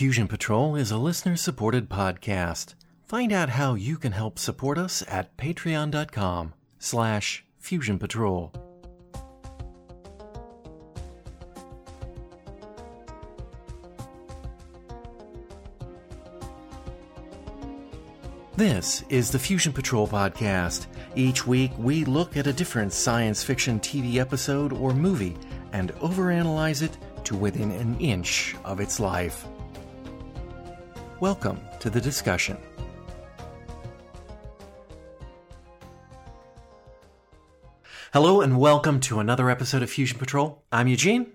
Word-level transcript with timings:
Fusion 0.00 0.28
Patrol 0.28 0.76
is 0.76 0.90
a 0.90 0.96
listener 0.96 1.36
supported 1.36 1.90
podcast. 1.90 2.72
Find 3.04 3.34
out 3.34 3.50
how 3.50 3.74
you 3.74 3.98
can 3.98 4.12
help 4.12 4.38
support 4.38 4.78
us 4.78 5.04
at 5.06 5.36
patreon.com 5.36 6.54
slash 6.78 7.44
fusion 7.58 7.98
patrol. 7.98 8.50
This 18.56 19.04
is 19.10 19.30
the 19.30 19.38
Fusion 19.38 19.74
Patrol 19.74 20.08
podcast. 20.08 20.86
Each 21.14 21.46
week, 21.46 21.72
we 21.76 22.06
look 22.06 22.38
at 22.38 22.46
a 22.46 22.54
different 22.54 22.94
science 22.94 23.44
fiction 23.44 23.78
TV 23.78 24.16
episode 24.16 24.72
or 24.72 24.94
movie 24.94 25.36
and 25.74 25.92
overanalyze 25.96 26.80
it 26.80 26.96
to 27.24 27.36
within 27.36 27.70
an 27.72 28.00
inch 28.00 28.56
of 28.64 28.80
its 28.80 28.98
life. 28.98 29.46
Welcome 31.20 31.60
to 31.80 31.90
the 31.90 32.00
discussion. 32.00 32.56
Hello, 38.14 38.40
and 38.40 38.58
welcome 38.58 39.00
to 39.00 39.20
another 39.20 39.50
episode 39.50 39.82
of 39.82 39.90
Fusion 39.90 40.18
Patrol. 40.18 40.62
I'm 40.72 40.88
Eugene. 40.88 41.30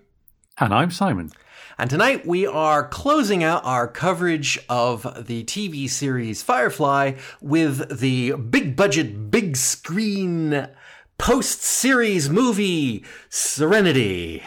And 0.58 0.74
I'm 0.74 0.90
Simon. 0.90 1.30
And 1.78 1.88
tonight 1.88 2.26
we 2.26 2.48
are 2.48 2.88
closing 2.88 3.44
out 3.44 3.64
our 3.64 3.86
coverage 3.86 4.58
of 4.68 5.24
the 5.28 5.44
TV 5.44 5.88
series 5.88 6.42
Firefly 6.42 7.12
with 7.40 8.00
the 8.00 8.32
big 8.32 8.74
budget, 8.74 9.30
big 9.30 9.56
screen 9.56 10.68
post 11.16 11.62
series 11.62 12.28
movie 12.28 13.04
Serenity. 13.28 14.42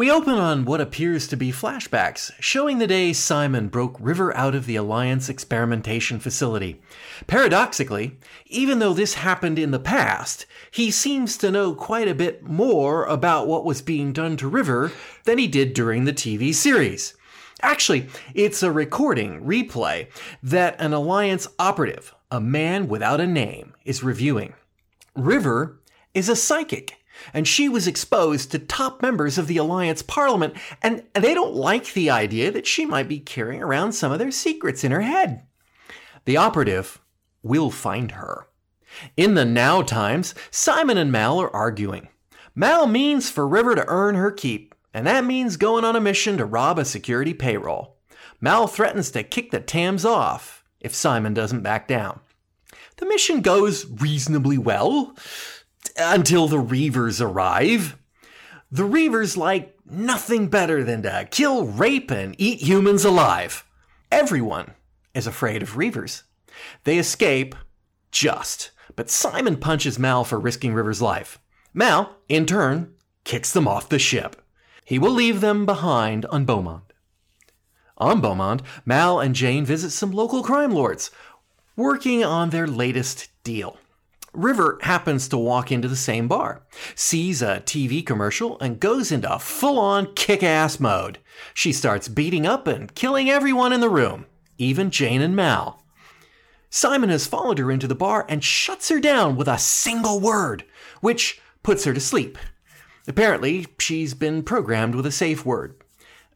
We 0.00 0.10
open 0.10 0.32
on 0.32 0.64
what 0.64 0.80
appears 0.80 1.26
to 1.26 1.36
be 1.36 1.52
flashbacks, 1.52 2.32
showing 2.40 2.78
the 2.78 2.86
day 2.86 3.12
Simon 3.12 3.68
broke 3.68 3.98
River 4.00 4.34
out 4.34 4.54
of 4.54 4.64
the 4.64 4.76
Alliance 4.76 5.28
experimentation 5.28 6.18
facility. 6.18 6.80
Paradoxically, 7.26 8.16
even 8.46 8.78
though 8.78 8.94
this 8.94 9.12
happened 9.12 9.58
in 9.58 9.72
the 9.72 9.78
past, 9.78 10.46
he 10.70 10.90
seems 10.90 11.36
to 11.36 11.50
know 11.50 11.74
quite 11.74 12.08
a 12.08 12.14
bit 12.14 12.42
more 12.42 13.04
about 13.04 13.46
what 13.46 13.66
was 13.66 13.82
being 13.82 14.14
done 14.14 14.38
to 14.38 14.48
River 14.48 14.90
than 15.24 15.36
he 15.36 15.46
did 15.46 15.74
during 15.74 16.06
the 16.06 16.14
TV 16.14 16.54
series. 16.54 17.12
Actually, 17.60 18.08
it's 18.32 18.62
a 18.62 18.72
recording, 18.72 19.44
replay, 19.44 20.06
that 20.42 20.80
an 20.80 20.94
Alliance 20.94 21.46
operative, 21.58 22.14
a 22.30 22.40
man 22.40 22.88
without 22.88 23.20
a 23.20 23.26
name, 23.26 23.74
is 23.84 24.02
reviewing. 24.02 24.54
River 25.14 25.78
is 26.14 26.30
a 26.30 26.36
psychic 26.36 26.99
and 27.32 27.46
she 27.46 27.68
was 27.68 27.86
exposed 27.86 28.50
to 28.50 28.58
top 28.58 29.02
members 29.02 29.38
of 29.38 29.46
the 29.46 29.56
Alliance 29.56 30.02
Parliament, 30.02 30.54
and 30.82 31.04
they 31.14 31.34
don't 31.34 31.54
like 31.54 31.92
the 31.92 32.10
idea 32.10 32.50
that 32.50 32.66
she 32.66 32.86
might 32.86 33.08
be 33.08 33.20
carrying 33.20 33.62
around 33.62 33.92
some 33.92 34.12
of 34.12 34.18
their 34.18 34.30
secrets 34.30 34.84
in 34.84 34.92
her 34.92 35.02
head. 35.02 35.46
The 36.24 36.36
operative 36.36 37.00
will 37.42 37.70
find 37.70 38.12
her. 38.12 38.46
In 39.16 39.34
the 39.34 39.44
now 39.44 39.82
times, 39.82 40.34
Simon 40.50 40.98
and 40.98 41.12
Mal 41.12 41.40
are 41.40 41.54
arguing. 41.54 42.08
Mal 42.54 42.86
means 42.86 43.30
for 43.30 43.46
River 43.46 43.74
to 43.74 43.84
earn 43.86 44.16
her 44.16 44.30
keep, 44.30 44.74
and 44.92 45.06
that 45.06 45.24
means 45.24 45.56
going 45.56 45.84
on 45.84 45.96
a 45.96 46.00
mission 46.00 46.36
to 46.38 46.44
rob 46.44 46.78
a 46.78 46.84
security 46.84 47.32
payroll. 47.32 47.96
Mal 48.40 48.66
threatens 48.66 49.10
to 49.12 49.22
kick 49.22 49.50
the 49.50 49.60
Tams 49.60 50.04
off 50.04 50.64
if 50.80 50.94
Simon 50.94 51.34
doesn't 51.34 51.62
back 51.62 51.86
down. 51.86 52.20
The 52.96 53.06
mission 53.06 53.40
goes 53.40 53.86
reasonably 53.86 54.58
well 54.58 55.16
until 55.96 56.48
the 56.48 56.62
Reavers 56.62 57.20
arrive. 57.20 57.96
The 58.70 58.84
Reavers 58.84 59.36
like 59.36 59.76
nothing 59.84 60.48
better 60.48 60.84
than 60.84 61.02
to 61.02 61.28
kill, 61.30 61.66
rape, 61.66 62.10
and 62.10 62.34
eat 62.38 62.60
humans 62.60 63.04
alive. 63.04 63.64
Everyone 64.12 64.74
is 65.14 65.26
afraid 65.26 65.62
of 65.62 65.74
Reavers. 65.74 66.22
They 66.84 66.98
escape, 66.98 67.54
just, 68.12 68.70
but 68.96 69.10
Simon 69.10 69.56
punches 69.56 69.98
Mal 69.98 70.24
for 70.24 70.38
risking 70.38 70.74
River's 70.74 71.02
life. 71.02 71.38
Mal, 71.72 72.16
in 72.28 72.46
turn, 72.46 72.94
kicks 73.24 73.52
them 73.52 73.66
off 73.66 73.88
the 73.88 73.98
ship. 73.98 74.42
He 74.84 74.98
will 74.98 75.12
leave 75.12 75.40
them 75.40 75.66
behind 75.66 76.26
on 76.26 76.46
Beaumonde. 76.46 76.82
On 77.98 78.20
Beaumonde, 78.20 78.62
Mal 78.84 79.20
and 79.20 79.34
Jayne 79.34 79.64
visit 79.64 79.90
some 79.90 80.10
local 80.10 80.42
crime 80.42 80.72
lords, 80.72 81.10
working 81.76 82.24
on 82.24 82.50
their 82.50 82.66
latest 82.66 83.28
deal. 83.44 83.78
River 84.32 84.78
happens 84.82 85.28
to 85.28 85.36
walk 85.36 85.72
into 85.72 85.88
the 85.88 85.96
same 85.96 86.28
bar, 86.28 86.62
sees 86.94 87.42
a 87.42 87.62
TV 87.66 88.04
commercial, 88.04 88.58
and 88.60 88.78
goes 88.80 89.10
into 89.10 89.38
full 89.38 89.78
on 89.78 90.14
kick 90.14 90.42
ass 90.42 90.78
mode. 90.78 91.18
She 91.52 91.72
starts 91.72 92.08
beating 92.08 92.46
up 92.46 92.66
and 92.66 92.94
killing 92.94 93.28
everyone 93.28 93.72
in 93.72 93.80
the 93.80 93.90
room, 93.90 94.26
even 94.58 94.90
Jayne 94.90 95.22
and 95.22 95.34
Mal. 95.34 95.82
Simon 96.70 97.10
has 97.10 97.26
followed 97.26 97.58
her 97.58 97.70
into 97.70 97.88
the 97.88 97.96
bar 97.96 98.24
and 98.28 98.44
shuts 98.44 98.88
her 98.88 99.00
down 99.00 99.34
with 99.34 99.48
a 99.48 99.58
single 99.58 100.20
word, 100.20 100.64
which 101.00 101.40
puts 101.64 101.84
her 101.84 101.92
to 101.92 102.00
sleep. 102.00 102.38
Apparently, 103.08 103.66
she's 103.80 104.14
been 104.14 104.44
programmed 104.44 104.94
with 104.94 105.06
a 105.06 105.12
safe 105.12 105.44
word. 105.44 105.74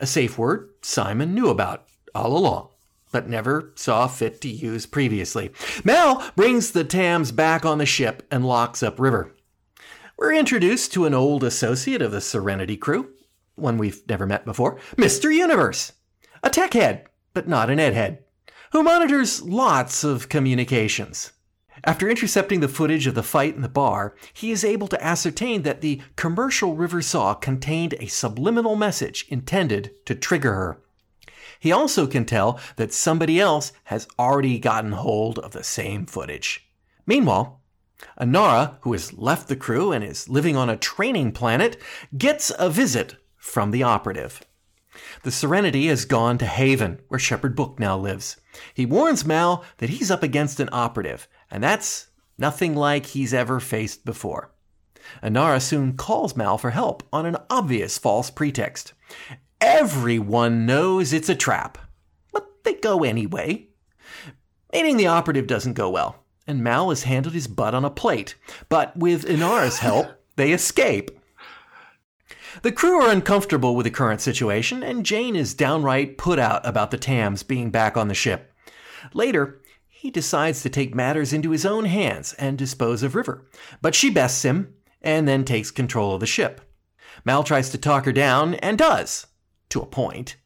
A 0.01 0.07
safe 0.07 0.37
word 0.37 0.71
Simon 0.83 1.35
knew 1.35 1.49
about 1.49 1.87
all 2.15 2.37
along 2.37 2.69
but 3.15 3.29
never 3.29 3.73
saw 3.77 4.09
fit 4.09 4.41
to 4.41 4.49
use 4.49 4.87
previously. 4.87 5.53
Mal 5.85 6.33
brings 6.35 6.73
the 6.73 6.83
Tams 6.83 7.31
back 7.31 7.65
on 7.65 7.79
the 7.79 7.87
ship 7.87 8.27
and 8.29 8.45
locks 8.45 8.83
up 8.83 8.99
River. 8.99 9.33
We're 10.19 10.35
introduced 10.35 10.93
to 10.95 11.07
an 11.07 11.15
old 11.15 11.45
associate 11.45 12.03
of 12.03 12.11
the 12.11 12.21
Serenity 12.21 12.77
crew, 12.77 13.11
one 13.55 13.79
we've 13.79 14.03
never 14.09 14.27
met 14.27 14.45
before, 14.45 14.81
Mr. 14.97 15.33
Universe, 15.33 15.93
a 16.43 16.51
tech 16.51 16.73
head, 16.73 17.07
but 17.35 17.47
not 17.47 17.71
an 17.71 17.79
ed 17.79 17.95
head, 17.95 18.25
who 18.73 18.83
monitors 18.83 19.43
lots 19.43 20.03
of 20.03 20.29
communications. 20.29 21.31
After 21.85 22.11
intercepting 22.11 22.59
the 22.59 22.69
footage 22.69 23.07
of 23.07 23.15
the 23.15 23.23
fight 23.23 23.55
in 23.55 23.63
the 23.63 23.69
bar, 23.69 24.17
he 24.33 24.51
is 24.51 24.65
able 24.65 24.89
to 24.89 25.05
ascertain 25.05 25.63
that 25.63 25.83
the 25.83 26.03
commercial 26.17 26.75
River 26.75 27.01
saw 27.01 27.33
contained 27.35 27.95
a 28.01 28.07
subliminal 28.07 28.75
message 28.75 29.25
intended 29.29 29.93
to 30.07 30.17
trigger 30.17 30.55
her. 30.55 30.84
He 31.61 31.73
also 31.73 32.07
can 32.07 32.25
tell 32.25 32.61
that 32.77 32.93
somebody 32.93 33.41
else 33.41 33.73
has 33.85 34.09
already 34.19 34.59
gotten 34.59 34.93
hold 34.93 35.39
of 35.39 35.53
the 35.53 35.65
same 35.65 36.07
footage. 36.07 36.69
Meanwhile, 37.07 37.61
Inara, 38.21 38.77
who 38.83 38.93
has 38.93 39.13
left 39.13 39.49
the 39.49 39.57
crew 39.57 39.93
and 39.93 40.05
is 40.05 40.29
living 40.29 40.57
on 40.57 40.69
a 40.69 40.77
training 40.77 41.33
planet, 41.33 41.81
gets 42.17 42.53
a 42.59 42.69
visit 42.69 43.17
from 43.37 43.71
the 43.71 43.83
operative. 43.83 44.43
The 45.23 45.31
Serenity 45.31 45.89
has 45.89 46.05
gone 46.05 46.39
to 46.39 46.47
Haven, 46.47 47.01
where 47.09 47.19
Shepherd 47.19 47.57
Book 47.57 47.79
now 47.79 47.97
lives. 47.97 48.41
He 48.73 48.87
warns 48.87 49.25
Mal 49.25 49.65
that 49.79 49.91
he's 49.91 50.11
up 50.11 50.23
against 50.23 50.61
an 50.61 50.69
operative, 50.73 51.27
and 51.51 51.63
that's 51.63 52.09
nothing 52.39 52.75
like 52.77 53.07
he's 53.07 53.35
ever 53.35 53.59
faced 53.61 54.05
before. 54.05 54.53
Inara 55.23 55.61
soon 55.61 55.97
calls 55.97 56.37
Mal 56.37 56.59
for 56.59 56.71
help 56.71 57.03
on 57.13 57.27
an 57.27 57.37
obvious 57.51 57.99
false 57.99 58.31
pretext. 58.31 58.93
Everyone 59.61 60.67
knows 60.67 61.13
it's 61.13 61.29
a 61.29 61.35
trap, 61.35 61.79
but 62.33 62.65
they 62.65 62.75
go 62.75 63.05
anyway. 63.05 63.69
Meaning 64.73 64.97
the 64.97 65.07
operative 65.07 65.47
doesn't 65.47 65.75
go 65.75 65.91
well, 65.91 66.25
and 66.47 66.63
Mal 66.63 66.91
has 66.91 67.05
handled 67.05 67.35
his 67.35 67.47
butt 67.47 67.75
on 67.75 67.85
a 67.85 67.91
plate, 67.91 68.35
but 68.69 68.97
with 68.97 69.25
Inara's 69.25 69.79
help, 69.79 70.09
they 70.37 70.53
escape. 70.53 71.11
The 72.63 72.73
crew 72.73 73.03
are 73.03 73.11
uncomfortable 73.11 73.75
with 73.75 73.85
the 73.85 73.91
current 73.91 74.21
situation, 74.21 74.83
and 74.83 75.07
Jayne 75.07 75.37
is 75.37 75.55
downright 75.55 76.19
put 76.19 76.39
out 76.39 76.67
about 76.67 76.91
the 76.91 76.99
Tams 76.99 77.43
being 77.43 77.71
back 77.71 77.97
on 77.97 78.09
the 78.09 78.15
ship. 78.15 78.53
Later, 79.13 79.61
he 79.89 80.11
decides 80.11 80.63
to 80.63 80.69
take 80.69 80.95
matters 80.95 81.33
into 81.33 81.51
his 81.51 81.65
own 81.65 81.87
hands 81.87 82.33
and 82.35 82.59
dispose 82.59 83.03
of 83.03 83.15
River, 83.15 83.47
but 83.81 83.95
she 83.95 84.11
bests 84.11 84.45
him 84.45 84.75
and 85.01 85.27
then 85.27 85.45
takes 85.45 85.71
control 85.71 86.15
of 86.15 86.21
the 86.21 86.27
ship. 86.27 86.61
Mal 87.25 87.43
tries 87.43 87.71
to 87.71 87.79
talk 87.79 88.05
her 88.05 88.13
down 88.13 88.55
and 88.57 88.77
does, 88.77 89.27
to 89.75 89.83
a 89.83 89.87
point. 89.87 90.37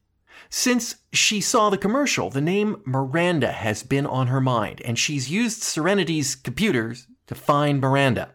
Since 0.49 0.97
she 1.12 1.43
saw 1.43 1.69
the 1.69 1.77
commercial, 1.77 2.31
the 2.31 2.41
name 2.41 2.81
Miranda 2.87 3.53
has 3.53 3.82
been 3.82 4.06
on 4.06 4.29
her 4.29 4.41
mind, 4.41 4.81
and 4.87 4.99
she's 4.99 5.31
used 5.31 5.62
Serenity's 5.62 6.35
computers 6.35 7.06
to 7.26 7.35
find 7.35 7.79
Miranda. 7.79 8.35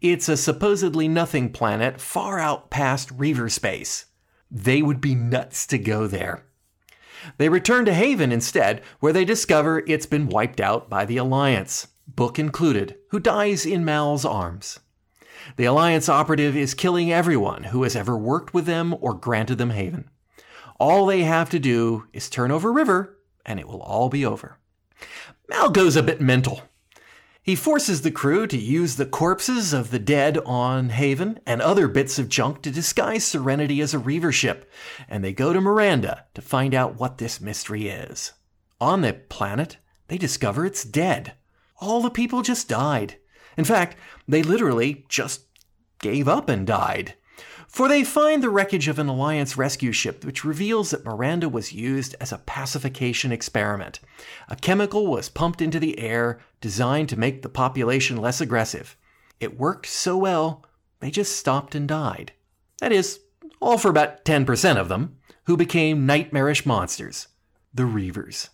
It's 0.00 0.26
a 0.28 0.36
supposedly 0.38 1.08
nothing 1.08 1.52
planet 1.52 2.00
far 2.00 2.38
out 2.38 2.70
past 2.70 3.10
Reaver 3.10 3.50
space. 3.50 4.06
They 4.50 4.80
would 4.80 5.02
be 5.02 5.14
nuts 5.14 5.66
to 5.66 5.78
go 5.78 6.06
there. 6.06 6.46
They 7.36 7.50
return 7.50 7.84
to 7.84 7.92
Haven 7.92 8.32
instead, 8.32 8.80
where 9.00 9.12
they 9.12 9.26
discover 9.26 9.84
it's 9.86 10.06
been 10.06 10.28
wiped 10.28 10.60
out 10.60 10.88
by 10.88 11.04
the 11.04 11.18
Alliance, 11.18 11.88
Book 12.06 12.38
included, 12.38 12.96
who 13.10 13.20
dies 13.20 13.66
in 13.66 13.84
Mal's 13.84 14.24
arms. 14.24 14.80
The 15.56 15.64
Alliance 15.64 16.08
operative 16.08 16.56
is 16.56 16.74
killing 16.74 17.12
everyone 17.12 17.64
who 17.64 17.82
has 17.82 17.96
ever 17.96 18.16
worked 18.16 18.54
with 18.54 18.66
them 18.66 18.94
or 19.00 19.14
granted 19.14 19.58
them 19.58 19.70
haven. 19.70 20.10
All 20.78 21.06
they 21.06 21.22
have 21.22 21.50
to 21.50 21.58
do 21.58 22.04
is 22.12 22.30
turn 22.30 22.50
over 22.50 22.72
River, 22.72 23.18
and 23.44 23.58
it 23.58 23.66
will 23.66 23.82
all 23.82 24.08
be 24.08 24.24
over. 24.24 24.58
Mal 25.48 25.70
goes 25.70 25.96
a 25.96 26.02
bit 26.02 26.20
mental. 26.20 26.62
He 27.42 27.56
forces 27.56 28.02
the 28.02 28.10
crew 28.10 28.46
to 28.46 28.58
use 28.58 28.96
the 28.96 29.06
corpses 29.06 29.72
of 29.72 29.90
the 29.90 29.98
dead 29.98 30.36
on 30.44 30.90
Haven 30.90 31.40
and 31.46 31.62
other 31.62 31.88
bits 31.88 32.18
of 32.18 32.28
junk 32.28 32.60
to 32.62 32.70
disguise 32.70 33.24
Serenity 33.24 33.80
as 33.80 33.94
a 33.94 33.98
Reaver 33.98 34.32
ship, 34.32 34.70
and 35.08 35.24
they 35.24 35.32
go 35.32 35.54
to 35.54 35.60
Miranda 35.60 36.26
to 36.34 36.42
find 36.42 36.74
out 36.74 37.00
what 37.00 37.16
this 37.16 37.40
mystery 37.40 37.88
is. 37.88 38.34
On 38.80 39.00
the 39.00 39.14
planet, 39.14 39.78
they 40.08 40.18
discover 40.18 40.66
it's 40.66 40.84
dead. 40.84 41.34
All 41.80 42.02
the 42.02 42.10
people 42.10 42.42
just 42.42 42.68
died. 42.68 43.16
In 43.58 43.64
fact, 43.64 43.96
they 44.26 44.42
literally 44.42 45.04
just 45.08 45.42
gave 45.98 46.28
up 46.28 46.48
and 46.48 46.66
died. 46.66 47.14
For 47.66 47.86
they 47.86 48.02
find 48.02 48.42
the 48.42 48.48
wreckage 48.48 48.88
of 48.88 48.98
an 48.98 49.08
Alliance 49.08 49.58
rescue 49.58 49.92
ship, 49.92 50.24
which 50.24 50.44
reveals 50.44 50.90
that 50.90 51.04
Miranda 51.04 51.50
was 51.50 51.72
used 51.72 52.16
as 52.18 52.32
a 52.32 52.38
pacification 52.38 53.30
experiment. 53.30 54.00
A 54.48 54.56
chemical 54.56 55.06
was 55.06 55.28
pumped 55.28 55.60
into 55.60 55.78
the 55.78 55.98
air 55.98 56.40
designed 56.62 57.10
to 57.10 57.18
make 57.18 57.42
the 57.42 57.50
population 57.50 58.16
less 58.16 58.40
aggressive. 58.40 58.96
It 59.38 59.58
worked 59.58 59.86
so 59.86 60.16
well, 60.16 60.64
they 61.00 61.10
just 61.10 61.36
stopped 61.36 61.74
and 61.74 61.86
died. 61.86 62.32
That 62.80 62.92
is, 62.92 63.20
all 63.60 63.76
for 63.76 63.90
about 63.90 64.24
10% 64.24 64.76
of 64.76 64.88
them, 64.88 65.18
who 65.44 65.56
became 65.56 66.06
nightmarish 66.06 66.64
monsters 66.64 67.28
the 67.74 67.82
Reavers. 67.82 68.48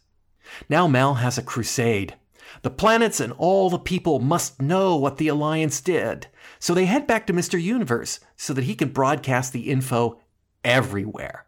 Now 0.68 0.88
Mal 0.88 1.14
has 1.14 1.38
a 1.38 1.42
crusade. 1.42 2.16
The 2.62 2.70
planets 2.70 3.20
and 3.20 3.32
all 3.34 3.70
the 3.70 3.78
people 3.78 4.20
must 4.20 4.60
know 4.60 4.96
what 4.96 5.18
the 5.18 5.28
Alliance 5.28 5.80
did. 5.80 6.28
So 6.58 6.74
they 6.74 6.86
head 6.86 7.06
back 7.06 7.26
to 7.26 7.32
Mr. 7.32 7.60
Universe 7.60 8.20
so 8.36 8.52
that 8.54 8.64
he 8.64 8.74
can 8.74 8.90
broadcast 8.90 9.52
the 9.52 9.70
info 9.70 10.20
everywhere. 10.64 11.46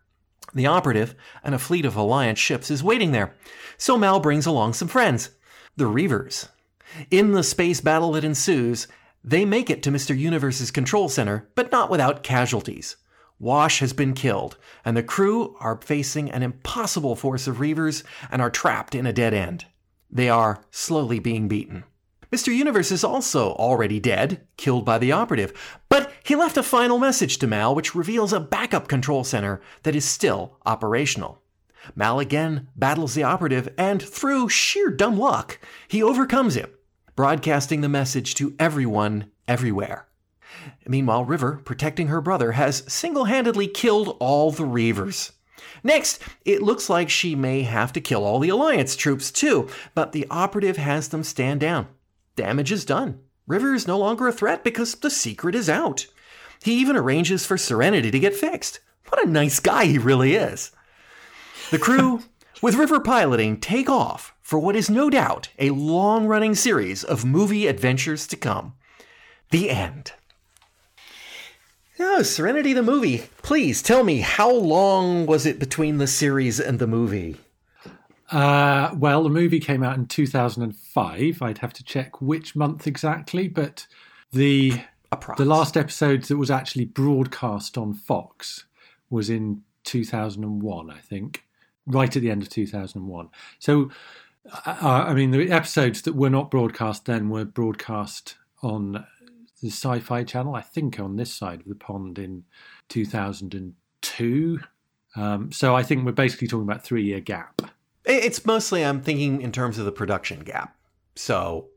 The 0.54 0.66
operative 0.66 1.14
and 1.42 1.54
a 1.54 1.58
fleet 1.58 1.84
of 1.84 1.96
Alliance 1.96 2.38
ships 2.38 2.70
is 2.70 2.82
waiting 2.82 3.12
there. 3.12 3.34
So 3.78 3.98
Mal 3.98 4.20
brings 4.20 4.46
along 4.46 4.74
some 4.74 4.88
friends, 4.88 5.30
the 5.76 5.84
Reavers. 5.84 6.48
In 7.10 7.32
the 7.32 7.42
space 7.42 7.80
battle 7.80 8.12
that 8.12 8.24
ensues, 8.24 8.88
they 9.22 9.44
make 9.44 9.70
it 9.70 9.82
to 9.82 9.90
Mr. 9.90 10.16
Universe's 10.16 10.70
control 10.70 11.08
center, 11.08 11.48
but 11.54 11.72
not 11.72 11.90
without 11.90 12.22
casualties. 12.22 12.96
Wash 13.38 13.80
has 13.80 13.92
been 13.92 14.14
killed, 14.14 14.56
and 14.84 14.96
the 14.96 15.02
crew 15.02 15.56
are 15.60 15.80
facing 15.82 16.30
an 16.30 16.42
impossible 16.42 17.16
force 17.16 17.46
of 17.46 17.56
Reavers 17.56 18.02
and 18.30 18.40
are 18.40 18.50
trapped 18.50 18.94
in 18.94 19.04
a 19.04 19.12
dead 19.12 19.34
end. 19.34 19.66
They 20.10 20.28
are 20.28 20.62
slowly 20.70 21.18
being 21.18 21.48
beaten. 21.48 21.84
Mr. 22.32 22.54
Universe 22.54 22.90
is 22.90 23.04
also 23.04 23.52
already 23.52 24.00
dead, 24.00 24.46
killed 24.56 24.84
by 24.84 24.98
the 24.98 25.12
operative, 25.12 25.52
but 25.88 26.12
he 26.24 26.34
left 26.34 26.56
a 26.56 26.62
final 26.62 26.98
message 26.98 27.38
to 27.38 27.46
Mal 27.46 27.74
which 27.74 27.94
reveals 27.94 28.32
a 28.32 28.40
backup 28.40 28.88
control 28.88 29.22
center 29.22 29.60
that 29.84 29.94
is 29.94 30.04
still 30.04 30.58
operational. 30.66 31.40
Mal 31.94 32.18
again 32.18 32.68
battles 32.74 33.14
the 33.14 33.22
operative, 33.22 33.68
and 33.78 34.02
through 34.02 34.48
sheer 34.48 34.90
dumb 34.90 35.16
luck, 35.16 35.60
he 35.86 36.02
overcomes 36.02 36.56
him, 36.56 36.70
broadcasting 37.14 37.80
the 37.80 37.88
message 37.88 38.34
to 38.34 38.56
everyone 38.58 39.30
everywhere. 39.46 40.08
Meanwhile, 40.86 41.24
River, 41.24 41.60
protecting 41.64 42.08
her 42.08 42.20
brother, 42.20 42.52
has 42.52 42.82
single 42.88 43.26
handedly 43.26 43.68
killed 43.68 44.16
all 44.18 44.50
the 44.50 44.64
Reavers. 44.64 45.32
Next, 45.86 46.20
it 46.44 46.62
looks 46.62 46.90
like 46.90 47.08
she 47.08 47.36
may 47.36 47.62
have 47.62 47.92
to 47.92 48.00
kill 48.00 48.24
all 48.24 48.40
the 48.40 48.48
Alliance 48.48 48.96
troops 48.96 49.30
too, 49.30 49.68
but 49.94 50.10
the 50.10 50.26
operative 50.32 50.78
has 50.78 51.08
them 51.08 51.22
stand 51.22 51.60
down 51.60 51.86
damage 52.34 52.72
is 52.72 52.84
done. 52.84 53.20
River 53.46 53.72
is 53.72 53.86
no 53.86 53.96
longer 53.96 54.26
a 54.26 54.32
threat 54.32 54.64
because 54.64 54.96
the 54.96 55.10
secret 55.10 55.54
is 55.54 55.70
out. 55.70 56.06
He 56.62 56.74
even 56.80 56.96
arranges 56.96 57.46
for 57.46 57.56
Serenity 57.56 58.10
to 58.10 58.18
get 58.18 58.34
fixed. 58.34 58.80
What 59.08 59.24
a 59.24 59.30
nice 59.30 59.60
guy 59.60 59.84
he 59.86 59.96
really 59.96 60.34
is. 60.34 60.72
The 61.70 61.78
crew, 61.78 62.22
with 62.60 62.74
River 62.74 62.98
piloting, 62.98 63.60
take 63.60 63.88
off 63.88 64.34
for 64.42 64.58
what 64.58 64.74
is 64.74 64.90
no 64.90 65.08
doubt 65.08 65.50
a 65.58 65.70
long 65.70 66.26
running 66.26 66.56
series 66.56 67.04
of 67.04 67.24
movie 67.24 67.68
adventures 67.68 68.26
to 68.26 68.36
come. 68.36 68.74
The 69.50 69.70
end. 69.70 70.12
Oh, 71.98 72.22
Serenity 72.22 72.74
the 72.74 72.82
movie. 72.82 73.28
Please 73.42 73.82
tell 73.82 74.04
me, 74.04 74.20
how 74.20 74.50
long 74.50 75.24
was 75.24 75.46
it 75.46 75.58
between 75.58 75.96
the 75.96 76.06
series 76.06 76.60
and 76.60 76.78
the 76.78 76.86
movie? 76.86 77.36
Uh, 78.30 78.90
well, 78.94 79.22
the 79.22 79.30
movie 79.30 79.60
came 79.60 79.82
out 79.82 79.96
in 79.96 80.06
2005. 80.06 81.42
I'd 81.42 81.58
have 81.58 81.72
to 81.72 81.84
check 81.84 82.20
which 82.20 82.54
month 82.54 82.86
exactly, 82.86 83.48
but 83.48 83.86
the 84.32 84.82
the 85.38 85.44
last 85.44 85.76
episode 85.76 86.24
that 86.24 86.36
was 86.36 86.50
actually 86.50 86.84
broadcast 86.84 87.78
on 87.78 87.94
Fox 87.94 88.64
was 89.08 89.30
in 89.30 89.62
2001, 89.84 90.90
I 90.90 90.98
think, 90.98 91.44
right 91.86 92.14
at 92.14 92.20
the 92.20 92.30
end 92.30 92.42
of 92.42 92.50
2001. 92.50 93.30
So, 93.58 93.90
uh, 94.52 94.76
uh, 94.82 94.88
I 94.88 95.14
mean, 95.14 95.30
the 95.30 95.50
episodes 95.50 96.02
that 96.02 96.14
were 96.14 96.28
not 96.28 96.50
broadcast 96.50 97.06
then 97.06 97.30
were 97.30 97.44
broadcast 97.44 98.36
on 98.62 99.06
the 99.66 99.72
Sci 99.72 99.98
Fi 100.00 100.22
channel, 100.22 100.54
I 100.54 100.62
think 100.62 101.00
on 101.00 101.16
this 101.16 101.32
side 101.32 101.60
of 101.60 101.66
the 101.66 101.74
pond 101.74 102.18
in 102.18 102.44
2002. 102.88 104.60
Um, 105.16 105.50
so 105.50 105.74
I 105.74 105.82
think 105.82 106.04
we're 106.04 106.12
basically 106.12 106.46
talking 106.46 106.62
about 106.62 106.84
three 106.84 107.02
year 107.02 107.20
gap. 107.20 107.62
It's 108.04 108.46
mostly 108.46 108.84
I'm 108.84 109.02
thinking 109.02 109.42
in 109.42 109.50
terms 109.50 109.78
of 109.78 109.84
the 109.84 109.92
production 109.92 110.40
gap. 110.40 110.76
So, 111.16 111.68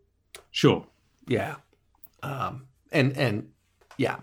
sure, 0.52 0.86
yeah, 1.28 1.56
um, 2.22 2.68
and 2.92 3.18
and 3.18 3.50
yeah, 3.98 4.18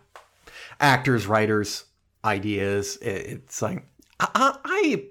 actors, 0.79 1.27
writers, 1.27 1.85
ideas. 2.25 2.99
It's 3.03 3.61
like 3.61 3.85
I, 4.21 4.57
I 4.65 5.05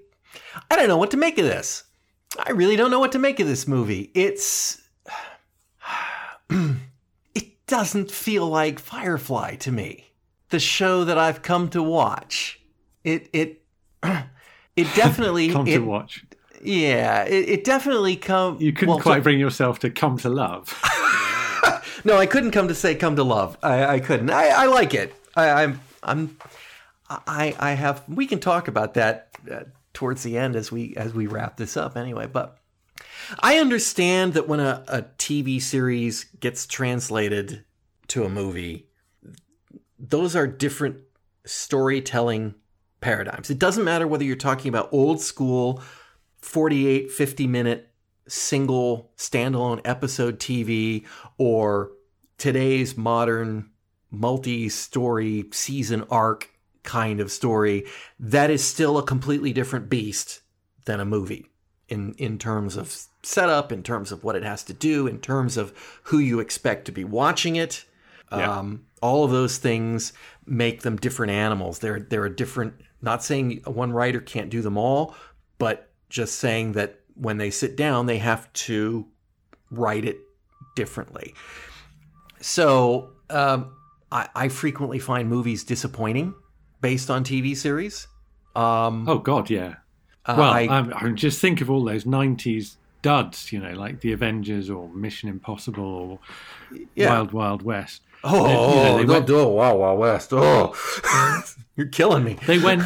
I 0.70 0.76
don't 0.76 0.88
know 0.88 0.96
what 0.96 1.10
to 1.10 1.18
make 1.18 1.36
of 1.36 1.44
this. 1.44 1.84
I 2.38 2.52
really 2.52 2.76
don't 2.76 2.90
know 2.90 3.00
what 3.00 3.12
to 3.12 3.18
make 3.18 3.40
of 3.40 3.46
this 3.46 3.66
movie. 3.66 4.10
It's 4.14 4.80
it 6.48 6.76
doesn't 7.66 8.10
feel 8.10 8.46
like 8.46 8.78
Firefly 8.78 9.56
to 9.56 9.72
me. 9.72 10.12
The 10.50 10.60
show 10.60 11.04
that 11.04 11.18
I've 11.18 11.42
come 11.42 11.68
to 11.70 11.82
watch. 11.82 12.60
It 13.04 13.28
it 13.32 13.62
it 14.02 14.94
definitely 14.94 15.48
come 15.52 15.66
it, 15.66 15.78
to 15.78 15.84
watch. 15.84 16.24
Yeah, 16.62 17.24
it, 17.24 17.48
it 17.48 17.64
definitely 17.64 18.16
come. 18.16 18.60
You 18.60 18.72
couldn't 18.72 18.94
well, 18.94 19.00
quite 19.00 19.18
so, 19.18 19.22
bring 19.22 19.38
yourself 19.38 19.78
to 19.80 19.90
come 19.90 20.18
to 20.18 20.28
love. 20.28 20.80
no, 22.04 22.16
I 22.16 22.26
couldn't 22.26 22.52
come 22.52 22.68
to 22.68 22.74
say 22.74 22.94
come 22.94 23.16
to 23.16 23.24
love. 23.24 23.56
I, 23.62 23.86
I 23.86 24.00
couldn't. 24.00 24.30
I, 24.30 24.48
I 24.48 24.66
like 24.66 24.94
it. 24.94 25.14
I, 25.34 25.64
I'm 25.64 25.80
I'm 26.02 26.36
I 27.10 27.54
I 27.58 27.72
have. 27.72 28.02
We 28.08 28.26
can 28.26 28.38
talk 28.38 28.68
about 28.68 28.94
that 28.94 29.28
uh, 29.50 29.64
towards 29.92 30.22
the 30.22 30.38
end 30.38 30.56
as 30.56 30.70
we 30.70 30.94
as 30.96 31.12
we 31.12 31.26
wrap 31.26 31.56
this 31.56 31.76
up. 31.76 31.96
Anyway, 31.96 32.26
but 32.26 32.58
I 33.40 33.58
understand 33.58 34.34
that 34.34 34.48
when 34.48 34.60
a, 34.60 34.84
a 34.88 35.02
TV 35.02 35.60
series 35.60 36.24
gets 36.40 36.66
translated 36.66 37.64
to 38.08 38.24
a 38.24 38.28
movie, 38.28 38.86
those 39.98 40.36
are 40.36 40.46
different 40.46 40.98
storytelling 41.44 42.54
paradigms. 43.00 43.50
It 43.50 43.58
doesn't 43.58 43.84
matter 43.84 44.06
whether 44.06 44.24
you're 44.24 44.36
talking 44.36 44.68
about 44.68 44.92
old 44.92 45.20
school 45.20 45.82
48, 46.42 47.10
50 47.10 47.46
minute 47.46 47.90
single 48.28 49.12
standalone 49.16 49.80
episode 49.84 50.38
TV 50.38 51.04
or 51.38 51.92
today's 52.38 52.96
modern 52.96 53.70
multi 54.10 54.68
story 54.68 55.44
season 55.52 56.04
arc 56.10 56.50
kind 56.82 57.20
of 57.20 57.32
story, 57.32 57.84
that 58.20 58.50
is 58.50 58.62
still 58.64 58.98
a 58.98 59.02
completely 59.02 59.52
different 59.52 59.88
beast 59.88 60.42
than 60.84 61.00
a 61.00 61.04
movie 61.04 61.46
in, 61.88 62.14
in 62.14 62.38
terms 62.38 62.76
of 62.76 62.96
setup, 63.22 63.72
in 63.72 63.82
terms 63.82 64.12
of 64.12 64.24
what 64.24 64.36
it 64.36 64.42
has 64.42 64.62
to 64.64 64.72
do, 64.72 65.06
in 65.06 65.20
terms 65.20 65.56
of 65.56 65.72
who 66.04 66.18
you 66.18 66.40
expect 66.40 66.84
to 66.86 66.92
be 66.92 67.04
watching 67.04 67.56
it. 67.56 67.84
Yeah. 68.32 68.58
Um, 68.58 68.86
all 69.02 69.24
of 69.24 69.30
those 69.30 69.58
things 69.58 70.12
make 70.46 70.82
them 70.82 70.96
different 70.96 71.32
animals. 71.32 71.78
They're 71.78 72.00
they're 72.00 72.24
a 72.24 72.34
different. 72.34 72.74
Not 73.00 73.22
saying 73.22 73.60
one 73.64 73.92
writer 73.92 74.20
can't 74.20 74.50
do 74.50 74.62
them 74.62 74.76
all, 74.76 75.14
but 75.58 75.90
just 76.08 76.36
saying 76.36 76.72
that 76.72 77.00
when 77.14 77.36
they 77.36 77.50
sit 77.50 77.76
down, 77.76 78.06
they 78.06 78.18
have 78.18 78.52
to 78.52 79.06
write 79.70 80.04
it 80.04 80.18
differently. 80.74 81.34
So 82.40 83.12
um, 83.30 83.76
I, 84.10 84.28
I, 84.34 84.48
frequently 84.48 84.98
find 84.98 85.28
movies 85.28 85.64
disappointing 85.64 86.34
based 86.80 87.10
on 87.10 87.24
TV 87.24 87.56
series. 87.56 88.06
Um, 88.54 89.08
oh 89.08 89.18
God, 89.18 89.50
yeah. 89.50 89.76
Uh, 90.26 90.34
well, 90.38 90.52
I, 90.52 91.06
I, 91.06 91.10
just 91.10 91.40
think 91.40 91.60
of 91.60 91.70
all 91.70 91.84
those 91.84 92.04
'90s 92.04 92.76
duds, 93.02 93.52
you 93.52 93.60
know, 93.60 93.72
like 93.72 94.00
The 94.00 94.12
Avengers 94.12 94.68
or 94.68 94.88
Mission 94.88 95.28
Impossible 95.28 95.84
or 95.84 96.18
yeah. 96.94 97.10
Wild 97.10 97.32
Wild 97.32 97.62
West. 97.62 98.02
Oh, 98.24 98.44
they, 98.44 98.50
you 98.50 98.56
know, 98.56 98.96
they 98.96 99.04
don't 99.04 99.08
went, 99.08 99.26
do 99.26 99.38
a 99.38 99.48
Wild 99.48 99.80
Wild 99.80 99.98
West. 99.98 100.32
Oh, 100.32 100.74
you're 101.76 101.86
killing 101.86 102.24
me. 102.24 102.38
They 102.46 102.58
went, 102.58 102.82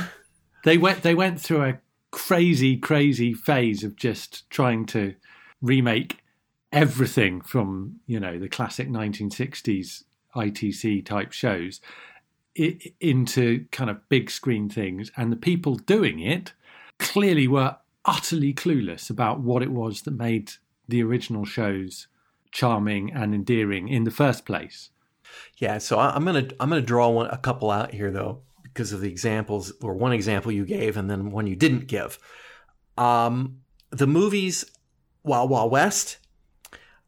they 0.65 0.77
went, 0.77 1.03
they 1.03 1.15
went 1.15 1.41
through 1.41 1.63
a 1.63 1.79
crazy, 2.11 2.77
crazy 2.77 3.33
phase 3.33 3.85
of 3.85 3.97
just 3.97 4.49
trying 4.51 4.85
to 4.87 5.15
remake 5.63 6.19
everything 6.73 7.41
from 7.41 8.01
you 8.07 8.21
know 8.21 8.39
the 8.39 8.49
classic 8.49 8.89
1960s 8.89 10.05
ITC 10.37 11.05
type 11.05 11.33
shows 11.33 11.81
into 13.01 13.65
kind 13.73 13.89
of 13.89 14.09
big 14.09 14.31
screen 14.31 14.69
things, 14.69 15.11
and 15.17 15.33
the 15.33 15.37
people 15.37 15.77
doing 15.77 16.19
it 16.21 16.53
clearly 17.01 17.49
were 17.49 17.77
utterly 18.05 18.55
clueless 18.55 19.11
about 19.11 19.41
what 19.41 19.63
it 19.63 19.71
was 19.71 20.03
that 20.03 20.13
made 20.13 20.53
the 20.89 21.03
original 21.03 21.45
shows 21.45 22.07
charming 22.53 23.13
and 23.13 23.35
endearing 23.35 23.89
in 23.89 24.05
the 24.05 24.11
first 24.11 24.45
place. 24.45 24.91
Yeah, 25.59 25.79
so 25.79 25.99
I'm 25.99 26.25
gonna 26.25 26.49
I'm 26.59 26.69
gonna 26.69 26.81
draw 26.81 27.09
one 27.09 27.27
a 27.27 27.39
couple 27.39 27.71
out 27.71 27.93
here 27.93 28.11
though 28.11 28.43
because 28.63 28.93
of 28.93 29.01
the 29.01 29.09
examples 29.09 29.73
or 29.83 29.95
one 29.95 30.13
example 30.13 30.51
you 30.51 30.65
gave 30.65 30.97
and 30.97 31.11
then 31.11 31.31
one 31.31 31.47
you 31.47 31.57
didn't 31.57 31.87
give. 31.87 32.19
Um, 32.99 33.61
the 33.91 34.07
movies 34.07 34.65
Wild 35.23 35.51
Wild 35.51 35.71
West. 35.71 36.19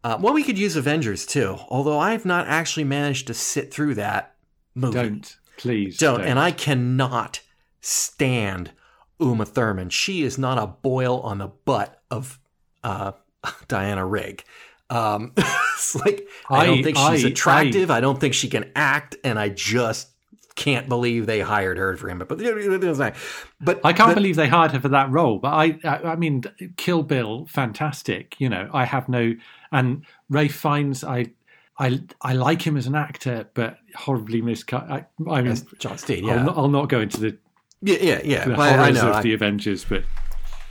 Uh, 0.04 0.18
well, 0.20 0.34
we 0.34 0.42
could 0.42 0.58
use 0.58 0.74
Avengers 0.74 1.24
too, 1.24 1.56
although 1.68 1.98
I've 1.98 2.24
not 2.24 2.48
actually 2.48 2.84
managed 2.84 3.28
to 3.28 3.34
sit 3.34 3.72
through 3.72 3.94
that 3.94 4.34
movie. 4.74 4.94
Don't 4.94 5.36
please 5.56 5.96
don't. 5.98 6.18
don't. 6.18 6.28
And 6.28 6.38
I 6.38 6.50
cannot 6.50 7.40
stand 7.80 8.72
Uma 9.20 9.44
Thurman. 9.44 9.90
She 9.90 10.22
is 10.22 10.38
not 10.38 10.58
a 10.58 10.66
boil 10.66 11.20
on 11.20 11.38
the 11.38 11.48
butt 11.48 12.02
of 12.10 12.38
uh, 12.84 13.12
Diana 13.68 14.06
Rigg. 14.06 14.44
Um, 14.90 15.32
it's 15.36 15.94
like 15.94 16.28
I, 16.50 16.58
I 16.58 16.66
don't 16.66 16.82
think 16.82 16.96
she's 16.96 17.24
attractive. 17.24 17.90
I, 17.90 17.98
I, 17.98 18.00
don't 18.00 18.20
think 18.20 18.34
she 18.34 18.48
can 18.48 18.70
act, 18.76 19.16
and 19.24 19.38
I 19.38 19.48
just 19.48 20.08
can't 20.54 20.88
believe 20.88 21.26
they 21.26 21.40
hired 21.40 21.78
her 21.78 21.96
for 21.96 22.08
him. 22.10 22.18
But 22.18 22.28
but 23.60 23.80
I 23.84 23.92
can't 23.92 24.14
believe 24.14 24.36
they 24.36 24.48
hired 24.48 24.72
her 24.72 24.80
for 24.80 24.90
that 24.90 25.10
role. 25.10 25.38
But 25.38 25.54
I, 25.54 25.78
I 25.84 26.16
mean, 26.16 26.42
Kill 26.76 27.02
Bill, 27.02 27.46
fantastic. 27.46 28.36
You 28.38 28.48
know, 28.48 28.68
I 28.72 28.84
have 28.84 29.08
no 29.08 29.34
and 29.70 30.04
Ralph 30.28 30.52
Fiennes. 30.52 31.04
I 31.04 31.32
I 31.78 32.02
I 32.20 32.34
like 32.34 32.62
him 32.62 32.76
as 32.76 32.86
an 32.86 32.94
actor, 32.94 33.48
but 33.54 33.78
horribly 33.96 34.42
miscut. 34.42 34.90
I, 34.90 35.06
I 35.30 35.42
mean, 35.42 35.56
John 35.78 35.98
Steed. 35.98 36.24
Yeah, 36.24 36.36
I'll 36.36 36.44
not, 36.44 36.56
I'll 36.58 36.68
not, 36.68 36.88
go 36.88 37.00
into 37.00 37.20
the 37.20 37.38
yeah 37.82 37.98
yeah 38.00 38.20
yeah 38.24 38.44
the 38.46 38.54
horrors 38.54 38.72
I 38.72 38.90
know, 38.90 39.10
of 39.10 39.16
I, 39.16 39.22
the 39.22 39.34
Avengers, 39.34 39.84
but 39.84 40.04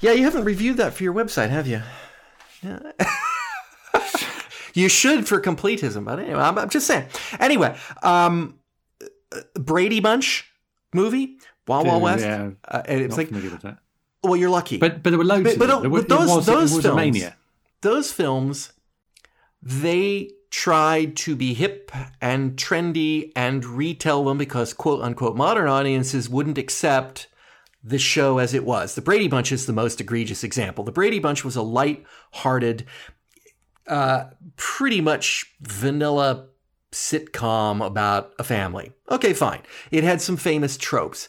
yeah, 0.02 0.14
you 0.14 0.24
haven't 0.24 0.46
reviewed 0.46 0.78
that 0.78 0.94
for 0.94 1.04
your 1.04 1.14
website, 1.14 1.50
have 1.50 1.68
you? 1.68 1.82
Yeah. 2.64 2.80
you 4.74 4.90
should 4.90 5.28
for 5.28 5.40
completism, 5.40 6.06
but 6.06 6.20
anyway, 6.20 6.40
I'm, 6.40 6.58
I'm 6.58 6.70
just 6.70 6.88
saying. 6.88 7.06
Anyway, 7.40 7.78
um, 8.02 8.60
Brady 9.54 10.00
Bunch 10.00 10.52
movie, 10.94 11.38
Wild 11.68 11.88
Wild 11.88 12.02
West. 12.02 12.26
Yeah, 12.26 12.52
uh, 12.68 12.82
it's 12.86 13.18
like 13.18 13.30
well, 14.24 14.36
you're 14.36 14.50
lucky, 14.50 14.78
but 14.78 15.04
but 15.04 15.10
there 15.12 15.20
were 15.20 15.26
loads. 15.26 15.56
But, 15.56 15.68
but, 15.68 15.90
but 15.90 16.10
those 16.10 16.30
was, 16.30 16.46
those 16.46 16.82
films, 16.82 17.26
those 17.82 18.12
films, 18.12 18.74
they 19.62 20.32
tried 20.52 21.16
to 21.16 21.36
be 21.36 21.54
hip 21.54 21.92
and 22.20 22.58
trendy 22.58 23.32
and 23.36 23.66
retell 23.66 24.26
them 24.26 24.38
because 24.38 24.74
quote 24.74 25.02
unquote 25.02 25.36
modern 25.36 25.68
audiences 25.68 26.30
wouldn't 26.30 26.58
accept 26.58 27.28
the 27.84 27.98
show 27.98 28.38
as 28.38 28.54
it 28.54 28.66
was. 28.66 28.94
The 28.94 29.02
Brady 29.02 29.28
Bunch 29.28 29.52
is 29.52 29.66
the 29.66 29.74
most 29.74 30.00
egregious 30.00 30.44
example. 30.44 30.84
The 30.84 30.92
Brady 30.92 31.18
Bunch 31.18 31.44
was 31.44 31.56
a 31.56 31.64
light-hearted, 31.64 32.86
uh, 33.88 34.26
pretty 34.56 35.02
much 35.02 35.56
vanilla 35.62 36.48
sitcom 36.92 37.84
about 37.84 38.34
a 38.38 38.44
family. 38.44 38.92
Okay, 39.10 39.34
fine. 39.34 39.62
It 39.90 40.04
had 40.04 40.22
some 40.22 40.38
famous 40.38 40.78
tropes. 40.78 41.28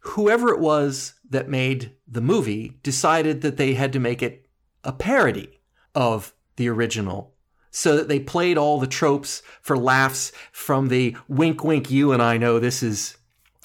Whoever 0.00 0.50
it 0.50 0.60
was 0.60 1.14
that 1.30 1.48
made 1.48 1.92
the 2.06 2.20
movie 2.20 2.78
decided 2.82 3.40
that 3.40 3.56
they 3.56 3.74
had 3.74 3.92
to 3.94 4.00
make 4.00 4.22
it 4.22 4.46
a 4.84 4.92
parody 4.92 5.60
of 5.94 6.34
the 6.56 6.68
original 6.68 7.35
so 7.76 7.94
that 7.94 8.08
they 8.08 8.18
played 8.18 8.56
all 8.56 8.80
the 8.80 8.86
tropes 8.86 9.42
for 9.60 9.76
laughs 9.76 10.32
from 10.50 10.88
the 10.88 11.14
wink 11.28 11.62
wink 11.62 11.90
you 11.90 12.10
and 12.10 12.22
I 12.22 12.38
know 12.38 12.58
this 12.58 12.82
is 12.82 13.18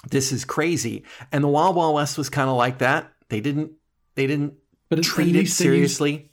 this 0.10 0.34
is 0.34 0.44
crazy. 0.44 1.06
And 1.32 1.46
the 1.46 1.48
Wild 1.48 1.78
Wild 1.78 1.96
West 1.96 2.18
was 2.18 2.28
kind 2.30 2.50
of 2.50 2.58
like 2.58 2.80
that. 2.80 3.10
They 3.30 3.40
didn't 3.40 3.72
they 4.16 4.28
didn't 4.28 4.56
but 4.90 5.02
treat 5.02 5.38
it 5.38 5.48
seriously. 5.48 6.30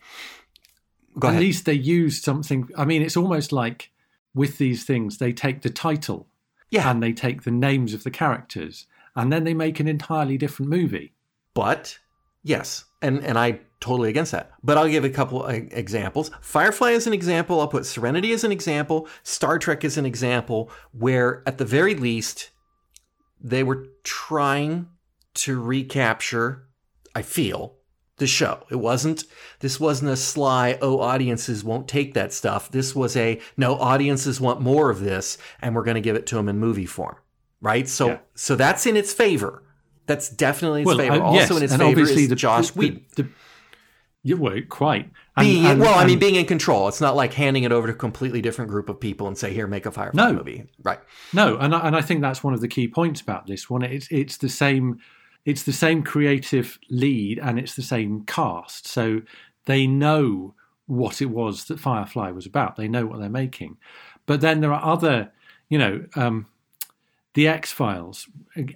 Used, 1.15 1.25
at 1.25 1.39
least 1.39 1.67
they 1.67 1.75
used 1.75 2.25
something 2.25 2.69
I 2.77 2.85
mean 2.85 3.01
it's 3.01 3.17
almost 3.17 3.53
like 3.53 3.93
with 4.35 4.59
these 4.59 4.83
things 4.83 5.19
they 5.19 5.33
take 5.33 5.63
the 5.63 5.71
title 5.71 6.27
yeah. 6.71 6.91
and 6.91 7.01
they 7.01 7.13
take 7.13 7.45
the 7.45 7.53
names 7.53 7.95
of 7.95 8.03
the 8.03 8.11
characters 8.11 8.87
and 9.15 9.33
then 9.33 9.45
they 9.45 9.55
make 9.55 9.79
an 9.79 9.87
entirely 9.87 10.37
different 10.37 10.69
movie. 10.69 11.13
But 11.55 11.97
yes, 12.43 12.87
and 13.01 13.25
and 13.25 13.39
I 13.39 13.61
totally 13.81 14.09
against 14.09 14.33
that. 14.33 14.51
But 14.63 14.77
I'll 14.79 14.89
give 14.89 15.05
a 15.05 15.11
couple 15.11 15.47
examples. 15.47 16.31
Firefly 16.41 16.91
is 16.91 17.07
an 17.07 17.13
example. 17.13 17.61
I'll 17.61 17.69
put 17.69 17.87
Serenity 17.87 18.33
as 18.33 18.45
an 18.45 18.53
example. 18.53 19.09
Star 19.23 19.59
Trek 19.59 19.85
is 19.85 19.97
an 19.97 20.07
example 20.07 20.71
where, 20.93 21.43
at 21.47 21.59
the 21.59 21.65
very 21.65 21.95
least, 21.95 22.51
they 23.41 23.63
were 23.63 23.87
trying 24.03 24.89
to 25.35 25.61
recapture, 25.61 26.69
I 27.15 27.23
feel, 27.23 27.77
the 28.17 28.27
show. 28.27 28.65
It 28.69 28.77
wasn't, 28.77 29.25
this 29.61 29.79
wasn't 29.79 30.11
a 30.11 30.17
sly, 30.17 30.77
oh, 30.83 30.99
audiences 30.99 31.63
won't 31.63 31.87
take 31.87 32.15
that 32.15 32.33
stuff. 32.33 32.71
This 32.71 32.97
was 32.97 33.17
a, 33.17 33.41
no, 33.57 33.77
audiences 33.77 34.41
want 34.41 34.61
more 34.61 34.91
of 34.91 35.01
this, 35.01 35.39
and 35.63 35.75
we're 35.75 35.85
going 35.85 35.95
to 35.95 36.01
give 36.01 36.17
it 36.17 36.27
to 36.27 36.35
them 36.35 36.49
in 36.49 36.59
movie 36.59 36.87
form. 36.87 37.17
Right? 37.61 37.89
So, 37.89 38.09
yeah. 38.09 38.19
so 38.35 38.57
that's 38.57 38.87
in 38.87 38.97
its 38.97 39.13
favor. 39.13 39.63
That's 40.07 40.29
definitely 40.29 40.83
its 40.83 40.87
well, 40.87 40.99
favor. 40.99 41.17
Uh, 41.17 41.21
also 41.21 41.35
yes, 41.35 41.51
in 41.51 41.63
its 41.63 41.77
favor 41.77 42.01
is 42.01 42.29
the, 42.29 42.35
Joss 42.35 42.71
the, 42.71 42.79
Whedon. 42.79 43.05
The, 43.17 43.29
yeah, 44.29 44.37
well, 44.37 44.61
quite. 44.69 45.11
And, 45.39 45.47
being, 45.47 45.65
and, 45.65 45.81
well, 45.81 45.95
and, 45.95 46.01
I 46.03 46.07
mean, 46.07 46.19
being 46.19 46.35
in 46.35 46.45
control. 46.45 46.87
It's 46.87 47.01
not 47.01 47.17
like 47.17 47.33
handing 47.33 47.63
it 47.63 47.73
over 47.73 47.87
to 47.87 47.95
a 47.95 47.97
completely 47.97 48.43
different 48.43 48.71
group 48.71 48.91
of 48.91 49.01
people 49.01 49.27
and 49.27 49.39
say, 49.39 49.55
"Here, 49.55 49.67
make 49.67 49.87
a 49.87 49.91
Firefly 49.91 50.23
no, 50.23 50.35
movie." 50.35 50.67
Right? 50.83 51.01
No, 51.33 51.57
and 51.57 51.75
I, 51.75 51.87
and 51.87 51.97
I 51.97 52.03
think 52.03 52.21
that's 52.21 52.45
one 52.45 52.53
of 52.53 52.61
the 52.61 52.69
key 52.69 52.89
points 52.89 53.23
about 53.23 53.47
this 53.47 53.71
one. 53.71 53.83
It's 53.83 54.07
it's 54.11 54.37
the 54.37 54.51
same. 54.51 54.99
It's 55.47 55.63
the 55.63 55.73
same 55.73 56.03
creative 56.03 56.79
lead 56.91 57.39
and 57.39 57.59
it's 57.59 57.75
the 57.75 57.83
same 57.83 58.25
cast, 58.27 58.87
so 58.87 59.23
they 59.65 59.87
know 59.87 60.55
what 60.85 61.23
it 61.23 61.31
was 61.31 61.65
that 61.65 61.81
Firefly 61.81 62.31
was 62.33 62.45
about. 62.45 62.77
They 62.77 62.89
know 62.89 63.07
what 63.07 63.19
they're 63.19 63.31
making, 63.31 63.79
but 64.27 64.43
then 64.43 64.61
there 64.61 64.75
are 64.75 64.85
other, 64.85 65.33
you 65.71 65.79
know, 65.79 66.05
um, 66.17 66.49
the 67.33 67.49
X 67.49 67.73
Files. 67.73 68.29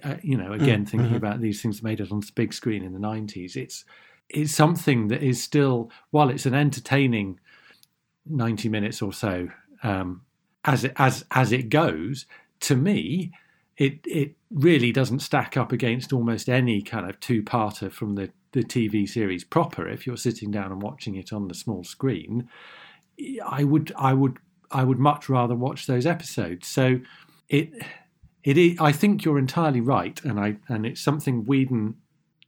Uh, 0.03 0.15
you 0.23 0.35
know, 0.35 0.51
again, 0.51 0.83
mm, 0.83 0.89
thinking 0.89 1.09
mm-hmm. 1.09 1.15
about 1.15 1.41
these 1.41 1.61
things 1.61 1.83
made 1.83 1.99
it 1.99 2.11
on 2.11 2.21
the 2.21 2.31
big 2.33 2.53
screen 2.53 2.83
in 2.83 2.93
the 2.93 2.99
nineties. 2.99 3.55
It's 3.55 3.85
it's 4.29 4.53
something 4.53 5.07
that 5.09 5.21
is 5.21 5.41
still, 5.41 5.91
while 6.11 6.29
it's 6.29 6.45
an 6.45 6.53
entertaining 6.53 7.39
ninety 8.25 8.69
minutes 8.69 9.01
or 9.01 9.13
so, 9.13 9.49
um, 9.83 10.21
as 10.65 10.83
it, 10.83 10.93
as 10.97 11.25
as 11.31 11.51
it 11.51 11.69
goes, 11.69 12.25
to 12.61 12.75
me, 12.75 13.31
it 13.77 13.99
it 14.05 14.35
really 14.51 14.91
doesn't 14.91 15.19
stack 15.19 15.57
up 15.57 15.71
against 15.71 16.13
almost 16.13 16.49
any 16.49 16.81
kind 16.81 17.09
of 17.09 17.19
two 17.19 17.43
parter 17.43 17.91
from 17.91 18.15
the 18.15 18.31
the 18.53 18.63
TV 18.63 19.07
series 19.07 19.43
proper. 19.43 19.87
If 19.87 20.05
you're 20.07 20.17
sitting 20.17 20.51
down 20.51 20.71
and 20.71 20.81
watching 20.81 21.15
it 21.15 21.33
on 21.33 21.47
the 21.47 21.55
small 21.55 21.83
screen, 21.83 22.47
I 23.45 23.63
would 23.63 23.91
I 23.97 24.13
would 24.13 24.37
I 24.71 24.83
would 24.83 24.99
much 24.99 25.29
rather 25.29 25.55
watch 25.55 25.85
those 25.85 26.05
episodes. 26.05 26.67
So 26.67 26.99
it 27.49 27.69
it 28.43 28.57
is, 28.57 28.77
I 28.79 28.91
think 28.91 29.23
you're 29.23 29.39
entirely 29.39 29.81
right, 29.81 30.23
and 30.23 30.39
I 30.39 30.57
and 30.67 30.85
it's 30.85 31.01
something 31.01 31.45
Whedon 31.45 31.95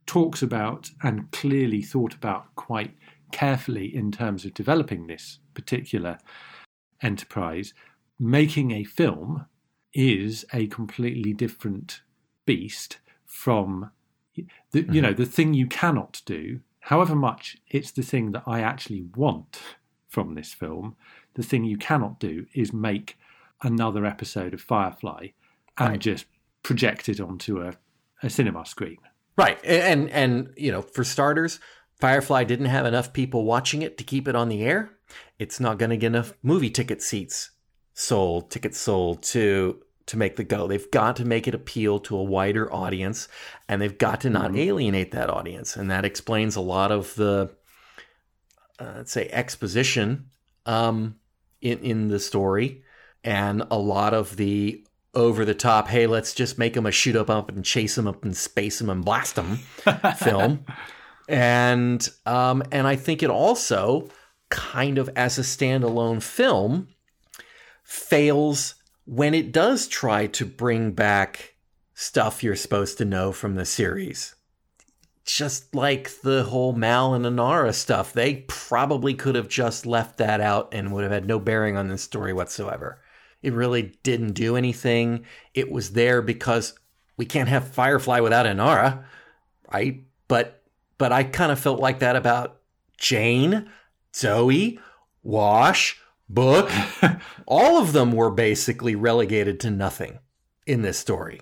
talks 0.05 0.41
about 0.41 0.91
and 1.01 1.31
clearly 1.31 1.81
thought 1.81 2.13
about 2.13 2.53
quite 2.55 2.95
carefully 3.31 3.93
in 3.93 4.11
terms 4.11 4.45
of 4.45 4.53
developing 4.53 5.07
this 5.07 5.39
particular 5.53 6.17
enterprise. 7.01 7.73
Making 8.19 8.71
a 8.71 8.83
film 8.83 9.45
is 9.93 10.45
a 10.53 10.67
completely 10.67 11.33
different 11.33 12.01
beast 12.45 12.97
from 13.25 13.91
the, 14.35 14.43
mm-hmm. 14.73 14.93
you 14.93 15.01
know 15.01 15.13
the 15.13 15.25
thing 15.25 15.53
you 15.53 15.65
cannot 15.65 16.21
do 16.25 16.59
however 16.81 17.15
much 17.15 17.57
it's 17.67 17.91
the 17.91 18.01
thing 18.01 18.31
that 18.33 18.43
i 18.45 18.59
actually 18.59 19.01
want 19.15 19.59
from 20.09 20.35
this 20.35 20.53
film 20.53 20.95
the 21.35 21.43
thing 21.43 21.63
you 21.63 21.77
cannot 21.77 22.19
do 22.19 22.45
is 22.53 22.73
make 22.73 23.17
another 23.63 24.05
episode 24.05 24.53
of 24.53 24.61
firefly 24.61 25.27
and 25.77 25.89
right. 25.89 25.99
just 25.99 26.25
project 26.63 27.07
it 27.07 27.19
onto 27.19 27.61
a, 27.61 27.73
a 28.21 28.29
cinema 28.29 28.65
screen 28.65 28.97
Right. 29.37 29.63
And 29.65 30.09
and 30.09 30.53
you 30.55 30.71
know, 30.71 30.81
for 30.81 31.03
starters, 31.03 31.59
Firefly 31.99 32.43
didn't 32.45 32.67
have 32.67 32.85
enough 32.85 33.13
people 33.13 33.43
watching 33.43 33.81
it 33.81 33.97
to 33.97 34.03
keep 34.03 34.27
it 34.27 34.35
on 34.35 34.49
the 34.49 34.63
air. 34.63 34.91
It's 35.39 35.59
not 35.59 35.77
going 35.77 35.89
to 35.89 35.97
get 35.97 36.07
enough 36.07 36.33
movie 36.41 36.69
ticket 36.69 37.01
seats 37.01 37.51
sold, 37.93 38.49
tickets 38.51 38.79
sold 38.79 39.23
to 39.23 39.81
to 40.07 40.17
make 40.17 40.35
the 40.35 40.43
go. 40.43 40.67
They've 40.67 40.91
got 40.91 41.15
to 41.15 41.25
make 41.25 41.47
it 41.47 41.55
appeal 41.55 41.99
to 42.01 42.17
a 42.17 42.23
wider 42.23 42.71
audience 42.71 43.27
and 43.67 43.81
they've 43.81 43.97
got 43.97 44.21
to 44.21 44.29
not 44.29 44.51
mm-hmm. 44.51 44.59
alienate 44.59 45.11
that 45.11 45.31
audience. 45.31 45.75
And 45.75 45.89
that 45.89 46.05
explains 46.05 46.55
a 46.55 46.61
lot 46.61 46.91
of 46.91 47.15
the 47.15 47.51
uh, 48.79 48.93
let's 48.97 49.11
say 49.11 49.27
exposition 49.29 50.29
um, 50.65 51.15
in 51.61 51.79
in 51.79 52.07
the 52.07 52.19
story 52.19 52.83
and 53.23 53.63
a 53.71 53.77
lot 53.77 54.13
of 54.13 54.35
the 54.35 54.85
over 55.15 55.45
the 55.45 55.55
top, 55.55 55.87
hey, 55.87 56.05
let's 56.07 56.33
just 56.33 56.57
make 56.57 56.75
him 56.75 56.85
a 56.85 56.91
shoot 56.91 57.15
up 57.15 57.29
up 57.29 57.49
and 57.49 57.63
chase 57.65 57.97
him 57.97 58.07
up 58.07 58.23
and 58.23 58.35
space 58.35 58.81
him 58.81 58.89
and 58.89 59.03
blast 59.05 59.37
him 59.37 59.57
film. 60.17 60.65
And 61.27 62.07
um, 62.25 62.61
and 62.71 62.85
I 62.85 62.95
think 62.95 63.23
it 63.23 63.29
also 63.29 64.09
kind 64.49 64.97
of 64.97 65.09
as 65.15 65.39
a 65.39 65.41
standalone 65.41 66.21
film 66.21 66.89
fails 67.83 68.75
when 69.05 69.33
it 69.33 69.51
does 69.51 69.87
try 69.87 70.27
to 70.27 70.45
bring 70.45 70.91
back 70.91 71.55
stuff 71.93 72.43
you're 72.43 72.55
supposed 72.55 72.97
to 72.97 73.05
know 73.05 73.31
from 73.31 73.55
the 73.55 73.65
series. 73.65 74.35
just 75.25 75.73
like 75.73 76.21
the 76.21 76.43
whole 76.43 76.73
Mal 76.73 77.13
and 77.15 77.25
Inara 77.25 77.73
stuff. 77.73 78.13
They 78.13 78.45
probably 78.47 79.13
could 79.15 79.35
have 79.35 79.47
just 79.47 79.85
left 79.85 80.17
that 80.17 80.39
out 80.39 80.69
and 80.71 80.91
would 80.93 81.03
have 81.03 81.11
had 81.11 81.25
no 81.27 81.39
bearing 81.39 81.75
on 81.77 81.87
this 81.87 82.03
story 82.03 82.31
whatsoever. 82.33 82.99
It 83.45 83.53
really 83.53 83.95
didn't 84.01 84.33
do 84.33 84.55
anything. 84.55 85.23
It 85.53 85.71
was 85.71 85.91
there 85.91 86.23
because 86.23 86.73
we 87.15 87.27
can't 87.27 87.47
have 87.47 87.67
Firefly 87.67 88.19
without 88.19 88.47
Inara, 88.47 89.05
right? 89.71 90.03
But 90.27 90.63
but 90.97 91.11
I 91.11 91.23
kind 91.23 91.51
of 91.51 91.59
felt 91.59 91.79
like 91.79 91.99
that 91.99 92.15
about 92.15 92.61
Jayne, 92.97 93.69
Zoe, 94.15 94.79
Wash, 95.21 96.01
Book. 96.27 96.71
All 97.45 97.77
of 97.79 97.93
them 97.93 98.13
were 98.13 98.31
basically 98.31 98.95
relegated 98.95 99.59
to 99.59 99.69
nothing 99.69 100.17
in 100.65 100.81
this 100.81 100.97
story. 100.97 101.41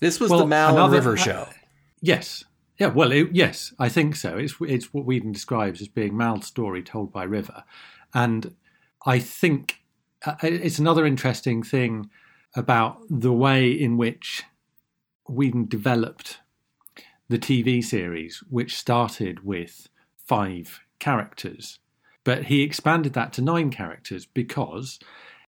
This 0.00 0.18
was 0.18 0.32
well, 0.32 0.40
the 0.40 0.46
Mal 0.46 0.74
another, 0.74 0.96
River 0.96 1.16
show. 1.16 1.46
Uh, 1.48 1.52
yes. 2.00 2.44
Yeah, 2.78 2.88
well, 2.88 3.12
it, 3.12 3.28
yes, 3.30 3.72
I 3.78 3.88
think 3.88 4.16
so. 4.16 4.36
It's 4.36 4.54
it's 4.62 4.92
what 4.92 5.04
Whedon 5.04 5.30
describes 5.30 5.80
as 5.80 5.86
being 5.86 6.16
Mal's 6.16 6.46
story 6.46 6.82
told 6.82 7.12
by 7.12 7.22
River, 7.22 7.62
and 8.12 8.56
I 9.06 9.20
think 9.20 9.83
it's 10.42 10.78
another 10.78 11.06
interesting 11.06 11.62
thing 11.62 12.10
about 12.56 12.98
the 13.10 13.32
way 13.32 13.70
in 13.70 13.96
which 13.96 14.44
Whedon 15.28 15.66
developed 15.66 16.38
the 17.28 17.38
TV 17.38 17.82
series, 17.82 18.42
which 18.48 18.76
started 18.76 19.44
with 19.44 19.88
five 20.16 20.80
characters, 20.98 21.78
but 22.22 22.44
he 22.44 22.62
expanded 22.62 23.12
that 23.14 23.32
to 23.34 23.42
nine 23.42 23.70
characters 23.70 24.26
because 24.26 24.98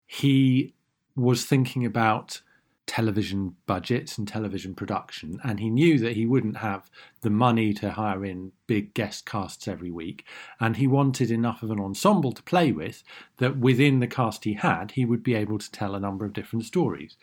he 0.07 0.75
was 1.15 1.45
thinking 1.45 1.85
about 1.85 2.43
television 2.89 3.55
budgets 3.67 4.19
and 4.19 4.27
television 4.27 4.75
production, 4.75 5.39
and 5.45 5.61
he 5.61 5.71
knew 5.71 5.99
that 5.99 6.17
he 6.17 6.27
wouldn't 6.27 6.57
have 6.57 6.91
the 7.21 7.31
money 7.31 7.73
to 7.75 7.91
hire 7.91 8.25
in 8.25 8.51
big 8.67 8.95
guest 8.95 9.27
casts 9.27 9.69
every 9.69 9.91
week, 9.91 10.25
and 10.59 10.77
he 10.77 10.87
wanted 10.87 11.31
enough 11.31 11.63
of 11.63 11.71
an 11.71 11.79
ensemble 11.79 12.33
to 12.33 12.43
play 12.43 12.73
with 12.73 13.05
that 13.37 13.59
within 13.59 14.01
the 14.01 14.07
cast 14.07 14.45
he 14.45 14.55
had, 14.55 14.93
he 14.93 15.05
would 15.05 15.23
be 15.23 15.35
able 15.35 15.59
to 15.59 15.71
tell 15.71 15.95
a 15.95 16.01
number 16.01 16.25
of 16.25 16.33
different 16.33 16.65
stories. 16.65 17.17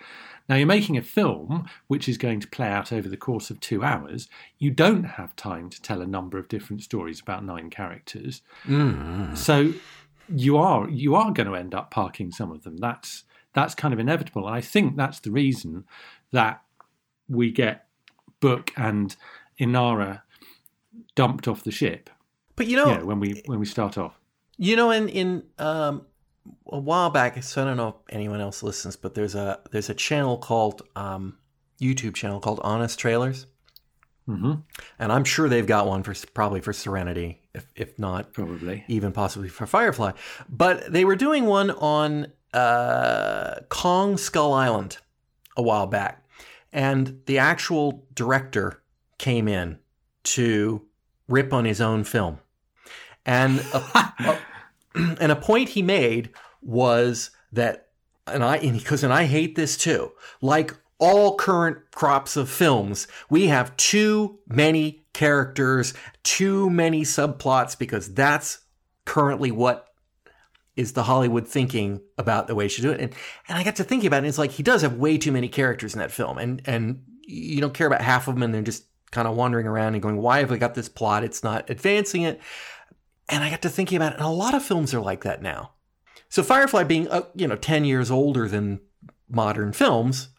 Now, 0.48 0.56
you're 0.56 0.68
making 0.68 0.98
a 0.98 1.02
film 1.02 1.68
which 1.88 2.08
is 2.08 2.18
going 2.18 2.40
to 2.42 2.48
play 2.48 2.68
out 2.68 2.94
over 2.94 3.10
the 3.10 3.18
course 3.18 3.50
of 3.50 3.60
two 3.60 3.84
hours. 3.84 4.30
You 4.60 4.70
don't 4.70 5.04
have 5.04 5.36
time 5.36 5.70
to 5.72 5.82
tell 5.82 6.02
a 6.02 6.08
number 6.08 6.38
of 6.38 6.48
different 6.48 6.84
stories 6.84 7.20
about 7.20 7.44
nine 7.44 7.72
characters. 7.72 8.44
Mm. 8.66 9.36
So 9.36 9.74
you 10.30 10.58
are 10.58 10.90
you 10.90 11.16
are 11.16 11.32
going 11.32 11.48
to 11.48 11.56
end 11.56 11.74
up 11.74 11.92
parking 11.92 12.32
some 12.32 12.52
of 12.52 12.64
them. 12.64 12.78
That's 12.78 13.24
that's 13.56 13.74
kind 13.74 13.94
of 13.94 14.00
inevitable. 14.00 14.46
And 14.46 14.56
I 14.56 14.62
think 14.62 14.96
that's 14.96 15.20
the 15.20 15.32
reason 15.32 15.86
that 16.32 16.62
we 17.28 17.52
get 17.52 17.88
Book 18.40 18.72
and 18.78 19.16
Inara 19.60 20.22
dumped 21.16 21.48
off 21.48 21.64
the 21.64 21.72
ship. 21.72 22.10
But 22.56 22.68
you 22.68 22.78
know, 22.78 22.88
yeah, 22.88 23.02
when 23.02 23.20
we 23.20 23.42
when 23.46 23.60
we 23.60 23.66
start 23.66 23.98
off, 23.98 24.20
you 24.58 24.76
know, 24.76 24.92
in 24.92 25.10
in 25.10 25.44
um, 25.58 26.06
a 26.68 26.80
while 26.80 27.10
back, 27.10 27.42
so 27.44 27.62
I 27.62 27.66
don't 27.66 27.78
know 27.78 27.90
if 27.90 27.96
anyone 28.10 28.40
else 28.40 28.64
listens, 28.64 28.96
but 28.96 29.14
there's 29.16 29.36
a 29.36 29.60
there's 29.72 29.90
a 29.90 29.94
channel 29.94 30.38
called 30.38 30.84
um, 30.96 31.38
YouTube 31.82 32.14
channel 32.14 32.40
called 32.40 32.62
Honest 32.64 32.98
Trailers, 32.98 33.48
mm-hmm. 34.30 34.54
and 35.00 35.12
I'm 35.12 35.26
sure 35.26 35.50
they've 35.50 35.68
got 35.68 35.88
one 35.88 36.04
for 36.04 36.14
probably 36.34 36.62
for 36.62 36.72
Serenity, 36.72 37.42
if 37.54 37.68
if 37.76 38.00
not 38.00 38.32
probably 38.32 38.86
even 38.88 39.12
possibly 39.12 39.50
for 39.50 39.66
Firefly. 39.66 40.12
But 40.48 40.92
they 40.92 41.04
were 41.04 41.18
doing 41.18 41.46
one 41.46 41.72
on 41.72 42.28
uh, 42.56 43.60
Kong 43.70 44.18
Skull 44.18 44.54
Island 44.54 44.98
a 45.58 45.62
while 45.62 45.88
back, 45.88 46.26
and 46.72 47.22
the 47.26 47.38
actual 47.38 48.06
director 48.14 48.82
came 49.18 49.48
in 49.48 49.80
to 50.24 50.82
rip 51.28 51.54
on 51.54 51.66
his 51.66 51.82
own 51.82 52.04
film, 52.04 52.40
and 53.26 53.60
a, 53.74 53.78
a, 53.96 54.40
and 54.96 55.32
a 55.32 55.36
point 55.36 55.70
he 55.70 55.82
made 55.82 56.32
was 56.62 57.32
that, 57.52 57.90
and 58.26 58.44
I 58.44 58.60
because 58.60 59.04
and 59.04 59.14
I 59.14 59.26
hate 59.26 59.56
this 59.56 59.76
too, 59.78 60.14
like 60.42 60.74
all 60.98 61.36
current 61.36 61.78
crops 61.94 62.38
of 62.38 62.50
films, 62.50 63.08
we 63.30 63.48
have 63.48 63.76
too 63.76 64.40
many 64.48 65.06
characters, 65.14 65.94
too 66.24 66.70
many 66.70 67.02
subplots 67.02 67.78
because 67.78 68.14
that's 68.14 68.60
currently 69.06 69.52
what 69.52 69.90
is 70.76 70.94
the 70.94 71.04
Hollywood 71.04 71.48
thinking 71.48 72.02
about 72.18 72.48
the 72.48 72.56
way 72.56 72.68
she 72.68 72.82
do 72.82 72.92
it. 72.92 73.00
And 73.00 73.14
and 73.48 73.58
I 73.58 73.64
got 73.64 73.78
to 73.78 73.84
thinking 73.84 74.08
about 74.08 74.18
it. 74.18 74.20
And 74.20 74.28
it's 74.28 74.38
like 74.38 74.52
he 74.52 74.64
does 74.64 74.82
have 74.82 74.96
way 74.96 75.18
too 75.18 75.32
many 75.32 75.48
characters 75.48 75.94
in 75.94 76.00
that 76.00 76.12
film, 76.12 76.38
and 76.38 76.62
and 76.66 77.04
you 77.22 77.62
don't 77.62 77.74
care 77.74 77.88
about 77.88 78.02
half 78.02 78.28
of 78.28 78.36
them, 78.36 78.44
and 78.44 78.54
they're 78.54 78.62
just 78.62 78.86
kind 79.12 79.28
of 79.28 79.36
wandering 79.36 79.68
around 79.68 79.94
and 79.94 80.04
going, 80.04 80.18
"Why 80.18 80.40
have 80.40 80.52
we 80.52 80.58
got 80.58 80.76
this 80.76 80.90
plot? 80.90 81.24
It's 81.24 81.44
not 81.44 81.70
advancing 81.70 82.24
it." 82.24 82.42
And 83.30 83.44
I 83.44 83.50
got 83.50 83.62
to 83.64 83.70
thinking 83.70 83.96
about 83.96 84.14
it, 84.14 84.18
and 84.18 84.26
a 84.26 84.30
lot 84.30 84.54
of 84.54 84.64
films 84.64 84.94
are 84.94 85.02
like 85.02 85.24
that 85.24 85.42
now. 85.42 85.72
So 86.30 86.44
Firefly 86.44 86.84
being 86.84 87.08
uh, 87.08 87.24
you 87.36 87.48
know 87.48 87.56
ten 87.56 87.86
years 87.86 88.12
older 88.12 88.48
than 88.48 88.82
modern 89.30 89.74
films, 89.74 90.30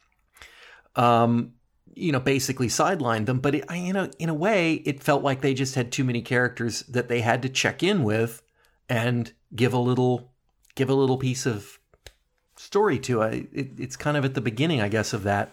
um, 0.94 1.54
you 1.94 2.12
know, 2.12 2.20
basically 2.20 2.68
sidelined 2.68 3.26
them. 3.26 3.40
But 3.40 3.54
it, 3.54 3.64
you 3.74 3.92
know, 3.92 4.10
in 4.18 4.28
a 4.28 4.34
way, 4.34 4.74
it 4.74 5.02
felt 5.02 5.22
like 5.22 5.40
they 5.40 5.54
just 5.54 5.74
had 5.74 5.90
too 5.90 6.04
many 6.04 6.20
characters 6.20 6.80
that 6.82 7.08
they 7.08 7.22
had 7.22 7.42
to 7.42 7.48
check 7.48 7.82
in 7.82 8.04
with 8.04 8.42
and 8.88 9.32
give 9.56 9.72
a 9.72 9.78
little 9.78 10.30
give 10.74 10.90
a 10.90 10.94
little 10.94 11.18
piece 11.18 11.46
of 11.46 11.78
story 12.56 12.98
to 13.00 13.22
it. 13.22 13.48
it 13.52 13.70
it's 13.78 13.96
kind 13.96 14.16
of 14.16 14.24
at 14.24 14.34
the 14.34 14.40
beginning, 14.40 14.80
I 14.80 14.88
guess, 14.88 15.12
of 15.12 15.24
that. 15.24 15.52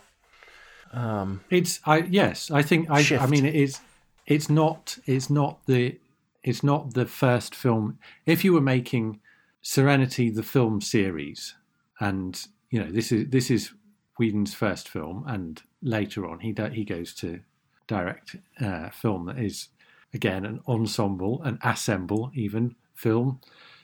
Um, 0.92 1.42
it's 1.50 1.80
I 1.86 2.00
yes, 2.00 2.52
I 2.52 2.62
think 2.62 2.90
I 2.90 3.02
shift. 3.02 3.24
I 3.24 3.26
mean 3.26 3.46
it's 3.46 3.82
it's 4.28 4.50
not 4.50 4.98
it's 5.06 5.30
not 5.30 5.66
the 5.66 6.00
it's 6.44 6.64
not 6.64 6.94
the 6.94 7.06
first 7.06 7.56
film. 7.56 7.98
If 8.26 8.44
you 8.44 8.54
were 8.54 8.62
making 8.62 9.20
Serenity 9.62 10.30
the 10.30 10.44
film 10.44 10.82
series, 10.82 11.56
and 12.00 12.46
you 12.70 12.80
know 12.84 12.92
this 12.92 13.12
is 13.12 13.30
this 13.30 13.50
is 13.50 13.72
Whedon's 14.20 14.54
first 14.54 14.88
film, 14.88 15.24
and 15.28 15.62
later 15.82 16.28
on 16.28 16.40
he 16.40 16.54
he 16.72 16.84
goes 16.84 17.14
to 17.16 17.40
direct 17.88 18.36
uh, 18.62 18.90
film 18.90 19.26
that 19.26 19.40
is 19.40 19.70
again 20.14 20.46
an 20.46 20.62
ensemble, 20.68 21.42
an 21.44 21.58
assemble 21.64 22.32
even 22.36 22.76
film 22.94 23.40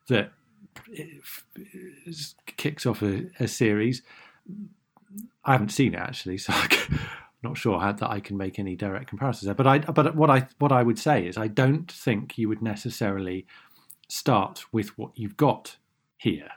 that 0.09 0.31
kicks 2.57 2.85
off 2.85 3.01
a, 3.01 3.29
a 3.39 3.47
series. 3.47 4.01
I 5.43 5.53
haven't 5.53 5.69
seen 5.69 5.93
it 5.93 5.99
actually, 5.99 6.37
so 6.37 6.53
I'm 6.53 6.99
not 7.43 7.57
sure 7.57 7.79
how 7.79 7.91
that 7.91 8.09
I 8.09 8.19
can 8.19 8.37
make 8.37 8.59
any 8.59 8.75
direct 8.75 9.07
comparisons 9.07 9.45
there. 9.45 9.55
But 9.55 9.67
I, 9.67 9.79
but 9.79 10.15
what 10.15 10.29
I 10.29 10.47
what 10.59 10.71
I 10.71 10.83
would 10.83 10.99
say 10.99 11.25
is 11.25 11.37
I 11.37 11.47
don't 11.47 11.91
think 11.91 12.37
you 12.37 12.49
would 12.49 12.61
necessarily 12.61 13.45
start 14.07 14.65
with 14.71 14.97
what 14.97 15.11
you've 15.15 15.37
got 15.37 15.77
here 16.17 16.49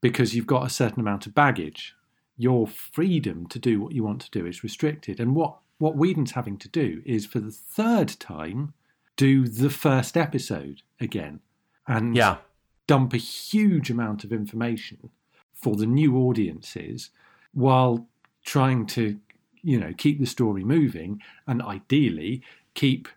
because 0.00 0.34
you've 0.34 0.46
got 0.46 0.66
a 0.66 0.70
certain 0.70 1.00
amount 1.00 1.26
of 1.26 1.34
baggage. 1.34 1.94
Your 2.36 2.66
freedom 2.66 3.46
to 3.48 3.58
do 3.58 3.80
what 3.80 3.92
you 3.92 4.02
want 4.02 4.20
to 4.22 4.30
do 4.30 4.46
is 4.46 4.62
restricted, 4.62 5.20
and 5.20 5.34
what 5.34 5.58
what 5.78 5.96
Whedon's 5.96 6.32
having 6.32 6.58
to 6.58 6.68
do 6.68 7.02
is 7.04 7.26
for 7.26 7.40
the 7.40 7.50
third 7.50 8.08
time 8.20 8.74
do 9.16 9.46
the 9.46 9.70
first 9.70 10.16
episode 10.16 10.82
again 11.00 11.40
and 11.86 12.16
yeah. 12.16 12.38
Dump 12.86 13.12
a 13.14 13.18
huge 13.18 13.90
amount 13.90 14.24
of 14.24 14.32
information 14.32 15.10
for 15.52 15.76
the 15.76 15.86
new 15.86 16.16
audiences 16.16 17.10
while 17.52 18.06
trying 18.44 18.84
to 18.86 19.18
you 19.62 19.80
know 19.80 19.92
keep 19.96 20.20
the 20.20 20.26
story 20.26 20.64
moving 20.64 21.20
and 21.46 21.62
ideally 21.62 22.42
keep 22.74 23.08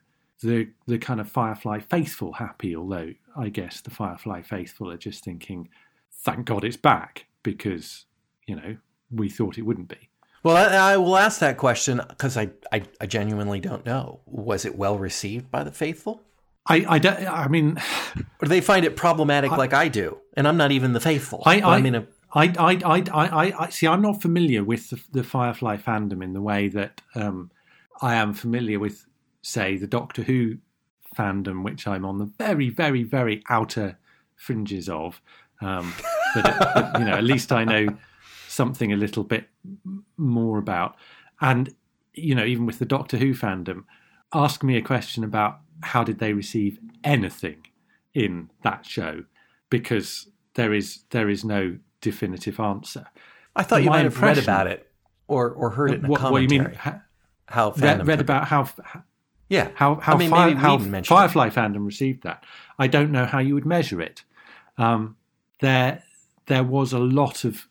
the 0.42 0.70
the 0.86 0.98
kind 0.98 1.20
of 1.20 1.30
firefly 1.30 1.80
faithful 1.80 2.34
happy 2.34 2.76
although 2.76 3.12
i 3.36 3.50
guess 3.50 3.82
the 3.82 3.90
firefly 3.90 4.42
faithful 4.42 4.90
are 4.90 4.98
just 4.98 5.24
thinking 5.24 5.68
thank 6.12 6.46
god 6.46 6.64
it's 6.64 6.78
back 6.78 7.26
because 7.44 8.06
you 8.46 8.56
know 8.56 8.78
we 9.12 9.30
thought 9.30 9.58
it 9.58 9.62
wouldn't 9.62 9.88
be. 9.88 10.10
Well 10.44 10.58
i, 10.58 10.94
I 10.94 10.98
will 10.98 11.18
ask 11.18 11.40
that 11.40 11.58
question 11.58 12.02
because 12.10 12.38
I, 12.38 12.50
I 12.72 12.84
i 13.02 13.06
genuinely 13.06 13.60
don't 13.60 13.86
know. 13.86 14.22
Was 14.26 14.66
it 14.66 14.78
well 14.78 14.98
received 14.98 15.52
by 15.52 15.64
the 15.64 15.72
faithful 15.72 16.22
I, 16.68 16.86
I, 16.88 17.00
don't, 17.00 17.28
I 17.28 17.48
mean, 17.48 17.82
or 18.42 18.48
they 18.48 18.62
find 18.62 18.86
it 18.86 18.96
problematic 18.96 19.52
I, 19.52 19.58
like 19.58 19.74
I 19.74 19.88
do, 19.88 20.18
and 20.36 20.48
I'm 20.48 20.58
not 20.58 20.72
even 20.72 20.94
the 20.94 21.00
faithful. 21.00 21.44
I, 21.46 21.62
I, 21.62 21.76
I 21.76 21.82
mean, 21.82 21.96
a, 21.96 22.08
I, 22.34 22.54
I, 22.60 22.80
I, 22.86 23.04
I, 23.14 23.54
I, 23.60 23.70
see. 23.70 23.88
I'm 23.88 24.02
not 24.02 24.22
familiar 24.22 24.64
with 24.64 24.90
the, 24.90 25.02
the 25.12 25.24
Firefly 25.24 25.78
fandom 25.78 26.24
in 26.24 26.34
the 26.34 26.42
way 26.42 26.68
that 26.70 27.02
um, 27.16 27.52
I 28.02 28.16
am 28.16 28.34
familiar 28.34 28.80
with, 28.80 29.06
say, 29.42 29.78
the 29.78 29.88
Doctor 29.88 30.24
Who 30.24 30.58
fandom, 31.16 31.64
which 31.64 31.88
I'm 31.88 32.06
on 32.06 32.20
the 32.20 32.26
very, 32.26 32.70
very, 32.70 33.04
very 33.04 33.44
outer 33.50 33.98
fringes 34.36 34.90
of. 34.90 35.22
Um, 35.62 35.94
but, 36.36 36.44
but, 36.60 37.00
you 37.00 37.06
know, 37.06 37.14
at 37.14 37.24
least 37.24 37.52
I 37.52 37.64
know 37.64 37.88
something 38.48 38.92
a 38.92 38.98
little 38.98 39.24
bit 39.24 39.48
more 40.18 40.58
about. 40.58 40.96
And 41.42 41.74
you 42.18 42.36
know, 42.36 42.44
even 42.44 42.66
with 42.66 42.80
the 42.80 42.86
Doctor 42.86 43.18
Who 43.18 43.34
fandom, 43.34 43.86
ask 44.34 44.63
me 44.63 44.78
a 44.78 44.82
question 44.82 45.24
about 45.24 45.60
how 45.82 46.04
did 46.04 46.20
they 46.20 46.34
receive 46.34 46.80
anything 47.04 47.68
in 48.13 48.50
that 48.63 48.86
show? 48.86 49.24
Because 49.70 50.30
there 50.56 50.74
is 50.74 51.04
there 51.12 51.30
is 51.30 51.44
no 51.44 51.78
definitive 52.02 52.60
answer. 52.60 53.06
I 53.56 53.63
thought 53.63 53.84
you 53.84 53.90
might 53.90 54.06
have 54.06 54.22
read 54.22 54.38
about 54.38 54.68
it 54.68 54.90
or 55.28 55.50
or 55.52 55.72
heard 55.72 55.92
it 55.92 56.04
in 56.04 56.08
what. 56.08 56.32
What 56.32 56.42
you 56.42 56.48
mean? 56.48 56.74
How, 56.74 57.02
how 57.48 57.72
read, 57.78 58.06
read 58.06 58.22
about 58.22 58.48
how 58.48 58.70
Yeah. 59.50 59.70
How 59.76 59.96
how, 59.96 60.16
I 60.16 60.18
mean, 60.18 60.30
Fire, 60.30 60.56
how 60.56 60.78
Firefly 60.78 61.50
fandom 61.50 61.86
received 61.86 62.24
that. 62.24 62.44
I 62.78 62.88
don't 62.88 63.12
know 63.12 63.26
how 63.26 63.40
you 63.40 63.54
would 63.56 63.66
measure 63.66 64.02
it. 64.02 64.24
Um, 64.78 65.16
there 65.60 66.04
there 66.48 66.63
was 66.63 66.94
a 66.94 67.00
lot 67.00 67.46
of 67.46 67.68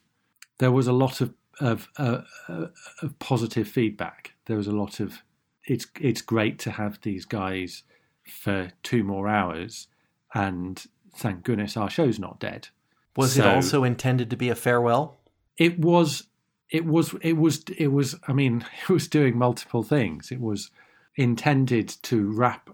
there 0.58 0.72
was 0.72 0.86
a 0.86 0.92
lot 0.92 1.20
of 1.20 1.34
of, 1.60 1.88
uh, 1.96 2.20
uh, 2.48 2.66
of 3.02 3.18
positive 3.18 3.66
feedback. 3.66 4.32
There 4.44 4.56
was 4.56 4.66
a 4.66 4.72
lot 4.72 5.00
of 5.00 5.22
it's 5.66 5.86
it's 6.00 6.22
great 6.22 6.58
to 6.60 6.70
have 6.72 7.00
these 7.02 7.24
guys 7.24 7.82
for 8.24 8.72
two 8.82 9.04
more 9.04 9.28
hours, 9.28 9.88
and 10.34 10.84
thank 11.14 11.44
goodness 11.44 11.76
our 11.76 11.90
show's 11.90 12.18
not 12.18 12.40
dead. 12.40 12.68
Was 13.16 13.38
it 13.38 13.46
also 13.46 13.82
intended 13.82 14.28
to 14.30 14.36
be 14.36 14.50
a 14.50 14.54
farewell? 14.54 15.16
it 15.56 15.78
was 15.78 16.24
it 16.70 16.84
was 16.84 17.14
it 17.22 17.34
was 17.34 17.64
it 17.76 17.88
was 17.88 18.16
i 18.28 18.32
mean 18.32 18.64
it 18.82 18.92
was 18.92 19.08
doing 19.08 19.36
multiple 19.36 19.82
things 19.82 20.30
it 20.30 20.40
was 20.40 20.70
intended 21.16 21.88
to 21.88 22.30
wrap 22.32 22.70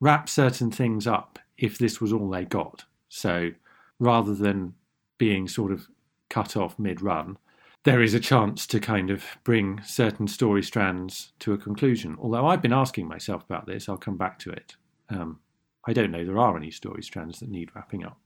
wrap 0.00 0.28
certain 0.28 0.70
things 0.70 1.06
up 1.06 1.38
if 1.56 1.78
this 1.78 2.00
was 2.00 2.12
all 2.12 2.28
they 2.28 2.44
got 2.44 2.84
so 3.08 3.50
rather 3.98 4.34
than 4.34 4.74
being 5.18 5.48
sort 5.48 5.72
of 5.72 5.88
cut 6.28 6.56
off 6.56 6.78
mid 6.78 7.00
run 7.00 7.38
there 7.86 8.02
is 8.02 8.14
a 8.14 8.20
chance 8.20 8.66
to 8.66 8.80
kind 8.80 9.10
of 9.10 9.24
bring 9.44 9.80
certain 9.84 10.26
story 10.26 10.60
strands 10.60 11.30
to 11.38 11.52
a 11.52 11.58
conclusion. 11.58 12.16
Although 12.20 12.46
i've 12.46 12.60
been 12.60 12.72
asking 12.72 13.06
myself 13.06 13.44
about 13.44 13.66
this 13.66 13.88
i'll 13.88 13.96
come 13.96 14.16
back 14.16 14.40
to 14.40 14.50
it. 14.50 14.74
Um, 15.08 15.38
i 15.86 15.92
don't 15.92 16.10
know 16.10 16.24
there 16.24 16.38
are 16.38 16.56
any 16.56 16.72
story 16.72 17.02
strands 17.02 17.38
that 17.38 17.48
need 17.48 17.70
wrapping 17.74 18.04
up. 18.04 18.18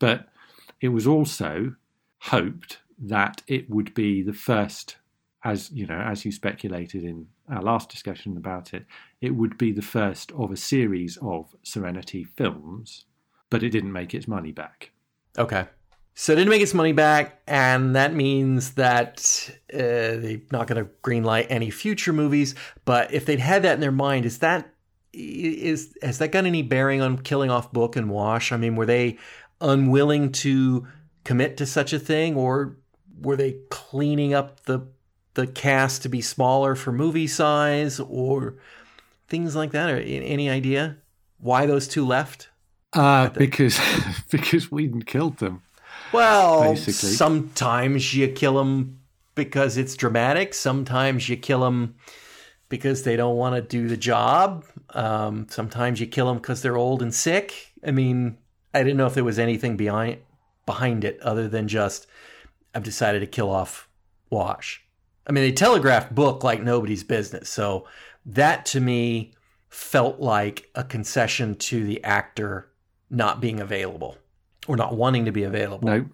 But 0.00 0.28
it 0.80 0.88
was 0.88 1.06
also 1.06 1.76
hoped 2.18 2.80
that 2.98 3.42
it 3.46 3.70
would 3.70 3.94
be 3.94 4.20
the 4.20 4.32
first 4.32 4.96
as 5.44 5.70
you 5.70 5.86
know 5.86 6.00
as 6.00 6.24
you 6.24 6.32
speculated 6.32 7.04
in 7.04 7.28
our 7.48 7.62
last 7.62 7.88
discussion 7.88 8.36
about 8.36 8.74
it 8.74 8.84
it 9.20 9.30
would 9.30 9.56
be 9.58 9.70
the 9.70 9.82
first 9.82 10.32
of 10.32 10.50
a 10.50 10.56
series 10.56 11.16
of 11.22 11.54
serenity 11.62 12.24
films 12.24 13.04
but 13.48 13.62
it 13.62 13.70
didn't 13.70 13.92
make 13.92 14.12
its 14.12 14.26
money 14.26 14.50
back. 14.50 14.90
Okay. 15.38 15.66
So 16.14 16.32
it 16.32 16.36
didn't 16.36 16.50
make 16.50 16.62
its 16.62 16.74
money 16.74 16.92
back, 16.92 17.40
and 17.46 17.96
that 17.96 18.12
means 18.12 18.72
that 18.72 19.50
uh, 19.72 19.78
they're 19.78 20.42
not 20.50 20.66
going 20.66 20.84
to 20.84 20.90
greenlight 21.02 21.46
any 21.48 21.70
future 21.70 22.12
movies. 22.12 22.54
But 22.84 23.14
if 23.14 23.24
they'd 23.24 23.40
had 23.40 23.62
that 23.62 23.74
in 23.74 23.80
their 23.80 23.92
mind, 23.92 24.26
is 24.26 24.38
that 24.38 24.68
is 25.14 25.94
has 26.02 26.18
that 26.18 26.28
got 26.28 26.44
any 26.44 26.62
bearing 26.62 27.00
on 27.00 27.18
killing 27.18 27.50
off 27.50 27.72
Book 27.72 27.96
and 27.96 28.10
Wash? 28.10 28.52
I 28.52 28.58
mean, 28.58 28.76
were 28.76 28.86
they 28.86 29.18
unwilling 29.60 30.32
to 30.32 30.86
commit 31.24 31.56
to 31.58 31.66
such 31.66 31.92
a 31.94 31.98
thing, 31.98 32.36
or 32.36 32.76
were 33.20 33.36
they 33.36 33.56
cleaning 33.70 34.34
up 34.34 34.64
the 34.64 34.86
the 35.34 35.46
cast 35.46 36.02
to 36.02 36.10
be 36.10 36.20
smaller 36.20 36.74
for 36.74 36.92
movie 36.92 37.26
size, 37.26 37.98
or 38.00 38.56
things 39.28 39.56
like 39.56 39.70
that? 39.70 39.88
Or 39.88 39.96
any 39.98 40.50
idea 40.50 40.98
why 41.38 41.64
those 41.64 41.88
two 41.88 42.06
left? 42.06 42.50
uh, 42.92 43.30
because 43.30 43.80
because 44.30 44.70
Whedon 44.70 45.02
killed 45.02 45.38
them 45.38 45.62
Well, 46.12 46.62
basically. 46.62 47.10
sometimes 47.10 48.14
you 48.14 48.28
kill 48.28 48.54
them 48.54 49.00
because 49.34 49.76
it's 49.76 49.96
dramatic. 49.96 50.54
Sometimes 50.54 51.28
you 51.28 51.36
kill 51.36 51.60
them 51.60 51.96
because 52.68 53.02
they 53.02 53.16
don't 53.16 53.36
want 53.36 53.54
to 53.56 53.62
do 53.62 53.88
the 53.88 53.96
job. 53.96 54.64
Um, 54.90 55.46
sometimes 55.48 56.00
you 56.00 56.06
kill 56.06 56.26
them 56.26 56.36
because 56.36 56.62
they're 56.62 56.76
old 56.76 57.02
and 57.02 57.14
sick. 57.14 57.72
I 57.86 57.90
mean, 57.90 58.38
I 58.74 58.82
didn't 58.82 58.96
know 58.96 59.06
if 59.06 59.14
there 59.14 59.24
was 59.24 59.38
anything 59.38 59.76
behind 59.76 60.18
behind 60.64 61.04
it 61.04 61.20
other 61.20 61.48
than 61.48 61.66
just 61.66 62.06
I've 62.74 62.84
decided 62.84 63.20
to 63.20 63.26
kill 63.26 63.50
off 63.50 63.88
Wash. 64.30 64.82
I 65.26 65.32
mean, 65.32 65.44
they 65.44 65.52
telegraphed 65.52 66.14
book 66.14 66.42
like 66.42 66.62
nobody's 66.62 67.04
business. 67.04 67.48
So 67.48 67.86
that 68.24 68.64
to 68.66 68.80
me 68.80 69.34
felt 69.68 70.20
like 70.20 70.70
a 70.74 70.84
concession 70.84 71.56
to 71.56 71.84
the 71.84 72.02
actor 72.04 72.70
not 73.10 73.40
being 73.40 73.60
available 73.60 74.16
or 74.66 74.76
not 74.76 74.96
wanting 74.96 75.24
to 75.24 75.32
be 75.32 75.42
available. 75.42 75.86
No 75.86 76.06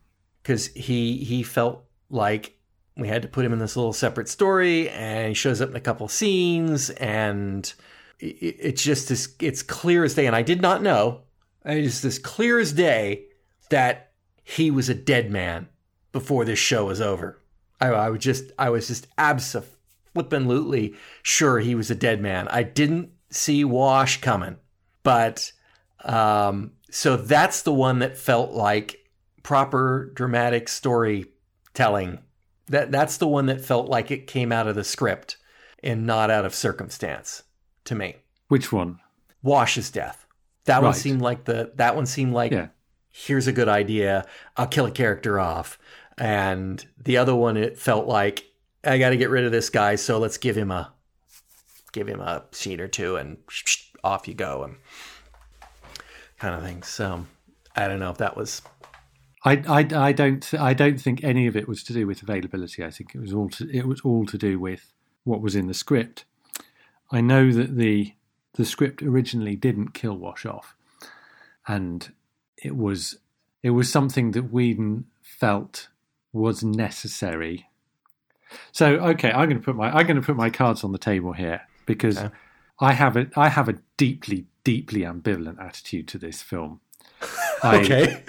because 0.48 0.68
he 0.68 1.18
he 1.18 1.42
felt 1.42 1.84
like 2.08 2.56
we 2.96 3.06
had 3.06 3.20
to 3.20 3.28
put 3.28 3.44
him 3.44 3.52
in 3.52 3.58
this 3.58 3.76
little 3.76 3.92
separate 3.92 4.30
story 4.30 4.88
and 4.88 5.28
he 5.28 5.34
shows 5.34 5.61
up 5.61 5.68
in 5.68 5.76
a 5.76 5.80
couple 5.80 6.08
scenes 6.08 6.88
and 6.88 7.74
it, 8.18 8.56
it's 8.58 8.82
just 8.82 9.11
as 9.11 9.34
it's 9.40 9.62
clear 9.62 10.04
as 10.04 10.14
day. 10.14 10.26
And 10.26 10.34
i 10.34 10.40
did 10.40 10.62
not 10.62 10.82
know 10.82 11.20
it's 11.66 12.02
as 12.02 12.18
clear 12.18 12.58
as 12.58 12.72
day 12.72 13.26
that 13.68 14.12
he 14.42 14.70
was 14.70 14.88
a 14.88 14.94
dead 14.94 15.30
man 15.30 15.68
before 16.12 16.46
this 16.46 16.58
show 16.58 16.87
was 16.87 17.02
over. 17.02 17.38
I, 17.78 17.88
I 17.88 18.08
was 18.08 18.20
just 18.20 18.50
i 18.58 18.70
was 18.70 18.88
just 18.88 19.06
absolutely 19.18 20.94
sure 21.22 21.58
he 21.58 21.74
was 21.74 21.90
a 21.90 21.94
dead 21.94 22.22
man. 22.22 22.48
I 22.48 22.62
didn't 22.62 23.11
see 23.28 23.64
wash 23.64 24.22
coming 24.22 24.56
but 25.02 25.52
um 26.04 26.72
so 26.90 27.16
that's 27.16 27.62
the 27.62 27.72
one 27.72 27.98
that 28.01 28.16
felt 28.16 28.53
like 28.53 29.05
proper 29.42 30.11
dramatic 30.14 30.68
storytelling. 30.68 32.18
That 32.66 32.90
that's 32.90 33.16
the 33.16 33.29
one 33.29 33.46
that 33.46 33.64
felt 33.64 33.88
like 33.88 34.11
it 34.11 34.27
came 34.27 34.53
out 34.53 34.66
of 34.68 34.74
the 34.74 34.85
script 34.85 35.37
and 35.83 36.07
not 36.07 36.31
out 36.31 36.44
of 36.44 36.55
circumstance 36.55 37.42
to 37.85 37.94
me. 37.94 38.16
which 38.48 38.72
one 38.72 38.98
Wash's 39.42 39.90
death. 39.90 40.27
That 40.64 40.83
one 40.83 40.92
seemed 40.94 41.22
like 41.22 41.44
the 41.44 41.72
that 41.77 41.96
one 41.96 42.07
seemed 42.07 42.35
like 42.35 42.53
Yeah. 42.53 42.68
here's 43.11 43.46
a 43.46 43.53
good 43.53 43.68
idea. 43.68 44.27
I'll 44.57 44.66
kill 44.66 44.87
a 44.87 44.90
character 44.90 45.38
off. 45.40 45.79
And 46.18 46.85
the 46.98 47.16
other 47.16 47.35
one 47.35 47.57
it 47.57 47.79
felt 47.79 48.07
like 48.07 48.44
I 48.85 48.98
got 48.98 49.11
to 49.11 49.16
get 49.16 49.31
rid 49.31 49.44
of 49.44 49.53
this 49.53 49.70
guy, 49.70 49.94
so 49.96 50.18
let's 50.18 50.37
give 50.38 50.57
him 50.57 50.70
a 50.70 50.92
give 51.92 52.07
him 52.09 52.20
a 52.20 52.44
scene 52.53 52.81
or 52.81 52.88
two 52.88 53.16
and 53.16 53.38
off 54.05 54.29
you 54.29 54.35
go 54.35 54.62
and 54.64 54.77
kind 56.38 56.55
of 56.55 56.62
thing. 56.62 56.83
So 56.83 57.27
I 57.77 57.88
don't 57.88 58.01
know 58.01 58.11
if 58.11 58.18
that 58.18 58.37
was 58.37 58.62
I, 59.44 59.62
I, 59.68 60.09
I 60.09 60.12
don't 60.12 60.53
I 60.55 60.74
don't 60.74 61.01
think 61.01 61.22
any 61.22 61.46
of 61.46 61.57
it 61.57 61.68
was 61.68 61.83
to 61.85 61.92
do 61.92 62.07
with 62.07 62.22
availability. 62.22 62.85
I 62.85 62.90
think 62.90 63.14
it 63.14 63.20
was 63.20 63.33
all 63.33 63.48
to, 63.51 63.70
it 63.70 63.87
was 63.87 64.01
all 64.01 64.27
to 64.27 64.38
do 64.38 64.59
with 64.59 64.92
what 65.24 65.40
was 65.40 65.55
in 65.55 65.66
the 65.66 65.74
script. 65.74 66.24
I 67.11 67.20
know 67.20 67.53
that 67.53 67.77
the 67.77 68.14
the 68.55 68.64
script 68.64 69.03
originally 69.03 69.55
didn't 69.57 69.94
kill 69.94 70.16
Wash 70.16 70.44
off, 70.44 70.74
and 71.66 72.12
it 72.57 72.77
was 72.77 73.18
it 73.62 73.70
was 73.70 73.90
something 73.90 74.33
that 74.33 74.53
Whedon 74.53 75.07
felt 75.22 75.88
was 76.33 76.64
necessary. 76.64 77.68
So 78.72 78.96
okay, 78.96 79.31
I'm 79.31 79.48
going 79.48 79.61
to 79.61 79.64
put 79.64 79.77
my 79.77 79.90
I'm 79.90 80.07
going 80.07 80.20
to 80.20 80.22
put 80.22 80.37
my 80.37 80.51
cards 80.51 80.83
on 80.83 80.92
the 80.92 80.98
table 80.98 81.33
here 81.33 81.62
because 81.87 82.18
Okay. 82.18 82.35
I 82.81 82.92
have 82.92 83.16
a 83.16 83.29
I 83.37 83.48
have 83.48 83.68
a 83.68 83.79
deeply 83.98 84.46
deeply 84.64 85.00
ambivalent 85.00 85.58
attitude 85.62 86.08
to 86.08 86.18
this 86.18 86.40
film. 86.40 86.80
I, 87.62 87.80
okay. 87.80 88.22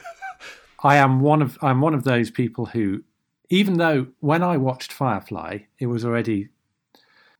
I 0.83 0.97
am 0.97 1.21
one 1.21 1.41
of 1.41 1.57
I'm 1.61 1.79
one 1.79 1.93
of 1.93 2.03
those 2.03 2.31
people 2.31 2.67
who, 2.67 3.03
even 3.49 3.77
though 3.77 4.07
when 4.19 4.43
I 4.43 4.57
watched 4.57 4.91
Firefly, 4.91 5.59
it 5.77 5.87
was 5.87 6.03
already, 6.03 6.49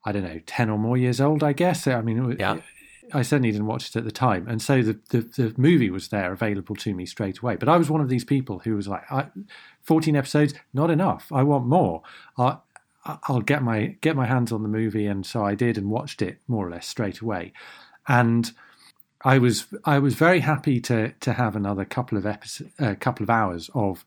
I 0.06 0.14
don't 0.14 0.24
know, 0.24 0.40
ten 0.46 0.70
or 0.70 0.78
more 0.78 0.98
years 0.98 1.20
old. 1.20 1.44
I 1.44 1.54
guess. 1.54 1.88
I 1.88 2.02
mean, 2.02 2.32
it 2.32 2.40
Yeah. 2.40 2.62
I 3.12 3.24
certainly 3.24 3.52
didn't 3.52 3.66
watch 3.66 3.88
it 3.88 3.96
at 3.96 4.04
the 4.04 4.12
time, 4.12 4.48
and 4.48 4.62
so 4.62 4.84
the, 4.84 5.00
the 5.10 5.22
the 5.22 5.54
movie 5.58 5.90
was 5.90 6.10
there 6.10 6.32
available 6.32 6.76
to 6.76 6.94
me 6.94 7.08
straight 7.08 7.40
away. 7.40 7.56
But 7.56 7.68
I 7.68 7.78
was 7.78 7.90
one 7.90 8.02
of 8.02 8.10
these 8.10 8.24
people 8.24 8.60
who 8.60 8.76
was 8.76 8.88
like, 8.88 9.12
I, 9.12 9.28
fourteen 9.82 10.16
episodes, 10.16 10.54
not 10.74 10.92
enough. 10.92 11.32
I 11.32 11.42
want 11.42 11.66
more. 11.66 12.04
I, 12.38 12.58
I'll 13.06 13.42
get 13.42 13.64
my 13.64 13.98
get 14.02 14.16
my 14.16 14.26
hands 14.28 14.52
on 14.52 14.62
the 14.62 14.70
movie, 14.70 15.08
and 15.08 15.26
so 15.26 15.44
I 15.44 15.56
did 15.56 15.78
and 15.78 15.90
watched 15.90 16.22
it 16.22 16.40
more 16.48 16.68
or 16.68 16.72
less 16.72 16.88
straight 16.88 17.22
away, 17.22 17.54
and. 18.10 18.52
I 19.26 19.38
was 19.38 19.68
I 19.84 20.00
was 20.00 20.16
very 20.16 20.40
happy 20.40 20.80
to 20.80 21.10
to 21.10 21.34
have 21.34 21.54
another 21.58 21.84
couple 21.84 22.18
of 22.18 22.26
episodes, 22.26 22.72
a 22.80 22.92
uh, 22.92 22.96
couple 22.96 23.24
of 23.24 23.30
hours 23.30 23.70
of 23.74 24.06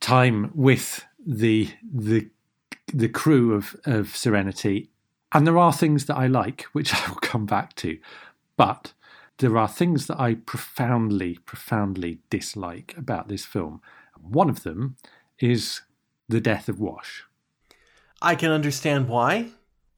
time 0.00 0.52
with 0.54 1.04
the 1.26 1.70
the 1.82 2.30
the 2.92 3.08
crew 3.08 3.54
of 3.54 3.74
of 3.84 4.14
Serenity, 4.14 4.90
and 5.32 5.46
there 5.46 5.58
are 5.58 5.72
things 5.72 6.04
that 6.06 6.16
I 6.16 6.26
like, 6.26 6.62
which 6.72 6.94
I 7.08 7.08
will 7.08 7.16
come 7.16 7.46
back 7.46 7.74
to, 7.76 7.98
but 8.56 8.92
there 9.38 9.56
are 9.56 9.68
things 9.68 10.06
that 10.06 10.20
I 10.20 10.34
profoundly 10.34 11.38
profoundly 11.44 12.20
dislike 12.30 12.94
about 12.96 13.28
this 13.28 13.44
film. 13.44 13.80
One 14.20 14.50
of 14.50 14.62
them 14.62 14.96
is 15.38 15.80
the 16.28 16.40
death 16.40 16.68
of 16.68 16.78
Wash. 16.78 17.24
I 18.20 18.36
can 18.36 18.52
understand 18.52 19.08
why. 19.08 19.48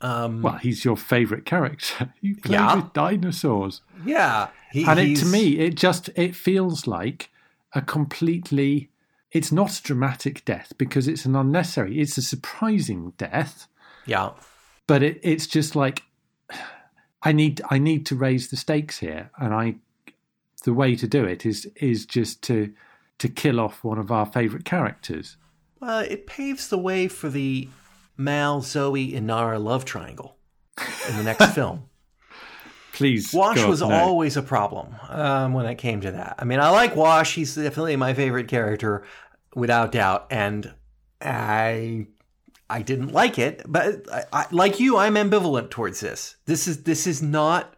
Um, 0.01 0.43
Well, 0.43 0.59
he's 0.59 0.85
your 0.85 0.97
favourite 0.97 1.45
character. 1.45 2.13
He 2.21 2.35
plays 2.35 2.53
Yeah. 2.53 2.75
with 2.77 2.93
dinosaurs. 2.93 3.81
yeah, 4.05 4.49
he, 4.71 4.85
and 4.85 4.99
it, 4.99 5.17
to 5.19 5.27
me 5.27 5.59
it 5.59 5.77
just 5.77 6.11
it 6.17 6.35
feels 6.35 6.87
like 6.87 7.31
a 7.75 7.81
completely 7.81 8.91
it's 9.31 9.53
not 9.53 9.79
a 9.79 9.83
dramatic 9.83 10.45
death 10.45 10.73
because 10.79 11.07
it's 11.09 11.25
an 11.25 11.37
unnecessary 11.37 12.01
it's 12.01 12.19
a 12.19 12.23
surprising 12.23 13.13
death 13.17 13.69
yeah, 14.07 14.31
but 14.89 15.03
it, 15.03 15.21
it's 15.23 15.47
just 15.47 15.77
like 15.77 16.03
i 17.23 17.31
need 17.33 17.61
i 17.71 17.79
need 17.79 18.05
to 18.07 18.17
raise 18.17 18.51
the 18.51 18.57
stakes 18.57 18.99
here 18.99 19.31
and 19.39 19.55
i 19.55 19.77
the 20.65 20.73
way 20.75 20.97
to 20.97 21.07
do 21.07 21.25
it 21.25 21.47
is 21.47 21.67
is 21.77 22.05
just 22.05 22.43
to 22.43 22.73
to 23.19 23.29
kill 23.29 23.61
off 23.61 23.85
one 23.85 23.99
of 23.99 24.11
our 24.11 24.27
favorite 24.27 24.65
characters 24.65 25.37
well, 25.81 25.99
it 26.01 26.27
paves 26.27 26.69
the 26.69 26.79
way 26.79 27.07
for 27.09 27.29
the 27.29 27.69
Mal, 28.17 28.61
Zoe, 28.63 29.15
and 29.15 29.27
Nara 29.27 29.59
love 29.59 29.85
triangle 29.85 30.37
in 31.09 31.17
the 31.17 31.23
next 31.23 31.47
film. 31.55 31.89
please. 32.93 33.33
Wash 33.33 33.65
was 33.65 33.81
no. 33.81 33.91
always 33.91 34.37
a 34.37 34.43
problem 34.43 34.95
um, 35.09 35.53
when 35.53 35.67
it 35.67 35.77
came 35.77 36.01
to 36.03 36.11
that. 36.13 36.37
I 36.39 36.45
mean, 36.45 36.61
I 36.61 36.71
like 36.71 36.95
Wash; 36.97 37.35
he's 37.35 37.55
definitely 37.55 37.97
my 37.97 38.15
favorite 38.15 38.49
character, 38.49 39.05
without 39.55 39.93
doubt. 39.93 40.27
And 40.31 40.73
I, 41.21 42.07
I 42.71 42.83
didn't 42.83 43.13
like 43.13 43.39
it, 43.39 43.63
but 43.67 44.07
I, 44.13 44.25
I, 44.33 44.47
like 44.51 44.81
you, 44.81 44.97
I'm 44.97 45.15
ambivalent 45.15 45.71
towards 45.71 46.01
this. 46.01 46.37
This 46.47 46.69
is 46.69 46.83
this 46.85 47.07
is 47.07 47.23
not. 47.23 47.75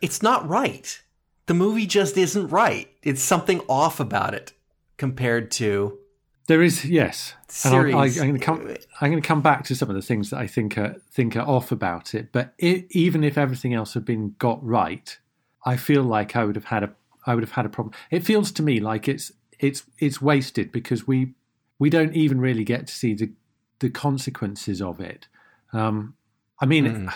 It's 0.00 0.22
not 0.22 0.46
right. 0.46 1.00
The 1.46 1.54
movie 1.54 1.86
just 1.86 2.16
isn't 2.16 2.48
right. 2.48 2.88
It's 3.02 3.22
something 3.22 3.60
off 3.68 4.00
about 4.00 4.34
it 4.34 4.52
compared 4.96 5.50
to 5.52 5.98
there 6.46 6.62
is 6.62 6.84
yes. 6.84 7.34
Series. 7.48 7.94
I, 7.94 8.06
am 8.06 8.28
going 8.28 8.38
to 8.38 8.44
come. 8.44 8.76
I'm 9.00 9.10
going 9.10 9.22
to 9.22 9.26
come 9.26 9.40
back 9.40 9.64
to 9.64 9.74
some 9.74 9.88
of 9.88 9.96
the 9.96 10.02
things 10.02 10.30
that 10.30 10.38
I 10.38 10.46
think 10.46 10.76
are 10.76 10.96
think 11.10 11.36
are 11.36 11.46
off 11.46 11.72
about 11.72 12.14
it. 12.14 12.32
But 12.32 12.54
it, 12.58 12.86
even 12.90 13.24
if 13.24 13.38
everything 13.38 13.72
else 13.72 13.94
had 13.94 14.04
been 14.04 14.34
got 14.38 14.64
right, 14.64 15.16
I 15.64 15.76
feel 15.76 16.02
like 16.02 16.36
I 16.36 16.44
would 16.44 16.56
have 16.56 16.66
had 16.66 16.82
a 16.82 16.90
I 17.26 17.34
would 17.34 17.42
have 17.42 17.52
had 17.52 17.66
a 17.66 17.70
problem. 17.70 17.94
It 18.10 18.24
feels 18.24 18.52
to 18.52 18.62
me 18.62 18.80
like 18.80 19.08
it's 19.08 19.32
it's 19.58 19.84
it's 19.98 20.20
wasted 20.20 20.72
because 20.72 21.06
we 21.06 21.34
we 21.78 21.90
don't 21.90 22.14
even 22.14 22.40
really 22.40 22.64
get 22.64 22.86
to 22.88 22.94
see 22.94 23.14
the 23.14 23.32
the 23.78 23.90
consequences 23.90 24.82
of 24.82 25.00
it. 25.00 25.28
Um, 25.72 26.14
I 26.60 26.66
mean, 26.66 26.84
mm. 26.84 27.14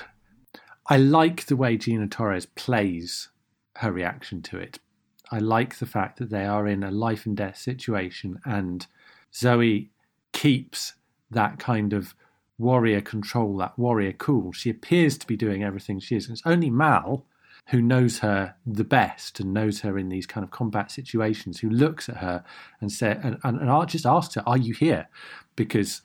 I 0.87 0.97
like 0.97 1.47
the 1.47 1.57
way 1.57 1.77
Gina 1.77 2.09
Torres 2.09 2.47
plays 2.47 3.29
her 3.77 3.93
reaction 3.93 4.43
to 4.43 4.59
it. 4.59 4.79
I 5.31 5.38
like 5.38 5.79
the 5.79 5.87
fact 5.87 6.19
that 6.19 6.31
they 6.31 6.47
are 6.47 6.67
in 6.67 6.83
a 6.83 6.91
life 6.91 7.27
and 7.27 7.37
death 7.37 7.59
situation 7.59 8.41
and 8.45 8.87
Zoe 9.35 9.91
keeps 10.33 10.95
that 11.31 11.59
kind 11.59 11.93
of 11.93 12.14
warrior 12.59 13.01
control, 13.01 13.57
that 13.59 13.79
warrior 13.79 14.12
cool. 14.12 14.53
She 14.53 14.71
appears 14.71 15.17
to 15.19 15.27
be 15.27 15.37
doing 15.37 15.62
everything 15.62 16.01
she 16.01 16.17
is. 16.17 16.27
And 16.27 16.37
it's 16.37 16.47
only 16.47 16.71
Mal 16.71 17.25
who 17.69 17.83
knows 17.83 18.21
her 18.21 18.55
the 18.67 18.85
best 18.85 19.41
and 19.41 19.53
knows 19.53 19.81
her 19.81 19.99
in 19.99 20.09
these 20.09 20.27
kind 20.27 20.43
of 20.43 20.51
combat 20.51 20.91
situations, 20.91 21.61
who 21.61 21.69
looks 21.69 22.09
at 22.09 22.17
her 22.19 22.43
and 22.81 22.91
said, 22.91 23.21
and, 23.23 23.38
and, 23.45 23.61
and 23.61 23.88
just 23.88 24.07
asks 24.07 24.35
her, 24.35 24.43
"Are 24.47 24.57
you 24.57 24.73
here?" 24.73 25.09
Because 25.55 26.03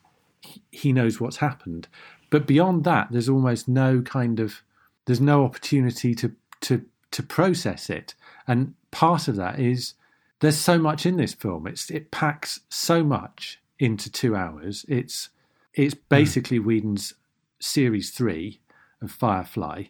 he 0.72 0.92
knows 0.92 1.22
what's 1.22 1.38
happened. 1.38 1.88
But 2.30 2.46
beyond 2.46 2.84
that, 2.84 3.08
there's 3.12 3.30
almost 3.30 3.68
no 3.68 4.02
kind 4.02 4.40
of 4.40 4.62
there's 5.06 5.22
no 5.22 5.46
opportunity 5.46 6.14
to 6.16 6.36
to 6.62 6.86
to 7.12 7.24
process 7.24 7.90
it. 7.90 8.14
And 8.48 8.74
part 8.92 9.28
of 9.28 9.38
that 9.38 9.60
is 9.60 9.94
there's 10.44 10.58
so 10.58 10.78
much 10.78 11.06
in 11.06 11.16
this 11.16 11.34
film. 11.34 11.66
It's 11.68 11.90
it 11.90 12.12
packs 12.12 12.60
so 12.68 13.02
much 13.02 13.62
into 13.80 14.12
two 14.12 14.36
hours. 14.36 14.86
It's 14.90 15.30
it's 15.74 15.94
hmm. 15.94 16.02
basically 16.10 16.60
mm. 16.60 16.66
Whedon's 16.66 17.14
series 17.62 18.12
three 18.12 18.60
of 19.02 19.10
Firefly. 19.10 19.86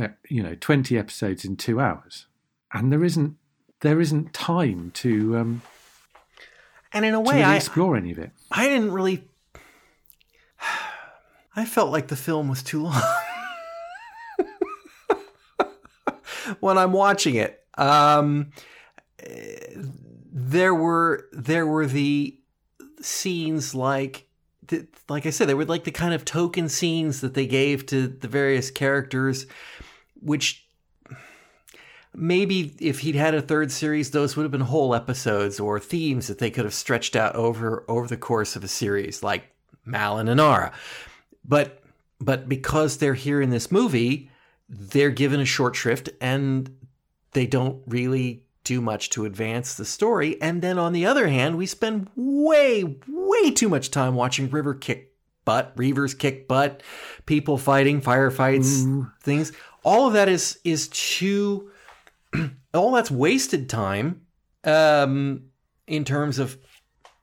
Uh, 0.00 0.08
you 0.28 0.44
know, 0.44 0.54
twenty 0.54 0.96
episodes 0.96 1.44
in 1.44 1.56
two 1.56 1.80
hours, 1.80 2.26
and 2.72 2.92
there 2.92 3.02
isn't 3.02 3.36
there 3.80 4.00
isn't 4.00 4.32
time 4.32 4.92
to 4.94 5.36
um, 5.38 5.62
and 6.92 7.04
in 7.04 7.12
a 7.12 7.20
way, 7.20 7.34
really 7.34 7.44
I 7.44 7.56
explore 7.56 7.96
any 7.96 8.12
of 8.12 8.18
it. 8.18 8.30
I 8.52 8.68
didn't 8.68 8.92
really. 8.92 9.24
I 11.56 11.64
felt 11.64 11.90
like 11.90 12.06
the 12.08 12.16
film 12.16 12.48
was 12.48 12.62
too 12.62 12.84
long 12.84 13.02
when 16.60 16.78
I'm 16.78 16.92
watching 16.92 17.34
it. 17.34 17.64
Um, 17.76 18.52
there 20.32 20.74
were 20.74 21.28
there 21.32 21.66
were 21.66 21.86
the 21.86 22.38
scenes 23.00 23.74
like 23.74 24.26
like 25.08 25.26
I 25.26 25.30
said, 25.30 25.48
they 25.48 25.54
were 25.54 25.64
like 25.64 25.84
the 25.84 25.92
kind 25.92 26.14
of 26.14 26.24
token 26.24 26.68
scenes 26.68 27.20
that 27.20 27.34
they 27.34 27.46
gave 27.46 27.86
to 27.86 28.08
the 28.08 28.28
various 28.28 28.70
characters, 28.70 29.46
which 30.20 30.66
maybe 32.14 32.74
if 32.80 33.00
he'd 33.00 33.14
had 33.14 33.34
a 33.34 33.42
third 33.42 33.70
series, 33.70 34.10
those 34.10 34.36
would 34.36 34.42
have 34.42 34.52
been 34.52 34.62
whole 34.62 34.94
episodes 34.94 35.60
or 35.60 35.78
themes 35.78 36.26
that 36.26 36.38
they 36.38 36.50
could 36.50 36.64
have 36.64 36.74
stretched 36.74 37.14
out 37.14 37.36
over 37.36 37.84
over 37.88 38.06
the 38.06 38.16
course 38.16 38.56
of 38.56 38.64
a 38.64 38.68
series, 38.68 39.22
like 39.22 39.44
Mal 39.84 40.18
and 40.18 40.28
Inara. 40.28 40.72
But 41.44 41.82
but 42.20 42.48
because 42.48 42.96
they're 42.96 43.14
here 43.14 43.40
in 43.40 43.50
this 43.50 43.70
movie, 43.70 44.30
they're 44.68 45.10
given 45.10 45.40
a 45.40 45.44
short 45.44 45.76
shrift 45.76 46.08
and 46.20 46.74
they 47.32 47.46
don't 47.46 47.82
really 47.86 48.45
do 48.66 48.80
much 48.80 49.10
to 49.10 49.24
advance 49.24 49.74
the 49.74 49.84
story. 49.84 50.40
And 50.42 50.60
then 50.60 50.78
on 50.78 50.92
the 50.92 51.06
other 51.06 51.28
hand, 51.28 51.56
we 51.56 51.66
spend 51.66 52.10
way, 52.16 52.98
way 53.08 53.50
too 53.52 53.68
much 53.68 53.90
time 53.90 54.14
watching 54.14 54.50
River 54.50 54.74
kick 54.74 55.12
butt, 55.44 55.74
Reavers 55.76 56.18
kick 56.18 56.48
butt, 56.48 56.82
people 57.24 57.56
fighting, 57.56 58.02
firefights, 58.02 59.08
things. 59.22 59.52
All 59.84 60.08
of 60.08 60.14
that 60.14 60.28
is 60.28 60.58
is 60.64 60.88
too 60.88 61.70
all 62.74 62.90
that's 62.90 63.10
wasted 63.10 63.70
time 63.70 64.22
um, 64.64 65.44
in 65.86 66.04
terms 66.04 66.40
of 66.40 66.58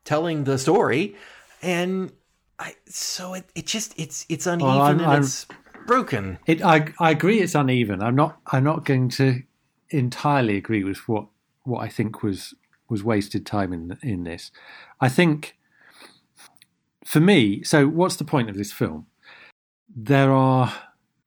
telling 0.05 0.45
the 0.45 0.57
story. 0.57 1.15
And 1.61 2.13
I 2.57 2.75
so 2.85 3.33
it, 3.33 3.43
it 3.53 3.65
just 3.67 3.93
it's 3.99 4.25
it's 4.29 4.47
uneven 4.47 4.73
well, 4.73 4.81
I'm, 4.81 4.99
and 4.99 5.05
I'm, 5.05 5.21
it's 5.23 5.45
broken. 5.85 6.39
It 6.47 6.63
I 6.63 6.87
I 6.99 7.11
agree 7.11 7.41
it's 7.41 7.53
uneven. 7.53 8.01
I'm 8.01 8.15
not 8.15 8.39
I'm 8.47 8.63
not 8.63 8.85
going 8.85 9.09
to 9.09 9.43
entirely 9.89 10.57
agree 10.57 10.83
with 10.83 11.07
what 11.07 11.27
what 11.63 11.81
I 11.81 11.89
think 11.89 12.23
was 12.23 12.53
was 12.89 13.03
wasted 13.03 13.45
time 13.45 13.73
in 13.73 13.97
in 14.01 14.23
this. 14.23 14.51
I 14.99 15.09
think 15.09 15.57
for 17.05 17.19
me, 17.19 17.63
so 17.63 17.87
what's 17.87 18.15
the 18.15 18.25
point 18.25 18.49
of 18.49 18.57
this 18.57 18.71
film? 18.71 19.07
There 19.95 20.31
are 20.31 20.73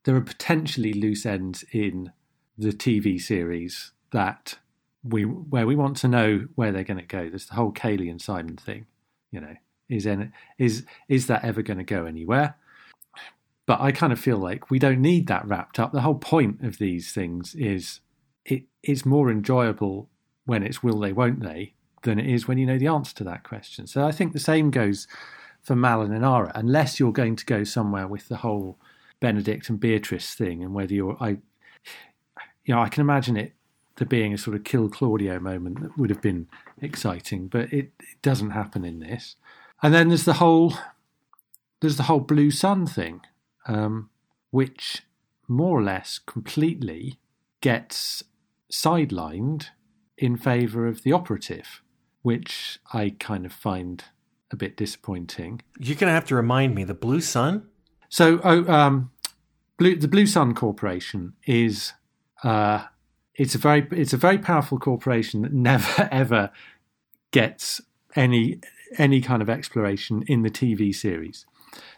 there 0.05 0.17
are 0.17 0.21
potentially 0.21 0.93
loose 0.93 1.27
ends 1.27 1.65
in 1.73 2.13
the 2.57 2.73
TV 2.73 3.21
series 3.21 3.93
that 4.13 4.59
we 5.03 5.25
where 5.25 5.67
we 5.67 5.77
want 5.77 5.97
to 5.99 6.09
know 6.09 6.47
where 6.55 6.73
they're 6.73 6.85
going 6.85 7.01
to 7.01 7.07
go. 7.07 7.29
There's 7.29 7.47
the 7.47 7.55
whole 7.55 7.73
Kaylee 7.73 8.11
and 8.11 8.21
Simon 8.21 8.57
thing. 8.57 8.87
You 9.31 9.41
know, 9.41 9.55
is 9.89 10.07
in, 10.07 10.33
is 10.59 10.85
is 11.09 11.27
that 11.27 11.45
ever 11.45 11.63
going 11.63 11.79
to 11.79 11.85
go 11.85 12.07
anywhere? 12.07 12.57
But 13.67 13.81
I 13.81 13.91
kind 13.91 14.13
of 14.13 14.21
feel 14.21 14.39
like 14.39 14.71
we 14.71 14.79
don't 14.79 15.01
need 15.01 15.27
that 15.27 15.47
wrapped 15.47 15.81
up. 15.81 15.93
The 15.93 16.03
whole 16.03 16.15
point 16.15 16.65
of 16.65 16.79
these 16.79 17.13
things 17.13 17.55
is 17.57 18.01
it, 18.45 18.63
it's 18.85 19.05
more 19.05 19.29
enjoyable 19.29 20.09
when 20.47 20.63
it's 20.63 20.83
will 20.83 20.99
they, 20.99 21.13
won't 21.13 21.41
they, 21.41 21.75
than 22.03 22.19
it 22.19 22.27
is 22.27 22.49
when 22.49 22.59
you 22.59 22.67
know 22.67 22.79
the 22.79 22.87
answer 22.87 23.15
to 23.17 23.25
that 23.25 23.45
question. 23.45 23.87
So 23.87 24.07
I 24.07 24.13
think 24.13 24.33
the 24.33 24.39
same 24.39 24.71
goes 24.71 25.07
for 25.63 25.77
Mal 25.77 26.01
and 26.01 26.15
Inara, 26.15 26.53
unless 26.55 26.99
you're 26.99 27.13
going 27.13 27.37
to 27.37 27.45
go 27.45 27.65
somewhere 27.65 28.07
with 28.07 28.29
the 28.29 28.37
whole 28.37 28.79
Benedict 29.21 29.69
and 29.69 29.81
Beatrice 29.81 30.35
thing, 30.35 30.63
and 30.63 30.73
whether 30.73 30.95
you're, 30.95 31.17
I, 31.21 31.39
you 32.65 32.75
know, 32.75 32.81
I 32.81 32.89
can 32.89 33.01
imagine 33.01 33.37
it 33.37 33.53
there 33.97 34.07
being 34.07 34.33
a 34.33 34.39
sort 34.39 34.57
of 34.57 34.65
kill 34.65 34.89
Claudio 34.89 35.41
moment 35.41 35.81
that 35.81 35.99
would 35.99 36.11
have 36.11 36.21
been 36.21 36.49
exciting, 36.81 37.49
but 37.49 37.73
it, 37.73 37.93
it 37.99 38.23
doesn't 38.23 38.51
happen 38.51 38.85
in 38.85 39.01
this. 39.01 39.37
And 39.83 39.93
then 39.93 40.09
there's 40.09 40.25
the 40.25 40.35
whole, 40.35 40.75
there's 41.81 41.97
the 41.97 42.05
whole 42.05 42.21
Blue 42.21 42.51
Sun 42.51 42.87
thing, 42.87 43.23
um, 43.67 44.11
which 44.51 45.03
more 45.49 45.79
or 45.79 45.83
less 45.83 46.19
completely 46.19 47.19
gets 47.61 48.23
sidelined 48.71 49.69
in 50.19 50.37
favour 50.37 50.87
of 50.87 51.03
the 51.03 51.13
operative, 51.13 51.83
which 52.23 52.79
I 52.93 53.15
kind 53.19 53.47
of 53.47 53.53
find 53.53 54.05
a 54.51 54.57
bit 54.57 54.77
disappointing. 54.77 55.63
You're 55.79 55.97
going 55.97 56.09
to 56.09 56.15
have 56.15 56.27
to 56.27 56.35
remind 56.35 56.75
me 56.75 56.85
the 56.85 56.95
Blue 56.95 57.21
Sun. 57.21 57.67
So, 58.09 58.41
oh, 58.45 58.71
um, 58.73 59.11
Blue, 59.79 59.97
the 59.97 60.09
Blue 60.09 60.27
Sun 60.27 60.55
Corporation 60.55 61.35
is 61.47 61.93
uh, 62.43 62.85
it's 63.35 63.55
a 63.55 63.59
very 63.59 63.87
it's 63.91 64.13
a 64.13 64.19
very 64.19 64.39
powerful 64.39 64.79
corporation 64.79 65.43
that 65.43 65.53
never 65.71 66.09
ever 66.11 66.51
gets 67.31 67.81
any 68.15 68.61
any 68.99 69.21
kind 69.21 69.43
of 69.43 69.51
exploration 69.51 70.23
in 70.27 70.43
the 70.43 70.51
TV 70.51 70.95
series. 70.95 71.45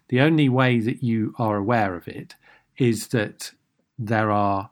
The 0.08 0.20
only 0.20 0.48
way 0.48 0.80
that 0.80 1.02
you 1.02 1.34
are 1.38 1.56
aware 1.56 1.94
of 1.94 2.08
it 2.08 2.34
is 2.78 3.08
that 3.08 3.52
there 3.98 4.30
are 4.30 4.70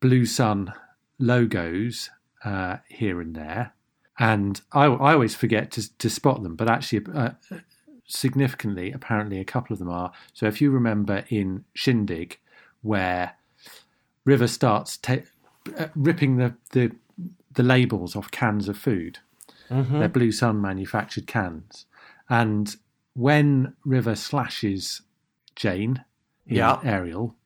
Blue 0.00 0.26
Sun 0.26 0.72
logos 1.18 2.10
uh, 2.44 2.76
here 2.88 3.20
and 3.20 3.34
there, 3.34 3.72
and 4.18 4.60
I, 4.72 4.84
I 4.84 5.14
always 5.14 5.34
forget 5.34 5.70
to, 5.72 5.98
to 5.98 6.10
spot 6.10 6.42
them. 6.42 6.56
But 6.56 6.70
actually, 6.70 7.06
uh, 7.14 7.30
significantly, 8.06 8.92
apparently, 8.92 9.40
a 9.40 9.44
couple 9.44 9.72
of 9.72 9.78
them 9.78 9.90
are. 9.90 10.12
So 10.32 10.46
if 10.46 10.60
you 10.60 10.70
remember 10.70 11.24
in 11.28 11.64
Shindig, 11.74 12.38
where 12.82 13.36
River 14.24 14.46
starts 14.46 14.98
ta- 14.98 15.26
uh, 15.78 15.86
ripping 15.94 16.36
the, 16.36 16.54
the 16.70 16.92
the 17.52 17.62
labels 17.62 18.16
off 18.16 18.30
cans 18.30 18.68
of 18.68 18.76
food, 18.76 19.18
mm-hmm. 19.70 19.98
they're 19.98 20.08
Blue 20.08 20.32
Sun 20.32 20.60
manufactured 20.60 21.26
cans, 21.26 21.86
and 22.28 22.76
when 23.14 23.74
River 23.84 24.14
slashes 24.14 25.02
Jayne 25.56 26.04
in 26.46 26.56
yeah. 26.56 26.80
Ariel, 26.84 27.36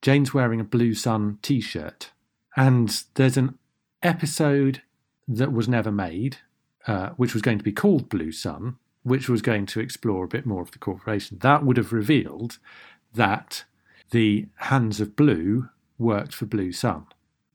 Jayne's 0.00 0.32
wearing 0.32 0.60
a 0.60 0.64
Blue 0.64 0.94
Sun 0.94 1.38
T-shirt, 1.42 2.10
and 2.56 3.02
there's 3.14 3.36
an 3.36 3.58
episode 4.06 4.82
that 5.28 5.52
was 5.52 5.68
never 5.68 5.90
made, 5.90 6.38
uh, 6.86 7.10
which 7.10 7.34
was 7.34 7.42
going 7.42 7.58
to 7.58 7.64
be 7.64 7.72
called 7.72 8.08
Blue 8.08 8.32
Sun, 8.32 8.76
which 9.02 9.28
was 9.28 9.42
going 9.42 9.66
to 9.66 9.80
explore 9.80 10.24
a 10.24 10.28
bit 10.28 10.46
more 10.46 10.62
of 10.62 10.70
the 10.70 10.78
corporation. 10.78 11.38
That 11.40 11.64
would 11.64 11.76
have 11.76 11.92
revealed 11.92 12.58
that 13.14 13.64
the 14.10 14.46
Hands 14.56 15.00
of 15.00 15.16
Blue 15.16 15.68
worked 15.98 16.34
for 16.34 16.46
Blue 16.46 16.72
Sun. 16.72 17.06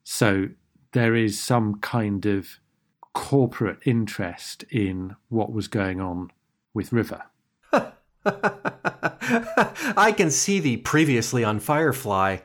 So 0.03 0.49
there 0.91 1.15
is 1.15 1.39
some 1.39 1.79
kind 1.79 2.25
of 2.25 2.59
corporate 3.13 3.79
interest 3.85 4.63
in 4.69 5.15
what 5.29 5.51
was 5.51 5.67
going 5.67 6.01
on 6.01 6.31
with 6.73 6.91
River. 6.91 7.23
I 8.25 10.13
can 10.15 10.31
see 10.31 10.59
the 10.59 10.77
previously 10.77 11.43
on 11.43 11.59
Firefly 11.59 12.37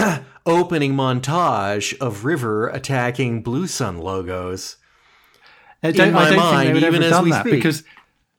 opening 0.46 0.94
montage 0.94 1.96
of 1.98 2.24
River 2.24 2.68
attacking 2.68 3.42
Blue 3.42 3.66
Sun 3.66 3.98
logos. 3.98 4.76
I 5.82 5.92
don't, 5.92 6.08
in 6.08 6.14
my 6.14 6.26
I 6.26 6.28
don't 6.30 6.38
mind, 6.38 6.50
think 6.50 6.66
they 6.66 6.72
would 6.72 6.94
even 6.94 7.02
ever 7.02 7.10
done 7.10 7.28
that 7.30 7.40
speak. 7.40 7.54
because 7.54 7.84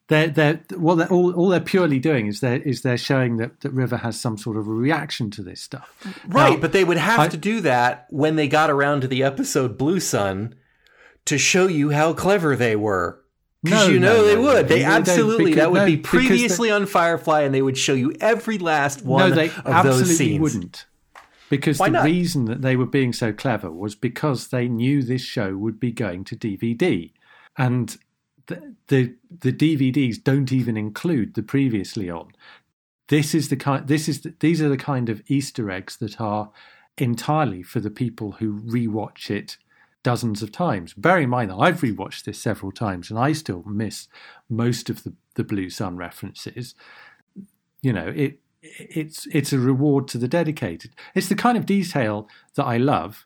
they're 0.07 0.27
they're 0.27 0.61
well 0.77 0.95
they're, 0.95 1.07
all 1.07 1.33
all 1.33 1.49
they're 1.49 1.59
purely 1.59 1.97
doing 1.97 2.27
is 2.27 2.39
they're 2.39 2.61
is 2.61 2.81
they're 2.81 2.97
showing 2.97 3.37
that, 3.37 3.61
that 3.61 3.71
River 3.71 3.97
has 3.97 4.19
some 4.19 4.37
sort 4.37 4.57
of 4.57 4.67
a 4.67 4.71
reaction 4.71 5.31
to 5.31 5.41
this 5.41 5.61
stuff. 5.61 5.95
Right, 6.27 6.53
now, 6.53 6.57
but 6.57 6.73
they 6.73 6.83
would 6.83 6.97
have 6.97 7.19
I, 7.19 7.27
to 7.29 7.37
do 7.37 7.61
that 7.61 8.07
when 8.09 8.35
they 8.35 8.47
got 8.47 8.69
around 8.69 9.01
to 9.01 9.07
the 9.07 9.23
episode 9.23 9.77
Blue 9.77 9.99
Sun 9.99 10.55
to 11.25 11.37
show 11.37 11.67
you 11.67 11.91
how 11.91 12.13
clever 12.13 12.55
they 12.55 12.75
were. 12.75 13.19
Because 13.63 13.87
no, 13.87 13.93
you 13.93 13.99
know 13.99 14.17
no, 14.17 14.25
they 14.25 14.35
no, 14.35 14.41
would. 14.41 14.67
They 14.67 14.83
absolutely 14.83 15.45
because, 15.45 15.57
that 15.57 15.71
would 15.71 15.85
be 15.85 15.97
previously 15.97 16.71
on 16.71 16.87
Firefly, 16.87 17.41
and 17.41 17.53
they 17.53 17.61
would 17.61 17.77
show 17.77 17.93
you 17.93 18.13
every 18.19 18.57
last 18.57 19.03
one 19.05 19.29
no, 19.29 19.35
they 19.35 19.49
of 19.49 19.67
absolutely 19.67 20.03
those 20.03 20.17
scenes. 20.17 20.41
Wouldn't 20.41 20.85
because 21.51 21.79
Why 21.79 21.87
the 21.87 21.91
not? 21.91 22.05
reason 22.05 22.45
that 22.45 22.61
they 22.61 22.77
were 22.77 22.85
being 22.85 23.11
so 23.11 23.33
clever 23.33 23.69
was 23.69 23.93
because 23.93 24.47
they 24.47 24.69
knew 24.69 25.03
this 25.03 25.21
show 25.21 25.57
would 25.57 25.81
be 25.81 25.91
going 25.91 26.23
to 26.23 26.35
DVD, 26.37 27.11
and 27.57 27.97
the 28.47 28.73
the, 28.87 29.15
the 29.41 29.51
DVDs 29.51 30.23
don't 30.23 30.53
even 30.53 30.77
include 30.77 31.33
the 31.33 31.43
previously 31.43 32.09
on. 32.09 32.31
This 33.09 33.35
is 33.35 33.49
the 33.49 33.57
kind. 33.57 33.85
This 33.85 34.07
is 34.07 34.21
the, 34.21 34.33
these 34.39 34.61
are 34.61 34.69
the 34.69 34.77
kind 34.77 35.09
of 35.09 35.21
Easter 35.27 35.69
eggs 35.69 35.97
that 35.97 36.21
are 36.21 36.51
entirely 36.97 37.63
for 37.63 37.81
the 37.81 37.91
people 37.91 38.33
who 38.33 38.61
rewatch 38.61 39.29
it 39.29 39.57
dozens 40.03 40.41
of 40.41 40.53
times. 40.53 40.93
Bear 40.93 41.19
in 41.19 41.29
mind 41.29 41.51
that 41.51 41.57
I've 41.57 41.81
rewatched 41.81 42.23
this 42.23 42.39
several 42.39 42.71
times 42.71 43.09
and 43.09 43.19
I 43.19 43.33
still 43.33 43.63
miss 43.67 44.07
most 44.49 44.89
of 44.89 45.03
the, 45.03 45.13
the 45.35 45.43
Blue 45.43 45.69
Sun 45.69 45.97
references. 45.97 46.75
You 47.81 47.91
know, 47.91 48.07
it 48.15 48.39
it's 48.61 49.27
it's 49.27 49.53
a 49.53 49.59
reward 49.59 50.07
to 50.09 50.17
the 50.17 50.27
dedicated. 50.27 50.91
It's 51.15 51.29
the 51.29 51.35
kind 51.35 51.57
of 51.57 51.65
detail 51.65 52.27
that 52.55 52.65
I 52.65 52.77
love. 52.77 53.25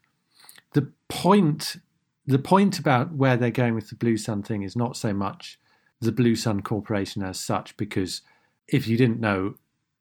The 0.73 0.91
point 1.09 1.77
the 2.25 2.39
point 2.39 2.79
about 2.79 3.13
where 3.13 3.37
they're 3.37 3.51
going 3.51 3.75
with 3.75 3.89
the 3.89 3.95
Blue 3.95 4.17
Sun 4.17 4.43
thing 4.43 4.63
is 4.63 4.75
not 4.75 4.97
so 4.97 5.13
much 5.13 5.59
the 6.01 6.11
Blue 6.11 6.35
Sun 6.35 6.61
Corporation 6.61 7.23
as 7.23 7.39
such, 7.39 7.77
because 7.77 8.21
if 8.67 8.87
you 8.87 8.97
didn't 8.97 9.19
know 9.19 9.55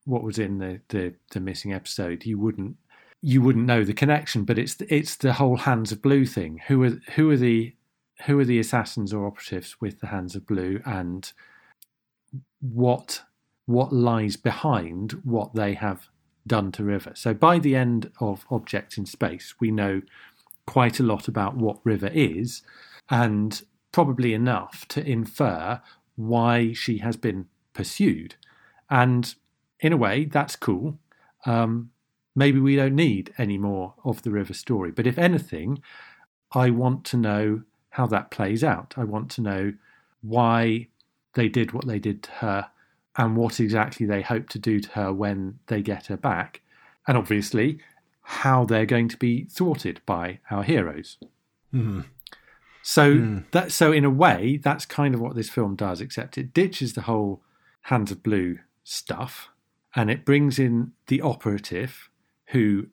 what 0.05 0.23
was 0.23 0.39
in 0.39 0.59
the, 0.59 0.81
the, 0.89 1.15
the 1.31 1.41
missing 1.41 1.73
episode, 1.73 2.25
you 2.25 2.39
wouldn't 2.39 2.77
you 3.21 3.41
wouldn't 3.41 3.65
know 3.65 3.85
the 3.85 3.95
connection, 3.95 4.45
but 4.45 4.59
it's 4.59 4.77
it's 4.89 5.17
the 5.17 5.35
whole 5.35 5.57
Hands 5.57 5.91
of 5.91 6.03
Blue 6.03 6.27
thing. 6.27 6.61
Who 6.67 6.83
are 6.85 7.01
who 7.15 7.31
are 7.31 7.37
the 7.37 7.75
who 8.27 8.39
are 8.39 8.45
the 8.45 8.59
assassins 8.59 9.13
or 9.13 9.27
operatives 9.27 9.81
with 9.81 10.01
the 10.01 10.09
Hands 10.09 10.35
of 10.37 10.47
Blue, 10.47 10.81
and 10.85 11.33
what 12.61 13.23
what 13.67 13.93
lies 13.93 14.37
behind 14.37 15.13
what 15.25 15.55
they 15.55 15.75
have 15.75 16.09
done 16.47 16.71
to 16.73 16.85
River. 16.85 17.13
So 17.15 17.33
by 17.33 17.59
the 17.59 17.75
end 17.75 18.11
of 18.21 18.45
Object 18.51 18.99
in 18.99 19.07
Space, 19.07 19.55
we 19.61 19.71
know 19.71 20.03
quite 20.67 21.01
a 21.01 21.05
lot 21.05 21.29
about 21.29 21.57
what 21.57 21.79
River 21.85 22.11
is, 22.13 22.63
and 23.11 23.63
probably 23.93 24.35
enough 24.35 24.87
to 24.89 25.07
infer 25.07 25.81
why 26.17 26.73
she 26.73 26.99
has 26.99 27.17
been 27.17 27.47
pursued. 27.73 28.35
And 28.91 29.35
in 29.81 29.93
a 29.93 29.97
way, 29.97 30.25
that's 30.25 30.57
cool. 30.57 30.99
Um, 31.47 31.91
maybe 32.35 32.59
we 32.59 32.77
don't 32.77 32.95
need 32.95 33.33
any 33.39 33.59
more 33.59 33.95
of 34.05 34.23
the 34.23 34.31
river 34.31 34.55
story. 34.55 34.91
But 34.91 35.07
if 35.07 35.19
anything, 35.19 35.81
I 36.53 36.71
want 36.71 37.05
to 37.07 37.17
know 37.17 37.63
how 37.91 38.07
that 38.09 38.31
plays 38.31 38.65
out. 38.65 38.95
I 38.97 39.05
want 39.05 39.31
to 39.33 39.41
know 39.41 39.75
why 40.23 40.89
they 41.35 41.49
did 41.49 41.73
what 41.73 41.87
they 41.87 41.99
did 41.99 42.23
to 42.25 42.31
her 42.33 42.71
and 43.17 43.37
what 43.37 43.61
exactly 43.61 44.07
they 44.07 44.23
hope 44.23 44.49
to 44.51 44.59
do 44.59 44.81
to 44.81 44.91
her 44.91 45.13
when 45.13 45.59
they 45.67 45.83
get 45.83 46.07
her 46.07 46.17
back. 46.17 46.61
And 47.07 47.17
obviously, 47.17 47.79
how 48.23 48.65
they're 48.65 48.87
going 48.87 49.09
to 49.09 49.17
be 49.17 49.45
thwarted 49.45 50.01
by 50.07 50.41
our 50.51 50.63
heroes. 50.63 51.19
Mm. 51.73 52.07
So 52.83 53.15
mm. 53.15 53.45
that 53.53 53.73
so 53.73 53.93
in 53.93 54.05
a 54.05 54.11
way, 54.11 54.59
that's 54.63 54.87
kind 54.87 55.15
of 55.15 55.21
what 55.21 55.35
this 55.35 55.51
film 55.51 55.77
does, 55.77 56.01
except 56.01 56.39
it 56.39 56.55
ditches 56.55 56.95
the 56.95 57.03
whole 57.03 57.43
Hands 57.83 58.11
of 58.11 58.23
Blue 58.23 58.59
stuff 58.83 59.51
and 59.95 60.11
it 60.11 60.25
brings 60.25 60.59
in 60.59 60.93
the 61.07 61.21
operative 61.21 62.11
who 62.49 62.87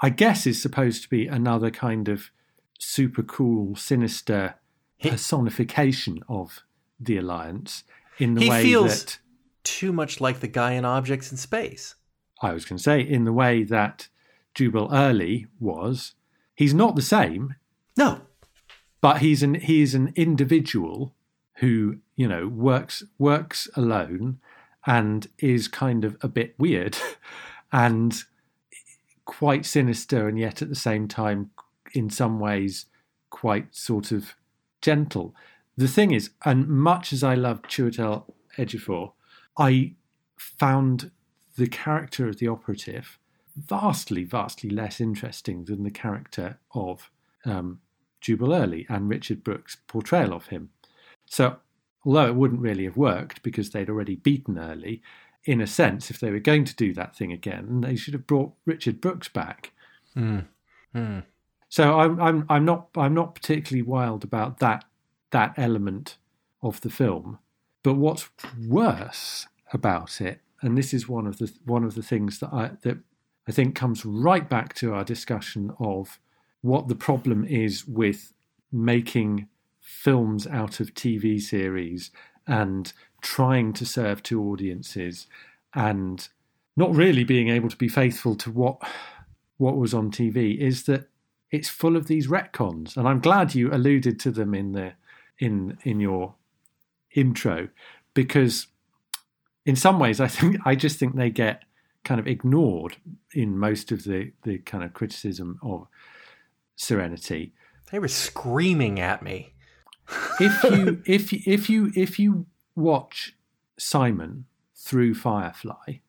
I 0.00 0.10
guess 0.10 0.46
is 0.46 0.62
supposed 0.62 1.02
to 1.02 1.08
be 1.08 1.26
another 1.26 1.70
kind 1.70 2.08
of 2.08 2.30
super 2.78 3.22
cool, 3.22 3.74
sinister 3.76 4.54
personification 5.02 6.22
of 6.28 6.62
the 7.00 7.16
Alliance 7.16 7.84
in 8.18 8.34
the 8.34 8.42
he 8.42 8.50
way 8.50 8.62
feels 8.62 9.04
that 9.04 9.18
too 9.64 9.92
much 9.92 10.20
like 10.20 10.40
the 10.40 10.48
guy 10.48 10.72
in 10.72 10.84
Objects 10.84 11.30
in 11.30 11.36
Space. 11.36 11.94
I 12.40 12.52
was 12.52 12.64
going 12.64 12.76
to 12.76 12.82
say, 12.82 13.00
in 13.00 13.24
the 13.24 13.32
way 13.32 13.64
that 13.64 14.08
Jubal 14.54 14.88
Early 14.92 15.46
was, 15.58 16.14
he's 16.54 16.74
not 16.74 16.96
the 16.96 17.02
same. 17.02 17.56
No, 17.96 18.22
but 19.00 19.18
he's 19.18 19.42
an 19.42 19.54
he's 19.54 19.94
an 19.94 20.12
individual 20.16 21.14
who 21.56 21.98
you 22.16 22.28
know 22.28 22.46
works 22.46 23.02
works 23.18 23.68
alone 23.74 24.38
and 24.86 25.26
is 25.38 25.68
kind 25.68 26.04
of 26.04 26.16
a 26.22 26.28
bit 26.28 26.54
weird 26.58 26.96
and 27.72 28.24
quite 29.24 29.66
sinister 29.66 30.26
and 30.26 30.38
yet 30.38 30.62
at 30.62 30.70
the 30.70 30.74
same 30.74 31.06
time, 31.06 31.50
in 31.92 32.08
some 32.08 32.40
ways, 32.40 32.86
quite 33.28 33.74
sort 33.74 34.10
of 34.10 34.34
gentle. 34.80 35.34
The 35.78 35.86
thing 35.86 36.10
is, 36.10 36.30
and 36.44 36.68
much 36.68 37.12
as 37.12 37.22
I 37.22 37.36
love 37.36 37.62
Chiwetel 37.62 38.24
Ejiofor, 38.56 39.12
I 39.56 39.94
found 40.36 41.12
the 41.56 41.68
character 41.68 42.26
of 42.28 42.38
the 42.38 42.48
operative 42.48 43.16
vastly, 43.56 44.24
vastly 44.24 44.70
less 44.70 45.00
interesting 45.00 45.66
than 45.66 45.84
the 45.84 45.92
character 45.92 46.58
of 46.74 47.12
um, 47.44 47.78
Jubal 48.20 48.52
Early 48.52 48.86
and 48.88 49.08
Richard 49.08 49.44
Brooks' 49.44 49.76
portrayal 49.86 50.32
of 50.32 50.48
him. 50.48 50.70
So, 51.26 51.58
although 52.04 52.26
it 52.26 52.34
wouldn't 52.34 52.60
really 52.60 52.84
have 52.86 52.96
worked 52.96 53.44
because 53.44 53.70
they'd 53.70 53.88
already 53.88 54.16
beaten 54.16 54.58
Early, 54.58 55.00
in 55.44 55.60
a 55.60 55.66
sense, 55.68 56.10
if 56.10 56.18
they 56.18 56.32
were 56.32 56.40
going 56.40 56.64
to 56.64 56.74
do 56.74 56.92
that 56.94 57.14
thing 57.14 57.30
again, 57.30 57.82
they 57.82 57.94
should 57.94 58.14
have 58.14 58.26
brought 58.26 58.52
Richard 58.66 59.00
Brooks 59.00 59.28
back. 59.28 59.70
Mm. 60.16 60.46
Mm. 60.92 61.22
So 61.68 62.00
I'm 62.00 62.20
I'm 62.20 62.46
I'm 62.48 62.64
not 62.64 62.88
I'm 62.96 63.14
not 63.14 63.36
particularly 63.36 63.82
wild 63.82 64.24
about 64.24 64.58
that 64.58 64.84
that 65.30 65.54
element 65.56 66.16
of 66.62 66.80
the 66.80 66.90
film. 66.90 67.38
But 67.82 67.94
what's 67.94 68.28
worse 68.66 69.46
about 69.72 70.20
it, 70.20 70.40
and 70.60 70.76
this 70.76 70.92
is 70.92 71.08
one 71.08 71.26
of 71.26 71.38
the 71.38 71.52
one 71.64 71.84
of 71.84 71.94
the 71.94 72.02
things 72.02 72.40
that 72.40 72.52
I 72.52 72.72
that 72.82 72.98
I 73.46 73.52
think 73.52 73.74
comes 73.74 74.04
right 74.04 74.48
back 74.48 74.74
to 74.76 74.92
our 74.92 75.04
discussion 75.04 75.72
of 75.78 76.18
what 76.60 76.88
the 76.88 76.94
problem 76.94 77.44
is 77.44 77.86
with 77.86 78.32
making 78.72 79.48
films 79.80 80.46
out 80.46 80.80
of 80.80 80.92
TV 80.94 81.40
series 81.40 82.10
and 82.46 82.92
trying 83.22 83.72
to 83.72 83.86
serve 83.86 84.22
two 84.22 84.42
audiences 84.42 85.26
and 85.74 86.28
not 86.76 86.94
really 86.94 87.24
being 87.24 87.48
able 87.48 87.68
to 87.68 87.76
be 87.76 87.88
faithful 87.88 88.34
to 88.34 88.50
what 88.50 88.82
what 89.56 89.76
was 89.76 89.94
on 89.94 90.10
TV 90.10 90.56
is 90.58 90.84
that 90.84 91.08
it's 91.50 91.68
full 91.68 91.96
of 91.96 92.06
these 92.06 92.28
retcons 92.28 92.96
and 92.96 93.08
I'm 93.08 93.20
glad 93.20 93.54
you 93.54 93.72
alluded 93.72 94.20
to 94.20 94.30
them 94.30 94.54
in 94.54 94.72
the 94.72 94.92
in 95.38 95.78
in 95.84 96.00
your 96.00 96.34
intro 97.14 97.68
because 98.14 98.66
in 99.64 99.76
some 99.76 99.98
ways 99.98 100.20
I 100.20 100.28
think 100.28 100.56
I 100.64 100.74
just 100.74 100.98
think 100.98 101.14
they 101.14 101.30
get 101.30 101.62
kind 102.04 102.20
of 102.20 102.26
ignored 102.26 102.96
in 103.34 103.58
most 103.58 103.92
of 103.92 104.04
the 104.04 104.32
the 104.44 104.58
kind 104.58 104.84
of 104.84 104.94
criticism 104.94 105.58
of 105.62 105.86
Serenity. 106.76 107.52
They 107.90 107.98
were 107.98 108.08
screaming 108.08 109.00
at 109.00 109.22
me. 109.22 109.54
if 110.40 110.62
you 110.70 111.02
if 111.04 111.32
if 111.32 111.68
you 111.68 111.90
if 111.94 112.18
you 112.18 112.46
watch 112.74 113.36
Simon 113.78 114.46
through 114.74 115.14
Firefly, 115.14 116.00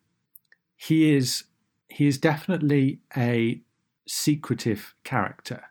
he 0.76 1.14
is 1.14 1.46
he 1.90 2.08
is 2.08 2.18
definitely 2.18 3.00
a 3.18 3.62
secretive 4.08 4.96
character. 5.04 5.64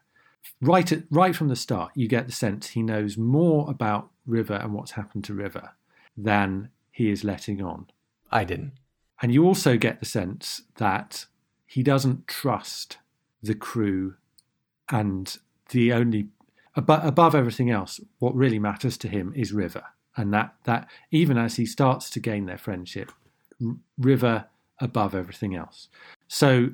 Right 0.60 0.90
at, 0.92 1.04
right 1.10 1.34
from 1.34 1.48
the 1.48 1.56
start, 1.56 1.92
you 1.94 2.08
get 2.08 2.26
the 2.26 2.32
sense 2.32 2.68
he 2.68 2.82
knows 2.82 3.16
more 3.16 3.70
about 3.70 4.10
River 4.26 4.54
and 4.54 4.74
what's 4.74 4.92
happened 4.92 5.24
to 5.24 5.34
River 5.34 5.70
than 6.16 6.70
he 6.90 7.10
is 7.10 7.24
letting 7.24 7.62
on. 7.62 7.86
I 8.30 8.44
didn't. 8.44 8.72
And 9.22 9.32
you 9.32 9.44
also 9.44 9.76
get 9.76 10.00
the 10.00 10.06
sense 10.06 10.62
that 10.76 11.26
he 11.66 11.82
doesn't 11.82 12.26
trust 12.26 12.98
the 13.42 13.54
crew 13.54 14.14
and 14.90 15.36
the 15.70 15.92
only 15.92 16.28
above 16.74 17.34
everything 17.34 17.70
else, 17.70 18.00
what 18.20 18.34
really 18.34 18.58
matters 18.58 18.96
to 18.98 19.08
him 19.08 19.32
is 19.34 19.52
River 19.52 19.84
and 20.18 20.34
that 20.34 20.54
that 20.64 20.88
even 21.10 21.38
as 21.38 21.56
he 21.56 21.64
starts 21.64 22.10
to 22.10 22.20
gain 22.20 22.46
their 22.46 22.58
friendship, 22.58 23.12
River 23.96 24.46
above 24.80 25.14
everything 25.14 25.54
else. 25.54 25.88
So 26.26 26.70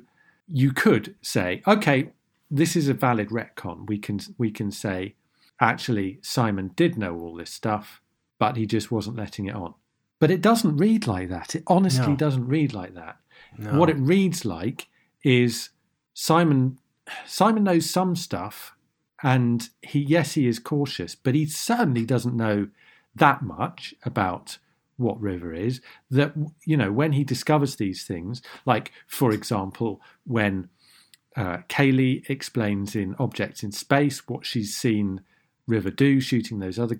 you 0.47 0.73
could 0.73 1.15
say, 1.21 1.61
okay, 1.65 2.11
this 2.49 2.75
is 2.75 2.87
a 2.87 2.93
valid 2.93 3.29
retcon. 3.29 3.87
We 3.87 3.97
can 3.97 4.19
we 4.37 4.51
can 4.51 4.71
say, 4.71 5.15
actually, 5.59 6.19
Simon 6.21 6.71
did 6.75 6.97
know 6.97 7.15
all 7.17 7.35
this 7.35 7.51
stuff, 7.51 8.01
but 8.39 8.57
he 8.57 8.65
just 8.65 8.91
wasn't 8.91 9.17
letting 9.17 9.47
it 9.47 9.55
on. 9.55 9.73
But 10.19 10.31
it 10.31 10.41
doesn't 10.41 10.77
read 10.77 11.07
like 11.07 11.29
that. 11.29 11.55
It 11.55 11.63
honestly 11.67 12.09
no. 12.09 12.15
doesn't 12.15 12.47
read 12.47 12.73
like 12.73 12.93
that. 12.95 13.17
No. 13.57 13.77
What 13.79 13.89
it 13.89 13.97
reads 13.97 14.45
like 14.45 14.87
is 15.23 15.69
Simon 16.13 16.79
Simon 17.25 17.63
knows 17.63 17.89
some 17.89 18.15
stuff, 18.15 18.75
and 19.23 19.69
he 19.81 19.99
yes 19.99 20.33
he 20.33 20.47
is 20.47 20.59
cautious, 20.59 21.15
but 21.15 21.35
he 21.35 21.45
certainly 21.45 22.05
doesn't 22.05 22.35
know 22.35 22.69
that 23.15 23.41
much 23.41 23.95
about 24.03 24.57
what 24.97 25.19
river 25.19 25.53
is 25.53 25.81
that 26.09 26.33
you 26.65 26.77
know 26.77 26.91
when 26.91 27.11
he 27.11 27.23
discovers 27.23 27.75
these 27.75 28.05
things 28.05 28.41
like 28.65 28.91
for 29.07 29.31
example 29.31 29.99
when 30.25 30.69
uh, 31.35 31.57
Kaylee 31.69 32.29
explains 32.29 32.95
in 32.95 33.15
Objects 33.19 33.63
in 33.63 33.71
Space 33.71 34.27
what 34.27 34.45
she's 34.45 34.75
seen 34.75 35.21
River 35.67 35.91
do, 35.91 36.19
shooting 36.19 36.59
those 36.59 36.79
other. 36.79 36.97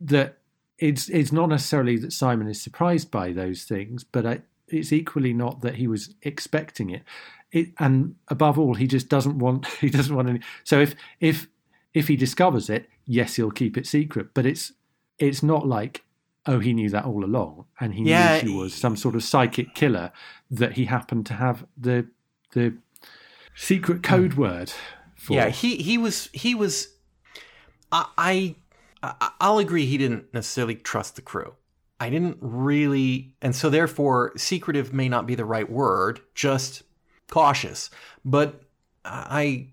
that 0.00 0.38
it's 0.78 1.08
it's 1.08 1.32
not 1.32 1.48
necessarily 1.48 1.96
that 1.98 2.12
Simon 2.12 2.48
is 2.48 2.62
surprised 2.62 3.10
by 3.10 3.32
those 3.32 3.64
things, 3.64 4.04
but 4.04 4.24
I, 4.24 4.42
it's 4.68 4.92
equally 4.92 5.32
not 5.32 5.60
that 5.62 5.76
he 5.76 5.86
was 5.86 6.14
expecting 6.22 6.90
it. 6.90 7.02
it. 7.50 7.68
And 7.78 8.14
above 8.28 8.58
all, 8.58 8.74
he 8.74 8.86
just 8.86 9.08
doesn't 9.08 9.38
want 9.38 9.66
he 9.80 9.90
doesn't 9.90 10.14
want 10.14 10.28
any. 10.28 10.40
So 10.64 10.80
if 10.80 10.94
if 11.20 11.48
if 11.92 12.08
he 12.08 12.16
discovers 12.16 12.70
it, 12.70 12.88
yes, 13.04 13.34
he'll 13.34 13.50
keep 13.50 13.76
it 13.76 13.86
secret. 13.86 14.28
But 14.34 14.46
it's 14.46 14.72
it's 15.18 15.42
not 15.42 15.66
like 15.66 16.04
oh 16.46 16.60
he 16.60 16.72
knew 16.72 16.88
that 16.88 17.04
all 17.04 17.24
along 17.24 17.64
and 17.80 17.94
he 17.94 18.04
yeah, 18.04 18.34
knew 18.34 18.48
she 18.48 18.56
was 18.56 18.72
some 18.72 18.96
sort 18.96 19.14
of 19.14 19.24
psychic 19.24 19.74
killer 19.74 20.12
that 20.50 20.74
he 20.74 20.84
happened 20.84 21.26
to 21.26 21.34
have 21.34 21.66
the 21.76 22.06
the 22.52 22.74
secret 23.58 24.02
code 24.02 24.32
mm. 24.32 24.36
word 24.36 24.72
for. 25.16 25.34
Yeah, 25.34 25.48
he 25.48 25.76
he 25.76 25.98
was 25.98 26.30
he 26.32 26.54
was. 26.54 26.94
I, 27.90 28.54
I 29.02 29.14
I'll 29.40 29.58
agree. 29.58 29.86
He 29.86 29.98
didn't 29.98 30.32
necessarily 30.32 30.76
trust 30.76 31.16
the 31.16 31.22
crew. 31.22 31.54
I 32.00 32.10
didn't 32.10 32.38
really, 32.40 33.34
and 33.42 33.56
so 33.56 33.70
therefore, 33.70 34.32
secretive 34.36 34.92
may 34.92 35.08
not 35.08 35.26
be 35.26 35.34
the 35.34 35.44
right 35.44 35.68
word. 35.68 36.20
Just 36.34 36.84
cautious. 37.28 37.90
But 38.24 38.62
I 39.04 39.68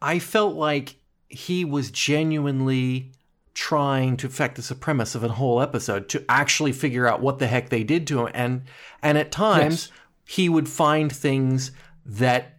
I 0.00 0.18
felt 0.18 0.54
like 0.54 0.96
he 1.28 1.64
was 1.64 1.90
genuinely 1.90 3.12
trying 3.54 4.16
to 4.18 4.26
affect 4.26 4.56
the 4.56 4.62
supremacy 4.62 5.16
of 5.18 5.24
a 5.24 5.28
whole 5.28 5.60
episode 5.60 6.08
to 6.08 6.24
actually 6.28 6.72
figure 6.72 7.06
out 7.06 7.20
what 7.20 7.38
the 7.38 7.46
heck 7.46 7.68
they 7.68 7.84
did 7.84 8.04
to 8.04 8.26
him 8.26 8.30
and 8.34 8.62
and 9.00 9.16
at 9.16 9.30
times 9.30 9.86
yes. 9.86 10.00
he 10.24 10.48
would 10.48 10.68
find 10.68 11.12
things 11.12 11.70
that 12.04 12.53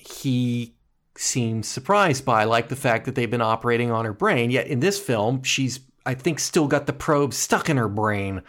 he 0.00 0.74
seems 1.16 1.68
surprised 1.68 2.24
by, 2.24 2.44
like 2.44 2.68
the 2.68 2.76
fact 2.76 3.04
that 3.04 3.14
they've 3.14 3.30
been 3.30 3.42
operating 3.42 3.90
on 3.90 4.04
her 4.04 4.12
brain. 4.12 4.50
Yet 4.50 4.66
in 4.66 4.80
this 4.80 4.98
film, 4.98 5.42
she's, 5.42 5.80
I 6.06 6.14
think, 6.14 6.38
still 6.38 6.66
got 6.66 6.86
the 6.86 6.92
probe 6.92 7.34
stuck 7.34 7.68
in 7.68 7.76
her 7.76 7.88
brain 7.88 8.42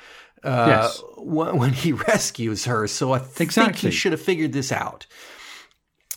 uh, 0.44 0.66
yes. 0.68 1.04
when 1.18 1.74
he 1.74 1.92
rescues 2.08 2.66
her. 2.66 2.88
So 2.88 3.14
I 3.14 3.20
th- 3.20 3.42
exactly. 3.42 3.74
think 3.74 3.78
he 3.78 3.92
should 3.92 4.12
have 4.12 4.22
figured 4.22 4.54
this 4.54 4.72
out. 4.72 5.06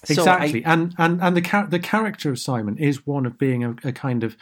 Exactly, 0.08 0.62
so 0.62 0.68
I, 0.68 0.72
and 0.72 0.94
and 0.98 1.22
and 1.22 1.36
the 1.36 1.40
char- 1.40 1.66
the 1.66 1.78
character 1.78 2.30
of 2.30 2.38
Simon 2.38 2.76
is 2.76 3.06
one 3.06 3.24
of 3.24 3.38
being 3.38 3.64
a, 3.64 3.74
a 3.84 3.92
kind 3.92 4.22
of 4.22 4.36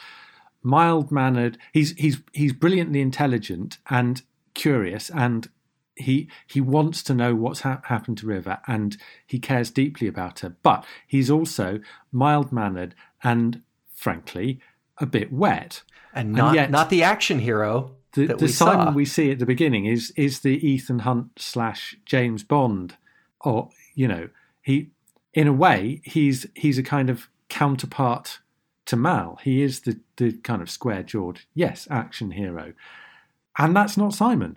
mild 0.62 1.12
mannered. 1.12 1.56
He's 1.72 1.92
he's 1.92 2.20
he's 2.32 2.52
brilliantly 2.52 3.00
intelligent 3.00 3.78
and 3.88 4.22
curious 4.54 5.08
and 5.10 5.48
he 5.96 6.28
he 6.46 6.60
wants 6.60 7.02
to 7.04 7.14
know 7.14 7.34
what's 7.34 7.60
ha- 7.60 7.82
happened 7.84 8.18
to 8.18 8.26
River 8.26 8.58
and 8.66 8.96
he 9.26 9.38
cares 9.38 9.70
deeply 9.70 10.06
about 10.06 10.40
her, 10.40 10.56
but 10.62 10.84
he's 11.06 11.30
also 11.30 11.80
mild 12.10 12.52
mannered 12.52 12.94
and 13.22 13.62
frankly 13.94 14.60
a 14.98 15.06
bit 15.06 15.32
wet, 15.32 15.82
and 16.14 16.32
not 16.32 16.48
and 16.48 16.56
yet, 16.56 16.70
not 16.70 16.90
the 16.90 17.02
action 17.02 17.40
hero. 17.40 17.96
The, 18.12 18.26
the 18.26 18.48
Simon 18.48 18.88
saw. 18.88 18.92
we 18.92 19.06
see 19.06 19.30
at 19.30 19.38
the 19.38 19.46
beginning 19.46 19.86
is 19.86 20.12
is 20.16 20.40
the 20.40 20.66
Ethan 20.66 21.00
Hunt 21.00 21.30
slash 21.36 21.96
James 22.04 22.42
Bond, 22.42 22.96
or 23.40 23.70
you 23.94 24.08
know 24.08 24.28
he 24.60 24.90
in 25.34 25.46
a 25.46 25.52
way 25.52 26.00
he's 26.04 26.46
he's 26.54 26.78
a 26.78 26.82
kind 26.82 27.08
of 27.10 27.28
counterpart 27.48 28.40
to 28.86 28.96
Mal. 28.96 29.38
He 29.42 29.62
is 29.62 29.80
the 29.80 29.98
the 30.16 30.32
kind 30.38 30.62
of 30.62 30.70
square 30.70 31.02
jawed 31.02 31.40
yes 31.54 31.88
action 31.90 32.32
hero, 32.32 32.74
and 33.58 33.74
that's 33.74 33.96
not 33.96 34.14
Simon. 34.14 34.56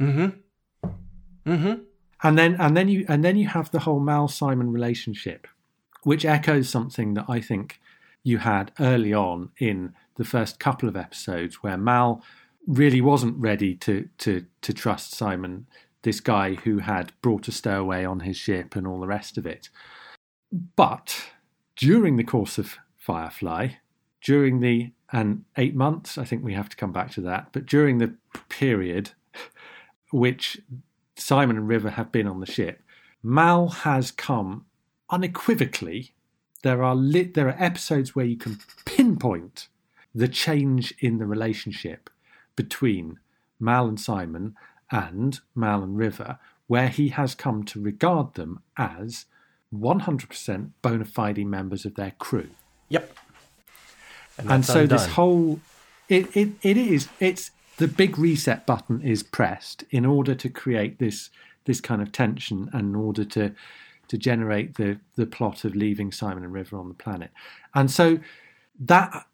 Mm-hmm. 0.00 0.38
Mm-hmm. 1.46 1.82
And 2.22 2.38
then 2.38 2.56
and 2.58 2.76
then 2.76 2.88
you 2.88 3.04
and 3.08 3.24
then 3.24 3.36
you 3.36 3.48
have 3.48 3.70
the 3.70 3.80
whole 3.80 4.00
Mal 4.00 4.28
Simon 4.28 4.72
relationship, 4.72 5.46
which 6.02 6.24
echoes 6.24 6.68
something 6.68 7.14
that 7.14 7.26
I 7.28 7.40
think 7.40 7.80
you 8.22 8.38
had 8.38 8.72
early 8.80 9.12
on 9.12 9.50
in 9.58 9.94
the 10.16 10.24
first 10.24 10.58
couple 10.58 10.88
of 10.88 10.96
episodes, 10.96 11.62
where 11.62 11.76
Mal 11.76 12.22
really 12.66 13.00
wasn't 13.00 13.36
ready 13.38 13.74
to 13.76 14.08
to 14.18 14.46
to 14.62 14.72
trust 14.72 15.14
Simon, 15.14 15.66
this 16.02 16.20
guy 16.20 16.54
who 16.54 16.78
had 16.78 17.12
brought 17.20 17.48
a 17.48 17.52
stowaway 17.52 18.04
on 18.04 18.20
his 18.20 18.36
ship 18.36 18.74
and 18.74 18.86
all 18.86 19.00
the 19.00 19.06
rest 19.06 19.36
of 19.38 19.46
it. 19.46 19.68
But 20.74 21.30
during 21.76 22.16
the 22.16 22.24
course 22.24 22.58
of 22.58 22.78
Firefly, 22.96 23.68
during 24.22 24.60
the 24.60 24.92
and 25.12 25.44
eight 25.56 25.74
months, 25.74 26.18
I 26.18 26.24
think 26.24 26.42
we 26.42 26.54
have 26.54 26.68
to 26.70 26.76
come 26.76 26.92
back 26.92 27.12
to 27.12 27.20
that, 27.20 27.48
but 27.52 27.66
during 27.66 27.98
the 27.98 28.14
period 28.48 29.10
which 30.10 30.60
Simon 31.16 31.56
and 31.56 31.68
River 31.68 31.90
have 31.90 32.12
been 32.12 32.26
on 32.26 32.40
the 32.40 32.46
ship, 32.46 32.82
Mal 33.22 33.68
has 33.68 34.10
come 34.10 34.66
unequivocally. 35.10 36.12
There 36.62 36.82
are 36.82 36.94
lit, 36.94 37.34
there 37.34 37.48
are 37.48 37.62
episodes 37.62 38.14
where 38.14 38.26
you 38.26 38.36
can 38.36 38.58
pinpoint 38.84 39.68
the 40.14 40.28
change 40.28 40.94
in 41.00 41.18
the 41.18 41.26
relationship 41.26 42.10
between 42.54 43.18
Mal 43.58 43.86
and 43.86 44.00
Simon 44.00 44.56
and 44.90 45.40
Mal 45.54 45.82
and 45.82 45.96
River, 45.96 46.38
where 46.66 46.88
he 46.88 47.08
has 47.08 47.34
come 47.34 47.64
to 47.64 47.80
regard 47.80 48.34
them 48.34 48.62
as 48.76 49.26
100% 49.74 50.70
bona 50.82 51.04
fide 51.04 51.46
members 51.46 51.84
of 51.84 51.94
their 51.94 52.12
crew. 52.12 52.50
Yep. 52.88 53.16
And, 54.38 54.50
and 54.50 54.64
so 54.64 54.80
undone. 54.80 54.96
this 54.96 55.06
whole 55.06 55.60
it, 56.08 56.36
it 56.36 56.50
it 56.62 56.76
is 56.76 57.08
it's 57.20 57.50
the 57.78 57.88
big 57.88 58.18
reset 58.18 58.66
button 58.66 59.02
is 59.02 59.22
pressed 59.22 59.84
in 59.90 60.04
order 60.06 60.34
to 60.34 60.48
create 60.48 60.98
this 60.98 61.30
this 61.64 61.80
kind 61.80 62.00
of 62.00 62.12
tension 62.12 62.70
and 62.72 62.94
in 62.94 62.94
order 62.94 63.24
to 63.24 63.52
to 64.08 64.18
generate 64.18 64.76
the 64.76 64.98
the 65.16 65.26
plot 65.26 65.64
of 65.64 65.74
leaving 65.74 66.12
Simon 66.12 66.44
and 66.44 66.52
River 66.52 66.76
on 66.76 66.88
the 66.88 66.94
planet. 66.94 67.30
And 67.74 67.90
so 67.90 68.18
that 68.78 69.26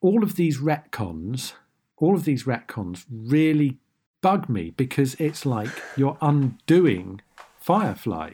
all 0.00 0.22
of 0.22 0.36
these 0.36 0.58
retcons, 0.58 1.52
all 1.96 2.14
of 2.14 2.24
these 2.24 2.44
retcons 2.44 3.04
really 3.10 3.78
bug 4.22 4.48
me 4.48 4.70
because 4.70 5.14
it's 5.14 5.44
like 5.46 5.70
you're 5.96 6.18
undoing 6.20 7.20
Firefly. 7.58 8.32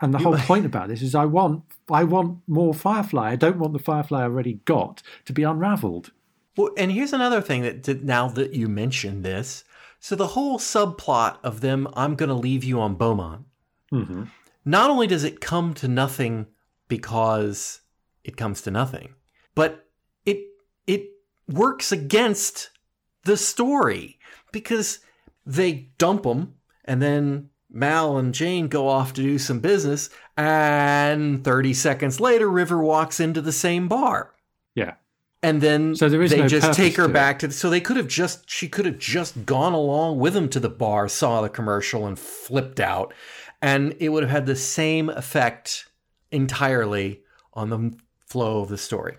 And 0.00 0.12
the 0.12 0.18
whole 0.18 0.36
point 0.36 0.66
about 0.66 0.88
this 0.88 1.02
is 1.02 1.14
I 1.14 1.26
want 1.26 1.62
I 1.90 2.04
want 2.04 2.38
more 2.48 2.74
Firefly. 2.74 3.30
I 3.30 3.36
don't 3.36 3.58
want 3.58 3.72
the 3.72 3.78
Firefly 3.78 4.20
I 4.20 4.24
already 4.24 4.54
got 4.64 5.02
to 5.26 5.32
be 5.32 5.44
unraveled. 5.44 6.10
Well, 6.60 6.72
and 6.76 6.92
here's 6.92 7.14
another 7.14 7.40
thing 7.40 7.62
that 7.62 8.04
now 8.04 8.28
that 8.28 8.52
you 8.52 8.68
mentioned 8.68 9.24
this, 9.24 9.64
so 9.98 10.14
the 10.14 10.26
whole 10.26 10.58
subplot 10.58 11.38
of 11.42 11.62
them, 11.62 11.88
I'm 11.94 12.16
going 12.16 12.28
to 12.28 12.34
leave 12.34 12.64
you 12.64 12.80
on 12.80 12.96
Beaumonde. 12.96 13.44
Mm-hmm. 13.90 14.24
Not 14.66 14.90
only 14.90 15.06
does 15.06 15.24
it 15.24 15.40
come 15.40 15.72
to 15.74 15.88
nothing 15.88 16.48
because 16.86 17.80
it 18.24 18.36
comes 18.36 18.60
to 18.62 18.70
nothing, 18.70 19.14
but 19.54 19.86
it 20.26 20.42
it 20.86 21.08
works 21.48 21.92
against 21.92 22.68
the 23.24 23.38
story 23.38 24.18
because 24.52 24.98
they 25.46 25.88
dump 25.96 26.24
them 26.24 26.56
and 26.84 27.00
then 27.00 27.48
Mal 27.70 28.18
and 28.18 28.34
Jayne 28.34 28.68
go 28.68 28.86
off 28.86 29.14
to 29.14 29.22
do 29.22 29.38
some 29.38 29.60
business, 29.60 30.10
and 30.36 31.42
30 31.42 31.72
seconds 31.72 32.20
later, 32.20 32.50
River 32.50 32.82
walks 32.82 33.18
into 33.18 33.40
the 33.40 33.52
same 33.52 33.88
bar. 33.88 34.34
And 35.42 35.60
then 35.60 35.94
so 35.96 36.08
there 36.08 36.20
is 36.22 36.30
they 36.30 36.38
no 36.38 36.48
just 36.48 36.74
take 36.74 36.96
her 36.96 37.08
back 37.08 37.38
to 37.38 37.48
the, 37.48 37.54
so 37.54 37.70
they 37.70 37.80
could 37.80 37.96
have 37.96 38.08
just 38.08 38.48
she 38.48 38.68
could 38.68 38.84
have 38.84 38.98
just 38.98 39.46
gone 39.46 39.72
along 39.72 40.18
with 40.18 40.36
him 40.36 40.48
to 40.50 40.60
the 40.60 40.68
bar 40.68 41.08
saw 41.08 41.40
the 41.40 41.48
commercial 41.48 42.06
and 42.06 42.18
flipped 42.18 42.78
out. 42.78 43.14
And 43.62 43.96
it 44.00 44.10
would 44.10 44.22
have 44.22 44.30
had 44.30 44.46
the 44.46 44.56
same 44.56 45.08
effect 45.08 45.90
entirely 46.30 47.22
on 47.54 47.70
the 47.70 47.96
flow 48.26 48.60
of 48.60 48.68
the 48.68 48.78
story. 48.78 49.16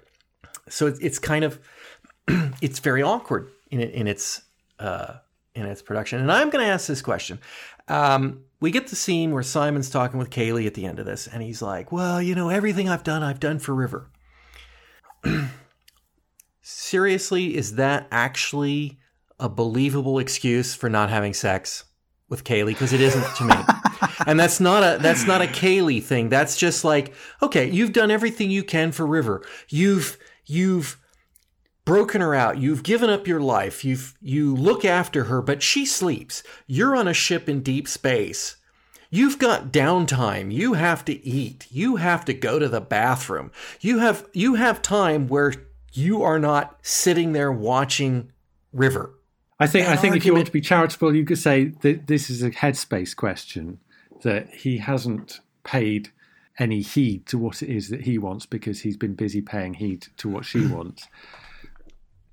So 0.70 0.88
it's, 0.88 1.00
it's 1.00 1.20
kind 1.20 1.44
of 1.44 1.60
it's 2.62 2.80
very 2.80 3.02
awkward 3.02 3.50
in 3.72 3.80
in 3.80 4.08
its 4.08 4.44
uh, 4.80 5.16
in 5.56 5.66
its 5.66 5.82
production. 5.82 6.20
And 6.20 6.32
i'm 6.32 6.52
going 6.52 6.64
to 6.64 6.72
ask 6.72 6.88
this 6.88 7.02
question. 7.02 7.40
Um, 7.88 8.44
we 8.60 8.70
get 8.70 8.88
the 8.88 8.96
scene 8.96 9.32
where 9.32 9.44
simon's 9.44 9.90
talking 9.90 10.20
with 10.20 10.30
kaylee 10.30 10.68
at 10.68 10.76
the 10.76 10.86
end 10.86 11.00
of 11.00 11.06
this 11.06 11.28
and 11.28 11.44
he's 11.44 11.62
like 11.62 11.92
well 11.92 12.22
you 12.22 12.36
know 12.36 12.50
everything 12.50 12.88
i've 12.88 13.04
done 13.04 13.24
i've 13.24 13.40
done 13.40 13.60
for 13.60 13.74
river 13.74 14.08
seriously, 16.62 17.56
is 17.56 17.76
that 17.76 18.08
actually 18.12 19.00
a 19.40 19.50
believable 19.50 20.20
excuse 20.20 20.74
for 20.76 20.90
not 20.90 21.10
having 21.10 21.34
sex 21.34 21.86
with 22.30 22.44
Kaylee? 22.44 22.68
Because 22.68 22.94
it 22.94 23.02
isn't 23.02 23.36
to 23.36 23.46
me. 23.46 23.56
and 24.26 24.40
that's 24.40 24.60
not 24.60 24.84
a 24.84 25.02
that's 25.02 25.26
not 25.26 25.42
a 25.42 25.48
Kaylee 25.48 26.04
thing. 26.04 26.30
That's 26.30 26.58
just 26.58 26.84
like, 26.84 27.14
okay, 27.42 27.70
you've 27.70 27.94
done 27.94 28.12
everything 28.12 28.52
you 28.52 28.64
can 28.64 28.92
for 28.92 29.06
River. 29.06 29.44
You've 29.70 30.18
you've 30.46 30.98
broken 31.86 32.22
her 32.22 32.36
out. 32.36 32.58
You've 32.58 32.84
given 32.84 33.10
up 33.10 33.28
your 33.28 33.42
life. 33.42 33.84
You've 33.84 34.16
you 34.22 34.56
look 34.56 34.86
after 34.86 35.26
her, 35.26 35.42
but 35.42 35.64
she 35.64 35.86
sleeps. 35.86 36.44
You're 36.68 36.96
on 36.96 37.08
a 37.08 37.14
ship 37.14 37.50
in 37.50 37.62
deep 37.62 37.88
space. 37.88 38.58
You've 39.10 39.40
got 39.40 39.74
downtime. 39.74 40.54
You 40.54 40.74
have 40.74 41.04
to 41.06 41.26
eat. 41.26 41.68
You 41.70 41.98
have 41.98 42.24
to 42.26 42.34
go 42.34 42.60
to 42.60 42.70
the 42.70 42.80
bathroom. 42.80 43.52
You 43.82 44.00
have 44.00 44.28
you 44.34 44.56
have 44.56 44.82
time 44.82 45.28
where 45.28 45.54
you 45.92 46.24
are 46.24 46.40
not 46.40 46.78
sitting 46.82 47.34
there 47.34 47.52
watching 47.52 48.32
River. 48.74 49.14
I 49.60 49.68
think 49.68 49.86
that 49.86 49.94
I 49.94 49.96
think 49.96 50.14
argument, 50.14 50.18
if 50.18 50.26
you 50.26 50.34
want 50.34 50.46
to 50.48 50.52
be 50.52 50.62
charitable, 50.62 51.16
you 51.16 51.26
could 51.26 51.38
say 51.38 51.66
that 51.82 52.08
this 52.08 52.30
is 52.30 52.42
a 52.42 52.50
headspace 52.50 53.16
question 53.16 53.80
that 54.24 54.50
he 54.50 54.78
hasn't 54.78 55.40
paid 55.64 56.10
any 56.58 56.82
heed 56.82 57.26
to 57.28 57.38
what 57.38 57.62
it 57.62 57.70
is 57.70 57.90
that 57.90 58.02
he 58.02 58.18
wants 58.18 58.46
because 58.46 58.82
he's 58.82 58.98
been 58.98 59.16
busy 59.16 59.42
paying 59.42 59.76
heed 59.76 60.08
to 60.18 60.30
what 60.30 60.46
she 60.46 60.66
wants. 60.68 61.08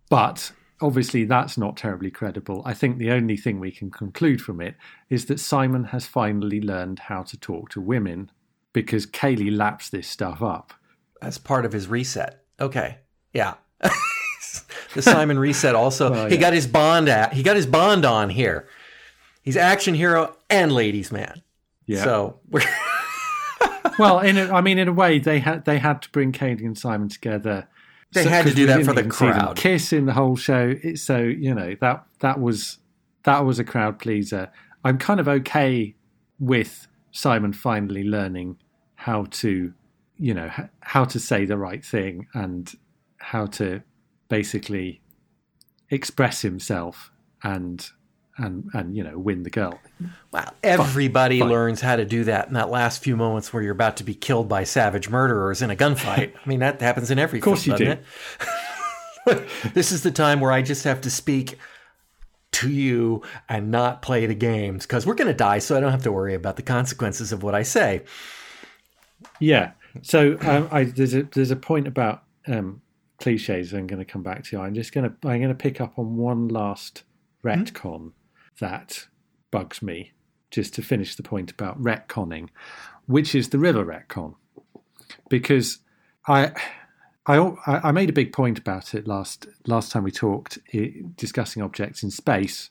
But 0.08 0.52
obviously, 0.80 1.24
that's 1.24 1.58
not 1.58 1.76
terribly 1.76 2.10
credible. 2.10 2.62
I 2.64 2.74
think 2.74 2.98
the 2.98 3.10
only 3.10 3.36
thing 3.36 3.60
we 3.60 3.70
can 3.70 3.90
conclude 3.90 4.40
from 4.40 4.60
it 4.60 4.76
is 5.10 5.26
that 5.26 5.40
Simon 5.40 5.84
has 5.84 6.06
finally 6.06 6.60
learned 6.60 6.98
how 6.98 7.22
to 7.24 7.38
talk 7.38 7.70
to 7.70 7.80
women 7.80 8.30
because 8.72 9.06
Kaylee 9.06 9.54
laps 9.54 9.90
this 9.90 10.08
stuff 10.08 10.42
up. 10.42 10.72
As 11.20 11.38
part 11.38 11.64
of 11.64 11.72
his 11.72 11.88
reset. 11.88 12.44
Okay. 12.60 12.98
Yeah. 13.32 13.54
the 14.94 15.02
Simon 15.02 15.38
reset 15.38 15.74
also. 15.74 16.12
Oh, 16.12 16.22
yeah. 16.24 16.28
He 16.30 16.36
got 16.36 16.52
his 16.52 16.66
bond 16.66 17.08
at 17.08 17.32
he 17.32 17.42
got 17.42 17.56
his 17.56 17.66
bond 17.66 18.04
on 18.04 18.30
here. 18.30 18.68
He's 19.42 19.56
action 19.56 19.94
hero 19.94 20.36
and 20.50 20.72
ladies 20.72 21.12
man. 21.12 21.42
Yeah. 21.86 22.04
So 22.04 22.40
we're 22.48 22.62
well, 23.98 24.20
in 24.20 24.36
a, 24.36 24.52
I 24.52 24.60
mean, 24.60 24.78
in 24.78 24.88
a 24.88 24.92
way, 24.92 25.18
they 25.18 25.38
had 25.38 25.64
they 25.64 25.78
had 25.78 26.02
to 26.02 26.10
bring 26.10 26.32
Kaylee 26.32 26.64
and 26.64 26.76
Simon 26.76 27.08
together 27.08 27.68
they 28.12 28.24
so, 28.24 28.30
had 28.30 28.46
to 28.46 28.54
do 28.54 28.66
that 28.66 28.84
for 28.84 28.94
the 28.94 29.04
crowd. 29.04 29.56
Kiss 29.56 29.92
in 29.92 30.06
the 30.06 30.14
whole 30.14 30.36
show. 30.36 30.74
It, 30.82 30.98
so 30.98 31.18
you 31.18 31.54
know 31.54 31.76
that 31.80 32.06
that 32.20 32.40
was 32.40 32.78
that 33.24 33.44
was 33.44 33.58
a 33.58 33.64
crowd 33.64 33.98
pleaser. 33.98 34.50
I'm 34.84 34.98
kind 34.98 35.20
of 35.20 35.28
okay 35.28 35.94
with 36.38 36.86
Simon 37.10 37.52
finally 37.52 38.04
learning 38.04 38.58
how 38.94 39.24
to, 39.24 39.72
you 40.16 40.34
know, 40.34 40.50
how 40.80 41.04
to 41.04 41.18
say 41.18 41.44
the 41.44 41.58
right 41.58 41.84
thing 41.84 42.26
and 42.32 42.72
how 43.18 43.46
to 43.46 43.82
basically 44.28 45.00
express 45.90 46.42
himself 46.42 47.10
and 47.42 47.90
and 48.36 48.70
and 48.72 48.96
you 48.96 49.02
know 49.02 49.18
win 49.18 49.42
the 49.42 49.50
girl. 49.50 49.78
Well, 50.30 50.54
everybody 50.62 51.42
learns 51.42 51.80
how 51.80 51.96
to 51.96 52.04
do 52.04 52.24
that 52.24 52.48
in 52.48 52.54
that 52.54 52.70
last 52.70 53.02
few 53.02 53.16
moments 53.16 53.52
where 53.52 53.62
you're 53.62 53.72
about 53.72 53.96
to 53.98 54.04
be 54.04 54.14
killed 54.14 54.48
by 54.48 54.64
savage 54.64 55.08
murderers 55.08 55.60
in 55.60 55.70
a 55.70 55.76
gunfight. 55.76 56.32
I 56.44 56.48
mean, 56.48 56.60
that 56.60 56.80
happens 56.80 57.10
in 57.10 57.18
every. 57.18 57.40
Of 57.40 57.44
course, 57.44 57.64
film, 57.64 57.80
you 57.80 57.96
do. 59.26 59.44
this 59.74 59.92
is 59.92 60.02
the 60.02 60.10
time 60.10 60.40
where 60.40 60.52
I 60.52 60.62
just 60.62 60.84
have 60.84 61.00
to 61.02 61.10
speak 61.10 61.58
to 62.50 62.70
you 62.70 63.22
and 63.48 63.70
not 63.70 64.02
play 64.02 64.26
the 64.26 64.34
games 64.34 64.86
because 64.86 65.04
we're 65.04 65.14
going 65.14 65.28
to 65.28 65.34
die, 65.34 65.58
so 65.58 65.76
I 65.76 65.80
don't 65.80 65.90
have 65.90 66.04
to 66.04 66.12
worry 66.12 66.34
about 66.34 66.56
the 66.56 66.62
consequences 66.62 67.32
of 67.32 67.42
what 67.42 67.54
I 67.54 67.62
say. 67.62 68.04
Yeah. 69.40 69.72
So 70.02 70.38
um, 70.42 70.68
I, 70.70 70.84
there's 70.84 71.14
a 71.14 71.24
there's 71.24 71.50
a 71.50 71.56
point 71.56 71.88
about 71.88 72.22
um, 72.46 72.82
cliches. 73.18 73.72
I'm 73.72 73.86
going 73.86 73.98
to 73.98 74.04
come 74.04 74.22
back 74.22 74.44
to. 74.44 74.60
I'm 74.60 74.74
just 74.74 74.92
going 74.92 75.10
to 75.10 75.28
I'm 75.28 75.40
going 75.40 75.48
to 75.48 75.54
pick 75.54 75.80
up 75.80 75.98
on 75.98 76.16
one 76.16 76.48
last 76.48 77.02
retcon. 77.44 77.72
Mm-hmm 77.72 78.08
that 78.58 79.06
bugs 79.50 79.82
me, 79.82 80.12
just 80.50 80.74
to 80.74 80.82
finish 80.82 81.14
the 81.16 81.22
point 81.22 81.50
about 81.50 81.80
retconning, 81.82 82.48
which 83.06 83.34
is 83.34 83.48
the 83.48 83.58
river 83.58 83.84
retcon. 83.84 84.34
Because 85.28 85.78
I, 86.26 86.52
I, 87.26 87.38
I 87.66 87.92
made 87.92 88.10
a 88.10 88.14
big 88.14 88.32
point 88.32 88.58
about 88.58 88.94
it 88.94 89.06
last 89.06 89.46
last 89.66 89.92
time 89.92 90.04
we 90.04 90.10
talked, 90.10 90.58
discussing 91.16 91.62
objects 91.62 92.02
in 92.02 92.10
space, 92.10 92.70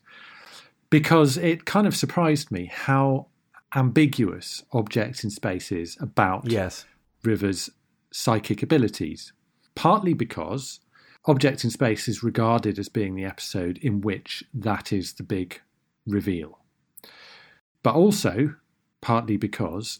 because 0.90 1.38
it 1.38 1.66
kind 1.66 1.88
of 1.88 1.96
surprised 1.96 2.52
me 2.52 2.72
how 2.72 3.28
ambiguous 3.76 4.64
objects 4.72 5.24
in 5.24 5.30
space 5.30 5.72
is 5.72 5.98
about 6.00 6.50
yes. 6.50 6.86
River's 7.24 7.70
psychic 8.12 8.64
abilities. 8.64 9.34
Partly 9.78 10.14
because 10.14 10.80
Object 11.26 11.64
in 11.64 11.70
Space 11.70 12.08
is 12.08 12.24
regarded 12.24 12.80
as 12.80 12.90
being 12.90 13.16
the 13.16 13.26
episode 13.26 13.78
in 13.80 14.02
which 14.02 14.44
that 14.54 14.92
is 14.92 15.14
the 15.14 15.24
big 15.24 15.62
reveal. 16.06 16.60
But 17.84 17.96
also, 17.96 18.56
partly 19.02 19.38
because 19.38 20.00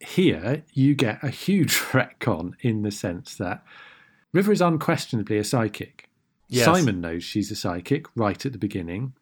here 0.00 0.64
you 0.72 0.94
get 0.94 1.22
a 1.22 1.28
huge 1.28 1.74
retcon 1.92 2.54
in 2.60 2.82
the 2.82 2.90
sense 2.90 3.36
that 3.36 3.64
River 4.32 4.52
is 4.52 4.60
unquestionably 4.60 5.38
a 5.38 5.44
psychic. 5.44 6.08
Yes. 6.48 6.64
Simon 6.64 7.00
knows 7.00 7.24
she's 7.24 7.50
a 7.50 7.56
psychic 7.56 8.06
right 8.14 8.44
at 8.46 8.52
the 8.52 8.58
beginning, 8.58 9.14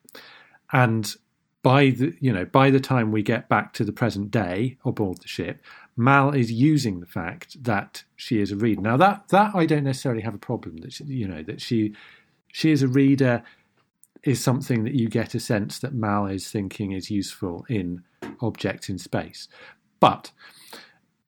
and 0.72 1.16
by 1.62 1.90
the 1.90 2.14
you 2.20 2.32
know 2.32 2.44
by 2.44 2.70
the 2.70 2.80
time 2.80 3.10
we 3.12 3.22
get 3.22 3.48
back 3.48 3.72
to 3.72 3.84
the 3.84 3.92
present 3.92 4.30
day 4.30 4.76
aboard 4.84 5.22
the 5.22 5.28
ship, 5.28 5.62
Mal 5.96 6.30
is 6.30 6.50
using 6.50 7.00
the 7.00 7.06
fact 7.06 7.62
that 7.62 8.04
she 8.16 8.40
is 8.40 8.50
a 8.50 8.56
reader. 8.56 8.80
Now 8.80 8.96
that 8.96 9.28
that 9.28 9.54
I 9.54 9.66
don't 9.66 9.84
necessarily 9.84 10.22
have 10.22 10.34
a 10.34 10.38
problem 10.38 10.78
that 10.78 10.92
she, 10.92 11.04
you 11.04 11.28
know 11.28 11.42
that 11.42 11.60
she 11.60 11.94
she 12.52 12.70
is 12.70 12.82
a 12.82 12.88
reader 12.88 13.42
is 14.22 14.42
something 14.42 14.84
that 14.84 14.94
you 14.94 15.08
get 15.08 15.34
a 15.34 15.40
sense 15.40 15.78
that 15.78 15.92
Mal 15.92 16.26
is 16.26 16.50
thinking 16.50 16.92
is 16.92 17.10
useful 17.10 17.64
in 17.68 18.02
Object 18.40 18.88
in 18.88 18.98
Space. 18.98 19.48
But 20.00 20.32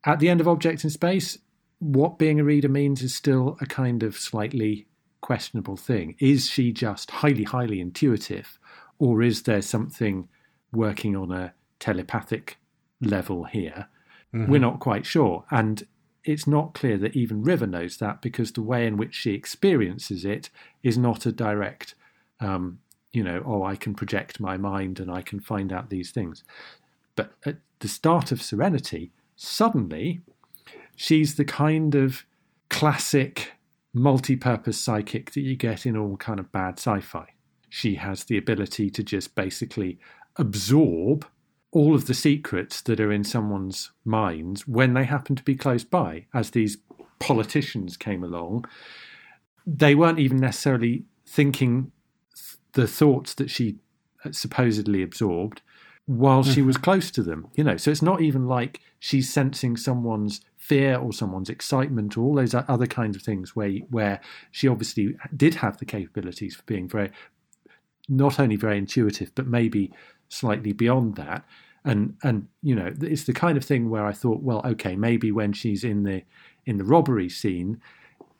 at 0.05 0.19
the 0.19 0.29
end 0.29 0.41
of 0.41 0.49
Object 0.49 0.83
in 0.83 0.91
Space, 0.91 1.39
what 1.79 2.19
being 2.19 2.41
a 2.41 2.45
reader 2.45 2.69
means 2.69 3.03
is 3.03 3.15
still 3.15 3.59
a 3.61 3.67
kind 3.67 4.03
of 4.03 4.17
slightly 4.17 4.87
questionable 5.21 5.77
thing. 5.77 6.15
Is 6.19 6.49
she 6.49 6.73
just 6.73 7.11
highly, 7.11 7.45
highly 7.45 7.81
intuitive, 7.81 8.59
or 8.99 9.23
is 9.23 9.43
there 9.43 9.63
something 9.63 10.29
working 10.73 11.17
on 11.17 11.31
a 11.33 11.53
telepathic 11.79 12.59
level 13.01 13.45
here? 13.45 13.89
Mm-hmm. 14.37 14.51
We're 14.51 14.61
not 14.61 14.81
quite 14.81 15.07
sure. 15.07 15.45
And 15.51 15.87
it's 16.25 16.47
not 16.47 16.75
clear 16.75 16.99
that 16.99 17.17
even 17.17 17.43
River 17.43 17.67
knows 17.67 17.97
that 17.99 18.21
because 18.21 18.53
the 18.53 18.63
way 18.63 18.87
in 18.87 18.97
which 18.97 19.15
she 19.15 19.33
experiences 19.33 20.25
it 20.25 20.51
is 20.83 20.99
not 20.99 21.25
a 21.27 21.33
direct 21.33 21.95
um, 22.41 22.81
you 23.17 23.25
know, 23.25 23.43
oh, 23.47 23.63
I 23.63 23.77
can 23.77 23.95
project 23.95 24.41
my 24.41 24.59
mind 24.59 25.01
and 25.01 25.11
I 25.11 25.23
can 25.23 25.41
find 25.41 25.73
out 25.73 25.89
these 25.89 26.11
things. 26.11 26.45
But 27.15 27.33
at 27.47 27.57
the 27.79 27.89
start 27.89 28.31
of 28.31 28.43
Serenity, 28.43 29.11
suddenly 29.37 30.21
she's 30.95 31.37
the 31.37 31.45
kind 31.47 31.95
of 31.95 32.27
classic 32.69 33.53
multi-purpose 33.95 34.79
psychic 34.79 35.33
that 35.33 35.41
you 35.41 35.57
get 35.57 35.87
in 35.87 35.97
all 35.97 36.19
kind 36.19 36.39
of 36.39 36.53
bad 36.53 36.79
sci-fi. 36.79 37.27
She 37.71 37.95
has 37.95 38.25
the 38.25 38.37
ability 38.37 38.91
to 38.91 39.03
just 39.03 39.35
basically 39.35 39.99
absorb 40.37 41.27
all 41.73 41.95
of 41.95 42.07
the 42.07 42.15
secrets 42.15 42.81
that 42.83 43.01
are 43.01 43.13
in 43.13 43.25
someone's 43.25 43.91
minds 44.05 44.67
when 44.67 44.95
they 44.95 45.05
happen 45.05 45.37
to 45.37 45.43
be 45.43 45.57
close 45.57 45.85
by. 45.85 46.27
As 46.33 46.51
these 46.51 46.79
politicians 47.19 47.97
came 47.97 48.23
along, 48.23 48.67
they 49.67 49.95
weren't 49.95 50.19
even 50.19 50.39
necessarily 50.39 51.05
thinking 51.27 51.93
the 52.73 52.87
thoughts 52.87 53.35
that 53.35 53.51
she 53.51 53.77
supposedly 54.31 55.03
absorbed 55.03 55.63
while 56.07 56.45
she 56.45 56.63
was 56.63 56.77
close 56.77 57.11
to 57.11 57.23
them. 57.23 57.49
You 57.55 57.65
know, 57.65 57.77
so 57.77 57.91
it's 57.91 58.03
not 58.03 58.21
even 58.21 58.47
like 58.47 58.81
she's 58.99 59.33
sensing 59.33 59.77
someone's 59.77 60.41
fear 60.57 60.97
or 60.97 61.13
someone's 61.13 61.51
excitement 61.51 62.17
or 62.17 62.23
all 62.23 62.35
those 62.35 62.55
other 62.55 62.87
kinds 62.87 63.17
of 63.17 63.23
things 63.23 63.55
where 63.55 63.71
where 63.91 64.21
she 64.51 64.69
obviously 64.69 65.17
did 65.37 65.57
have 65.57 65.79
the 65.79 65.85
capabilities 65.85 66.57
for 66.57 66.63
being 66.65 66.89
very 66.89 67.11
not 68.09 68.39
only 68.39 68.57
very 68.57 68.79
intuitive 68.79 69.33
but 69.35 69.47
maybe 69.47 69.93
slightly 70.29 70.73
beyond 70.73 71.17
that 71.17 71.45
and 71.85 72.17
and 72.23 72.49
you 72.63 72.75
know 72.75 72.93
it's 73.01 73.25
the 73.25 73.33
kind 73.33 73.57
of 73.57 73.65
thing 73.65 73.89
where 73.91 74.05
I 74.05 74.13
thought 74.13 74.43
well 74.43 74.63
okay 74.65 74.97
maybe 74.97 75.31
when 75.31 75.53
she's 75.53 75.85
in 75.85 76.03
the 76.03 76.23
in 76.65 76.79
the 76.79 76.85
robbery 76.85 77.29
scene 77.29 77.81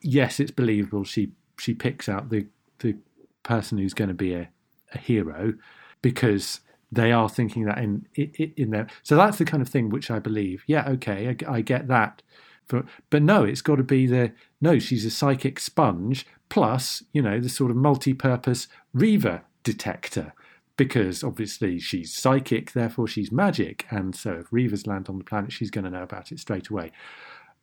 yes 0.03 0.41
it's 0.41 0.51
believable 0.51 1.05
she 1.05 1.33
she 1.59 1.75
picks 1.75 2.09
out 2.09 2.31
the 2.31 2.47
the 2.81 2.97
person 3.43 3.79
who's 3.79 3.95
going 3.95 4.09
to 4.09 4.15
be 4.15 4.35
a, 4.35 4.49
a 4.93 4.99
hero 4.99 5.55
because 6.03 6.61
they 6.93 7.13
are 7.13 7.29
thinking 7.29 7.65
that 7.65 7.79
in 7.79 8.07
in 8.15 8.71
there. 8.71 8.87
So 9.03 9.17
that's 9.17 9.39
the 9.39 9.45
kind 9.45 9.63
of 9.63 9.69
thing 9.69 9.89
which 9.89 10.11
I 10.11 10.19
believe. 10.19 10.65
Yeah, 10.67 10.89
okay, 10.91 11.37
I, 11.47 11.57
I 11.57 11.61
get 11.61 11.89
that. 11.89 12.23
For, 12.67 12.85
but 13.11 13.23
no, 13.23 13.45
it's 13.45 13.63
got 13.63 13.77
to 13.77 13.85
be 13.85 14.07
the 14.07 14.33
no. 14.61 14.79
She's 14.79 15.05
a 15.05 15.11
psychic 15.11 15.61
sponge 15.61 16.27
plus, 16.49 17.03
you 17.13 17.23
know, 17.23 17.41
the 17.41 17.49
sort 17.49 17.71
of 17.71 17.77
multi-purpose 17.77 18.69
Reaver 18.93 19.43
detector 19.63 20.33
because 20.77 21.25
obviously 21.25 21.79
she's 21.79 22.15
psychic, 22.15 22.73
therefore 22.73 23.07
she's 23.09 23.33
magic, 23.33 23.87
and 23.91 24.15
so 24.15 24.33
if 24.35 24.51
Reavers 24.51 24.87
land 24.87 25.09
on 25.09 25.19
the 25.19 25.25
planet, 25.25 25.53
she's 25.53 25.71
going 25.71 25.85
to 25.85 25.91
know 25.91 26.03
about 26.03 26.33
it 26.33 26.39
straight 26.39 26.69
away. 26.69 26.93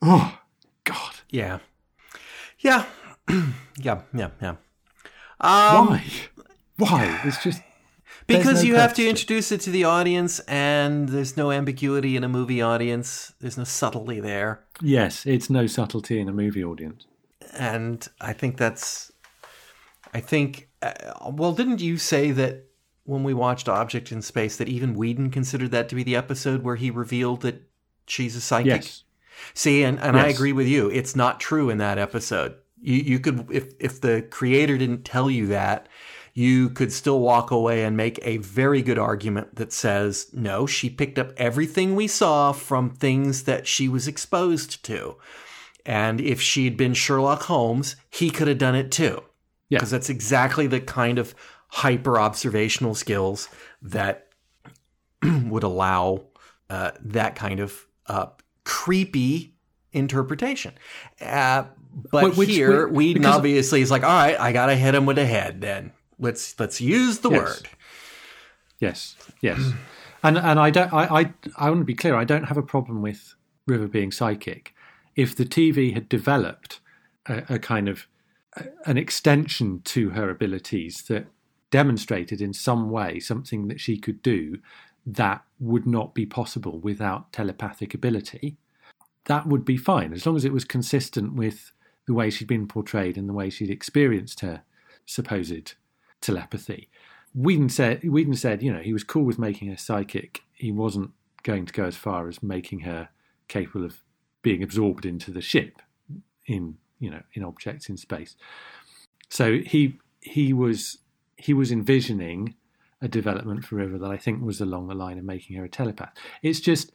Oh 0.01 0.37
God. 0.83 1.15
Yeah. 1.29 1.59
Yeah. 2.59 2.85
yeah. 3.29 4.01
Yeah. 4.13 4.29
Yeah. 4.41 4.55
Um, 5.39 5.87
Why? 5.87 6.03
Why? 6.77 7.21
It's 7.25 7.43
just 7.43 7.61
because 8.27 8.63
no 8.63 8.67
you 8.69 8.75
have 8.75 8.93
to 8.95 9.07
introduce 9.07 9.51
it 9.51 9.61
to 9.61 9.69
the 9.69 9.83
audience, 9.83 10.39
and 10.41 11.09
there's 11.09 11.35
no 11.35 11.51
ambiguity 11.51 12.15
in 12.15 12.23
a 12.23 12.29
movie 12.29 12.61
audience. 12.61 13.33
There's 13.39 13.57
no 13.57 13.63
subtlety 13.65 14.19
there, 14.21 14.63
Yes, 14.81 15.25
it's 15.25 15.49
no 15.49 15.67
subtlety 15.67 16.19
in 16.19 16.29
a 16.29 16.33
movie 16.33 16.63
audience. 16.63 17.05
and 17.57 18.07
I 18.21 18.33
think 18.33 18.57
that's. 18.57 19.11
I 20.13 20.19
think. 20.21 20.69
Uh, 20.81 20.93
well, 21.31 21.53
didn't 21.53 21.81
you 21.81 21.97
say 21.97 22.31
that 22.31 22.65
when 23.05 23.23
we 23.23 23.33
watched 23.33 23.69
Object 23.69 24.11
in 24.11 24.21
Space 24.21 24.57
that 24.57 24.69
even 24.69 24.95
Whedon 24.95 25.29
considered 25.29 25.71
that 25.71 25.89
to 25.89 25.95
be 25.95 26.03
the 26.03 26.15
episode 26.15 26.63
where 26.63 26.75
he 26.75 26.89
revealed 26.89 27.41
that 27.41 27.61
she's 28.07 28.35
a 28.35 28.41
psychic? 28.41 28.83
Yes. 28.83 29.03
See, 29.53 29.83
and, 29.83 29.99
and 29.99 30.17
I 30.17 30.27
agree 30.27 30.53
with 30.53 30.67
you. 30.67 30.89
It's 30.89 31.15
not 31.15 31.39
true 31.39 31.69
in 31.69 31.79
that 31.79 31.97
episode. 31.97 32.55
You 32.81 32.97
you 32.97 33.19
could 33.19 33.47
if 33.51 33.73
if 33.79 34.01
the 34.01 34.25
creator 34.29 34.77
didn't 34.77 35.05
tell 35.05 35.29
you 35.29 35.47
that, 35.47 35.87
you 36.33 36.69
could 36.69 36.91
still 36.91 37.19
walk 37.19 37.51
away 37.51 37.83
and 37.83 37.95
make 37.95 38.19
a 38.23 38.37
very 38.37 38.81
good 38.81 38.97
argument 38.97 39.55
that 39.55 39.71
says, 39.71 40.27
no, 40.33 40.65
she 40.65 40.89
picked 40.89 41.19
up 41.19 41.31
everything 41.37 41.95
we 41.95 42.07
saw 42.07 42.51
from 42.51 42.89
things 42.89 43.43
that 43.43 43.67
she 43.67 43.87
was 43.87 44.07
exposed 44.07 44.83
to. 44.85 45.15
And 45.85 46.19
if 46.19 46.41
she'd 46.41 46.77
been 46.77 46.93
Sherlock 46.93 47.43
Holmes, 47.43 47.95
he 48.09 48.29
could 48.29 48.47
have 48.47 48.57
done 48.57 48.75
it 48.75 48.91
too. 48.91 49.21
Yeah. 49.69 49.77
Because 49.77 49.91
that's 49.91 50.09
exactly 50.09 50.65
the 50.65 50.79
kind 50.79 51.19
of 51.19 51.35
hyper 51.77 52.19
observational 52.19 52.93
skills 52.93 53.49
that 53.81 54.27
would 55.23 55.63
allow 55.63 56.23
uh, 56.69 56.91
that 57.01 57.35
kind 57.35 57.59
of 57.59 57.85
uh, 58.07 58.27
creepy 58.63 59.55
interpretation. 59.91 60.73
Uh, 61.19 61.63
but 62.11 62.33
Wh- 62.33 62.37
which- 62.37 62.49
here, 62.49 62.87
wh- 62.87 62.93
Whedon 62.93 63.25
obviously 63.25 63.81
is 63.81 63.89
like, 63.91 64.03
all 64.03 64.09
right, 64.09 64.39
I 64.39 64.51
gotta 64.51 64.75
hit 64.75 64.93
him 64.95 65.05
with 65.05 65.17
a 65.17 65.25
head. 65.25 65.61
Then 65.61 65.91
let's 66.19 66.59
let's 66.59 66.79
use 66.79 67.19
the 67.19 67.29
Yes. 67.31 67.39
word. 67.41 67.69
Yes, 68.79 69.15
yes, 69.41 69.59
and 70.23 70.37
and 70.37 70.59
I 70.59 70.69
don't. 70.69 70.93
I, 70.93 71.05
I 71.21 71.33
I 71.57 71.69
want 71.69 71.81
to 71.81 71.85
be 71.85 71.95
clear. 71.95 72.15
I 72.15 72.23
don't 72.25 72.45
have 72.45 72.57
a 72.57 72.63
problem 72.63 73.01
with 73.01 73.33
River 73.67 73.87
being 73.87 74.11
psychic. 74.11 74.73
If 75.15 75.35
the 75.35 75.45
TV 75.45 75.93
had 75.93 76.09
developed 76.09 76.79
a, 77.27 77.43
a 77.55 77.59
kind 77.59 77.87
of 77.87 78.07
an 78.85 78.97
extension 78.97 79.81
to 79.85 80.11
her 80.11 80.29
abilities 80.29 81.03
that 81.07 81.25
demonstrated 81.73 82.39
in 82.39 82.53
some 82.53 82.91
way 82.91 83.19
something 83.19 83.67
that 83.67 83.79
she 83.79 83.97
could 83.97 84.21
do 84.21 84.59
that 85.07 85.43
would 85.59 85.87
not 85.87 86.13
be 86.13 86.23
possible 86.23 86.77
without 86.77 87.33
telepathic 87.33 87.95
ability, 87.95 88.57
that 89.25 89.47
would 89.47 89.65
be 89.65 89.75
fine 89.75 90.13
as 90.13 90.23
long 90.23 90.35
as 90.35 90.45
it 90.45 90.53
was 90.53 90.65
consistent 90.65 91.33
with 91.33 91.71
the 92.05 92.13
way 92.13 92.29
she'd 92.29 92.47
been 92.47 92.67
portrayed 92.67 93.17
and 93.17 93.27
the 93.27 93.33
way 93.33 93.49
she'd 93.49 93.71
experienced 93.71 94.41
her 94.41 94.61
supposed 95.07 95.73
telepathy. 96.21 96.89
Whedon 97.33 97.69
said, 97.69 98.03
Whedon 98.03 98.35
said, 98.35 98.61
you 98.61 98.71
know, 98.71 98.81
he 98.81 98.93
was 98.93 99.03
cool 99.03 99.23
with 99.23 99.39
making 99.39 99.71
her 99.71 99.77
psychic. 99.77 100.43
He 100.53 100.71
wasn't 100.71 101.09
going 101.41 101.65
to 101.65 101.73
go 101.73 101.85
as 101.85 101.95
far 101.95 102.27
as 102.27 102.43
making 102.43 102.81
her 102.81 103.09
capable 103.47 103.83
of 103.83 104.03
being 104.43 104.61
absorbed 104.61 105.07
into 105.07 105.31
the 105.31 105.41
ship 105.41 105.81
in, 106.45 106.77
you 106.99 107.09
know, 107.09 107.23
in 107.33 107.43
objects 107.43 107.89
in 107.89 107.97
space. 107.97 108.35
So 109.27 109.57
he 109.57 109.97
he 110.21 110.53
was 110.53 110.99
he 111.43 111.53
was 111.53 111.73
envisioning 111.73 112.55
a 113.01 113.07
development 113.09 113.65
for 113.65 113.75
River 113.75 113.97
that 113.97 114.09
I 114.09 114.15
think 114.15 114.41
was 114.41 114.61
along 114.61 114.87
the 114.87 114.95
line 114.95 115.17
of 115.17 115.25
making 115.25 115.57
her 115.57 115.65
a 115.65 115.69
telepath. 115.69 116.13
It's 116.41 116.61
just 116.61 116.93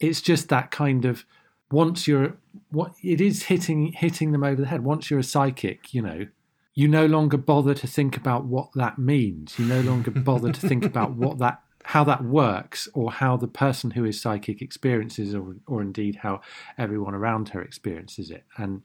it's 0.00 0.20
just 0.20 0.48
that 0.48 0.72
kind 0.72 1.04
of 1.04 1.24
once 1.70 2.08
you're 2.08 2.38
what 2.70 2.94
it 3.04 3.20
is 3.20 3.44
hitting 3.44 3.92
hitting 3.92 4.32
them 4.32 4.42
over 4.42 4.60
the 4.60 4.66
head. 4.66 4.82
Once 4.82 5.08
you're 5.08 5.20
a 5.20 5.24
psychic, 5.24 5.94
you 5.94 6.02
know, 6.02 6.26
you 6.74 6.88
no 6.88 7.06
longer 7.06 7.36
bother 7.36 7.72
to 7.72 7.86
think 7.86 8.16
about 8.16 8.46
what 8.46 8.70
that 8.74 8.98
means. 8.98 9.56
You 9.60 9.66
no 9.66 9.80
longer 9.80 10.10
bother 10.10 10.50
to 10.50 10.60
think 10.68 10.84
about 10.84 11.14
what 11.14 11.38
that 11.38 11.62
how 11.84 12.02
that 12.02 12.24
works 12.24 12.88
or 12.94 13.12
how 13.12 13.36
the 13.36 13.46
person 13.46 13.92
who 13.92 14.04
is 14.04 14.20
psychic 14.20 14.60
experiences 14.60 15.36
or 15.36 15.54
or 15.68 15.82
indeed 15.82 16.16
how 16.16 16.40
everyone 16.76 17.14
around 17.14 17.50
her 17.50 17.62
experiences 17.62 18.28
it. 18.28 18.44
And 18.56 18.82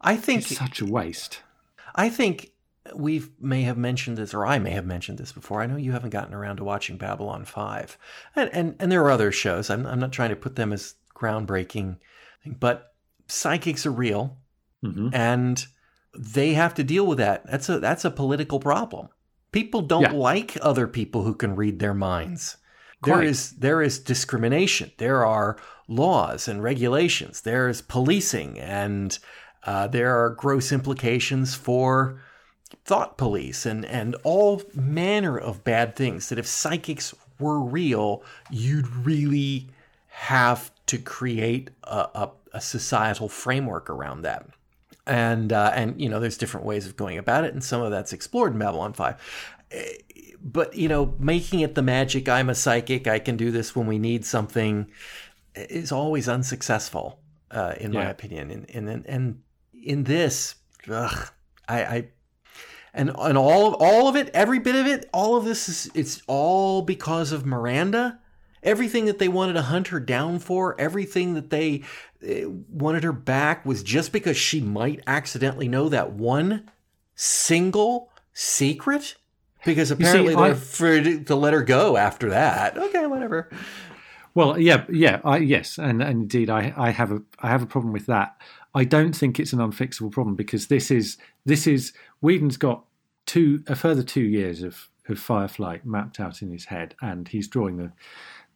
I 0.00 0.16
think 0.16 0.50
it's 0.50 0.56
such 0.56 0.80
a 0.80 0.86
waste. 0.86 1.42
I 1.94 2.08
think 2.08 2.52
we 2.94 3.22
may 3.40 3.62
have 3.62 3.76
mentioned 3.78 4.16
this, 4.16 4.32
or 4.34 4.46
I 4.46 4.58
may 4.58 4.70
have 4.70 4.86
mentioned 4.86 5.18
this 5.18 5.32
before. 5.32 5.60
I 5.62 5.66
know 5.66 5.76
you 5.76 5.92
haven't 5.92 6.10
gotten 6.10 6.34
around 6.34 6.56
to 6.56 6.64
watching 6.64 6.96
Babylon 6.96 7.44
5. 7.44 7.98
And, 8.36 8.50
and, 8.52 8.76
and 8.78 8.90
there 8.92 9.02
are 9.04 9.10
other 9.10 9.32
shows. 9.32 9.70
I'm, 9.70 9.86
I'm 9.86 10.00
not 10.00 10.12
trying 10.12 10.30
to 10.30 10.36
put 10.36 10.56
them 10.56 10.72
as 10.72 10.94
groundbreaking, 11.14 11.96
but 12.58 12.94
psychics 13.28 13.86
are 13.86 13.92
real 13.92 14.36
hmm 14.82 15.08
and 15.12 15.66
they 16.18 16.54
have 16.54 16.74
to 16.74 16.82
deal 16.82 17.06
with 17.06 17.18
that. 17.18 17.46
That's 17.46 17.68
a, 17.68 17.78
that's 17.78 18.04
a 18.04 18.10
political 18.10 18.58
problem. 18.58 19.08
People 19.52 19.82
don't 19.82 20.02
Yeah. 20.02 20.12
like 20.12 20.56
other 20.62 20.88
people 20.88 21.22
who 21.22 21.34
can 21.34 21.54
read 21.54 21.78
their 21.78 21.94
minds. 21.94 22.56
There 23.04 23.14
Quite. 23.16 23.26
is 23.26 23.50
there 23.52 23.80
is 23.82 23.98
discrimination. 23.98 24.90
There 24.98 25.24
are 25.24 25.56
laws 25.86 26.48
and 26.48 26.62
regulations. 26.62 27.42
There 27.42 27.68
is 27.68 27.80
policing, 27.82 28.58
and 28.58 29.16
uh, 29.64 29.86
there 29.86 30.16
are 30.22 30.30
gross 30.30 30.72
implications 30.72 31.54
for 31.54 32.20
thought 32.84 33.18
police 33.18 33.66
and 33.66 33.84
and 33.84 34.16
all 34.22 34.62
manner 34.74 35.38
of 35.38 35.64
bad 35.64 35.96
things. 35.96 36.28
That 36.28 36.38
if 36.38 36.46
psychics 36.46 37.14
were 37.38 37.60
real, 37.60 38.22
you'd 38.50 38.88
really 38.88 39.68
have 40.08 40.70
to 40.86 40.98
create 40.98 41.70
a, 41.84 42.08
a, 42.14 42.30
a 42.54 42.60
societal 42.60 43.28
framework 43.28 43.88
around 43.88 44.22
that. 44.22 44.46
And 45.06 45.52
uh, 45.52 45.72
and 45.74 46.00
you 46.00 46.08
know, 46.08 46.20
there's 46.20 46.36
different 46.36 46.66
ways 46.66 46.86
of 46.86 46.96
going 46.96 47.18
about 47.18 47.44
it, 47.44 47.52
and 47.52 47.64
some 47.64 47.82
of 47.82 47.90
that's 47.90 48.12
explored 48.12 48.52
in 48.52 48.58
Babylon 48.58 48.92
Five 48.92 49.16
but 50.42 50.74
you 50.74 50.88
know 50.88 51.14
making 51.18 51.60
it 51.60 51.74
the 51.74 51.82
magic 51.82 52.28
i'm 52.28 52.48
a 52.48 52.54
psychic 52.54 53.06
i 53.06 53.18
can 53.18 53.36
do 53.36 53.50
this 53.50 53.76
when 53.76 53.86
we 53.86 53.98
need 53.98 54.24
something 54.24 54.90
is 55.54 55.92
always 55.92 56.28
unsuccessful 56.28 57.20
uh, 57.50 57.74
in 57.78 57.92
my 57.92 58.04
opinion 58.04 58.50
and 58.50 58.88
and 58.88 59.06
and 59.06 59.42
in 59.82 60.04
this 60.04 60.54
ugh, 60.90 61.28
i 61.68 61.84
i 61.84 62.08
and 62.94 63.10
and 63.18 63.36
all 63.38 63.66
of 63.68 63.74
all 63.80 64.08
of 64.08 64.16
it 64.16 64.28
every 64.34 64.58
bit 64.58 64.74
of 64.74 64.86
it 64.86 65.08
all 65.12 65.36
of 65.36 65.44
this 65.44 65.68
is 65.68 65.90
it's 65.94 66.22
all 66.26 66.82
because 66.82 67.32
of 67.32 67.46
miranda 67.46 68.18
everything 68.62 69.06
that 69.06 69.18
they 69.18 69.28
wanted 69.28 69.54
to 69.54 69.62
hunt 69.62 69.88
her 69.88 70.00
down 70.00 70.38
for 70.38 70.78
everything 70.80 71.34
that 71.34 71.50
they 71.50 71.82
uh, 72.28 72.48
wanted 72.68 73.02
her 73.04 73.12
back 73.12 73.64
was 73.64 73.82
just 73.82 74.12
because 74.12 74.36
she 74.36 74.60
might 74.60 75.00
accidentally 75.06 75.68
know 75.68 75.88
that 75.88 76.12
one 76.12 76.68
single 77.14 78.10
secret 78.32 79.16
because 79.64 79.90
apparently 79.90 80.34
I- 80.34 80.42
they're 80.48 80.52
afraid 80.52 81.26
to 81.26 81.34
let 81.34 81.52
her 81.52 81.62
go 81.62 81.96
after 81.96 82.30
that. 82.30 82.76
Okay, 82.78 83.06
whatever. 83.06 83.50
Well, 84.34 84.58
yeah, 84.58 84.84
yeah, 84.88 85.20
I, 85.24 85.38
yes, 85.38 85.76
and, 85.76 86.00
and 86.00 86.22
indeed, 86.22 86.50
I, 86.50 86.72
I 86.76 86.90
have 86.90 87.10
a 87.10 87.20
I 87.40 87.48
have 87.48 87.62
a 87.62 87.66
problem 87.66 87.92
with 87.92 88.06
that. 88.06 88.36
I 88.74 88.84
don't 88.84 89.14
think 89.14 89.38
it's 89.38 89.52
an 89.52 89.58
unfixable 89.58 90.12
problem 90.12 90.36
because 90.36 90.68
this 90.68 90.90
is 90.90 91.16
this 91.44 91.66
is 91.66 91.92
Whedon's 92.20 92.56
got 92.56 92.84
two 93.26 93.62
a 93.66 93.74
further 93.74 94.02
two 94.02 94.22
years 94.22 94.62
of, 94.62 94.88
of 95.08 95.18
Firefly 95.18 95.78
mapped 95.84 96.20
out 96.20 96.42
in 96.42 96.50
his 96.50 96.66
head, 96.66 96.94
and 97.00 97.28
he's 97.28 97.48
drawing 97.48 97.76
the 97.76 97.92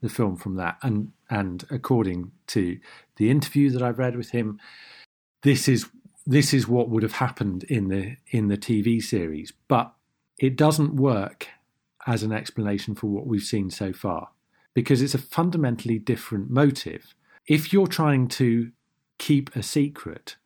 the 0.01 0.09
film 0.09 0.37
from 0.37 0.57
that. 0.57 0.79
And 0.83 1.13
and 1.31 1.65
according 1.71 2.33
to 2.49 2.79
the 3.17 3.31
interview 3.31 3.71
that 3.71 3.83
I've 3.83 3.99
read 3.99 4.17
with 4.17 4.31
him, 4.31 4.61
this 5.43 5.69
is 5.69 5.87
this 6.27 6.55
is 6.55 6.69
what 6.69 6.89
would 6.89 7.03
have 7.03 7.13
happened 7.13 7.65
in 7.65 7.89
the 7.89 8.17
in 8.31 8.49
the 8.49 8.59
TV 8.59 9.03
series, 9.03 9.53
but 9.69 9.93
it 10.39 10.57
doesn't 10.57 10.97
work 10.97 11.49
as 12.07 12.23
an 12.23 12.33
explanation 12.33 12.95
for 12.95 13.07
what 13.07 13.27
we've 13.27 13.43
seen 13.43 13.71
so 13.71 13.93
far 13.93 14.29
because 14.75 15.01
it's 15.01 15.15
a 15.15 15.19
fundamentally 15.19 15.99
different 15.99 16.51
motive. 16.51 17.15
If 17.47 17.73
you're 17.73 17.87
trying 17.87 18.29
to 18.29 18.73
keep 19.25 19.57
a 19.57 19.63
secret 19.63 20.37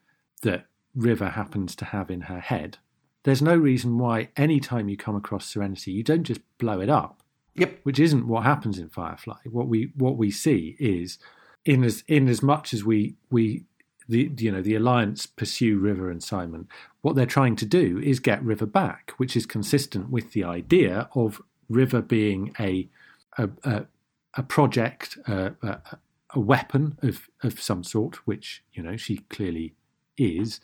that 0.42 0.66
River 0.94 1.30
happens 1.30 1.74
to 1.74 1.84
have 1.86 2.12
in 2.12 2.22
her 2.22 2.38
head, 2.38 2.78
there's 3.24 3.42
no 3.42 3.56
reason 3.56 3.98
why 3.98 4.28
anytime 4.36 4.88
you 4.88 4.96
come 4.96 5.16
across 5.16 5.46
Serenity, 5.46 5.90
you 5.90 6.04
don't 6.04 6.22
just 6.22 6.40
blow 6.58 6.80
it 6.80 6.88
up. 6.88 7.20
Yep. 7.56 7.80
Which 7.82 7.98
isn't 7.98 8.28
what 8.28 8.44
happens 8.44 8.78
in 8.78 8.88
Firefly. 8.88 9.38
What 9.50 9.66
we 9.66 9.90
what 9.96 10.16
we 10.16 10.30
see 10.30 10.76
is 10.78 11.18
in 11.64 11.82
as 11.82 12.04
in 12.06 12.28
as 12.28 12.40
much 12.40 12.72
as 12.72 12.84
we 12.84 13.16
we 13.30 13.64
the 14.08 14.30
you 14.38 14.52
know 14.52 14.62
the 14.62 14.76
alliance 14.76 15.26
pursue 15.26 15.76
River 15.76 16.08
and 16.08 16.22
Simon, 16.22 16.68
what 17.02 17.16
they're 17.16 17.26
trying 17.26 17.56
to 17.56 17.66
do 17.66 17.98
is 17.98 18.20
get 18.20 18.40
River 18.44 18.66
back, 18.66 19.12
which 19.16 19.36
is 19.36 19.44
consistent 19.44 20.08
with 20.08 20.34
the 20.34 20.44
idea 20.44 21.08
of 21.16 21.42
River 21.68 22.00
being 22.00 22.54
a 22.60 22.88
a, 23.36 23.48
a, 23.64 23.86
a 24.34 24.42
project, 24.44 25.18
a, 25.26 25.52
a, 25.62 25.98
a 26.34 26.40
weapon 26.40 26.98
of 27.02 27.28
of 27.42 27.60
some 27.60 27.84
sort, 27.84 28.26
which 28.26 28.62
you 28.72 28.82
know 28.82 28.96
she 28.96 29.18
clearly 29.28 29.74
is, 30.16 30.60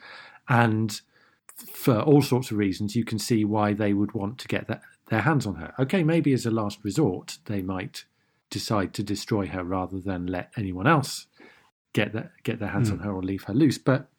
and 0.49 1.01
for 1.57 2.01
all 2.01 2.23
sorts 2.23 2.51
of 2.51 2.59
reasons, 2.59 2.97
you 2.97 3.05
can 3.05 3.19
see 3.19 3.45
why 3.45 3.73
they 3.73 3.93
would 3.93 4.13
want 4.13 4.39
to 4.39 4.49
get 4.49 4.67
that, 4.67 4.83
their 5.09 5.21
hands 5.21 5.47
on 5.47 5.55
her. 5.57 5.73
Okay, 5.79 6.03
maybe 6.03 6.33
as 6.33 6.45
a 6.47 6.51
last 6.51 6.81
resort, 6.83 7.39
they 7.47 7.63
might 7.63 8.05
decide 8.51 8.93
to 8.95 9.03
destroy 9.03 9.47
her 9.47 9.63
rather 9.65 10.01
than 10.01 10.27
let 10.27 10.51
anyone 10.57 10.87
else 10.87 11.27
get 11.93 12.13
that, 12.13 12.33
get 12.43 12.59
their 12.59 12.71
hands 12.71 12.89
Hmm. 12.89 12.95
on 12.95 13.01
her 13.01 13.13
or 13.13 13.23
leave 13.23 13.45
her 13.45 13.55
loose. 13.55 13.79
But 13.79 14.11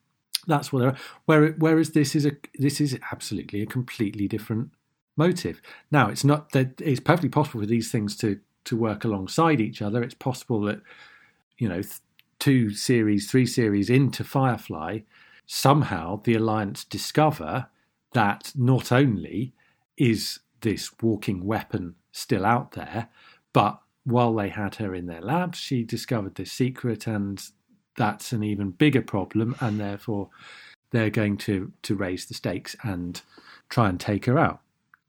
that's 0.47 0.71
what 0.71 0.79
they're. 0.79 0.95
Where, 1.25 1.51
whereas 1.53 1.91
this 1.91 2.15
is 2.15 2.25
a 2.25 2.31
this 2.57 2.79
is 2.79 2.97
absolutely 3.11 3.61
a 3.61 3.65
completely 3.65 4.27
different 4.27 4.71
motive. 5.17 5.61
Now, 5.91 6.09
it's 6.09 6.23
not 6.23 6.51
that 6.51 6.79
it's 6.81 6.99
perfectly 6.99 7.29
possible 7.29 7.59
for 7.61 7.67
these 7.67 7.91
things 7.91 8.15
to 8.17 8.39
to 8.65 8.77
work 8.77 9.03
alongside 9.03 9.59
each 9.59 9.81
other. 9.81 10.01
It's 10.01 10.15
possible 10.15 10.61
that 10.61 10.81
you 11.57 11.69
know 11.69 11.81
two 12.39 12.69
series, 12.71 13.29
three 13.29 13.45
series 13.45 13.89
into 13.89 14.23
Firefly, 14.23 14.99
somehow 15.45 16.21
the 16.23 16.35
Alliance 16.35 16.83
discover 16.83 17.67
that 18.13 18.51
not 18.55 18.91
only 18.91 19.53
is 19.97 20.39
this 20.61 20.91
walking 21.01 21.45
weapon 21.45 21.95
still 22.11 22.45
out 22.45 22.73
there, 22.73 23.09
but 23.53 23.81
while 24.03 24.33
they 24.35 24.49
had 24.49 24.75
her 24.75 24.93
in 24.93 25.07
their 25.07 25.21
labs, 25.21 25.57
she 25.57 25.83
discovered 25.83 26.35
this 26.35 26.51
secret, 26.51 27.07
and 27.07 27.41
that's 27.97 28.31
an 28.31 28.43
even 28.43 28.71
bigger 28.71 29.01
problem, 29.01 29.55
and 29.59 29.79
therefore 29.79 30.29
they're 30.91 31.09
going 31.09 31.37
to 31.37 31.71
to 31.81 31.95
raise 31.95 32.25
the 32.25 32.33
stakes 32.33 32.75
and 32.83 33.21
try 33.69 33.89
and 33.89 33.99
take 33.99 34.25
her 34.25 34.37
out. 34.37 34.61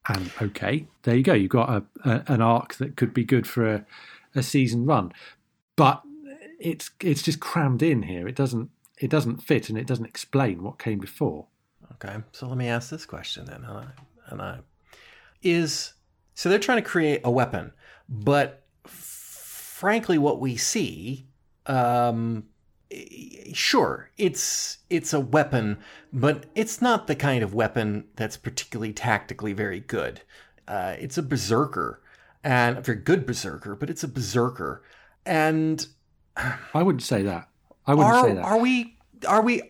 And 0.08 0.30
okay, 0.40 0.86
there 1.02 1.16
you 1.16 1.22
go. 1.22 1.34
You've 1.34 1.50
got 1.50 1.68
a, 1.68 1.84
a 2.08 2.24
an 2.28 2.40
arc 2.40 2.74
that 2.76 2.96
could 2.96 3.12
be 3.12 3.24
good 3.24 3.46
for 3.46 3.66
a, 3.66 3.86
a 4.34 4.42
season 4.42 4.86
run, 4.86 5.12
but 5.76 6.02
it's 6.58 6.90
it's 7.00 7.22
just 7.22 7.40
crammed 7.40 7.82
in 7.82 8.02
here. 8.02 8.26
It 8.28 8.36
doesn't 8.36 8.70
it 8.98 9.10
doesn't 9.10 9.42
fit 9.42 9.68
and 9.68 9.78
it 9.78 9.86
doesn't 9.86 10.06
explain 10.06 10.62
what 10.62 10.78
came 10.78 10.98
before. 10.98 11.46
Okay, 11.92 12.16
so 12.32 12.46
let 12.48 12.58
me 12.58 12.68
ask 12.68 12.90
this 12.90 13.06
question 13.06 13.46
then, 13.46 13.64
and 13.64 13.78
I, 13.78 13.86
and 14.28 14.42
I 14.42 14.58
is 15.42 15.94
so 16.34 16.48
they're 16.48 16.58
trying 16.58 16.82
to 16.82 16.88
create 16.88 17.20
a 17.24 17.30
weapon, 17.30 17.72
but 18.08 18.64
frankly, 18.84 20.18
what 20.18 20.40
we 20.40 20.56
see, 20.56 21.26
um, 21.66 22.44
sure, 23.52 24.10
it's 24.18 24.78
it's 24.90 25.12
a 25.12 25.20
weapon, 25.20 25.78
but 26.12 26.46
it's 26.54 26.82
not 26.82 27.06
the 27.06 27.16
kind 27.16 27.42
of 27.42 27.54
weapon 27.54 28.04
that's 28.16 28.36
particularly 28.36 28.92
tactically 28.92 29.52
very 29.52 29.80
good. 29.80 30.22
Uh, 30.68 30.96
it's 30.98 31.16
a 31.16 31.22
berserker, 31.22 32.02
and 32.42 32.78
a 32.78 32.80
very 32.80 32.98
good 32.98 33.26
berserker, 33.26 33.74
but 33.74 33.88
it's 33.88 34.04
a 34.04 34.08
berserker, 34.08 34.82
and 35.24 35.86
I 36.36 36.82
wouldn't 36.82 37.02
say 37.02 37.22
that. 37.22 37.48
I 37.86 37.94
wouldn't 37.94 38.14
are, 38.14 38.24
say 38.24 38.34
that. 38.34 38.44
Are 38.44 38.58
we? 38.58 38.96
Are 39.26 39.42
we? 39.42 39.62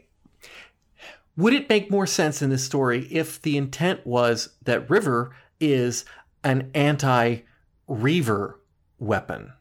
Would 1.37 1.53
it 1.53 1.69
make 1.69 1.91
more 1.91 2.07
sense 2.07 2.41
in 2.41 2.51
this 2.51 2.65
story 2.65 3.07
if 3.11 3.41
the 3.43 3.57
intent 3.57 4.07
was 4.07 4.51
that 4.63 4.89
River 4.89 5.35
is 5.61 6.05
an 6.43 6.71
anti-Reaver 6.75 8.61
weapon? 8.99 9.53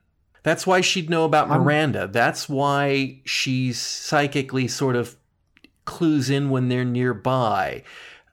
That's 0.44 0.66
why 0.66 0.82
she'd 0.82 1.10
know 1.10 1.26
about 1.26 1.50
Miranda. 1.50 2.04
I'm, 2.04 2.12
That's 2.12 2.48
why 2.48 3.20
she's 3.26 3.80
psychically 3.80 4.68
sort 4.68 4.96
of 4.96 5.18
clues 5.84 6.30
in 6.30 6.50
when 6.50 6.70
they're 6.70 6.86
nearby. 6.86 7.84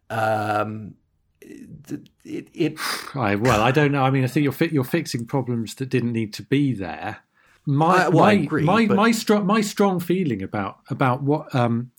Um, 0.09 0.95
it, 1.41 2.09
it, 2.25 2.49
it 2.55 2.79
I, 3.15 3.35
well, 3.35 3.61
I 3.61 3.73
don't 3.73 3.91
know. 3.91 4.05
I 4.05 4.11
mean, 4.11 4.23
I 4.23 4.29
think 4.29 4.45
you're 4.45 4.69
you're 4.69 4.85
fixing 4.85 5.27
problems 5.27 5.75
that 5.77 5.89
didn't 5.89 6.13
need 6.13 6.33
to 6.35 6.43
be 6.43 6.73
there 6.73 7.23
my 7.67 8.09
well, 8.09 8.25
my 8.25 8.33
agree, 8.33 8.63
my 8.63 8.87
but... 8.87 8.97
my 8.97 9.11
strong 9.11 9.47
my 9.47 9.61
strong 9.61 10.01
feeling 10.01 10.43
about 10.43 10.79
about 10.89 11.23
what 11.23 11.55
um 11.55 11.91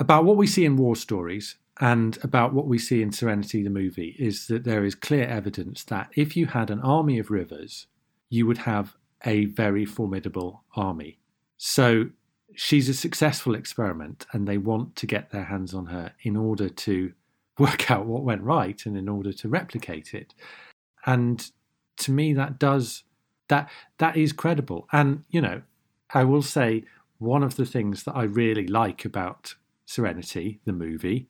about 0.00 0.24
what 0.24 0.36
we 0.36 0.46
see 0.46 0.64
in 0.64 0.76
war 0.76 0.96
stories 0.96 1.56
and 1.80 2.18
about 2.22 2.52
what 2.52 2.66
we 2.66 2.78
see 2.78 3.02
in 3.02 3.12
Serenity 3.12 3.62
the 3.62 3.70
movie 3.70 4.16
is 4.18 4.46
that 4.48 4.64
there 4.64 4.84
is 4.84 4.94
clear 4.94 5.24
evidence 5.24 5.84
that 5.84 6.10
if 6.16 6.36
you 6.36 6.46
had 6.46 6.70
an 6.70 6.80
army 6.80 7.18
of 7.18 7.30
rivers, 7.30 7.86
you 8.28 8.46
would 8.46 8.58
have 8.58 8.96
a 9.24 9.46
very 9.46 9.84
formidable 9.84 10.64
army. 10.74 11.18
So 11.56 12.10
she's 12.54 12.88
a 12.88 12.94
successful 12.94 13.54
experiment, 13.54 14.26
and 14.32 14.46
they 14.46 14.58
want 14.58 14.96
to 14.96 15.06
get 15.06 15.30
their 15.30 15.44
hands 15.44 15.72
on 15.72 15.86
her 15.86 16.12
in 16.22 16.36
order 16.36 16.68
to 16.68 17.12
work 17.58 17.90
out 17.90 18.06
what 18.06 18.22
went 18.22 18.42
right 18.42 18.80
and 18.86 18.96
in 18.96 19.08
order 19.08 19.32
to 19.32 19.48
replicate 19.48 20.14
it. 20.14 20.34
And 21.06 21.50
to 21.98 22.12
me, 22.12 22.32
that 22.34 22.58
does 22.58 23.04
that 23.48 23.70
that 23.98 24.16
is 24.16 24.32
credible. 24.32 24.88
And 24.92 25.24
you 25.30 25.40
know, 25.40 25.62
I 26.14 26.24
will 26.24 26.42
say 26.42 26.84
one 27.18 27.42
of 27.42 27.56
the 27.56 27.66
things 27.66 28.04
that 28.04 28.16
I 28.16 28.22
really 28.22 28.66
like 28.66 29.04
about 29.04 29.54
Serenity, 29.86 30.60
the 30.64 30.72
movie, 30.72 31.28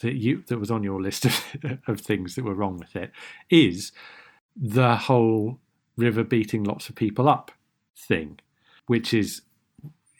that 0.00 0.14
you 0.14 0.42
that 0.48 0.58
was 0.58 0.70
on 0.70 0.82
your 0.82 1.00
list 1.00 1.24
of, 1.24 1.44
of 1.86 2.00
things 2.00 2.34
that 2.34 2.44
were 2.44 2.54
wrong 2.54 2.78
with 2.78 2.96
it, 2.96 3.12
is 3.50 3.92
the 4.56 4.96
whole 4.96 5.60
river 5.96 6.24
beating 6.24 6.64
lots 6.64 6.88
of 6.88 6.94
people 6.94 7.28
up 7.28 7.50
thing, 7.96 8.38
which 8.86 9.12
is, 9.12 9.42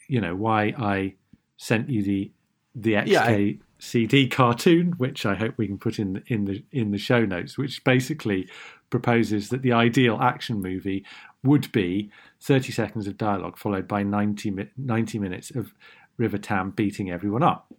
you 0.07 0.21
know, 0.21 0.35
why 0.35 0.73
I 0.77 1.15
sent 1.57 1.89
you 1.89 2.03
the 2.03 2.31
the 2.75 2.93
XK 2.93 3.07
yeah, 3.07 3.23
I... 3.23 3.57
CD 3.79 4.27
cartoon, 4.27 4.93
which 4.97 5.25
I 5.25 5.35
hope 5.35 5.55
we 5.57 5.67
can 5.67 5.77
put 5.77 5.99
in 5.99 6.23
in 6.27 6.45
the 6.45 6.63
in 6.71 6.91
the 6.91 6.97
show 6.97 7.25
notes, 7.25 7.57
which 7.57 7.83
basically 7.83 8.47
proposes 8.89 9.49
that 9.49 9.61
the 9.61 9.73
ideal 9.73 10.17
action 10.21 10.61
movie 10.61 11.05
would 11.43 11.71
be 11.71 12.11
30 12.41 12.71
seconds 12.71 13.07
of 13.07 13.17
dialogue 13.17 13.57
followed 13.57 13.87
by 13.87 14.03
90, 14.03 14.69
90 14.77 15.19
minutes 15.19 15.51
of 15.51 15.73
River 16.17 16.37
Tam 16.37 16.71
beating 16.71 17.09
everyone 17.09 17.43
up. 17.43 17.73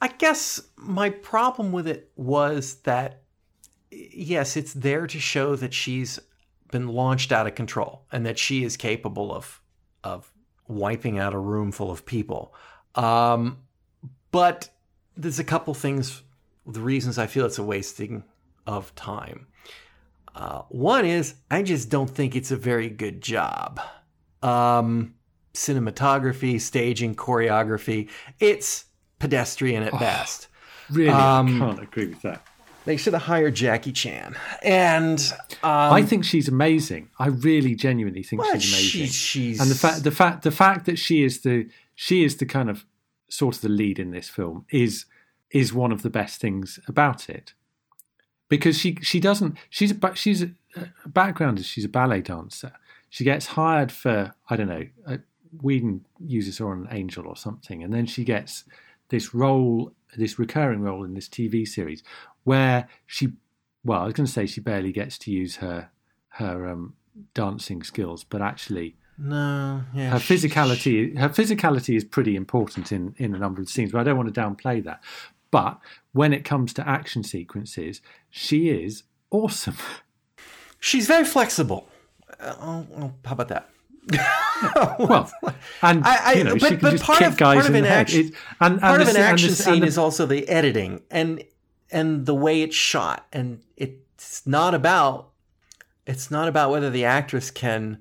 I 0.00 0.08
guess 0.08 0.60
my 0.76 1.10
problem 1.10 1.72
with 1.72 1.86
it 1.86 2.10
was 2.16 2.76
that, 2.84 3.22
yes, 3.90 4.56
it's 4.56 4.74
there 4.74 5.06
to 5.06 5.18
show 5.18 5.56
that 5.56 5.72
she's 5.72 6.18
been 6.70 6.88
launched 6.88 7.30
out 7.30 7.46
of 7.46 7.54
control 7.54 8.02
and 8.10 8.26
that 8.26 8.38
she 8.38 8.64
is 8.64 8.76
capable 8.76 9.32
of 9.32 9.60
of 10.02 10.30
wiping 10.68 11.18
out 11.18 11.32
a 11.34 11.38
room 11.38 11.72
full 11.72 11.90
of 11.90 12.04
people. 12.04 12.54
Um, 12.94 13.58
but 14.30 14.68
there's 15.16 15.38
a 15.38 15.44
couple 15.44 15.72
things, 15.74 16.22
the 16.66 16.80
reasons 16.80 17.18
I 17.18 17.26
feel 17.26 17.46
it's 17.46 17.58
a 17.58 17.62
wasting 17.62 18.24
of 18.66 18.94
time. 18.94 19.46
Uh, 20.34 20.62
one 20.68 21.04
is 21.04 21.34
I 21.50 21.62
just 21.62 21.90
don't 21.90 22.10
think 22.10 22.34
it's 22.34 22.50
a 22.50 22.56
very 22.56 22.88
good 22.88 23.20
job. 23.20 23.80
Um, 24.42 25.14
cinematography, 25.54 26.60
staging, 26.60 27.14
choreography, 27.14 28.10
it's 28.40 28.86
pedestrian 29.18 29.84
at 29.84 29.94
oh, 29.94 29.98
best. 29.98 30.48
Really, 30.90 31.10
um, 31.10 31.62
I 31.62 31.66
can't 31.66 31.82
agree 31.82 32.06
with 32.08 32.22
that. 32.22 32.44
They 32.84 32.98
should 32.98 33.14
have 33.14 33.22
hired 33.22 33.54
Jackie 33.54 33.92
Chan. 33.92 34.36
And 34.62 35.18
um, 35.62 35.92
I 35.92 36.02
think 36.02 36.24
she's 36.24 36.48
amazing. 36.48 37.08
I 37.18 37.28
really, 37.28 37.74
genuinely 37.74 38.22
think 38.22 38.42
well, 38.42 38.52
she's 38.58 38.72
amazing. 38.72 38.90
She's, 38.90 39.14
she's, 39.14 39.60
and 39.60 39.70
the 39.70 39.74
fact, 39.74 40.02
the 40.04 40.10
fact, 40.10 40.42
the 40.42 40.50
fact 40.50 40.84
that 40.86 40.98
she 40.98 41.24
is 41.24 41.40
the 41.40 41.68
she 41.94 42.24
is 42.24 42.36
the 42.36 42.46
kind 42.46 42.68
of 42.68 42.84
sort 43.30 43.56
of 43.56 43.62
the 43.62 43.68
lead 43.70 43.98
in 43.98 44.10
this 44.10 44.28
film 44.28 44.66
is 44.70 45.06
is 45.50 45.72
one 45.72 45.92
of 45.92 46.02
the 46.02 46.10
best 46.10 46.40
things 46.40 46.78
about 46.86 47.30
it 47.30 47.54
because 48.56 48.78
she 48.78 48.96
she 49.02 49.20
doesn't 49.20 49.56
she's 49.70 49.92
a 49.92 50.14
she's 50.14 50.42
a, 50.42 50.50
a 51.04 51.08
background 51.08 51.58
is 51.58 51.66
she's 51.66 51.84
a 51.84 51.88
ballet 51.88 52.20
dancer. 52.20 52.72
She 53.10 53.24
gets 53.24 53.46
hired 53.46 53.92
for 53.92 54.34
I 54.48 54.56
don't 54.56 54.68
know. 54.68 54.86
Uh, 55.06 55.18
Whedon 55.62 56.04
uses 56.18 56.58
her 56.58 56.68
on 56.70 56.86
an 56.86 56.88
Angel 56.90 57.26
or 57.26 57.36
something, 57.36 57.82
and 57.82 57.92
then 57.92 58.06
she 58.06 58.24
gets 58.24 58.64
this 59.08 59.34
role, 59.34 59.92
this 60.16 60.38
recurring 60.38 60.80
role 60.80 61.04
in 61.04 61.14
this 61.14 61.28
TV 61.28 61.66
series 61.66 62.02
where 62.44 62.88
she, 63.06 63.32
well, 63.84 64.02
I 64.02 64.04
was 64.04 64.14
going 64.14 64.26
to 64.26 64.32
say 64.32 64.46
she 64.46 64.60
barely 64.60 64.92
gets 64.92 65.18
to 65.18 65.30
use 65.30 65.56
her 65.56 65.90
her 66.30 66.68
um, 66.68 66.94
dancing 67.32 67.82
skills, 67.82 68.24
but 68.24 68.42
actually. 68.42 68.96
No, 69.16 69.84
yeah, 69.94 70.10
her 70.10 70.18
physicality. 70.18 71.16
Her 71.16 71.28
physicality 71.28 71.96
is 71.96 72.02
pretty 72.02 72.34
important 72.34 72.90
in 72.90 73.14
in 73.16 73.34
a 73.34 73.38
number 73.38 73.62
of 73.62 73.68
scenes, 73.68 73.92
but 73.92 74.00
I 74.00 74.04
don't 74.04 74.16
want 74.16 74.34
to 74.34 74.40
downplay 74.40 74.82
that. 74.82 75.00
But 75.54 75.78
when 76.10 76.32
it 76.32 76.44
comes 76.44 76.72
to 76.72 76.88
action 76.88 77.22
sequences, 77.22 78.00
she 78.28 78.70
is 78.70 79.04
awesome. 79.30 79.76
She's 80.80 81.06
very 81.06 81.24
flexible. 81.24 81.86
Uh, 82.40 82.54
oh, 82.60 82.86
oh, 82.96 83.12
how 83.24 83.32
about 83.34 83.46
that? 83.50 83.70
well, 84.98 85.32
and 85.80 86.04
I, 86.04 86.16
I, 86.24 86.32
you 86.32 86.42
know, 86.42 86.54
but, 86.54 86.68
she 86.70 86.76
can 86.76 86.90
just 86.90 87.06
kick 87.06 87.28
of, 87.28 87.36
guys 87.36 87.66
in 87.66 87.72
the 87.72 87.82
head. 87.82 88.00
Action, 88.00 88.26
it, 88.26 88.34
and, 88.60 88.80
part 88.80 89.00
of 89.00 89.06
an 89.06 89.16
action 89.16 89.50
this, 89.50 89.64
scene 89.64 89.82
the, 89.82 89.86
is 89.86 89.96
also 89.96 90.26
the 90.26 90.48
editing 90.48 91.02
and 91.08 91.44
and 91.92 92.26
the 92.26 92.34
way 92.34 92.62
it's 92.62 92.74
shot, 92.74 93.24
and 93.32 93.62
it's 93.76 94.44
not 94.48 94.74
about 94.74 95.30
it's 96.04 96.32
not 96.32 96.48
about 96.48 96.72
whether 96.72 96.90
the 96.90 97.04
actress 97.04 97.52
can 97.52 98.00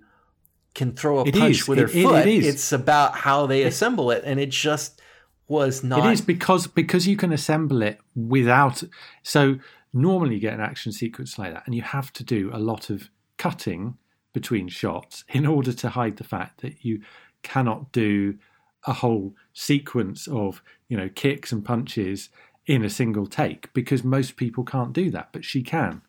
can 0.74 0.94
throw 0.94 1.20
a 1.20 1.32
punch 1.32 1.62
is. 1.62 1.68
with 1.68 1.78
her 1.78 1.86
it, 1.86 2.04
foot. 2.04 2.28
It 2.28 2.46
it's 2.46 2.72
about 2.72 3.14
how 3.14 3.46
they 3.46 3.62
assemble 3.62 4.10
it, 4.10 4.24
and 4.26 4.40
it 4.40 4.50
just 4.50 5.03
was 5.48 5.84
not. 5.84 6.06
It 6.06 6.12
is 6.12 6.22
because 6.22 6.68
because 6.68 7.08
you 7.08 7.18
can 7.18 7.32
assemble 7.32 7.82
it 7.82 8.00
without. 8.16 8.84
So 9.24 9.60
normally 9.94 10.36
you 10.36 10.42
get 10.42 10.54
an 10.54 10.62
action 10.62 10.92
sequence 10.92 11.38
like 11.38 11.54
that, 11.54 11.64
and 11.66 11.76
you 11.76 11.82
have 11.82 12.12
to 12.14 12.24
do 12.24 12.50
a 12.54 12.60
lot 12.60 12.90
of 12.90 13.10
cutting 13.38 13.98
between 14.34 14.68
shots 14.68 15.24
in 15.30 15.46
order 15.56 15.74
to 15.74 15.90
hide 15.90 16.18
the 16.18 16.24
fact 16.24 16.62
that 16.62 16.84
you 16.84 17.02
cannot 17.42 17.92
do 17.92 18.38
a 18.86 18.94
whole 18.94 19.34
sequence 19.54 20.28
of 20.28 20.62
you 20.88 20.98
know 20.98 21.10
kicks 21.10 21.52
and 21.52 21.64
punches 21.64 22.30
in 22.66 22.84
a 22.84 22.90
single 22.90 23.28
take 23.28 23.72
because 23.74 24.04
most 24.04 24.36
people 24.38 24.64
can't 24.64 24.94
do 24.94 25.12
that, 25.12 25.30
but 25.32 25.44
she 25.44 25.62
can. 25.62 26.02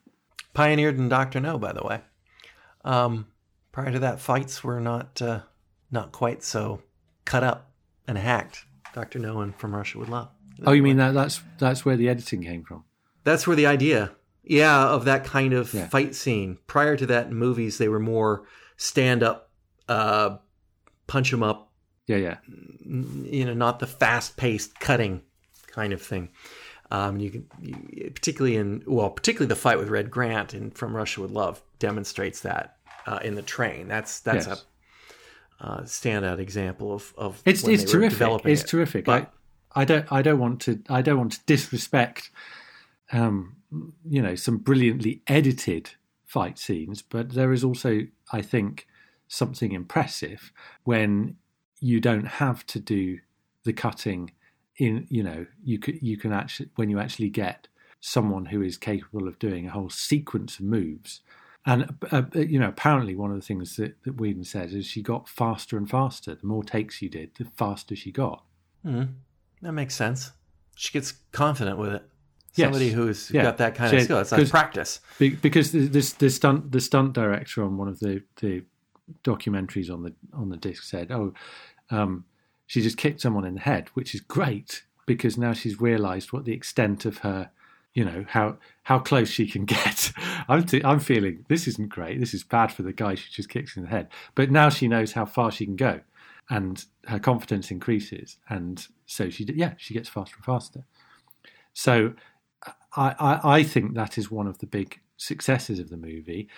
Pioneered 0.52 0.98
in 0.98 1.08
Doctor 1.08 1.40
No, 1.40 1.58
by 1.58 1.72
the 1.72 1.82
way. 1.82 2.00
Um, 2.84 3.26
prior 3.72 3.90
to 3.90 3.98
that, 3.98 4.20
fights 4.20 4.62
were 4.62 4.80
not 4.80 5.20
uh, 5.20 5.40
not 5.90 6.12
quite 6.12 6.42
so 6.42 6.82
cut 7.24 7.42
up 7.42 7.72
and 8.06 8.18
hacked. 8.18 8.64
Dr. 8.94 9.18
No 9.18 9.34
one 9.34 9.52
from 9.52 9.74
Russia 9.74 9.98
with 9.98 10.08
Love. 10.08 10.30
Oh, 10.64 10.72
you 10.72 10.82
mean 10.82 10.96
that 10.96 11.12
that's 11.12 11.42
that's 11.58 11.84
where 11.84 11.96
the 11.96 12.08
editing 12.08 12.42
came 12.42 12.62
from? 12.62 12.84
That's 13.24 13.46
where 13.46 13.56
the 13.56 13.66
idea 13.66 14.12
Yeah, 14.44 14.86
of 14.86 15.04
that 15.06 15.24
kind 15.24 15.52
of 15.52 15.74
yeah. 15.74 15.88
fight 15.88 16.14
scene. 16.14 16.58
Prior 16.66 16.96
to 16.96 17.06
that, 17.06 17.26
in 17.26 17.34
movies 17.34 17.78
they 17.78 17.88
were 17.88 18.00
more 18.00 18.46
stand 18.76 19.22
up, 19.22 19.50
uh, 19.88 20.36
punch 21.06 21.30
them 21.30 21.42
up. 21.42 21.72
Yeah, 22.06 22.16
yeah. 22.16 22.36
You 22.84 23.46
know, 23.46 23.54
not 23.54 23.78
the 23.80 23.86
fast 23.86 24.36
paced 24.36 24.78
cutting 24.78 25.22
kind 25.66 25.92
of 25.92 26.00
thing. 26.00 26.30
Um, 26.90 27.18
you 27.18 27.30
can, 27.30 27.46
you, 27.60 28.10
particularly 28.14 28.56
in 28.56 28.84
well, 28.86 29.10
particularly 29.10 29.48
the 29.48 29.56
fight 29.56 29.78
with 29.78 29.88
Red 29.88 30.10
Grant 30.10 30.54
and 30.54 30.76
From 30.76 30.94
Russia 30.94 31.20
with 31.22 31.32
Love 31.32 31.62
demonstrates 31.78 32.40
that 32.40 32.76
uh, 33.06 33.18
in 33.24 33.34
the 33.34 33.42
train. 33.42 33.88
That's 33.88 34.20
that's 34.20 34.46
yes. 34.46 34.60
a 34.60 34.64
uh, 35.64 35.80
standout 35.82 36.38
example 36.38 36.92
of 36.92 37.14
of 37.16 37.42
it's 37.46 37.66
it's 37.66 37.90
terrific. 37.90 38.28
It's 38.44 38.62
it. 38.62 38.68
terrific. 38.68 39.04
But, 39.06 39.32
I, 39.74 39.82
I 39.82 39.84
don't 39.84 40.12
I 40.12 40.22
don't 40.22 40.38
want 40.38 40.60
to 40.62 40.82
I 40.90 41.00
don't 41.00 41.18
want 41.18 41.32
to 41.32 41.40
disrespect 41.46 42.30
um, 43.12 43.56
you 44.08 44.20
know 44.20 44.34
some 44.34 44.58
brilliantly 44.58 45.22
edited 45.26 45.90
fight 46.26 46.58
scenes, 46.58 47.00
but 47.00 47.30
there 47.30 47.52
is 47.52 47.64
also 47.64 48.02
I 48.30 48.42
think 48.42 48.86
something 49.28 49.72
impressive 49.72 50.52
when 50.84 51.36
you 51.80 51.98
don't 52.00 52.26
have 52.26 52.66
to 52.66 52.78
do 52.78 53.18
the 53.64 53.72
cutting 53.72 54.32
in 54.76 55.06
you 55.08 55.22
know 55.22 55.46
you 55.62 55.78
could 55.78 56.00
you 56.02 56.18
can 56.18 56.32
actually 56.32 56.68
when 56.76 56.90
you 56.90 56.98
actually 56.98 57.30
get 57.30 57.68
someone 58.00 58.44
who 58.44 58.60
is 58.60 58.76
capable 58.76 59.26
of 59.26 59.38
doing 59.38 59.66
a 59.66 59.70
whole 59.70 59.88
sequence 59.88 60.58
of 60.58 60.64
moves 60.66 61.22
and 61.66 61.94
uh, 62.10 62.22
uh, 62.34 62.38
you 62.38 62.58
know 62.58 62.68
apparently 62.68 63.14
one 63.14 63.30
of 63.30 63.36
the 63.36 63.46
things 63.46 63.76
that, 63.76 64.02
that 64.04 64.20
Whedon 64.20 64.44
says 64.44 64.74
is 64.74 64.86
she 64.86 65.02
got 65.02 65.28
faster 65.28 65.76
and 65.76 65.88
faster. 65.88 66.34
The 66.34 66.46
more 66.46 66.64
takes 66.64 67.02
you 67.02 67.08
did 67.08 67.34
the 67.36 67.44
faster 67.44 67.96
she 67.96 68.12
got. 68.12 68.44
Mm, 68.84 69.14
that 69.62 69.72
makes 69.72 69.94
sense. 69.94 70.32
She 70.76 70.92
gets 70.92 71.12
confident 71.32 71.78
with 71.78 71.94
it. 71.94 72.02
Somebody 72.52 72.86
yes. 72.86 72.94
who's 72.94 73.30
yeah. 73.32 73.42
got 73.42 73.56
that 73.58 73.74
kind 73.74 73.90
she, 73.90 73.96
of 73.96 74.02
skill. 74.04 74.20
It's 74.20 74.30
like 74.30 74.48
practice. 74.48 75.00
because 75.18 75.72
this 75.72 76.12
the 76.12 76.30
stunt 76.30 76.70
the 76.70 76.80
stunt 76.80 77.12
director 77.12 77.64
on 77.64 77.76
one 77.76 77.88
of 77.88 77.98
the 78.00 78.22
the 78.40 78.62
documentaries 79.24 79.92
on 79.92 80.02
the 80.02 80.14
on 80.32 80.48
the 80.48 80.56
disc 80.56 80.82
said 80.84 81.10
oh 81.10 81.34
um, 81.90 82.24
she 82.66 82.80
just 82.80 82.96
kicked 82.96 83.20
someone 83.20 83.44
in 83.44 83.54
the 83.54 83.60
head, 83.60 83.88
which 83.94 84.14
is 84.14 84.20
great 84.20 84.84
because 85.06 85.36
now 85.36 85.52
she's 85.52 85.80
realised 85.80 86.32
what 86.32 86.44
the 86.44 86.52
extent 86.52 87.04
of 87.04 87.18
her, 87.18 87.50
you 87.94 88.04
know, 88.04 88.24
how 88.28 88.58
how 88.82 88.98
close 88.98 89.30
she 89.30 89.46
can 89.46 89.64
get. 89.76 90.12
I'm 90.48 90.64
t- 90.64 90.84
I'm 90.84 91.00
feeling 91.00 91.44
this 91.48 91.66
isn't 91.68 91.88
great. 91.88 92.20
This 92.20 92.34
is 92.34 92.44
bad 92.44 92.72
for 92.72 92.82
the 92.82 92.92
guy 92.92 93.14
she 93.14 93.30
just 93.30 93.48
kicks 93.48 93.76
in 93.76 93.84
the 93.84 93.88
head. 93.88 94.08
But 94.34 94.50
now 94.50 94.68
she 94.68 94.88
knows 94.88 95.12
how 95.12 95.24
far 95.24 95.50
she 95.50 95.64
can 95.64 95.76
go, 95.76 96.00
and 96.50 96.84
her 97.06 97.18
confidence 97.18 97.70
increases, 97.70 98.36
and 98.48 98.86
so 99.06 99.30
she 99.30 99.44
yeah 99.54 99.74
she 99.78 99.94
gets 99.94 100.08
faster 100.08 100.36
and 100.36 100.44
faster. 100.44 100.84
So 101.72 102.14
I, 102.96 103.14
I, 103.18 103.40
I 103.58 103.62
think 103.62 103.94
that 103.94 104.18
is 104.18 104.30
one 104.30 104.46
of 104.46 104.58
the 104.58 104.66
big 104.66 105.00
successes 105.16 105.78
of 105.78 105.90
the 105.90 105.96
movie. 105.96 106.48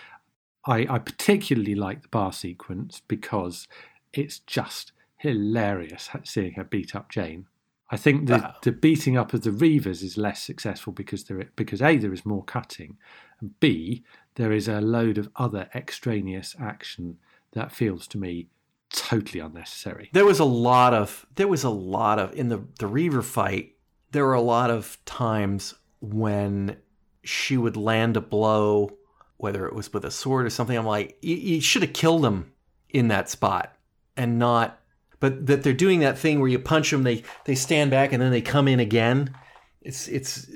I, 0.66 0.86
I 0.90 0.98
particularly 0.98 1.74
like 1.74 2.02
the 2.02 2.08
bar 2.08 2.32
sequence 2.32 3.00
because 3.06 3.68
it's 4.12 4.40
just 4.40 4.92
hilarious 5.16 6.10
seeing 6.24 6.54
her 6.54 6.64
beat 6.64 6.94
up 6.94 7.10
Jayne. 7.10 7.46
I 7.88 7.96
think 7.96 8.26
the, 8.26 8.54
the 8.62 8.72
beating 8.72 9.16
up 9.16 9.32
of 9.32 9.42
the 9.42 9.50
Reavers 9.50 10.02
is 10.02 10.18
less 10.18 10.42
successful 10.42 10.92
because 10.92 11.24
there 11.24 11.48
because 11.54 11.80
a 11.80 11.96
there 11.96 12.12
is 12.12 12.26
more 12.26 12.42
cutting, 12.42 12.96
and 13.40 13.58
b 13.60 14.04
there 14.34 14.52
is 14.52 14.66
a 14.66 14.80
load 14.80 15.18
of 15.18 15.30
other 15.36 15.68
extraneous 15.74 16.56
action 16.60 17.18
that 17.52 17.72
feels 17.72 18.06
to 18.08 18.18
me 18.18 18.48
totally 18.90 19.40
unnecessary. 19.40 20.10
There 20.12 20.24
was 20.24 20.40
a 20.40 20.44
lot 20.44 20.94
of 20.94 21.26
there 21.36 21.48
was 21.48 21.62
a 21.62 21.70
lot 21.70 22.18
of 22.18 22.34
in 22.34 22.48
the 22.48 22.64
the 22.78 22.88
Reaver 22.88 23.22
fight. 23.22 23.74
There 24.10 24.24
were 24.24 24.34
a 24.34 24.40
lot 24.40 24.70
of 24.70 24.98
times 25.04 25.74
when 26.00 26.76
she 27.22 27.56
would 27.56 27.76
land 27.76 28.16
a 28.16 28.20
blow, 28.20 28.96
whether 29.36 29.66
it 29.66 29.74
was 29.74 29.92
with 29.92 30.04
a 30.04 30.10
sword 30.10 30.46
or 30.46 30.50
something. 30.50 30.76
I'm 30.76 30.86
like, 30.86 31.18
you, 31.22 31.36
you 31.36 31.60
should 31.60 31.82
have 31.82 31.92
killed 31.92 32.24
him 32.24 32.52
in 32.88 33.08
that 33.08 33.28
spot 33.28 33.76
and 34.16 34.38
not 34.38 34.80
but 35.20 35.46
that 35.46 35.62
they're 35.62 35.72
doing 35.72 36.00
that 36.00 36.18
thing 36.18 36.40
where 36.40 36.48
you 36.48 36.58
punch 36.58 36.90
them, 36.90 37.02
they 37.02 37.22
they 37.44 37.54
stand 37.54 37.90
back 37.90 38.12
and 38.12 38.22
then 38.22 38.30
they 38.30 38.42
come 38.42 38.68
in 38.68 38.80
again. 38.80 39.34
It's 39.80 40.08
it's 40.08 40.50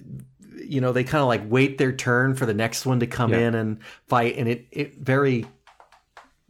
you 0.65 0.81
know 0.81 0.93
they 0.93 1.05
kind 1.05 1.23
of 1.23 1.29
like 1.29 1.43
wait 1.47 1.79
their 1.79 1.93
turn 1.93 2.35
for 2.35 2.47
the 2.47 2.55
next 2.55 2.87
one 2.87 3.01
to 3.01 3.07
come 3.07 3.33
yeah. 3.33 3.49
in 3.49 3.55
and 3.55 3.79
fight, 4.07 4.37
and 4.37 4.49
it 4.49 4.67
it 4.71 4.97
very 4.97 5.47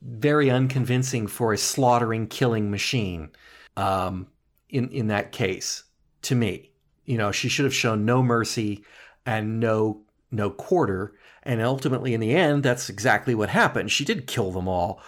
very 0.02 0.50
unconvincing 0.50 1.26
for 1.26 1.52
a 1.52 1.58
slaughtering 1.58 2.26
killing 2.26 2.70
machine. 2.70 3.30
Um, 3.76 4.26
in 4.68 4.88
in 4.90 5.08
that 5.08 5.32
case, 5.32 5.84
to 6.22 6.34
me, 6.34 6.70
you 7.04 7.18
know, 7.18 7.32
she 7.32 7.48
should 7.48 7.64
have 7.64 7.74
shown 7.74 8.04
no 8.04 8.22
mercy 8.22 8.84
and 9.26 9.60
no 9.60 10.02
no 10.30 10.50
quarter. 10.50 11.14
And 11.42 11.62
ultimately, 11.62 12.12
in 12.12 12.20
the 12.20 12.34
end, 12.34 12.62
that's 12.62 12.90
exactly 12.90 13.34
what 13.34 13.48
happened. 13.48 13.90
She 13.90 14.04
did 14.04 14.26
kill 14.26 14.52
them 14.52 14.68
all, 14.68 15.00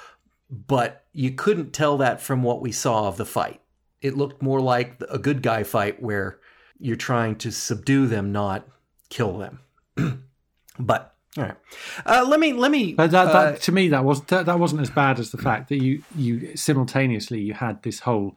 but 0.52 1.06
you 1.14 1.30
couldn't 1.30 1.72
tell 1.72 1.96
that 1.96 2.20
from 2.20 2.42
what 2.42 2.60
we 2.60 2.70
saw 2.70 3.08
of 3.08 3.16
the 3.16 3.24
fight. 3.24 3.62
It 4.02 4.16
looked 4.16 4.42
more 4.42 4.60
like 4.60 5.02
a 5.08 5.18
good 5.18 5.42
guy 5.42 5.62
fight 5.62 6.02
where 6.02 6.38
you're 6.78 6.96
trying 6.96 7.36
to 7.36 7.50
subdue 7.50 8.06
them, 8.06 8.32
not 8.32 8.68
kill 9.08 9.38
them. 9.38 9.60
but 10.78 11.16
all 11.38 11.44
right, 11.44 11.56
uh, 12.04 12.26
let 12.28 12.38
me 12.38 12.52
let 12.52 12.70
me. 12.70 12.92
But 12.92 13.10
that, 13.12 13.32
that, 13.32 13.54
uh, 13.54 13.56
to 13.56 13.72
me, 13.72 13.88
that 13.88 14.04
was 14.04 14.22
that, 14.24 14.44
that 14.44 14.58
wasn't 14.58 14.82
as 14.82 14.90
bad 14.90 15.18
as 15.18 15.30
the 15.30 15.38
fact 15.38 15.70
that 15.70 15.82
you 15.82 16.02
you 16.14 16.54
simultaneously 16.56 17.40
you 17.40 17.54
had 17.54 17.82
this 17.82 18.00
whole. 18.00 18.36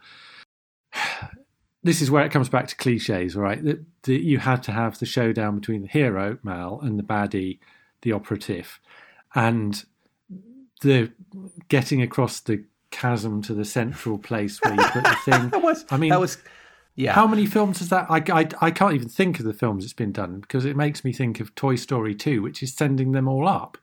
This 1.84 2.02
is 2.02 2.10
where 2.10 2.26
it 2.26 2.32
comes 2.32 2.50
back 2.50 2.68
to 2.70 2.76
cliches, 2.76 3.36
right? 3.36 3.64
That, 3.64 3.86
that 4.06 4.24
you 4.24 4.40
had 4.40 4.64
to 4.64 4.72
have 4.72 4.98
the 4.98 5.06
showdown 5.06 5.60
between 5.60 5.84
the 5.84 5.88
hero 5.88 6.40
Mal 6.42 6.80
and 6.82 6.98
the 6.98 7.04
baddie, 7.04 7.60
the 8.02 8.12
operative, 8.12 8.80
and 9.36 9.86
the 10.86 11.12
getting 11.68 12.02
across 12.02 12.40
the 12.40 12.64
chasm 12.92 13.42
to 13.44 13.54
the 13.54 13.66
central 13.66 14.18
place 14.18 14.60
where 14.62 14.74
you 14.74 14.84
put 14.84 15.04
the 15.04 15.16
thing. 15.26 15.50
that 15.50 15.62
was, 15.62 15.86
I 15.90 15.98
mean, 15.98 16.12
that 16.12 16.20
was. 16.20 16.38
Yeah. 16.96 17.12
How 17.12 17.28
many 17.28 17.46
films 17.46 17.82
is 17.82 17.90
that? 17.90 18.08
I, 18.10 18.24
I, 18.32 18.48
I 18.62 18.72
can't 18.72 18.94
even 18.94 19.10
think 19.10 19.40
of 19.40 19.46
the 19.46 19.54
films 19.54 19.84
it's 19.84 19.92
been 19.92 20.14
done 20.14 20.40
because 20.40 20.64
it 20.64 20.78
makes 20.78 21.04
me 21.04 21.12
think 21.12 21.42
of 21.42 21.54
Toy 21.54 21.76
Story 21.76 22.16
2, 22.16 22.42
which 22.42 22.64
is 22.64 22.74
sending 22.74 23.12
them 23.12 23.28
all 23.28 23.50
up. 23.50 23.78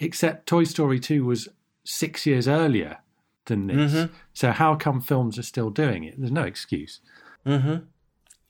Except 0.00 0.46
Toy 0.46 0.64
Story 0.64 0.98
2 0.98 1.24
was 1.24 1.48
six 1.84 2.26
years 2.26 2.48
earlier 2.48 2.98
than 3.46 3.68
this. 3.68 3.92
Mm-hmm. 3.92 4.12
So 4.32 4.50
how 4.50 4.74
come 4.74 5.00
films 5.00 5.38
are 5.38 5.44
still 5.44 5.70
doing 5.70 6.02
it? 6.02 6.18
There's 6.18 6.32
no 6.32 6.42
excuse. 6.42 7.00
Mm-hmm. 7.46 7.84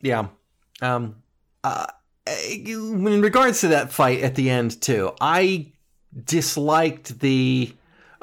Yeah. 0.01 0.29
Um, 0.81 1.17
uh, 1.63 1.87
in 2.51 3.21
regards 3.21 3.61
to 3.61 3.69
that 3.69 3.93
fight 3.93 4.21
at 4.21 4.35
the 4.35 4.49
end, 4.49 4.81
too, 4.81 5.13
I 5.21 5.73
disliked 6.25 7.21
the 7.21 7.75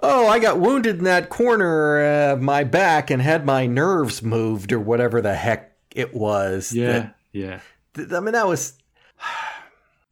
oh, 0.02 0.28
I 0.28 0.40
got 0.40 0.60
wounded 0.60 0.98
in 0.98 1.04
that 1.06 1.30
corner 1.30 2.32
of 2.32 2.42
my 2.42 2.64
back 2.64 3.10
and 3.10 3.22
had 3.22 3.46
my 3.46 3.66
nerves 3.66 4.22
moved 4.22 4.72
or 4.72 4.80
whatever 4.80 5.22
the 5.22 5.36
heck 5.36 5.72
it 5.96 6.14
was. 6.14 6.74
Yeah, 6.74 6.92
that, 6.92 7.16
yeah. 7.32 7.60
Th- 7.94 8.12
I 8.12 8.20
mean, 8.20 8.34
that 8.34 8.48
was 8.48 8.78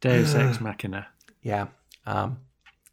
Deus 0.01 0.33
Ex 0.35 0.59
Machina. 0.61 1.07
Yeah, 1.41 1.67
um, 2.05 2.39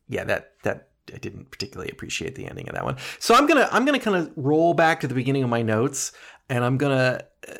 yeah. 0.09 0.25
That 0.25 0.55
that 0.63 0.89
I 1.15 1.19
didn't 1.19 1.51
particularly 1.51 1.91
appreciate 1.91 2.35
the 2.35 2.47
ending 2.47 2.69
of 2.69 2.75
that 2.75 2.85
one. 2.85 2.97
So 3.19 3.35
I'm 3.35 3.47
gonna 3.47 3.69
I'm 3.71 3.85
gonna 3.85 4.01
kind 4.01 4.17
of 4.17 4.33
roll 4.37 4.75
back 4.75 5.01
to 5.01 5.09
the 5.09 5.15
beginning 5.15 5.43
of 5.43 5.51
my 5.51 5.63
notes, 5.63 6.13
and 6.49 6.65
I'm 6.65 6.79
gonna. 6.79 7.23
Uh, 7.47 7.55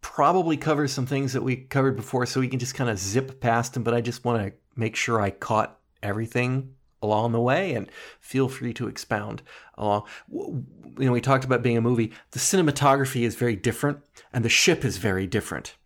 probably 0.00 0.58
cover 0.58 0.86
some 0.86 1.06
things 1.06 1.32
that 1.32 1.42
we 1.42 1.56
covered 1.56 1.96
before 1.96 2.26
so 2.26 2.38
we 2.38 2.46
can 2.46 2.58
just 2.58 2.74
kind 2.74 2.90
of 2.90 2.98
zip 2.98 3.40
past 3.40 3.72
them 3.72 3.82
but 3.82 3.94
i 3.94 4.02
just 4.02 4.22
want 4.22 4.40
to 4.40 4.52
make 4.76 4.94
sure 4.94 5.18
i 5.18 5.30
caught 5.30 5.78
everything 6.02 6.74
along 7.04 7.32
the 7.32 7.40
way 7.40 7.74
and 7.74 7.90
feel 8.20 8.48
free 8.48 8.72
to 8.74 8.88
expound 8.88 9.42
along. 9.76 10.04
You 10.32 10.64
know 11.06 11.12
we 11.12 11.20
talked 11.20 11.44
about 11.44 11.62
being 11.62 11.76
a 11.76 11.80
movie. 11.80 12.12
The 12.32 12.38
cinematography 12.38 13.22
is 13.22 13.34
very 13.34 13.56
different 13.56 13.98
and 14.32 14.44
the 14.44 14.48
ship 14.48 14.84
is 14.84 14.96
very 14.96 15.26
different. 15.26 15.76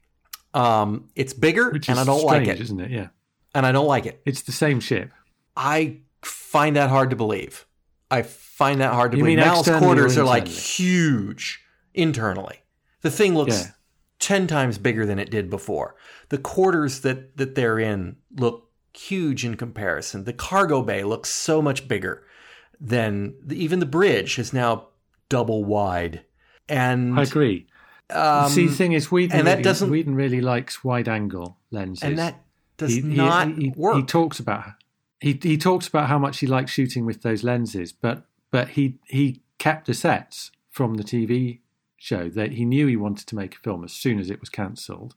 Um, 0.54 1.10
it's 1.14 1.34
bigger 1.34 1.70
Which 1.70 1.88
and 1.88 1.98
i 1.98 2.04
don't 2.04 2.20
strange, 2.20 2.48
like 2.48 2.56
it. 2.56 2.62
isn't 2.62 2.80
it? 2.80 2.90
Yeah. 2.90 3.08
And 3.54 3.66
i 3.66 3.72
don't 3.72 3.86
like 3.86 4.06
it. 4.06 4.22
It's 4.24 4.42
the 4.42 4.52
same 4.52 4.80
ship. 4.80 5.10
I 5.56 5.98
find 6.22 6.76
that 6.76 6.90
hard 6.90 7.10
to 7.10 7.16
believe. 7.16 7.66
I 8.10 8.22
find 8.22 8.80
that 8.80 8.94
hard 8.94 9.12
to 9.12 9.18
you 9.18 9.24
believe. 9.24 9.38
mal's 9.38 9.68
quarters 9.68 10.16
are 10.16 10.24
like 10.24 10.48
huge 10.48 11.60
internally. 11.94 12.60
The 13.02 13.10
thing 13.10 13.34
looks 13.34 13.60
yeah. 13.60 13.70
10 14.20 14.46
times 14.46 14.78
bigger 14.78 15.06
than 15.06 15.18
it 15.18 15.30
did 15.30 15.50
before. 15.50 15.94
The 16.30 16.38
quarters 16.38 17.00
that 17.00 17.36
that 17.36 17.54
they're 17.54 17.78
in 17.78 18.16
look 18.36 18.67
huge 18.98 19.44
in 19.44 19.56
comparison. 19.56 20.24
The 20.24 20.32
cargo 20.32 20.82
bay 20.82 21.04
looks 21.04 21.30
so 21.30 21.62
much 21.62 21.88
bigger 21.88 22.24
than 22.80 23.34
the, 23.44 23.56
even 23.62 23.78
the 23.78 23.86
bridge 23.86 24.38
is 24.38 24.52
now 24.52 24.88
double 25.28 25.64
wide. 25.64 26.24
And 26.68 27.18
I 27.18 27.22
agree. 27.22 27.66
Um, 28.10 28.50
See, 28.50 28.66
the 28.66 28.74
thing 28.74 28.92
is, 28.92 29.10
Whedon, 29.10 29.38
and 29.38 29.46
really, 29.46 29.56
that 29.56 29.64
doesn't, 29.64 29.90
Whedon 29.90 30.14
really 30.14 30.40
likes 30.40 30.82
wide 30.82 31.08
angle 31.08 31.58
lenses, 31.70 32.02
and 32.02 32.18
that 32.18 32.42
does 32.78 32.94
he, 32.94 33.02
not 33.02 33.48
he, 33.48 33.64
he, 33.64 33.72
work. 33.76 33.96
He 33.96 34.02
talks 34.02 34.40
about 34.40 34.64
he 35.20 35.38
he 35.42 35.58
talks 35.58 35.88
about 35.88 36.08
how 36.08 36.18
much 36.18 36.38
he 36.38 36.46
likes 36.46 36.70
shooting 36.70 37.04
with 37.04 37.22
those 37.22 37.44
lenses, 37.44 37.92
but 37.92 38.24
but 38.50 38.70
he 38.70 38.98
he 39.06 39.42
kept 39.58 39.86
the 39.86 39.94
sets 39.94 40.50
from 40.70 40.94
the 40.94 41.04
TV 41.04 41.58
show 41.98 42.30
that 42.30 42.52
he 42.52 42.64
knew 42.64 42.86
he 42.86 42.96
wanted 42.96 43.26
to 43.26 43.34
make 43.34 43.56
a 43.56 43.58
film 43.58 43.84
as 43.84 43.92
soon 43.92 44.18
as 44.18 44.30
it 44.30 44.40
was 44.40 44.48
cancelled, 44.48 45.14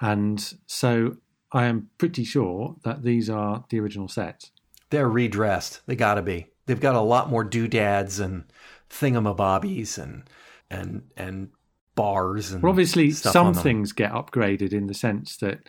and 0.00 0.54
so 0.66 1.18
I 1.52 1.66
am 1.66 1.90
pretty 1.98 2.24
sure 2.24 2.76
that 2.84 3.02
these 3.02 3.30
are 3.30 3.64
the 3.68 3.80
original 3.80 4.08
sets. 4.08 4.50
They're 4.90 5.08
redressed. 5.08 5.80
They 5.86 5.96
got 5.96 6.14
to 6.14 6.22
be. 6.22 6.48
They've 6.66 6.80
got 6.80 6.96
a 6.96 7.00
lot 7.00 7.30
more 7.30 7.44
doodads 7.44 8.18
and 8.20 8.44
thingamabobbies 8.90 9.98
and 9.98 10.28
and 10.70 11.02
and 11.16 11.50
bars 11.94 12.52
and 12.52 12.62
well, 12.62 12.70
obviously 12.70 13.10
some 13.10 13.54
things 13.54 13.92
get 13.92 14.12
upgraded 14.12 14.72
in 14.72 14.86
the 14.86 14.94
sense 14.94 15.36
that 15.38 15.68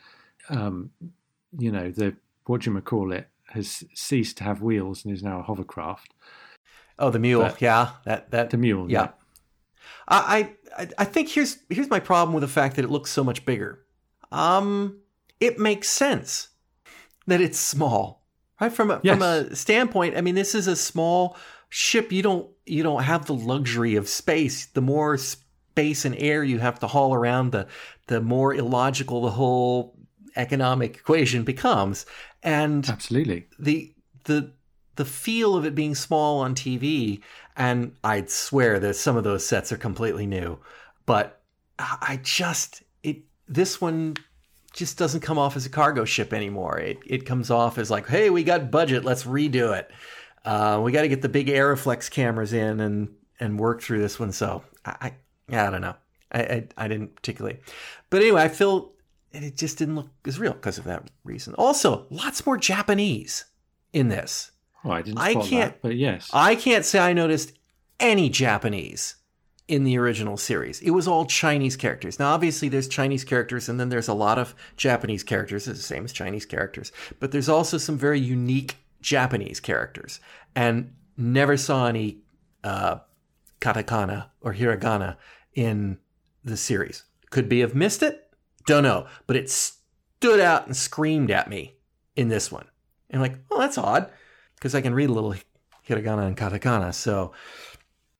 um, 0.50 0.92
you 1.58 1.72
know 1.72 1.90
the 1.90 2.16
what 2.46 2.62
do 2.62 2.72
you 2.72 2.82
call 2.82 3.12
it 3.12 3.28
has 3.50 3.84
ceased 3.94 4.38
to 4.38 4.44
have 4.44 4.62
wheels 4.62 5.06
and 5.06 5.14
is 5.14 5.24
now 5.24 5.40
a 5.40 5.44
hovercraft. 5.44 6.14
Oh, 7.00 7.10
the 7.10 7.20
mule, 7.20 7.42
but 7.44 7.62
yeah, 7.62 7.92
that 8.06 8.32
that 8.32 8.50
the 8.50 8.58
mule, 8.58 8.90
yeah. 8.92 9.02
yeah. 9.02 9.10
I, 10.08 10.56
I 10.78 10.88
I 10.98 11.06
think 11.06 11.30
here's 11.30 11.58
here's 11.70 11.90
my 11.90 12.00
problem 12.00 12.34
with 12.34 12.42
the 12.42 12.48
fact 12.48 12.76
that 12.76 12.86
it 12.86 12.92
looks 12.92 13.12
so 13.12 13.24
much 13.24 13.46
bigger. 13.46 13.86
Um, 14.32 15.00
it 15.40 15.60
makes 15.60 15.90
sense 15.90 16.50
that 17.28 17.42
it's 17.42 17.60
small, 17.60 18.26
right? 18.60 18.72
From 18.72 18.92
a, 18.92 19.00
yes. 19.04 19.14
from 19.14 19.22
a 19.24 19.56
standpoint, 19.56 20.18
I 20.18 20.22
mean, 20.22 20.36
this 20.36 20.56
is 20.56 20.68
a 20.68 20.76
small 20.76 21.38
ship. 21.70 22.12
You 22.12 22.22
don't 22.24 22.50
you 22.66 22.84
don't 22.84 23.04
have 23.04 23.26
the 23.26 23.36
luxury 23.36 23.96
of 23.96 24.10
space. 24.10 24.66
The 24.68 24.82
more 24.82 25.18
space 25.18 26.06
and 26.06 26.16
air 26.18 26.44
you 26.44 26.60
have 26.60 26.80
to 26.80 26.88
haul 26.88 27.14
around, 27.14 27.52
the 27.52 27.68
the 28.08 28.22
more 28.22 28.54
illogical 28.54 29.22
the 29.22 29.32
whole 29.32 29.96
economic 30.36 30.96
equation 30.96 31.44
becomes. 31.44 32.06
And 32.44 32.88
absolutely 32.90 33.48
the 33.60 33.94
the 34.26 34.52
the 34.96 35.06
feel 35.06 35.56
of 35.56 35.66
it 35.66 35.76
being 35.76 35.96
small 35.96 36.40
on 36.40 36.56
TV, 36.56 37.22
and 37.56 37.96
I'd 38.04 38.30
swear 38.32 38.80
that 38.80 38.96
some 38.96 39.16
of 39.16 39.24
those 39.24 39.46
sets 39.46 39.72
are 39.72 39.78
completely 39.78 40.26
new, 40.26 40.60
but 41.06 41.42
I 41.80 42.20
just 42.24 42.84
it 43.04 43.24
this 43.48 43.80
one 43.80 44.16
just 44.78 44.98
doesn't 44.98 45.22
come 45.22 45.38
off 45.40 45.58
as 45.58 45.66
a 45.66 45.70
cargo 45.70 46.06
ship 46.06 46.32
anymore. 46.32 46.80
It 46.80 47.00
it 47.06 47.26
comes 47.26 47.50
off 47.50 47.78
as 47.78 47.92
like, 47.92 48.08
hey, 48.08 48.30
we 48.30 48.44
got 48.44 48.72
budget, 48.72 49.04
let's 49.04 49.24
redo 49.24 49.78
it. 49.78 49.92
Uh, 50.46 50.80
we 50.82 50.92
got 50.92 51.02
to 51.02 51.10
get 51.10 51.22
the 51.22 51.30
big 51.30 51.48
Arriflex 51.48 52.10
cameras 52.10 52.54
in 52.54 52.80
and 52.80 53.10
and 53.40 53.60
work 53.60 53.82
through 53.82 54.00
this 54.00 54.20
one. 54.20 54.32
So 54.32 54.64
I 54.86 55.14
I, 55.52 55.58
I 55.58 55.70
don't 55.72 55.82
know. 55.82 55.96
I, 56.32 56.42
I, 56.42 56.68
I 56.78 56.88
didn't 56.88 57.16
particularly, 57.16 57.60
but 58.10 58.22
anyway, 58.22 58.44
I 58.44 58.50
feel 58.50 58.94
it 59.32 59.58
just 59.58 59.78
didn't 59.78 59.96
look 59.96 60.10
as 60.26 60.40
real 60.40 60.54
because 60.54 60.78
of 60.78 60.84
that 60.86 61.10
reason. 61.24 61.54
Also, 61.56 62.06
lots 62.10 62.46
more 62.46 62.58
Japanese 62.58 63.46
in 63.94 64.10
this. 64.10 64.52
Oh, 64.84 64.92
I 64.92 65.02
didn't. 65.02 65.18
I 65.18 65.34
can't. 65.34 65.74
That, 65.74 65.82
but 65.82 65.96
yes, 65.96 66.30
I 66.34 66.56
can't 66.56 66.86
say 66.86 67.00
I 67.00 67.14
noticed 67.14 67.54
any 68.00 68.30
Japanese 68.30 69.16
in 69.68 69.84
the 69.84 69.98
original 69.98 70.38
series. 70.38 70.80
It 70.82 70.92
was 70.92 71.08
all 71.08 71.26
Chinese 71.26 71.76
characters. 71.76 72.20
Now, 72.20 72.34
obviously, 72.34 72.70
there's 72.70 72.88
Chinese 72.88 73.24
characters, 73.26 73.68
and 73.68 73.80
then 73.80 73.90
there's 73.90 74.08
a 74.08 74.14
lot 74.14 74.40
of 74.40 74.56
Japanese 74.78 75.24
characters, 75.24 75.68
It's 75.68 75.80
the 75.80 75.86
same 75.86 76.06
as 76.06 76.14
Chinese 76.14 76.46
characters. 76.46 76.92
But 77.20 77.32
there's 77.32 77.50
also 77.50 77.78
some 77.78 77.98
very 77.98 78.20
unique 78.20 78.78
Japanese 79.02 79.60
characters, 79.60 80.20
and 80.56 80.94
never 81.18 81.58
saw 81.58 81.88
any 81.88 82.20
uh, 82.64 83.00
katakana 83.60 84.28
or 84.42 84.54
hiragana 84.54 85.18
in 85.54 85.98
the 86.44 86.58
series. 86.58 87.04
Could 87.30 87.50
be 87.50 87.60
have 87.60 87.76
missed 87.76 88.04
it, 88.04 88.30
don't 88.66 88.84
know, 88.84 89.08
but 89.26 89.36
it 89.36 89.50
stood 89.50 90.40
out 90.40 90.66
and 90.66 90.76
screamed 90.76 91.32
at 91.32 91.50
me 91.50 91.76
in 92.16 92.30
this 92.30 92.52
one. 92.52 92.68
And 93.10 93.22
I'm 93.22 93.30
like, 93.30 93.40
oh, 93.52 93.60
that's 93.60 93.78
odd, 93.78 94.10
because 94.56 94.74
I 94.76 94.82
can 94.82 94.94
read 94.94 95.10
a 95.10 95.14
little 95.14 95.36
hiragana 95.88 96.26
and 96.26 96.38
katakana. 96.38 96.94
So 96.94 97.34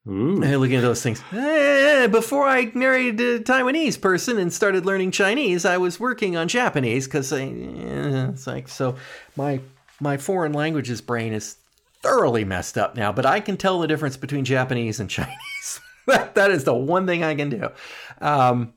Ooh. 0.08 0.36
Looking 0.36 0.76
at 0.76 0.82
those 0.82 1.02
things. 1.02 1.22
Eh, 1.32 2.06
before 2.06 2.48
I 2.48 2.70
married 2.74 3.20
a 3.20 3.40
Taiwanese 3.40 4.00
person 4.00 4.38
and 4.38 4.50
started 4.50 4.86
learning 4.86 5.10
Chinese, 5.10 5.66
I 5.66 5.76
was 5.76 6.00
working 6.00 6.34
on 6.34 6.48
Japanese 6.48 7.06
because 7.06 7.30
eh, 7.32 7.50
it's 8.30 8.46
like 8.46 8.68
so. 8.68 8.96
My 9.36 9.60
my 10.00 10.16
foreign 10.16 10.52
languages 10.52 11.02
brain 11.02 11.34
is 11.34 11.56
thoroughly 12.02 12.44
messed 12.44 12.78
up 12.78 12.96
now, 12.96 13.12
but 13.12 13.26
I 13.26 13.40
can 13.40 13.56
tell 13.56 13.80
the 13.80 13.86
difference 13.86 14.16
between 14.16 14.44
Japanese 14.44 14.98
and 14.98 15.10
Chinese. 15.10 15.80
that, 16.06 16.34
that 16.36 16.50
is 16.50 16.64
the 16.64 16.74
one 16.74 17.06
thing 17.06 17.22
I 17.22 17.34
can 17.34 17.50
do. 17.50 17.68
Um, 18.20 18.72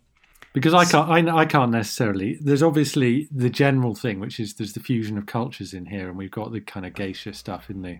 because 0.54 0.74
I 0.74 0.84
can't, 0.84 1.30
I, 1.30 1.38
I, 1.38 1.46
can't 1.46 1.72
necessarily. 1.72 2.38
There's 2.42 2.62
obviously 2.62 3.30
the 3.32 3.50
general 3.50 3.96
thing, 3.96 4.20
which 4.20 4.38
is 4.38 4.56
there's 4.56 4.74
the 4.74 4.82
fusion 4.82 5.18
of 5.18 5.26
cultures 5.26 5.74
in 5.74 5.86
here, 5.86 6.10
and 6.10 6.18
we've 6.18 6.32
got 6.32 6.52
the 6.52 6.60
kind 6.60 6.86
of 6.86 6.94
geisha 6.94 7.34
stuff 7.34 7.70
in 7.70 7.84
the 7.84 8.00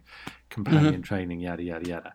companion 0.50 0.96
mm-hmm. 0.96 1.02
training, 1.02 1.40
yada 1.40 1.64
yada 1.64 1.88
yada. 1.88 2.14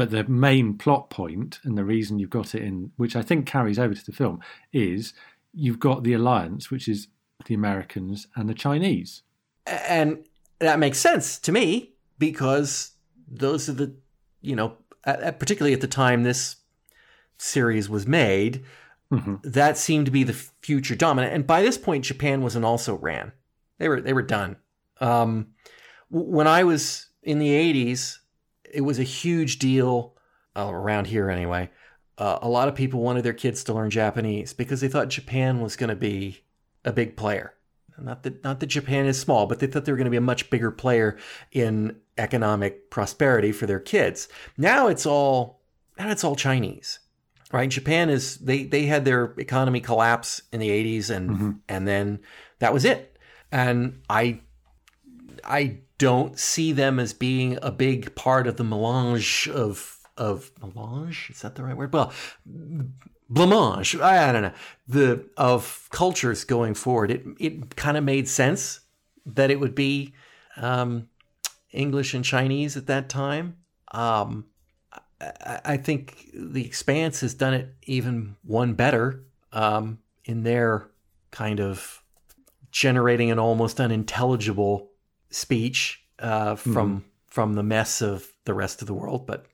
But 0.00 0.12
the 0.12 0.24
main 0.24 0.78
plot 0.78 1.10
point 1.10 1.60
and 1.62 1.76
the 1.76 1.84
reason 1.84 2.18
you've 2.18 2.30
got 2.30 2.54
it 2.54 2.62
in, 2.62 2.90
which 2.96 3.14
I 3.14 3.20
think 3.20 3.44
carries 3.44 3.78
over 3.78 3.92
to 3.92 4.06
the 4.06 4.12
film, 4.12 4.40
is 4.72 5.12
you've 5.52 5.78
got 5.78 6.04
the 6.04 6.14
alliance, 6.14 6.70
which 6.70 6.88
is 6.88 7.08
the 7.44 7.54
Americans 7.54 8.26
and 8.34 8.48
the 8.48 8.54
Chinese. 8.54 9.20
And 9.66 10.24
that 10.58 10.78
makes 10.78 10.98
sense 10.98 11.38
to 11.40 11.52
me 11.52 11.92
because 12.18 12.92
those 13.30 13.68
are 13.68 13.74
the, 13.74 13.94
you 14.40 14.56
know, 14.56 14.78
particularly 15.04 15.74
at 15.74 15.82
the 15.82 15.86
time 15.86 16.22
this 16.22 16.56
series 17.36 17.90
was 17.90 18.06
made, 18.06 18.64
mm-hmm. 19.12 19.34
that 19.44 19.76
seemed 19.76 20.06
to 20.06 20.12
be 20.12 20.24
the 20.24 20.32
future 20.62 20.96
dominant. 20.96 21.34
And 21.34 21.46
by 21.46 21.60
this 21.60 21.76
point, 21.76 22.06
Japan 22.06 22.40
wasn't 22.40 22.64
also 22.64 22.94
ran; 22.94 23.32
they 23.76 23.90
were 23.90 24.00
they 24.00 24.14
were 24.14 24.22
done. 24.22 24.56
Um, 24.98 25.48
when 26.08 26.46
I 26.46 26.64
was 26.64 27.08
in 27.22 27.38
the 27.38 27.50
'80s, 27.50 28.19
it 28.72 28.82
was 28.82 28.98
a 28.98 29.04
huge 29.04 29.58
deal 29.58 30.16
uh, 30.56 30.68
around 30.70 31.06
here 31.06 31.30
anyway. 31.30 31.70
Uh, 32.18 32.38
a 32.42 32.48
lot 32.48 32.68
of 32.68 32.74
people 32.74 33.00
wanted 33.00 33.24
their 33.24 33.32
kids 33.32 33.64
to 33.64 33.72
learn 33.72 33.90
Japanese 33.90 34.52
because 34.52 34.80
they 34.80 34.88
thought 34.88 35.08
Japan 35.08 35.60
was 35.60 35.76
going 35.76 35.88
to 35.88 35.96
be 35.96 36.42
a 36.84 36.92
big 36.92 37.16
player. 37.16 37.54
Not 37.98 38.22
that 38.22 38.42
not 38.42 38.60
that 38.60 38.66
Japan 38.66 39.06
is 39.06 39.18
small, 39.20 39.46
but 39.46 39.58
they 39.58 39.66
thought 39.66 39.84
they 39.84 39.92
were 39.92 39.98
going 39.98 40.06
to 40.06 40.10
be 40.10 40.16
a 40.16 40.22
much 40.22 40.48
bigger 40.50 40.70
player 40.70 41.18
in 41.52 41.96
economic 42.16 42.90
prosperity 42.90 43.52
for 43.52 43.66
their 43.66 43.80
kids. 43.80 44.28
Now 44.56 44.88
it's 44.88 45.06
all 45.06 45.60
now 45.98 46.10
it's 46.10 46.24
all 46.24 46.36
Chinese. 46.36 46.98
Right? 47.52 47.68
Japan 47.68 48.10
is 48.10 48.38
they 48.38 48.64
they 48.64 48.86
had 48.86 49.04
their 49.04 49.34
economy 49.38 49.80
collapse 49.80 50.42
in 50.52 50.60
the 50.60 50.70
80s 50.70 51.10
and 51.10 51.30
mm-hmm. 51.30 51.50
and 51.68 51.86
then 51.86 52.20
that 52.60 52.72
was 52.72 52.84
it. 52.84 53.18
And 53.52 54.00
I 54.08 54.40
I 55.44 55.80
don't 55.98 56.38
see 56.38 56.72
them 56.72 56.98
as 56.98 57.12
being 57.12 57.58
a 57.62 57.70
big 57.70 58.14
part 58.14 58.46
of 58.46 58.56
the 58.56 58.64
melange 58.64 59.48
of 59.52 59.98
of 60.16 60.50
melange. 60.74 61.30
Is 61.30 61.42
that 61.42 61.54
the 61.54 61.64
right 61.64 61.76
word? 61.76 61.92
Well, 61.92 62.12
blancmange. 63.30 64.00
I, 64.00 64.32
don't 64.32 64.42
know 64.42 64.52
the 64.88 65.28
of 65.36 65.88
cultures 65.90 66.44
going 66.44 66.74
forward. 66.74 67.10
It 67.10 67.24
it 67.38 67.76
kind 67.76 67.96
of 67.96 68.04
made 68.04 68.28
sense 68.28 68.80
that 69.26 69.50
it 69.50 69.60
would 69.60 69.74
be 69.74 70.14
um, 70.56 71.08
English 71.72 72.14
and 72.14 72.24
Chinese 72.24 72.76
at 72.76 72.86
that 72.86 73.08
time. 73.08 73.56
Um, 73.92 74.46
I, 75.20 75.60
I, 75.64 75.76
think 75.76 76.30
the 76.32 76.64
Expanse 76.64 77.20
has 77.20 77.34
done 77.34 77.54
it 77.54 77.74
even 77.82 78.36
one 78.42 78.74
better 78.74 79.24
um, 79.52 79.98
in 80.24 80.44
their 80.44 80.90
kind 81.30 81.60
of 81.60 82.02
generating 82.70 83.30
an 83.30 83.38
almost 83.38 83.80
unintelligible 83.80 84.89
speech 85.30 86.04
uh, 86.18 86.56
from 86.56 86.88
mm-hmm. 86.88 87.08
from 87.26 87.54
the 87.54 87.62
mess 87.62 88.02
of 88.02 88.28
the 88.44 88.54
rest 88.54 88.82
of 88.82 88.86
the 88.86 88.94
world, 88.94 89.26
but 89.26 89.46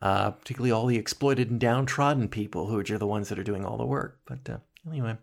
uh, 0.00 0.32
particularly 0.32 0.72
all 0.72 0.86
the 0.86 0.98
exploited 0.98 1.50
and 1.50 1.60
downtrodden 1.60 2.28
people 2.28 2.66
who 2.66 2.78
are 2.78 2.98
the 2.98 3.06
ones 3.06 3.28
that 3.28 3.38
are 3.38 3.44
doing 3.44 3.64
all 3.64 3.76
the 3.76 3.86
work. 3.86 4.18
But 4.26 4.50
uh, 4.50 4.58
anyway, 4.88 5.16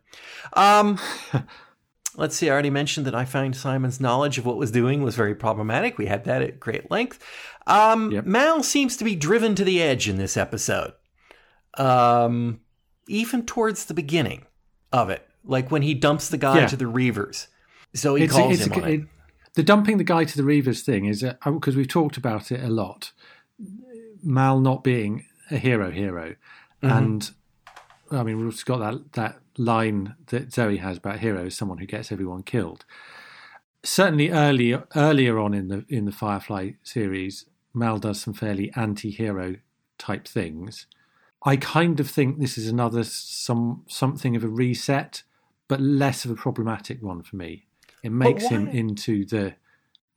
um, 0.54 0.98
let's 2.16 2.36
see. 2.36 2.50
I 2.50 2.54
already 2.54 2.70
mentioned 2.70 3.06
that 3.06 3.16
I 3.16 3.26
found 3.26 3.56
Simon's 3.56 4.00
knowledge 4.00 4.38
of 4.38 4.46
what 4.46 4.58
was 4.58 4.72
doing 4.72 5.04
was 5.04 5.16
very 5.16 5.36
problematic. 5.36 5.98
We 5.98 6.06
had 6.06 6.24
that 6.26 6.42
at 6.42 6.60
great 6.60 6.90
length. 6.90 7.24
Um, 7.68 8.12
yep. 8.12 8.26
Mal 8.26 8.64
seems 8.64 8.96
to 8.98 9.04
be 9.04 9.16
driven 9.16 9.54
to 9.56 9.64
the 9.64 9.82
edge 9.82 10.08
in 10.08 10.18
this 10.18 10.38
episode, 10.38 10.94
um, 11.78 12.62
even 13.08 13.46
towards 13.46 13.86
the 13.86 13.94
beginning 13.94 14.46
of 14.94 15.10
it, 15.10 15.28
like 15.44 15.72
when 15.72 15.82
he 15.82 15.94
dumps 15.94 16.30
the 16.30 16.38
guy 16.38 16.60
yeah. 16.60 16.68
to 16.68 16.78
the 16.78 16.86
Reavers. 16.86 17.48
So 17.94 18.16
he 18.16 18.26
it's, 18.26 18.34
calls 18.34 18.60
him 18.60 18.74
on 18.74 18.84
it 18.84 19.02
the 19.56 19.64
dumping 19.64 19.98
the 19.98 20.04
guy 20.04 20.24
to 20.24 20.38
the 20.38 20.44
Reavers 20.44 20.82
thing 20.82 21.06
is 21.06 21.24
because 21.46 21.76
uh, 21.76 21.78
we've 21.78 21.88
talked 21.88 22.18
about 22.18 22.52
it 22.52 22.64
a 22.64 22.70
lot. 22.70 23.12
Mal 24.24 24.60
not 24.60 24.84
being 24.84 25.26
a 25.50 25.58
hero, 25.58 25.92
hero, 25.92 26.36
mm-hmm. 26.84 26.90
and 26.90 27.32
I 28.12 28.24
mean 28.24 28.44
we've 28.44 28.66
got 28.66 28.80
that 28.80 29.14
that 29.14 29.40
line 29.58 30.16
that 30.28 30.54
Zoe 30.54 30.78
has 30.78 30.98
about 30.98 31.20
heroes, 31.20 31.56
someone 31.56 31.78
who 31.78 31.86
gets 31.86 32.12
everyone 32.12 32.44
killed. 32.44 32.86
Certainly, 33.84 34.32
earlier 34.32 34.88
earlier 34.96 35.40
on 35.40 35.54
in 35.54 35.68
the 35.70 35.86
in 35.90 36.06
the 36.06 36.12
Firefly 36.12 36.72
series, 36.84 37.46
Mal 37.74 37.98
does 37.98 38.20
some 38.20 38.34
fairly 38.34 38.72
anti-hero 38.76 39.56
type 39.98 40.28
things. 40.28 40.86
I 41.44 41.56
kind 41.56 42.00
of 42.00 42.10
think 42.10 42.40
this 42.40 42.58
is 42.58 42.68
another 42.68 43.04
some 43.04 43.84
something 43.88 44.36
of 44.36 44.44
a 44.44 44.50
reset, 44.50 45.24
but 45.68 45.80
less 45.80 46.26
of 46.26 46.32
a 46.32 46.36
problematic 46.36 47.02
one 47.02 47.24
for 47.24 47.38
me. 47.38 47.66
It 48.04 48.12
makes 48.12 48.48
him 48.48 48.68
into 48.68 49.26
the 49.26 49.56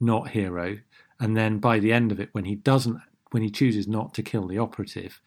not 0.00 0.28
hero, 0.28 0.78
and 1.20 1.36
then 1.36 1.58
by 1.58 1.78
the 1.78 1.92
end 1.92 2.12
of 2.12 2.20
it, 2.20 2.30
when 2.32 2.44
he 2.44 2.54
doesn't, 2.54 3.00
when 3.30 3.42
he 3.42 3.50
chooses 3.50 3.86
not 3.88 4.14
to 4.14 4.22
kill 4.22 4.46
the 4.46 4.58
operative, 4.58 5.20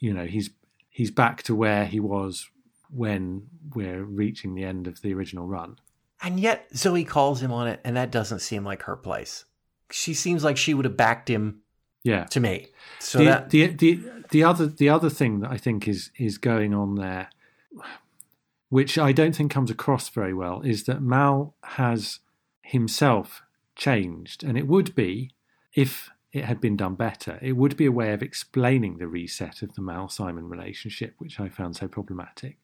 you 0.00 0.12
know, 0.12 0.24
he's 0.24 0.50
he's 0.88 1.10
back 1.10 1.42
to 1.44 1.54
where 1.54 1.84
he 1.84 2.00
was 2.00 2.48
when 2.90 3.46
we're 3.74 4.02
reaching 4.02 4.54
the 4.54 4.64
end 4.64 4.86
of 4.86 5.02
the 5.02 5.12
original 5.14 5.46
run. 5.46 5.76
And 6.22 6.40
yet 6.40 6.66
Zoe 6.74 7.04
calls 7.04 7.42
him 7.42 7.52
on 7.52 7.68
it, 7.68 7.80
and 7.84 7.96
that 7.96 8.10
doesn't 8.10 8.40
seem 8.40 8.64
like 8.64 8.82
her 8.82 8.96
place. 8.96 9.44
She 9.90 10.14
seems 10.14 10.42
like 10.42 10.56
she 10.56 10.74
would 10.74 10.84
have 10.84 10.96
backed 10.96 11.28
him. 11.28 11.60
Yeah. 12.04 12.24
To 12.26 12.40
me. 12.40 12.68
So 13.00 13.18
the, 13.18 13.24
that 13.24 13.50
the 13.50 13.66
the 13.66 14.00
the 14.30 14.44
other 14.44 14.66
the 14.66 14.88
other 14.88 15.10
thing 15.10 15.40
that 15.40 15.50
I 15.50 15.58
think 15.58 15.86
is 15.86 16.10
is 16.16 16.38
going 16.38 16.72
on 16.72 16.94
there, 16.94 17.28
which 18.68 18.98
I 18.98 19.12
don't 19.12 19.34
think 19.34 19.50
comes 19.50 19.70
across 19.70 20.08
very 20.08 20.34
well, 20.34 20.60
is 20.62 20.84
that 20.84 21.02
Mal 21.02 21.54
has 21.64 22.20
himself 22.62 23.42
changed, 23.76 24.44
and 24.44 24.58
it 24.58 24.66
would 24.66 24.94
be 24.94 25.30
if 25.74 26.10
it 26.32 26.44
had 26.44 26.60
been 26.60 26.76
done 26.76 26.94
better. 26.94 27.38
It 27.40 27.52
would 27.52 27.76
be 27.76 27.86
a 27.86 27.92
way 27.92 28.12
of 28.12 28.22
explaining 28.22 28.98
the 28.98 29.08
reset 29.08 29.62
of 29.62 29.74
the 29.74 29.82
Mal 29.82 30.08
Simon 30.08 30.48
relationship, 30.48 31.14
which 31.18 31.40
I 31.40 31.48
found 31.48 31.76
so 31.76 31.88
problematic. 31.88 32.58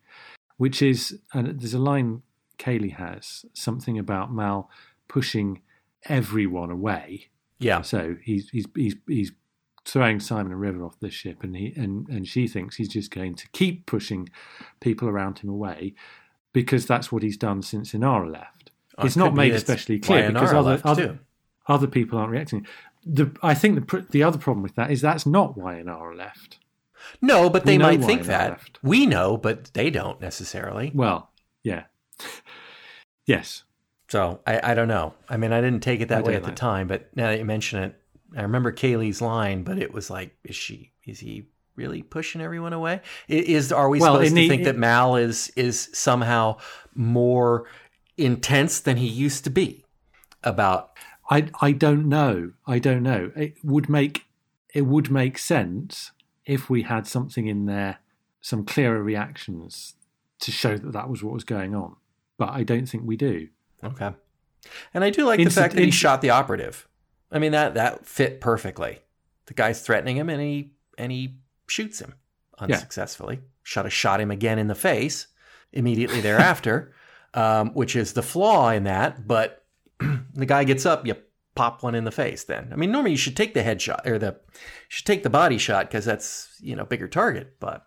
Which 0.57 0.83
is, 0.83 1.19
and 1.33 1.59
there's 1.59 1.75
a 1.75 1.79
line 1.79 2.23
Kaylee 2.59 2.95
has 2.95 3.45
something 3.55 3.99
about 3.99 4.33
Mal 4.33 4.71
pushing 5.09 5.63
everyone 6.05 6.71
away. 6.71 7.29
Yeah. 7.59 7.83
So 7.83 8.17
he's 8.23 8.51
he's 8.51 8.67
he's 8.75 8.97
he's 9.07 9.33
throwing 9.85 10.21
Simon 10.21 10.53
and 10.53 10.61
River 10.61 10.85
off 10.85 10.99
the 11.01 11.11
ship, 11.11 11.43
and 11.43 11.57
he 11.57 11.73
and 11.77 12.09
and 12.09 12.27
she 12.27 12.49
thinks 12.49 12.77
he's 12.77 12.89
just 12.89 13.11
going 13.11 13.35
to 13.35 13.49
keep 13.51 13.87
pushing 13.87 14.29
people 14.81 15.09
around 15.09 15.39
him 15.41 15.51
away 15.51 15.95
because 16.53 16.87
that's 16.87 17.11
what 17.13 17.23
he's 17.23 17.37
done 17.37 17.63
since 17.63 17.93
Inara 17.93 18.31
left. 18.33 18.71
Oh, 18.97 19.05
it's 19.07 19.17
not 19.17 19.35
made 19.35 19.53
that's 19.53 19.63
especially 19.63 19.99
clear 19.99 20.31
because 20.31 20.53
other 20.53 20.81
other, 20.85 21.19
other 21.67 21.87
people 21.87 22.19
aren't 22.19 22.31
reacting. 22.31 22.67
The 23.05 23.31
I 23.43 23.55
think 23.55 23.89
the 23.91 24.07
the 24.11 24.23
other 24.23 24.39
problem 24.39 24.63
with 24.63 24.75
that 24.77 24.91
is 24.91 25.01
that's 25.01 25.27
not 25.27 25.57
why 25.59 25.75
Inara 25.75 26.17
left. 26.17 26.59
No, 27.21 27.51
but 27.51 27.65
We 27.65 27.73
they 27.73 27.79
might 27.79 28.03
think 28.03 28.23
they 28.23 28.29
that. 28.29 28.51
left. 28.51 28.79
We 28.83 29.05
know, 29.07 29.37
but 29.37 29.73
they 29.75 29.91
don't 29.91 30.21
necessarily. 30.23 30.91
Well, 30.95 31.31
yeah, 31.63 31.85
yes, 33.27 33.65
So 34.09 34.41
I, 34.47 34.71
I 34.71 34.75
don't 34.75 34.89
know. 34.89 35.15
I 35.29 35.37
mean, 35.37 35.53
I 35.53 35.61
didn't 35.61 35.81
take 35.83 36.01
it 36.01 36.05
I 36.11 36.17
that 36.17 36.25
way 36.25 36.35
at 36.35 36.45
the 36.45 36.53
time, 36.53 36.87
but 36.87 37.15
now 37.17 37.29
that 37.29 37.39
you 37.39 37.45
mention 37.45 37.83
it, 37.83 38.01
I 38.37 38.43
remember 38.43 38.73
Kaylee's 38.73 39.21
line, 39.23 39.63
but 39.63 39.79
it 39.79 39.93
was 39.93 40.11
like, 40.11 40.37
is 40.45 40.57
she, 40.57 40.93
is 41.05 41.21
he 41.21 41.47
really 41.77 42.03
pushing 42.03 42.41
everyone 42.41 42.73
away? 42.73 43.01
Is, 43.29 43.71
are 43.73 43.89
we 43.89 44.01
Well, 44.01 44.15
supposed 44.15 44.31
to 44.31 44.35
the- 44.35 44.49
think 44.49 44.65
that 44.65 44.77
Mal 44.77 45.17
is, 45.17 45.51
is 45.57 45.89
somehow 45.93 46.59
more 46.95 47.67
intense 48.17 48.81
than 48.81 48.97
he 48.97 49.07
used 49.09 49.45
to 49.45 49.51
be 49.51 49.85
about, 50.43 50.91
I 51.31 51.49
I 51.61 51.73
don't 51.73 52.07
know. 52.09 52.53
I 52.67 52.79
don't 52.79 53.03
know. 53.03 53.33
It 53.35 53.55
would 53.65 53.89
make 53.89 54.27
it 54.75 54.83
would 54.83 55.11
make 55.11 55.39
sense 55.39 56.13
if 56.45 56.69
we 56.69 56.83
had 56.83 57.07
something 57.07 57.47
in 57.47 57.65
there, 57.67 57.99
some 58.43 58.65
clearer 58.65 59.03
reactions 59.03 59.95
to 60.41 60.51
show 60.53 60.77
that 60.77 60.93
that 60.93 61.09
was 61.09 61.23
what 61.23 61.33
was 61.33 61.45
going 61.45 61.75
on. 61.75 61.97
But 62.37 62.51
I 62.51 62.63
don't 62.63 62.87
think 62.87 63.05
we 63.07 63.17
do. 63.17 63.49
okay. 63.83 64.13
And 64.93 65.03
I 65.05 65.11
do 65.11 65.25
like 65.25 65.41
Inci- 65.41 65.45
the 65.45 65.51
fact 65.51 65.75
that 65.75 65.81
he 65.83 65.89
inci- 65.89 65.93
shot 65.95 66.21
the 66.21 66.31
operative. 66.31 66.87
I 67.35 67.39
mean, 67.39 67.53
that, 67.53 67.75
that 67.75 68.07
fit 68.07 68.41
perfectly. 68.41 69.01
The 69.47 69.55
guy's 69.55 69.83
threatening 69.83 70.17
him 70.17 70.31
and 70.31 70.41
he, 70.41 70.73
and 70.97 71.13
he 71.13 71.37
shoots 71.67 72.01
him 72.01 72.15
unsuccessfully. 72.59 73.41
Shot 73.63 73.87
a 73.87 73.91
shot 73.91 74.21
him 74.21 74.31
again 74.31 74.59
in 74.59 74.69
the 74.69 74.75
face 74.75 75.27
immediately 75.73 76.21
thereafter, 76.21 76.95
um, 77.35 77.75
which 77.75 77.97
is 77.97 78.13
the 78.13 78.23
flaw 78.23 78.71
in 78.71 78.85
that. 78.85 79.27
But 79.27 79.65
the 80.35 80.47
guy 80.47 80.65
gets 80.65 80.87
up, 80.87 81.07
you 81.07 81.17
pop 81.55 81.83
one 81.83 81.95
in 81.95 82.05
the 82.05 82.11
face. 82.11 82.45
Then 82.45 82.71
I 82.73 82.77
mean, 82.77 82.93
normally 82.93 83.13
you 83.13 83.17
should 83.17 83.37
take 83.37 83.55
the 83.55 83.63
headshot 83.63 84.07
or 84.07 84.19
the 84.19 84.37
you 84.53 84.61
should 84.89 85.07
take 85.07 85.23
the 85.23 85.31
body 85.31 85.59
shot 85.59 85.89
because 85.89 86.05
that's 86.05 86.57
you 86.61 86.77
know 86.77 86.85
bigger 86.85 87.09
target. 87.09 87.57
But 87.59 87.87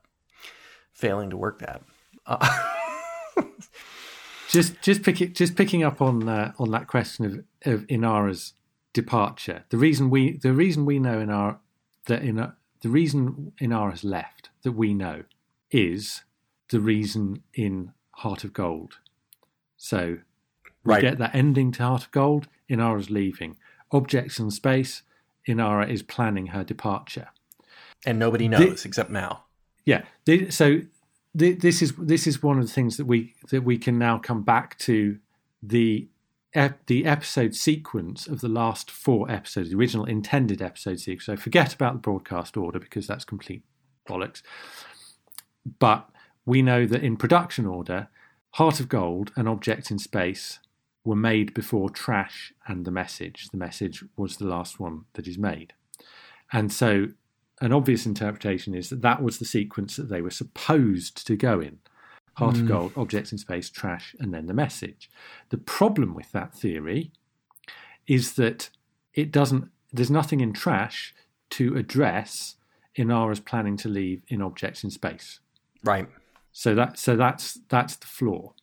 failing 0.93 1.29
to 1.29 1.37
work 1.37 1.59
that. 1.59 1.81
Uh, 2.25 2.73
Just 4.49 4.81
just 4.81 5.03
pick 5.03 5.21
it, 5.21 5.35
just 5.35 5.55
picking 5.55 5.83
up 5.83 6.01
on 6.01 6.27
uh, 6.27 6.53
on 6.57 6.71
that 6.71 6.87
question 6.87 7.25
of 7.25 7.73
of 7.73 7.85
Inara's 7.87 8.53
departure. 9.01 9.59
The 9.69 9.77
reason 9.87 10.09
we 10.09 10.21
the 10.47 10.53
reason 10.63 10.85
we 10.85 10.97
know 10.99 11.17
Inara 11.25 11.57
that 12.05 12.21
in 12.23 12.35
the 12.35 12.89
reason 12.99 13.53
Inara's 13.61 14.03
left 14.03 14.49
that 14.63 14.73
we 14.83 14.93
know 14.93 15.17
is 15.71 16.23
the 16.69 16.79
reason 16.79 17.43
in 17.53 17.75
Heart 18.21 18.43
of 18.43 18.51
Gold. 18.53 18.93
So 19.77 20.01
we 20.83 20.93
Right. 20.93 21.01
get 21.01 21.17
that 21.19 21.35
ending 21.35 21.71
to 21.73 21.83
Heart 21.83 22.03
of 22.05 22.11
Gold. 22.11 22.47
Inara's 22.69 23.09
leaving. 23.09 23.57
Objects 23.91 24.39
in 24.39 24.51
space. 24.51 25.03
Inara 25.47 25.85
is 25.89 26.01
planning 26.03 26.47
her 26.47 26.63
departure. 26.63 27.29
and 28.05 28.19
nobody 28.19 28.47
knows 28.47 28.85
except 28.85 29.09
Mal. 29.09 29.35
Yeah. 29.85 30.03
The, 30.25 30.51
so 30.51 30.81
the, 31.33 31.53
this 31.53 31.81
is 31.81 31.91
this 32.13 32.27
is 32.27 32.43
one 32.43 32.57
of 32.59 32.65
the 32.67 32.71
things 32.71 32.97
that 32.97 33.05
we 33.05 33.33
that 33.51 33.63
we 33.63 33.77
can 33.77 33.97
now 33.97 34.17
come 34.29 34.43
back 34.43 34.77
to 34.89 35.17
the 35.63 36.07
ep, 36.57 36.85
the 36.87 37.05
episode 37.05 37.55
sequence 37.55 38.27
of 38.27 38.41
the 38.41 38.49
last 38.49 38.91
four 38.91 39.29
episodes, 39.29 39.69
the 39.69 39.77
original 39.77 40.05
intended 40.05 40.61
episode 40.61 40.99
sequence. 40.99 41.25
So 41.25 41.37
forget 41.37 41.73
about 41.73 41.93
the 41.93 41.99
broadcast 41.99 42.57
order 42.57 42.79
because 42.79 43.07
that's 43.07 43.23
complete 43.23 43.63
bollocks. 44.07 44.41
But 45.79 46.09
we 46.45 46.61
know 46.61 46.85
that 46.85 47.03
in 47.03 47.17
production 47.17 47.65
order, 47.65 48.09
Heart 48.51 48.79
of 48.79 48.89
Gold 48.89 49.31
and 49.35 49.47
Object 49.47 49.91
in 49.91 49.99
Space 49.99 50.59
were 51.03 51.15
made 51.15 51.53
before 51.53 51.89
Trash 51.89 52.53
and 52.67 52.85
The 52.85 52.91
Message. 52.91 53.49
The 53.49 53.57
Message 53.57 54.03
was 54.15 54.37
the 54.37 54.47
last 54.47 54.79
one 54.79 55.05
that 55.13 55.27
is 55.27 55.37
made. 55.37 55.73
And 56.51 56.71
so 56.71 57.07
an 57.61 57.73
obvious 57.73 58.05
interpretation 58.05 58.73
is 58.73 58.89
that 58.89 59.01
that 59.01 59.21
was 59.21 59.39
the 59.39 59.45
sequence 59.45 59.95
that 59.95 60.09
they 60.09 60.21
were 60.21 60.29
supposed 60.29 61.25
to 61.27 61.35
go 61.35 61.59
in 61.59 61.79
Heart 62.37 62.55
of 62.55 62.61
hmm. 62.61 62.67
Gold, 62.67 62.91
Objects 62.95 63.31
in 63.31 63.39
Space, 63.39 63.67
Trash, 63.69 64.15
and 64.19 64.31
then 64.31 64.45
The 64.45 64.53
Message. 64.53 65.09
The 65.49 65.57
problem 65.57 66.13
with 66.13 66.31
that 66.33 66.53
theory 66.53 67.11
is 68.05 68.33
that 68.33 68.69
it 69.15 69.31
doesn't, 69.31 69.69
there's 69.91 70.11
nothing 70.11 70.39
in 70.39 70.53
Trash 70.53 71.15
to 71.51 71.75
address 71.75 72.55
Inara's 72.95 73.39
planning 73.39 73.75
to 73.77 73.89
leave 73.89 74.21
in 74.27 74.43
Objects 74.43 74.83
in 74.83 74.91
Space. 74.91 75.39
Right. 75.83 76.07
So 76.51 76.75
that 76.75 76.97
so 76.97 77.15
that's 77.15 77.59
that's 77.69 77.95
the 77.95 78.07
flaw. 78.07 78.53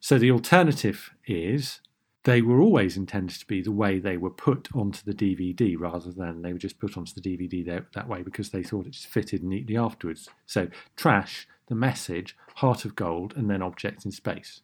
So 0.00 0.18
the 0.18 0.30
alternative 0.30 1.10
is 1.26 1.80
they 2.24 2.42
were 2.42 2.60
always 2.60 2.96
intended 2.96 3.38
to 3.38 3.46
be 3.46 3.62
the 3.62 3.72
way 3.72 3.98
they 3.98 4.16
were 4.16 4.30
put 4.30 4.68
onto 4.74 5.00
the 5.04 5.14
DVD 5.14 5.76
rather 5.78 6.12
than 6.12 6.42
they 6.42 6.52
were 6.52 6.58
just 6.58 6.78
put 6.78 6.96
onto 6.96 7.12
the 7.14 7.20
DVD 7.20 7.64
that, 7.66 7.92
that 7.94 8.08
way 8.08 8.22
because 8.22 8.50
they 8.50 8.62
thought 8.62 8.86
it 8.86 8.94
fitted 8.94 9.42
neatly 9.42 9.76
afterwards. 9.76 10.28
So 10.46 10.68
trash, 10.96 11.48
the 11.68 11.74
message, 11.74 12.36
heart 12.56 12.84
of 12.84 12.94
gold, 12.94 13.34
and 13.36 13.48
then 13.48 13.62
objects 13.62 14.04
in 14.04 14.12
space. 14.12 14.60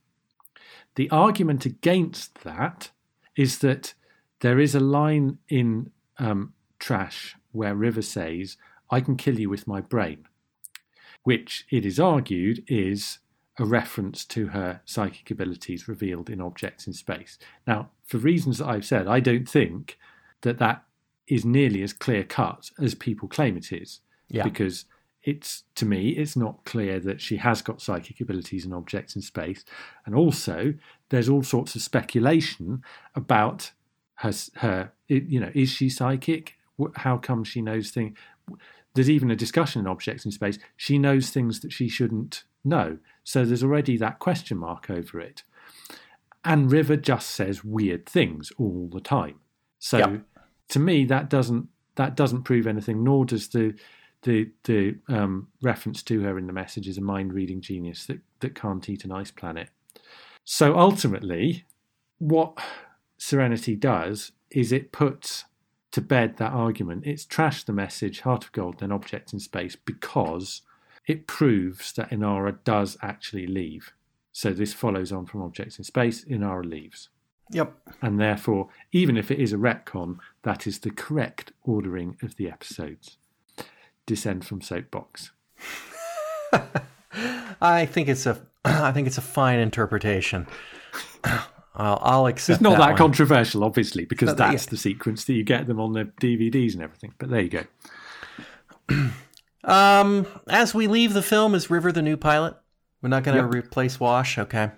The 0.97 1.11
argument 1.11 1.65
against 1.65 2.43
that 2.45 2.91
is 3.37 3.59
that 3.59 3.95
there 4.41 4.59
is 4.59 4.75
a 4.75 4.81
line 4.81 5.39
in 5.49 5.91
um, 6.19 6.53
trash 6.79 7.37
where 7.53 7.75
River 7.75 8.03
says, 8.03 8.57
"I 8.91 9.01
can 9.01 9.17
kill 9.17 9.39
you 9.39 9.49
with 9.49 9.67
my 9.67 9.81
brain." 9.81 10.27
which 11.27 11.67
it 11.73 11.85
is 11.85 11.99
argued 11.99 12.63
is 12.69 13.19
a 13.59 13.65
reference 13.65 14.25
to 14.27 14.49
her 14.49 14.81
psychic 14.85 15.31
abilities 15.31 15.89
revealed 15.89 16.29
in 16.29 16.41
objects 16.41 16.87
in 16.87 16.93
space. 16.93 17.39
Now, 17.67 17.91
for 18.05 18.19
reasons 18.19 18.59
that 18.59 18.69
I've 18.69 18.85
said, 18.85 19.07
I 19.07 19.21
don't 19.21 19.49
think 19.49 19.99
that 20.43 20.59
that 20.59 20.85
is 21.27 21.45
nearly 21.45 21.83
as 21.83 21.93
clear 21.93 22.23
cut 22.23 22.71
as 22.79 22.95
people 22.95 23.29
claim 23.29 23.57
it 23.57 23.73
is. 23.73 24.01
Yeah. 24.29 24.43
Because 24.43 24.85
it's 25.23 25.65
to 25.75 25.87
me, 25.87 26.11
it's 26.11 26.37
not 26.37 26.65
clear 26.65 27.01
that 27.01 27.21
she 27.21 27.39
has 27.39 27.63
got 27.63 27.81
psychic 27.81 28.21
abilities 28.21 28.65
in 28.65 28.73
objects 28.73 29.17
in 29.17 29.23
space, 29.23 29.65
and 30.05 30.15
also 30.15 30.75
there's 31.09 31.29
all 31.29 31.43
sorts 31.43 31.75
of 31.75 31.83
speculation 31.83 32.83
about 33.15 33.73
her. 34.17 34.33
Her, 34.57 34.93
you 35.09 35.41
know, 35.41 35.51
is 35.55 35.71
she 35.71 35.89
psychic? 35.89 36.55
How 36.97 37.17
come 37.17 37.43
she 37.43 37.63
knows 37.63 37.91
things? 37.91 38.17
there's 38.97 39.11
even 39.11 39.31
a 39.31 39.37
discussion 39.37 39.81
in 39.81 39.87
objects 39.87 40.25
in 40.25 40.33
space. 40.33 40.59
She 40.77 40.99
knows 40.99 41.31
things 41.31 41.61
that 41.61 41.73
she 41.73 41.89
shouldn't 41.89 42.45
know. 42.65 42.99
So 43.27 43.45
there's 43.45 43.65
already 43.65 43.97
that 43.97 44.21
question 44.21 44.57
mark 44.57 44.89
over 44.89 45.19
it. 45.19 45.43
And 46.45 46.71
River 46.71 46.97
just 46.97 47.31
says 47.31 47.65
weird 47.65 48.07
things 48.07 48.53
all 48.57 48.89
the 48.93 49.01
time. 49.01 49.41
So 49.81 49.99
Yeah. 49.99 50.19
to 50.69 50.79
me, 50.79 51.05
that 51.07 51.29
doesn't 51.29 51.69
that 51.97 52.15
doesn't 52.15 52.45
prove 52.45 52.69
anything. 52.69 53.03
Nor 53.03 53.25
does 53.25 53.49
the 53.49 53.75
the 54.23 54.53
the 54.63 54.99
um, 55.09 55.49
reference 55.61 56.05
to 56.05 56.21
her 56.23 56.39
in 56.39 56.47
the 56.47 56.53
message 56.53 56.87
as 56.89 56.99
a 56.99 57.01
mind 57.01 57.33
reading 57.33 57.61
genius 57.61 58.07
that 58.07 58.21
that 58.41 58.55
can't 58.55 58.89
eat 58.89 59.05
an 59.05 59.11
ice 59.11 59.33
planet. 59.33 59.71
So 60.45 60.79
ultimately, 60.79 61.65
what 62.19 62.57
Serenity 63.19 63.75
does 63.75 64.31
is 64.51 64.71
it 64.71 64.93
puts 64.93 65.47
to 65.91 66.01
bed 66.01 66.37
that 66.37 66.53
argument. 66.53 67.05
It's 67.07 67.27
trashed 67.27 67.65
the 67.65 67.73
message, 67.73 68.21
Heart 68.21 68.45
of 68.45 68.53
Gold, 68.53 68.79
then 68.79 68.93
Object 68.93 69.33
in 69.33 69.41
Space, 69.41 69.75
because 69.75 70.63
it 71.07 71.27
proves 71.27 71.93
that 71.93 72.11
Inara 72.11 72.59
does 72.65 72.97
actually 73.03 73.47
leave. 73.47 73.93
So 74.33 74.53
this 74.53 74.75
follows 74.75 75.13
on 75.13 75.27
from 75.27 75.43
Objects 75.43 75.79
in 75.79 75.85
Space, 75.85 76.25
Inara 76.25 76.69
leaves. 76.69 77.09
Yep. 77.53 77.75
And 78.03 78.21
therefore, 78.21 78.69
even 78.93 79.17
if 79.17 79.31
it 79.31 79.39
is 79.39 79.53
a 79.53 79.57
retcon, 79.57 80.19
that 80.43 80.67
is 80.67 80.81
the 80.81 80.91
correct 80.91 81.53
ordering 81.63 82.17
of 82.23 82.37
the 82.37 82.51
episodes. 82.51 83.19
Descend 84.05 84.45
from 84.45 84.61
Soapbox. 84.61 85.31
I 87.61 87.87
think 87.87 88.09
it's 88.09 88.27
a 88.27 88.41
I 88.65 88.93
think 88.93 89.07
it's 89.07 89.19
a 89.19 89.23
fine 89.23 89.59
interpretation. 89.61 90.47
I'll, 91.79 91.99
I'll 92.03 92.27
accept. 92.27 92.57
It's 92.57 92.63
not 92.63 92.79
that, 92.79 92.89
that 92.89 92.97
controversial, 92.97 93.63
obviously, 93.63 94.07
because 94.07 94.29
that- 94.29 94.39
that's 94.39 94.67
the 94.67 94.77
sequence 94.77 95.25
that 95.25 95.35
you 95.35 95.45
get 95.45 95.67
them 95.67 95.79
on 95.79 95.93
the 95.93 96.05
DVDs 96.21 96.73
and 96.75 96.83
everything. 96.83 97.15
But 97.19 97.31
there 97.31 97.41
you 97.41 97.49
go. 97.49 97.65
Um, 99.67 100.27
as 100.49 100.75
we 100.75 100.87
leave 100.87 101.13
the 101.13 101.23
film, 101.23 101.55
is 101.55 101.69
River 101.71 101.93
the 101.93 102.03
new 102.03 102.17
pilot? 102.17 102.55
We're 103.03 103.09
not 103.11 103.25
going 103.25 103.37
to 103.37 103.45
Yep. 103.45 103.65
replace 103.67 104.01
Wash. 104.01 104.39
Okay. 104.39 104.71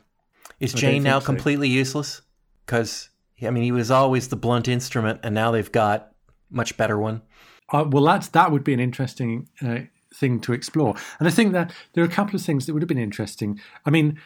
Is 0.59 0.75
I 0.75 0.79
Jayne 0.79 1.03
now 1.03 1.21
so. 1.21 1.27
completely 1.27 1.69
useless? 1.69 2.23
Because 2.65 3.11
I 3.43 3.51
mean, 3.51 3.63
he 3.63 3.73
was 3.73 3.91
always 3.91 4.29
the 4.29 4.37
blunt 4.37 4.67
instrument, 4.67 5.21
and 5.23 5.35
now 5.35 5.51
they've 5.53 5.71
got 5.71 6.13
much 6.51 6.77
better 6.77 6.99
one. 6.99 7.23
Uh, 7.71 7.85
well, 7.89 8.03
that's 8.03 8.29
that 8.29 8.51
would 8.51 8.65
be 8.65 8.73
an 8.73 8.81
interesting 8.81 9.49
uh, 9.63 9.81
thing 10.13 10.41
to 10.41 10.53
explore, 10.53 10.97
and 11.19 11.29
I 11.29 11.31
think 11.31 11.53
that 11.53 11.73
there 11.93 12.03
are 12.03 12.07
a 12.07 12.11
couple 12.11 12.35
of 12.35 12.43
things 12.43 12.67
that 12.67 12.73
would 12.73 12.83
have 12.83 12.89
been 12.89 12.99
interesting. 12.99 13.61
I 13.87 13.91
mean, 13.91 14.19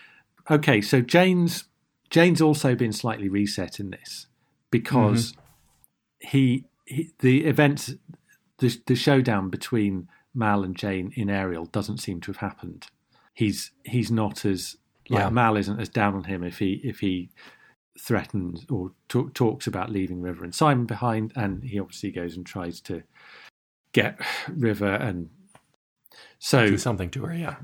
okay, 0.51 0.81
so 0.81 1.03
Jayne's 1.03 1.65
Jayne's 2.09 2.41
also 2.41 2.75
been 2.75 2.93
slightly 2.93 3.29
reset 3.29 3.81
in 3.81 3.91
this 3.91 4.27
because 4.71 5.35
he, 6.21 6.65
he 6.87 7.11
the 7.19 7.45
events 7.45 7.95
the 8.59 8.81
the 8.87 8.95
showdown 8.95 9.51
between 9.51 10.09
Mal 10.35 10.65
and 10.65 10.77
Jayne 10.77 11.13
in 11.15 11.29
Ariel 11.31 11.67
doesn't 11.67 11.99
seem 11.99 12.21
to 12.23 12.31
have 12.33 12.39
happened. 12.39 12.87
He's 13.35 13.73
he's 13.85 14.11
not 14.11 14.45
as 14.45 14.77
like 15.09 15.21
Yeah. 15.21 15.31
Mal 15.31 15.57
isn't 15.57 15.81
as 15.81 15.89
down 15.89 16.15
on 16.15 16.25
him 16.25 16.43
if 16.43 16.59
he 16.59 16.81
if 16.85 17.01
he 17.01 17.31
threatens 17.99 18.65
or 18.71 18.93
talk, 19.09 19.35
talks 19.35 19.67
about 19.67 19.91
leaving 19.91 20.23
River 20.23 20.45
and 20.45 20.55
Simon 20.55 20.87
behind, 20.87 21.33
and 21.37 21.63
he 21.65 21.79
obviously 21.79 22.11
goes 22.11 22.37
and 22.37 22.47
tries 22.47 22.81
to 22.83 23.03
get 23.93 24.19
River, 24.49 24.95
and 24.95 25.29
so 26.39 26.67
Do 26.67 26.79
something 26.79 27.11
to 27.11 27.25
her, 27.27 27.35
yeah. 27.35 27.57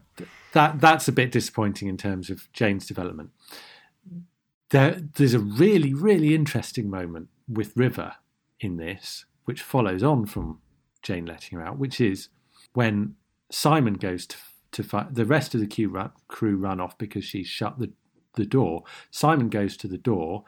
that 0.52 0.80
that's 0.80 1.08
a 1.08 1.12
bit 1.12 1.32
disappointing 1.32 1.88
in 1.88 1.96
terms 1.96 2.30
of 2.30 2.52
Jayne's 2.52 2.86
development. 2.86 3.30
There, 4.70 5.00
there's 5.14 5.34
a 5.34 5.38
really, 5.38 5.94
really 5.94 6.34
interesting 6.34 6.90
moment 6.90 7.28
with 7.48 7.74
River 7.76 8.16
in 8.60 8.76
this, 8.76 9.24
which 9.44 9.62
follows 9.62 10.02
on 10.02 10.26
from 10.26 10.60
Jane 11.02 11.24
letting 11.24 11.58
her 11.58 11.64
out, 11.64 11.78
which 11.78 12.00
is 12.00 12.28
when 12.78 13.16
Simon 13.50 13.94
goes 13.94 14.24
to 14.24 14.36
to 14.70 14.84
fight. 14.84 15.12
The 15.12 15.24
rest 15.24 15.52
of 15.52 15.60
the 15.60 15.66
crew 15.66 15.88
run, 15.88 16.12
crew 16.28 16.56
run 16.56 16.80
off 16.80 16.96
because 16.96 17.24
she 17.24 17.42
shut 17.42 17.80
the 17.80 17.90
the 18.34 18.46
door. 18.46 18.84
Simon 19.10 19.48
goes 19.48 19.76
to 19.78 19.88
the 19.88 19.98
door, 19.98 20.44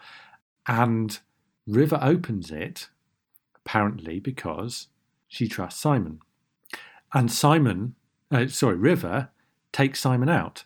and 0.64 1.18
River 1.66 1.98
opens 2.00 2.52
it, 2.52 2.88
apparently 3.56 4.20
because 4.20 4.86
she 5.26 5.48
trusts 5.48 5.80
Simon, 5.80 6.20
and 7.12 7.32
Simon, 7.32 7.96
uh, 8.30 8.46
sorry, 8.46 8.76
River 8.76 9.30
takes 9.72 9.98
Simon 9.98 10.28
out, 10.28 10.62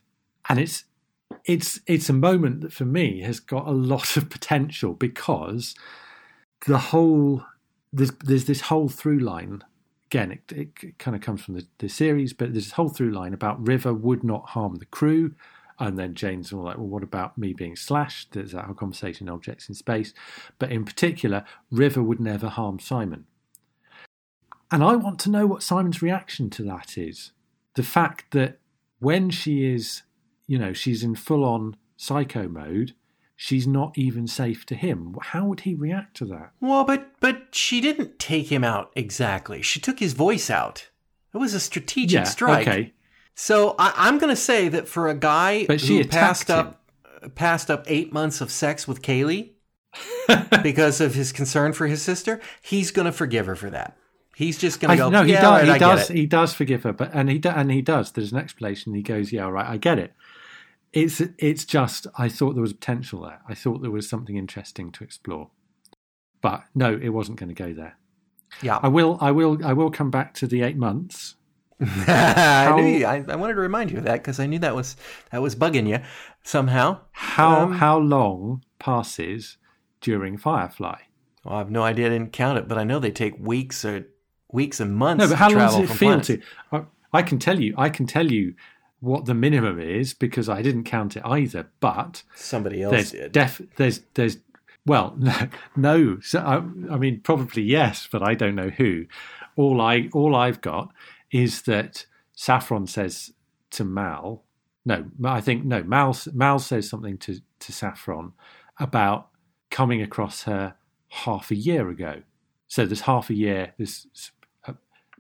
and 0.51 0.59
it's 0.59 0.85
it's 1.47 1.81
it's 1.87 2.11
a 2.11 2.21
moment 2.29 2.61
that 2.61 2.75
for 2.75 2.85
me 2.85 3.23
has 3.23 3.41
got 3.41 3.67
a 3.67 3.81
lot 3.95 4.19
of 4.19 4.29
potential 4.29 4.93
because 4.93 5.75
the 6.67 6.91
whole 6.93 7.43
there's 7.91 8.13
there's 8.23 8.45
this 8.45 8.69
whole 8.69 8.91
through 8.91 9.21
line 9.21 9.65
again 10.15 10.31
it, 10.31 10.53
it 10.53 10.99
kind 10.99 11.17
of 11.17 11.21
comes 11.21 11.43
from 11.43 11.55
the, 11.55 11.67
the 11.79 11.89
series 11.89 12.33
but 12.33 12.53
there's 12.53 12.67
this 12.67 12.73
whole 12.73 12.89
through 12.89 13.11
line 13.11 13.35
about 13.35 13.67
river 13.67 13.93
would 13.93 14.23
not 14.23 14.51
harm 14.51 14.77
the 14.77 14.87
crew 14.87 15.35
and 15.79 15.99
then 15.99 16.15
jayne's 16.15 16.53
all 16.53 16.63
like 16.63 16.79
well 16.79 16.87
what 16.87 17.03
about 17.03 17.37
me 17.37 17.53
being 17.53 17.77
slashed? 17.77 18.33
There's 18.33 18.53
that 18.53 18.67
whole 18.67 18.75
conversation 18.75 19.29
objects 19.29 19.69
in 19.69 19.75
space. 19.75 20.15
But 20.59 20.71
in 20.71 20.85
particular 20.85 21.45
river 21.71 22.03
would 22.03 22.21
never 22.21 22.49
harm 22.49 22.79
simon. 22.79 23.27
And 24.71 24.83
i 24.83 24.97
want 24.97 25.19
to 25.21 25.31
know 25.31 25.47
what 25.47 25.63
simon's 25.63 26.03
reaction 26.03 26.51
to 26.51 26.63
that 26.65 26.97
is. 26.97 27.33
The 27.75 27.83
fact 27.83 28.33
that 28.33 28.59
when 29.01 29.31
she 29.31 29.65
is 29.65 30.03
you 30.47 30.59
know 30.59 30.73
she's 30.73 31.03
in 31.03 31.15
full 31.15 31.45
on 31.45 31.77
psycho 31.97 32.49
mode 32.49 32.95
she's 33.37 33.67
not 33.67 33.97
even 33.99 34.27
safe 34.27 34.65
to 34.67 34.75
him 34.75 35.17
how 35.23 35.45
would 35.47 35.61
he 35.61 35.75
react 35.75 36.17
to 36.17 36.25
that 36.25 36.53
Well, 36.61 36.85
but 36.85 37.11
but 37.21 37.49
she 37.55 37.81
didn't 37.81 38.19
take 38.19 38.47
him 38.49 38.63
out 38.65 38.91
exactly. 38.95 39.61
She 39.63 39.81
took 39.81 39.99
his 39.99 40.13
voice 40.13 40.51
out. 40.51 40.89
It 41.35 41.39
was 41.39 41.55
a 41.55 41.61
strategic 41.61 42.19
yeah 42.21 42.25
strike. 42.25 42.69
okay 42.69 42.93
So 43.35 43.75
I, 43.79 43.93
I'm 43.97 44.19
going 44.19 44.31
to 44.31 44.41
say 44.41 44.69
that 44.69 44.87
for 44.89 45.09
a 45.09 45.15
guy 45.15 45.67
But 45.67 45.81
she 45.81 45.99
who 45.99 46.05
passed 46.05 46.49
him. 46.49 46.59
up 46.59 46.81
passed 47.35 47.71
up 47.71 47.85
eight 47.89 48.13
months 48.13 48.41
of 48.41 48.51
sex 48.53 48.87
with 48.87 49.03
Kaylee 49.03 49.51
because 50.63 51.01
of 51.01 51.15
his 51.15 51.33
concern 51.33 51.73
for 51.73 51.87
his 51.87 52.03
sister, 52.03 52.41
he's 52.63 52.91
going 52.91 53.07
to 53.07 53.13
forgive 53.13 53.47
her 53.47 53.57
for 53.57 53.71
that. 53.71 53.97
He's 54.37 54.59
just 54.59 54.81
going 54.81 54.91
to 54.91 54.97
go. 54.97 55.11
no, 55.11 55.23
he 55.23 55.33
yeah, 55.33 55.41
does. 55.43 55.51
right, 55.61 55.65
he 55.67 55.71
I 55.71 55.79
does. 55.79 56.09
He 56.09 56.27
does 56.27 56.53
forgive 56.55 56.83
her, 56.83 56.93
but 56.93 57.11
and 57.15 57.31
he 57.31 57.39
do, 57.39 57.51
and 57.51 57.71
he 57.71 57.83
does. 57.83 58.11
There's 58.11 58.33
an 58.33 58.39
explanation. 58.39 58.93
He 58.95 59.03
goes, 59.03 59.31
"Yeah, 59.33 59.45
all 59.45 59.53
right, 59.53 59.67
I 59.67 59.77
get 59.77 59.99
it." 60.01 60.13
It's 60.95 61.21
it's 61.39 61.65
just 61.65 62.07
I 62.17 62.29
thought 62.29 62.55
there 62.55 62.63
was 62.63 62.73
potential 62.73 63.23
there. 63.23 63.41
I 63.49 63.55
thought 63.55 63.83
there 63.83 63.91
was 63.91 64.09
something 64.09 64.37
interesting 64.37 64.93
to 64.93 65.03
explore, 65.05 65.51
but 66.41 66.63
no, 66.73 66.95
it 66.95 67.09
wasn't 67.09 67.39
going 67.39 67.49
to 67.49 67.55
go 67.55 67.75
there. 67.75 67.99
Yeah, 68.63 68.79
I 68.81 68.87
will. 68.87 69.19
I 69.21 69.33
will. 69.33 69.59
I 69.65 69.73
will 69.73 69.91
come 69.91 70.13
back 70.13 70.35
to 70.35 70.47
the 70.47 70.63
eight 70.63 70.77
months. 70.77 71.35
I 71.81 72.73
knew. 72.77 72.99
You, 72.99 73.07
I, 73.07 73.25
I 73.29 73.35
wanted 73.35 73.55
to 73.55 73.61
remind 73.61 73.91
you 73.91 73.99
of 73.99 74.05
that 74.05 74.23
because 74.23 74.39
I 74.39 74.47
knew 74.47 74.61
that 74.61 74.77
was 74.77 74.97
that 75.33 75.43
was 75.43 75.57
bugging 75.57 75.89
you 75.89 75.99
somehow. 76.45 77.01
How 77.11 77.63
Um, 77.63 77.73
how 77.73 77.99
long 77.99 78.63
passes 78.79 79.57
during 80.01 80.37
Firefly? 80.37 81.01
Well, 81.45 81.57
I 81.57 81.59
have 81.59 81.73
no 81.73 81.83
idea. 81.83 82.07
I 82.07 82.11
didn't 82.11 82.33
count 82.33 82.59
it, 82.59 82.69
but 82.69 82.79
I 82.79 82.85
know 82.85 83.01
they 83.01 83.11
take 83.11 83.35
weeks 83.39 83.85
or 83.85 84.07
weeks 84.53 84.79
and 84.79 84.95
months. 84.95 85.25
No, 85.25 85.27
but 85.27 85.33
to 85.33 85.37
how 85.37 85.49
long 85.51 85.59
does 85.59 85.91
it 85.91 85.95
feel 85.95 86.21
planets. 86.21 86.29
to? 86.29 86.41
I, 86.71 86.83
I 87.13 87.23
can 87.23 87.41
tell 87.41 87.61
you. 87.61 87.75
I 87.77 87.89
can 87.89 88.07
tell 88.07 88.31
you 88.31 88.55
what 89.05 89.27
the 89.27 89.35
minimum 89.35 89.79
is 89.79 90.15
because 90.15 90.49
I 90.49 90.63
didn't 90.63 90.85
count 90.85 91.17
it 91.17 91.23
either. 91.25 91.71
But 91.81 92.23
Somebody 92.35 92.83
else 92.83 92.93
there's 92.93 93.11
did. 93.13 93.33
def 93.33 93.61
there's 93.77 94.01
there's 94.15 94.39
well 94.87 95.17
no 95.77 96.19
so 96.21 96.41
I, 96.41 96.57
I 96.93 96.99
mean 96.99 97.21
probably 97.23 97.63
yes 97.63 98.09
but 98.11 98.23
i 98.23 98.35
don't 98.35 98.55
know 98.55 98.69
who 98.69 99.07
all 99.57 99.81
i 99.81 100.09
all 100.13 100.35
i've 100.37 100.61
got 100.61 100.93
is 101.31 101.63
that 101.63 102.05
saffron 102.35 102.87
says 102.87 103.33
to 103.71 103.85
mal 103.85 104.45
no 104.85 105.07
i 105.25 105.41
think 105.41 105.65
no 105.65 105.83
mal 105.83 106.17
mal 106.33 106.59
says 106.59 106.89
something 106.89 107.17
to 107.19 107.41
to 107.61 107.73
saffron 107.73 108.33
about 108.79 109.29
coming 109.71 110.03
across 110.03 110.43
her 110.43 110.75
half 111.09 111.51
a 111.51 111.57
year 111.57 111.89
ago 111.89 112.23
so 112.69 112.85
there's 112.85 113.03
half 113.03 113.31
a 113.31 113.35
year 113.35 113.73
there's 113.79 114.07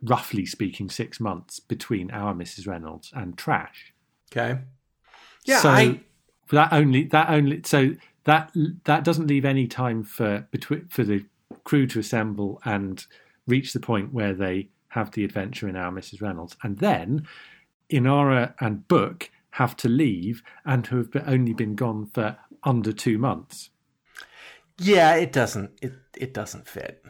roughly 0.04 0.46
speaking 0.46 0.88
six 0.90 1.18
months 1.18 1.58
between 1.58 2.10
our 2.10 2.34
mrs 2.34 2.66
reynolds 2.66 3.10
and 3.14 3.36
trash 3.38 3.94
okay. 4.34 4.60
Yeah, 5.44 5.60
so 5.60 5.70
I 5.70 6.00
that 6.50 6.72
only 6.72 7.04
that 7.04 7.30
only 7.30 7.62
so 7.64 7.94
that 8.24 8.52
that 8.84 9.04
doesn't 9.04 9.26
leave 9.26 9.44
any 9.44 9.66
time 9.66 10.02
for 10.02 10.46
between 10.50 10.86
for 10.88 11.04
the 11.04 11.24
crew 11.64 11.86
to 11.88 11.98
assemble 11.98 12.60
and 12.64 13.04
reach 13.46 13.72
the 13.72 13.80
point 13.80 14.12
where 14.12 14.34
they 14.34 14.68
have 14.88 15.10
the 15.12 15.24
adventure 15.24 15.68
in 15.68 15.76
our 15.76 15.90
Mrs. 15.90 16.22
Reynolds, 16.22 16.56
and 16.62 16.78
then 16.78 17.26
Inara 17.90 18.54
and 18.60 18.86
Book 18.88 19.30
have 19.50 19.76
to 19.76 19.88
leave 19.88 20.42
and 20.64 20.86
who 20.86 20.98
have 20.98 21.10
only 21.26 21.52
been 21.52 21.74
gone 21.74 22.06
for 22.06 22.36
under 22.62 22.92
two 22.92 23.18
months. 23.18 23.70
yeah, 24.78 25.14
it 25.14 25.32
doesn't. 25.32 25.70
It 25.82 25.92
it 26.16 26.34
doesn't 26.34 26.68
fit. 26.68 27.04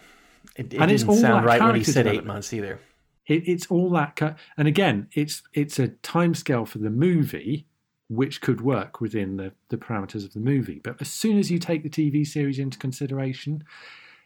It, 0.56 0.72
it 0.72 0.80
And 0.80 0.90
it's 0.90 1.02
didn't 1.02 1.16
all 1.16 1.20
sound 1.20 1.44
right 1.44 1.60
when 1.60 1.74
he 1.74 1.84
said 1.84 2.06
eight 2.06 2.24
months 2.24 2.52
either. 2.52 2.80
It, 3.26 3.48
it's 3.48 3.66
all 3.66 3.90
that, 3.90 4.16
ki- 4.16 4.40
and 4.56 4.68
again, 4.68 5.08
it's 5.12 5.42
it's 5.52 5.78
a 5.78 5.88
timescale 5.88 6.68
for 6.68 6.78
the 6.78 6.90
movie, 6.90 7.66
which 8.08 8.40
could 8.40 8.60
work 8.60 9.00
within 9.00 9.36
the, 9.36 9.52
the 9.70 9.78
parameters 9.78 10.24
of 10.24 10.34
the 10.34 10.40
movie. 10.40 10.80
But 10.82 11.00
as 11.00 11.10
soon 11.10 11.38
as 11.38 11.50
you 11.50 11.58
take 11.58 11.82
the 11.82 11.88
TV 11.88 12.26
series 12.26 12.58
into 12.58 12.78
consideration, 12.78 13.64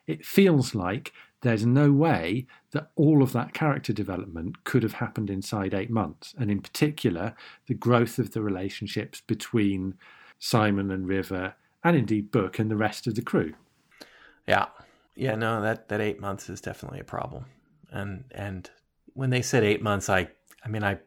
it 0.07 0.27
feels 0.27 0.75
like 0.75 1.13
there's 1.43 1.65
no 1.65 1.93
way 1.93 2.47
that 2.73 2.91
all 2.97 3.23
of 3.23 3.33
that 3.33 3.55
character 3.55 3.93
development 3.93 4.65
could 4.65 4.83
have 4.83 4.95
happened 4.95 5.31
inside 5.31 5.73
eight 5.75 5.91
months, 5.91 6.35
and 6.39 6.51
in 6.51 6.61
particular, 6.61 7.35
the 7.67 7.75
growth 7.75 8.19
of 8.19 8.33
the 8.33 8.43
relationships 8.43 9.23
between 9.27 9.95
Simon 10.41 10.91
and 10.91 11.07
River, 11.07 11.55
and 11.85 11.97
indeed 11.97 12.33
Book 12.33 12.59
and 12.59 12.71
the 12.71 12.77
rest 12.77 13.07
of 13.07 13.15
the 13.15 13.23
crew. 13.23 13.55
Yeah, 14.49 14.67
yeah. 15.19 15.35
No, 15.35 15.61
that 15.63 15.89
that 15.89 16.01
eight 16.01 16.21
months 16.21 16.49
is 16.49 16.61
definitely 16.61 17.01
a 17.01 17.05
problem. 17.05 17.47
And 17.91 18.25
and 18.31 18.71
when 19.15 19.31
they 19.31 19.43
said 19.43 19.65
eight 19.65 19.83
months, 19.83 20.09
I 20.09 20.29
I 20.65 20.69
mean 20.69 20.85
I 20.85 20.99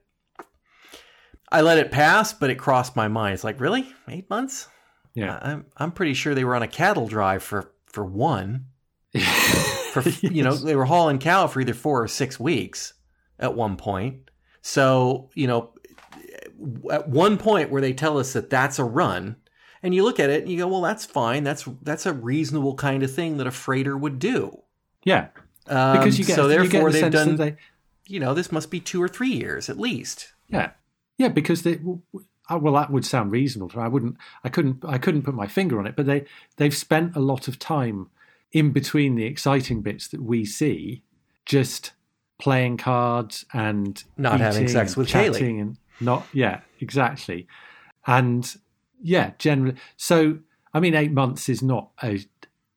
I 1.52 1.62
let 1.62 1.78
it 1.78 1.92
pass, 1.92 2.34
but 2.34 2.50
it 2.50 2.56
crossed 2.56 2.96
my 2.96 3.08
mind. 3.08 3.34
It's 3.34 3.44
like 3.44 3.60
really 3.60 3.88
eight 4.08 4.30
months. 4.30 4.68
Yeah. 5.14 5.40
I'm 5.42 5.66
I'm 5.78 5.92
pretty 5.92 6.14
sure 6.14 6.36
they 6.36 6.44
were 6.44 6.56
on 6.56 6.64
a 6.64 6.68
cattle 6.68 7.08
drive 7.08 7.44
for 7.44 7.72
for 7.88 8.06
one. 8.06 8.68
For 9.92 10.04
you 10.22 10.42
know 10.42 10.56
they 10.56 10.78
were 10.78 10.86
hauling 10.86 11.20
cow 11.20 11.48
for 11.48 11.60
either 11.60 11.74
four 11.74 12.02
or 12.02 12.08
six 12.08 12.40
weeks 12.40 12.94
at 13.38 13.56
one 13.56 13.76
point. 13.76 14.32
So 14.62 15.30
you 15.36 15.48
know 15.48 15.74
at 16.90 17.10
one 17.10 17.38
point 17.38 17.72
where 17.72 17.82
they 17.82 17.92
tell 17.92 18.18
us 18.18 18.32
that 18.32 18.50
that's 18.50 18.80
a 18.80 18.86
run, 18.86 19.36
and 19.84 19.96
you 19.96 20.04
look 20.04 20.20
at 20.20 20.30
it 20.30 20.42
and 20.44 20.52
you 20.52 20.58
go, 20.58 20.68
well, 20.68 20.82
that's 20.82 21.06
fine. 21.06 21.44
That's 21.44 21.68
that's 21.82 22.06
a 22.06 22.14
reasonable 22.14 22.76
kind 22.76 23.04
of 23.04 23.14
thing 23.14 23.38
that 23.38 23.48
a 23.48 23.52
freighter 23.52 23.98
would 23.98 24.20
do. 24.20 24.62
yeah, 25.04 25.28
Um, 25.68 25.98
because 25.98 26.20
you 26.20 26.26
get 26.26 26.36
so 26.36 26.48
you 26.48 26.64
get 26.64 26.72
therefore 26.72 26.92
the 26.92 27.02
they've 27.02 27.12
done. 27.12 27.36
they, 27.38 27.56
You 28.08 28.20
know, 28.20 28.34
this 28.34 28.52
must 28.52 28.70
be 28.72 28.80
two 28.80 29.02
or 29.02 29.08
three 29.08 29.32
years 29.32 29.70
at 29.70 29.80
least. 29.80 30.34
Yeah, 30.50 30.72
yeah, 31.18 31.30
because 31.30 31.64
they, 31.64 31.80
well, 32.50 32.74
that 32.74 32.92
would 32.92 33.06
sound 33.06 33.32
reasonable. 33.32 33.80
I 33.80 33.88
wouldn't, 33.88 34.18
I 34.44 34.50
couldn't, 34.50 34.84
I 34.86 34.98
couldn't 34.98 35.22
put 35.22 35.34
my 35.34 35.48
finger 35.48 35.80
on 35.80 35.88
it. 35.88 35.96
But 35.96 36.06
they 36.06 36.26
they've 36.58 36.76
spent 36.76 37.16
a 37.16 37.20
lot 37.20 37.48
of 37.48 37.58
time 37.58 38.10
in 38.52 38.72
between 38.72 39.16
the 39.16 39.26
exciting 39.26 39.82
bits 39.82 40.10
that 40.10 40.22
we 40.22 40.44
see, 40.46 41.04
just 41.46 41.94
playing 42.38 42.76
cards 42.76 43.46
and 43.54 44.04
not 44.18 44.40
having 44.42 44.68
sex 44.68 44.98
with 44.98 45.08
chatting 45.08 45.58
Kaylee. 45.58 45.62
and 45.62 45.78
not 46.02 46.26
yeah 46.34 46.62
exactly, 46.80 47.48
and 48.06 48.56
yeah 49.02 49.32
generally. 49.38 49.76
So 49.98 50.40
I 50.74 50.80
mean, 50.80 50.96
eight 50.96 51.12
months 51.12 51.50
is 51.50 51.62
not 51.62 51.92
a 52.04 52.26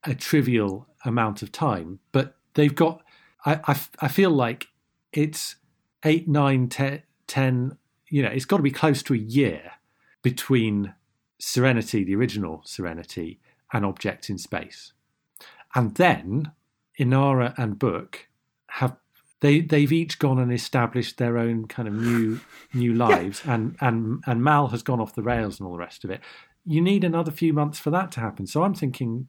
a 0.03 0.15
trivial 0.15 0.87
amount 1.05 1.43
of 1.43 1.53
time, 1.53 2.01
but 2.13 2.37
they've 2.55 2.75
got. 2.75 3.03
I 3.47 3.61
I, 3.67 3.81
I 4.01 4.09
feel 4.09 4.31
like 4.31 4.69
it's 5.13 5.57
eight, 6.05 6.29
nine, 6.29 6.69
ten, 6.69 7.03
ten. 7.27 7.79
You 8.09 8.23
know, 8.23 8.31
it's 8.31 8.45
got 8.45 8.59
to 8.59 8.63
be 8.63 8.71
close 8.71 9.03
to 9.05 9.15
a 9.15 9.19
year 9.19 9.73
between 10.23 10.95
Serenity, 11.39 12.05
the 12.05 12.15
original 12.15 12.63
Serenity, 12.65 13.41
and 13.73 13.85
Object 13.85 14.31
in 14.31 14.39
Space, 14.39 14.93
and 15.75 15.95
then 15.97 16.53
Inara 16.99 17.55
and 17.59 17.79
Book 17.79 18.29
have 18.69 18.97
they 19.41 19.61
they've 19.61 19.93
each 19.93 20.19
gone 20.19 20.39
and 20.39 20.53
established 20.53 21.19
their 21.19 21.39
own 21.39 21.67
kind 21.67 21.89
of 21.89 21.95
new 21.95 22.41
new 22.73 22.95
lives, 23.07 23.43
yeah. 23.45 23.55
and 23.55 23.77
and 23.81 24.23
and 24.27 24.43
Mal 24.43 24.69
has 24.69 24.83
gone 24.83 25.01
off 25.01 25.15
the 25.15 25.23
rails 25.23 25.61
and 25.61 25.67
all 25.67 25.73
the 25.73 25.79
rest 25.79 26.05
of 26.05 26.11
it. 26.11 26.21
You 26.65 26.81
need 26.81 27.05
another 27.05 27.31
few 27.31 27.53
months 27.53 27.79
for 27.79 27.91
that 27.91 28.11
to 28.13 28.21
happen. 28.21 28.47
So 28.47 28.63
I'm 28.63 28.75
thinking 28.75 29.29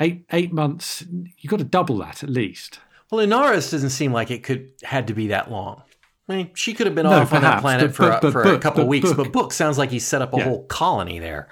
eight 0.00 0.24
eight 0.32 0.52
months. 0.52 1.04
You've 1.38 1.50
got 1.50 1.58
to 1.58 1.64
double 1.64 1.98
that 1.98 2.22
at 2.22 2.30
least. 2.30 2.80
Well, 3.10 3.24
Inara's 3.24 3.70
doesn't 3.70 3.90
seem 3.90 4.12
like 4.12 4.30
it 4.30 4.42
could 4.42 4.72
had 4.82 5.06
to 5.08 5.14
be 5.14 5.28
that 5.28 5.50
long. 5.50 5.82
I 6.28 6.36
mean, 6.36 6.50
she 6.54 6.72
could 6.72 6.86
have 6.86 6.94
been 6.94 7.04
no, 7.04 7.12
off 7.12 7.28
perhaps, 7.28 7.34
on 7.34 7.42
that 7.42 7.60
planet 7.60 7.86
but, 7.88 7.94
for, 7.94 8.02
but, 8.08 8.22
but, 8.22 8.32
for 8.32 8.42
book, 8.44 8.56
a 8.56 8.60
couple 8.60 8.80
of 8.82 8.88
weeks, 8.88 9.12
book. 9.12 9.16
but 9.18 9.32
Book 9.32 9.52
sounds 9.52 9.76
like 9.76 9.90
he 9.90 9.98
set 9.98 10.22
up 10.22 10.32
a 10.32 10.38
yeah. 10.38 10.44
whole 10.44 10.64
colony 10.66 11.18
there. 11.18 11.48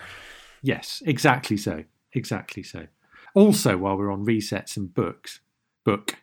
Yes, 0.62 1.02
exactly 1.04 1.56
so. 1.56 1.84
Exactly 2.14 2.62
so. 2.62 2.86
Also, 3.34 3.76
while 3.76 3.96
we're 3.96 4.10
on 4.10 4.24
resets 4.24 4.76
and 4.76 4.92
books, 4.92 5.40
book, 5.84 6.16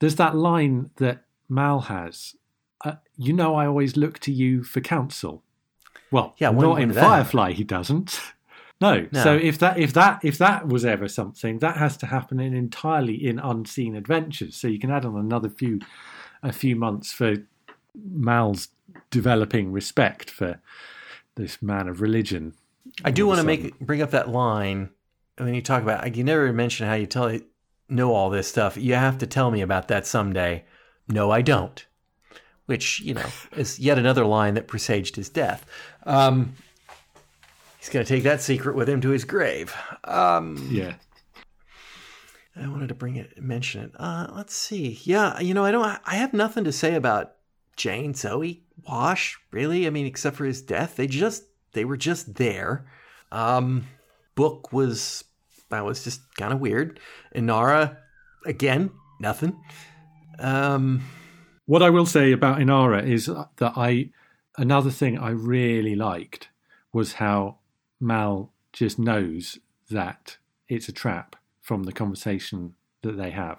there's 0.00 0.16
that 0.16 0.36
line 0.36 0.90
that 0.96 1.24
Mal 1.48 1.80
has. 1.80 2.34
Uh, 2.84 2.96
you 3.16 3.32
know, 3.32 3.54
I 3.54 3.66
always 3.66 3.96
look 3.96 4.18
to 4.20 4.32
you 4.32 4.62
for 4.62 4.80
counsel. 4.80 5.42
Well, 6.10 6.34
yeah, 6.38 6.50
when, 6.50 6.66
not 6.66 6.74
when 6.74 6.82
in 6.84 6.92
Firefly, 6.92 7.52
he 7.52 7.64
doesn't. 7.64 8.20
No. 8.80 9.08
no. 9.10 9.24
So 9.24 9.34
if 9.34 9.58
that 9.58 9.76
if 9.76 9.92
that 9.94 10.20
if 10.22 10.38
that 10.38 10.68
was 10.68 10.84
ever 10.84 11.08
something, 11.08 11.58
that 11.58 11.78
has 11.78 11.96
to 11.96 12.06
happen 12.06 12.38
in 12.38 12.54
entirely 12.54 13.26
in 13.26 13.40
unseen 13.40 13.96
adventures. 13.96 14.54
So 14.54 14.68
you 14.68 14.78
can 14.78 14.92
add 14.92 15.04
on 15.04 15.16
another 15.16 15.48
few 15.48 15.80
a 16.44 16.52
few 16.52 16.76
months 16.76 17.12
for 17.12 17.38
Mal's 17.94 18.68
developing 19.10 19.72
respect 19.72 20.30
for 20.30 20.60
this 21.34 21.60
man 21.60 21.88
of 21.88 22.00
religion. 22.00 22.54
I 23.04 23.10
do 23.10 23.26
want 23.26 23.40
to 23.40 23.44
make 23.44 23.78
bring 23.80 24.00
up 24.00 24.12
that 24.12 24.28
line 24.28 24.90
when 25.36 25.54
you 25.54 25.62
talk 25.62 25.82
about. 25.82 26.14
You 26.16 26.24
never 26.24 26.52
mention 26.52 26.86
how 26.86 26.94
you 26.94 27.06
tell 27.06 27.36
know 27.88 28.14
all 28.14 28.30
this 28.30 28.48
stuff. 28.48 28.76
You 28.76 28.94
have 28.94 29.18
to 29.18 29.26
tell 29.26 29.50
me 29.50 29.60
about 29.60 29.88
that 29.88 30.06
someday. 30.06 30.64
No, 31.08 31.30
I 31.30 31.42
don't. 31.42 31.84
Which 32.66 33.00
you 33.00 33.14
know 33.14 33.26
is 33.56 33.78
yet 33.78 33.98
another 33.98 34.24
line 34.24 34.54
that 34.54 34.68
presaged 34.68 35.16
his 35.16 35.28
death. 35.28 35.64
Um, 36.04 36.54
He's 37.78 37.88
going 37.94 38.04
to 38.04 38.12
take 38.12 38.24
that 38.24 38.42
secret 38.42 38.74
with 38.74 38.88
him 38.88 39.00
to 39.02 39.10
his 39.10 39.24
grave. 39.24 39.74
Um, 40.04 40.68
yeah. 40.70 40.94
I 42.56 42.66
wanted 42.66 42.88
to 42.88 42.94
bring 42.94 43.16
it, 43.16 43.40
mention 43.40 43.84
it. 43.84 43.92
Uh, 43.96 44.26
let's 44.34 44.54
see. 44.54 44.98
Yeah, 45.04 45.38
you 45.38 45.54
know, 45.54 45.64
I 45.64 45.70
don't. 45.70 46.00
I 46.04 46.16
have 46.16 46.34
nothing 46.34 46.64
to 46.64 46.72
say 46.72 46.96
about 46.96 47.34
Jayne, 47.76 48.14
Zoe, 48.14 48.64
Wash. 48.86 49.38
Really, 49.52 49.86
I 49.86 49.90
mean, 49.90 50.06
except 50.06 50.36
for 50.36 50.44
his 50.44 50.60
death, 50.60 50.96
they 50.96 51.06
just 51.06 51.44
they 51.72 51.84
were 51.84 51.96
just 51.96 52.34
there. 52.34 52.84
Um, 53.30 53.86
Book 54.34 54.72
was 54.72 55.22
that 55.70 55.84
was 55.84 56.04
just 56.04 56.20
kind 56.36 56.52
of 56.52 56.60
weird. 56.60 57.00
Inara, 57.34 57.96
again, 58.46 58.90
nothing. 59.20 59.58
Um, 60.38 61.02
what 61.66 61.82
I 61.82 61.90
will 61.90 62.06
say 62.06 62.32
about 62.32 62.58
Inara 62.58 63.06
is 63.06 63.26
that 63.26 63.72
I 63.76 64.10
another 64.56 64.90
thing 64.90 65.18
I 65.18 65.30
really 65.30 65.94
liked 65.94 66.48
was 66.92 67.14
how 67.14 67.58
Mal 68.00 68.52
just 68.72 68.98
knows 68.98 69.58
that 69.90 70.38
it's 70.68 70.88
a 70.88 70.92
trap 70.92 71.36
from 71.60 71.84
the 71.84 71.92
conversation 71.92 72.74
that 73.02 73.16
they 73.16 73.30
have. 73.30 73.58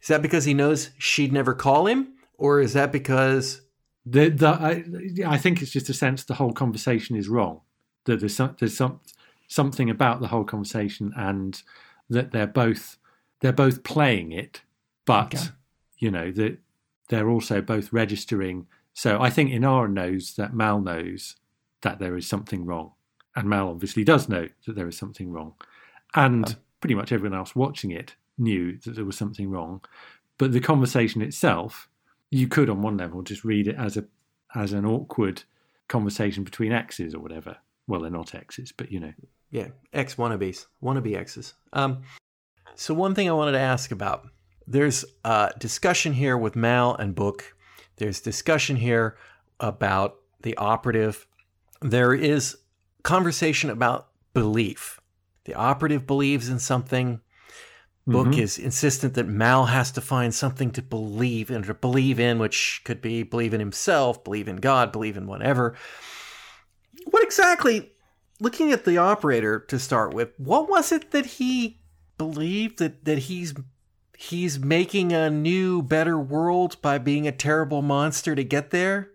Is 0.00 0.08
that 0.08 0.22
because 0.22 0.44
he 0.44 0.54
knows 0.54 0.90
she'd 0.98 1.32
never 1.32 1.54
call 1.54 1.86
him, 1.86 2.14
or 2.38 2.60
is 2.60 2.74
that 2.74 2.92
because 2.92 3.62
the, 4.04 4.28
the 4.28 4.48
I, 4.48 4.84
I 5.26 5.38
think 5.38 5.62
it's 5.62 5.72
just 5.72 5.88
a 5.88 5.94
sense 5.94 6.24
the 6.24 6.34
whole 6.34 6.52
conversation 6.52 7.16
is 7.16 7.28
wrong. 7.28 7.60
That 8.04 8.20
there's 8.20 8.36
some, 8.36 8.54
there's 8.58 8.76
some 8.76 9.00
something 9.48 9.90
about 9.90 10.20
the 10.20 10.28
whole 10.28 10.44
conversation, 10.44 11.12
and 11.16 11.62
that 12.08 12.32
they're 12.32 12.46
both 12.46 12.98
they're 13.40 13.52
both 13.52 13.82
playing 13.82 14.32
it, 14.32 14.62
but 15.04 15.34
okay. 15.34 15.44
you 15.98 16.10
know 16.10 16.30
that 16.32 16.58
they're 17.08 17.28
also 17.28 17.60
both 17.60 17.92
registering. 17.92 18.66
So 18.94 19.20
I 19.20 19.30
think 19.30 19.50
Inara 19.50 19.92
knows 19.92 20.34
that 20.36 20.54
Mal 20.54 20.80
knows 20.80 21.36
that 21.82 21.98
there 21.98 22.16
is 22.16 22.26
something 22.26 22.64
wrong, 22.64 22.92
and 23.34 23.48
Mal 23.48 23.68
obviously 23.68 24.04
does 24.04 24.28
know 24.28 24.48
that 24.66 24.74
there 24.74 24.88
is 24.88 24.96
something 24.96 25.30
wrong. 25.30 25.54
And 26.14 26.48
um, 26.48 26.56
pretty 26.80 26.94
much 26.94 27.12
everyone 27.12 27.38
else 27.38 27.54
watching 27.54 27.90
it 27.90 28.14
knew 28.38 28.78
that 28.78 28.94
there 28.94 29.04
was 29.04 29.18
something 29.18 29.50
wrong. 29.50 29.82
But 30.38 30.52
the 30.52 30.60
conversation 30.60 31.22
itself, 31.22 31.88
you 32.30 32.48
could 32.48 32.70
on 32.70 32.82
one 32.82 32.96
level 32.96 33.22
just 33.22 33.44
read 33.44 33.68
it 33.68 33.76
as 33.76 33.96
a 33.96 34.04
as 34.54 34.72
an 34.72 34.86
awkward 34.86 35.42
conversation 35.88 36.44
between 36.44 36.72
exes 36.72 37.14
or 37.14 37.20
whatever. 37.20 37.58
Well, 37.86 38.00
they're 38.00 38.10
not 38.10 38.34
exes, 38.34 38.72
but 38.72 38.90
you 38.90 39.00
know. 39.00 39.12
Yeah, 39.50 39.68
ex 39.92 40.16
wannabes, 40.16 40.66
wannabe 40.82 41.16
exes. 41.16 41.54
Um, 41.72 42.02
so 42.74 42.94
one 42.94 43.14
thing 43.14 43.28
I 43.28 43.32
wanted 43.32 43.52
to 43.52 43.60
ask 43.60 43.90
about: 43.90 44.28
there's 44.66 45.04
a 45.24 45.52
discussion 45.58 46.12
here 46.12 46.36
with 46.36 46.56
Mal 46.56 46.94
and 46.96 47.14
Book. 47.14 47.54
There's 47.96 48.20
discussion 48.20 48.76
here 48.76 49.16
about 49.60 50.16
the 50.42 50.56
operative. 50.56 51.26
There 51.80 52.12
is 52.12 52.58
conversation 53.02 53.70
about 53.70 54.08
belief. 54.34 55.00
The 55.44 55.54
operative 55.54 56.06
believes 56.06 56.48
in 56.48 56.58
something. 56.58 57.20
Book 58.08 58.28
mm-hmm. 58.28 58.40
is 58.40 58.58
insistent 58.58 59.14
that 59.14 59.26
Mal 59.26 59.64
has 59.64 59.90
to 59.92 60.00
find 60.00 60.32
something 60.32 60.70
to 60.72 60.82
believe 60.82 61.50
in, 61.50 61.62
to 61.64 61.74
believe 61.74 62.20
in, 62.20 62.38
which 62.38 62.82
could 62.84 63.00
be 63.00 63.24
believe 63.24 63.52
in 63.52 63.58
himself, 63.58 64.22
believe 64.22 64.46
in 64.46 64.56
God, 64.56 64.92
believe 64.92 65.16
in 65.16 65.26
whatever. 65.26 65.76
What 67.06 67.24
exactly, 67.24 67.92
looking 68.40 68.72
at 68.72 68.84
the 68.84 68.98
operator 68.98 69.58
to 69.60 69.78
start 69.78 70.14
with, 70.14 70.30
what 70.36 70.68
was 70.68 70.92
it 70.92 71.10
that 71.10 71.26
he 71.26 71.80
believed 72.18 72.78
that, 72.78 73.04
that 73.04 73.18
he's 73.18 73.54
he's 74.16 74.58
making 74.58 75.12
a 75.12 75.28
new, 75.28 75.82
better 75.82 76.18
world 76.18 76.80
by 76.80 76.98
being 76.98 77.26
a 77.26 77.32
terrible 77.32 77.82
monster 77.82 78.34
to 78.34 78.44
get 78.44 78.70
there? 78.70 79.10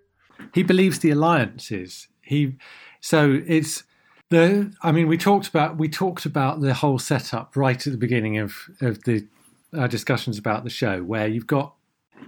He 0.53 0.63
believes 0.63 0.99
the 0.99 1.11
alliances. 1.11 2.07
He 2.21 2.57
so 2.99 3.41
it's 3.45 3.83
the. 4.29 4.73
I 4.81 4.91
mean, 4.91 5.07
we 5.07 5.17
talked 5.17 5.47
about 5.47 5.77
we 5.77 5.89
talked 5.89 6.25
about 6.25 6.61
the 6.61 6.73
whole 6.73 6.99
setup 6.99 7.55
right 7.55 7.85
at 7.85 7.91
the 7.91 7.97
beginning 7.97 8.37
of 8.37 8.55
of 8.79 9.03
the 9.03 9.27
uh, 9.73 9.87
discussions 9.87 10.37
about 10.37 10.63
the 10.63 10.69
show, 10.69 11.03
where 11.03 11.27
you've 11.27 11.47
got 11.47 11.75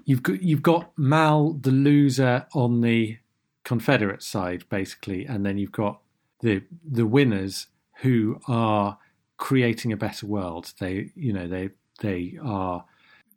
you've 0.06 0.24
got 0.24 0.41
you've 0.41 0.64
got 0.64 0.91
Mal 0.98 1.53
the 1.53 1.72
loser 1.72 2.45
on 2.53 2.82
the 2.82 3.18
Confederate 3.64 4.22
side, 4.24 4.65
basically, 4.70 5.26
and 5.26 5.45
then 5.45 5.57
you've 5.57 5.72
got 5.72 6.02
the 6.44 6.61
the 6.86 7.07
winners 7.07 7.68
who 8.02 8.40
are 8.48 8.99
creating 9.38 9.91
a 9.91 9.98
better 9.98 10.28
world. 10.28 10.74
They 10.80 11.10
you 11.15 11.34
know 11.34 11.48
they 11.48 11.70
they 12.02 12.38
are 12.44 12.86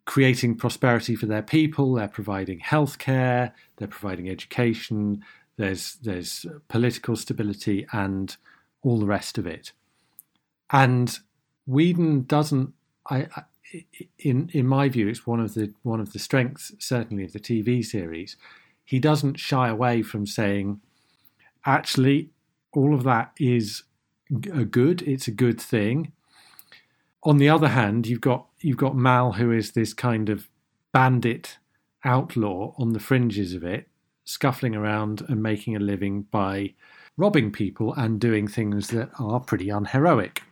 creating 0.05 0.55
prosperity 0.55 1.15
for 1.15 1.25
their 1.25 1.41
people. 1.41 1.93
They're 1.93 2.07
providing 2.07 2.59
healthcare. 2.59 3.53
They're 3.77 3.87
providing 3.87 4.29
education. 4.29 5.23
There's 5.55 5.95
there's 6.03 6.45
political 6.67 7.15
stability 7.15 7.87
and 7.91 8.35
all 8.83 8.99
the 8.99 9.05
rest 9.05 9.37
of 9.37 9.47
it. 9.47 9.71
And 10.69 11.17
Whedon 11.65 12.23
doesn't. 12.23 12.73
I, 13.09 13.27
I 13.35 13.43
in 14.19 14.49
in 14.53 14.67
my 14.67 14.89
view, 14.89 15.07
it's 15.07 15.25
one 15.25 15.39
of 15.39 15.53
the 15.53 15.73
one 15.83 16.01
of 16.01 16.13
the 16.13 16.19
strengths 16.19 16.73
certainly 16.77 17.23
of 17.23 17.33
the 17.33 17.39
TV 17.39 17.83
series. 17.83 18.35
He 18.83 18.99
doesn't 18.99 19.39
shy 19.39 19.67
away 19.67 20.01
from 20.01 20.25
saying, 20.25 20.79
actually, 21.65 22.29
all 22.77 22.93
of 22.93 23.03
that 23.03 23.31
is 23.39 23.83
a 24.53 24.63
good. 24.63 25.01
It's 25.01 25.27
a 25.27 25.31
good 25.31 25.59
thing. 25.59 26.11
On 27.23 27.37
the 27.37 27.49
other 27.49 27.69
hand, 27.69 28.05
you've 28.05 28.21
got 28.21 28.45
you've 28.59 28.77
got 28.77 28.95
Mal, 28.95 29.33
who 29.33 29.51
is 29.51 29.71
this 29.71 29.93
kind 29.93 30.29
of 30.29 30.47
bandit 30.93 31.57
outlaw 32.05 32.75
on 32.77 32.93
the 32.93 32.99
fringes 32.99 33.53
of 33.53 33.63
it, 33.63 33.87
scuffling 34.25 34.75
around 34.75 35.25
and 35.27 35.41
making 35.41 35.75
a 35.75 35.79
living 35.79 36.27
by 36.29 36.75
robbing 37.17 37.51
people 37.51 37.93
and 37.95 38.21
doing 38.21 38.47
things 38.47 38.89
that 38.89 39.09
are 39.19 39.39
pretty 39.39 39.69
unheroic. 39.69 40.43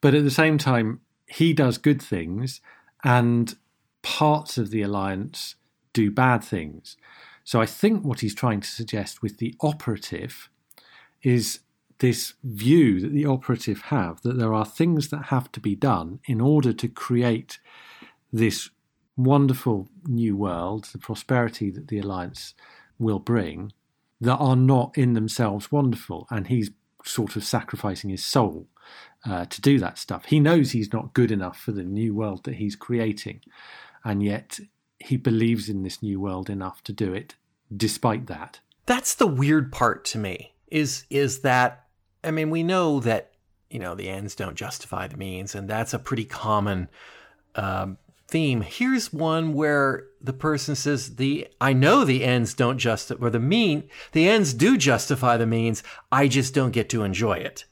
But 0.00 0.14
at 0.14 0.24
the 0.24 0.30
same 0.30 0.56
time, 0.56 1.00
he 1.26 1.52
does 1.52 1.76
good 1.76 2.00
things 2.00 2.62
and 3.04 3.54
parts 4.00 4.56
of 4.56 4.70
the 4.70 4.80
alliance 4.80 5.56
do 5.92 6.10
bad 6.10 6.42
things. 6.42 6.96
So 7.44 7.60
I 7.60 7.66
think 7.66 8.02
what 8.02 8.20
he's 8.20 8.34
trying 8.34 8.60
to 8.60 8.68
suggest 8.68 9.20
with 9.20 9.36
the 9.36 9.54
operative 9.60 10.48
is 11.22 11.60
this 11.98 12.34
view 12.44 13.00
that 13.00 13.12
the 13.12 13.26
operative 13.26 13.82
have 13.82 14.22
that 14.22 14.38
there 14.38 14.54
are 14.54 14.64
things 14.64 15.08
that 15.08 15.26
have 15.26 15.50
to 15.52 15.60
be 15.60 15.74
done 15.74 16.20
in 16.26 16.40
order 16.40 16.72
to 16.72 16.88
create 16.88 17.58
this 18.32 18.70
wonderful 19.16 19.88
new 20.06 20.36
world, 20.36 20.84
the 20.92 20.98
prosperity 20.98 21.70
that 21.70 21.88
the 21.88 21.98
alliance 21.98 22.54
will 22.98 23.18
bring, 23.18 23.72
that 24.20 24.36
are 24.36 24.56
not 24.56 24.96
in 24.96 25.14
themselves 25.14 25.72
wonderful. 25.72 26.26
And 26.30 26.46
he's 26.46 26.70
sort 27.04 27.36
of 27.36 27.44
sacrificing 27.44 28.10
his 28.10 28.24
soul 28.24 28.68
uh, 29.24 29.44
to 29.46 29.60
do 29.60 29.78
that 29.80 29.98
stuff. 29.98 30.26
He 30.26 30.40
knows 30.40 30.70
he's 30.70 30.92
not 30.92 31.14
good 31.14 31.30
enough 31.30 31.58
for 31.58 31.72
the 31.72 31.82
new 31.82 32.14
world 32.14 32.44
that 32.44 32.56
he's 32.56 32.76
creating, 32.76 33.40
and 34.04 34.22
yet 34.22 34.60
he 34.98 35.16
believes 35.16 35.68
in 35.68 35.82
this 35.82 36.02
new 36.02 36.20
world 36.20 36.48
enough 36.48 36.82
to 36.84 36.92
do 36.92 37.12
it 37.12 37.34
despite 37.74 38.26
that. 38.26 38.60
That's 38.86 39.14
the 39.14 39.26
weird 39.26 39.70
part 39.70 40.04
to 40.06 40.18
me. 40.18 40.54
Is 40.70 41.04
is 41.10 41.40
that 41.40 41.88
I 42.24 42.30
mean, 42.30 42.50
we 42.50 42.62
know 42.62 43.00
that 43.00 43.32
you 43.70 43.78
know 43.78 43.94
the 43.94 44.08
ends 44.08 44.34
don't 44.34 44.56
justify 44.56 45.06
the 45.06 45.16
means, 45.16 45.54
and 45.54 45.68
that's 45.68 45.94
a 45.94 45.98
pretty 45.98 46.24
common 46.24 46.88
um, 47.54 47.98
theme. 48.26 48.62
Here's 48.62 49.12
one 49.12 49.52
where 49.52 50.06
the 50.20 50.32
person 50.32 50.74
says, 50.74 51.16
"The 51.16 51.48
I 51.60 51.72
know 51.72 52.04
the 52.04 52.24
ends 52.24 52.54
don't 52.54 52.78
justify, 52.78 53.24
or 53.24 53.30
the 53.30 53.40
mean 53.40 53.88
the 54.12 54.28
ends 54.28 54.54
do 54.54 54.76
justify 54.76 55.36
the 55.36 55.46
means. 55.46 55.82
I 56.10 56.28
just 56.28 56.54
don't 56.54 56.72
get 56.72 56.88
to 56.90 57.02
enjoy 57.02 57.34
it. 57.34 57.64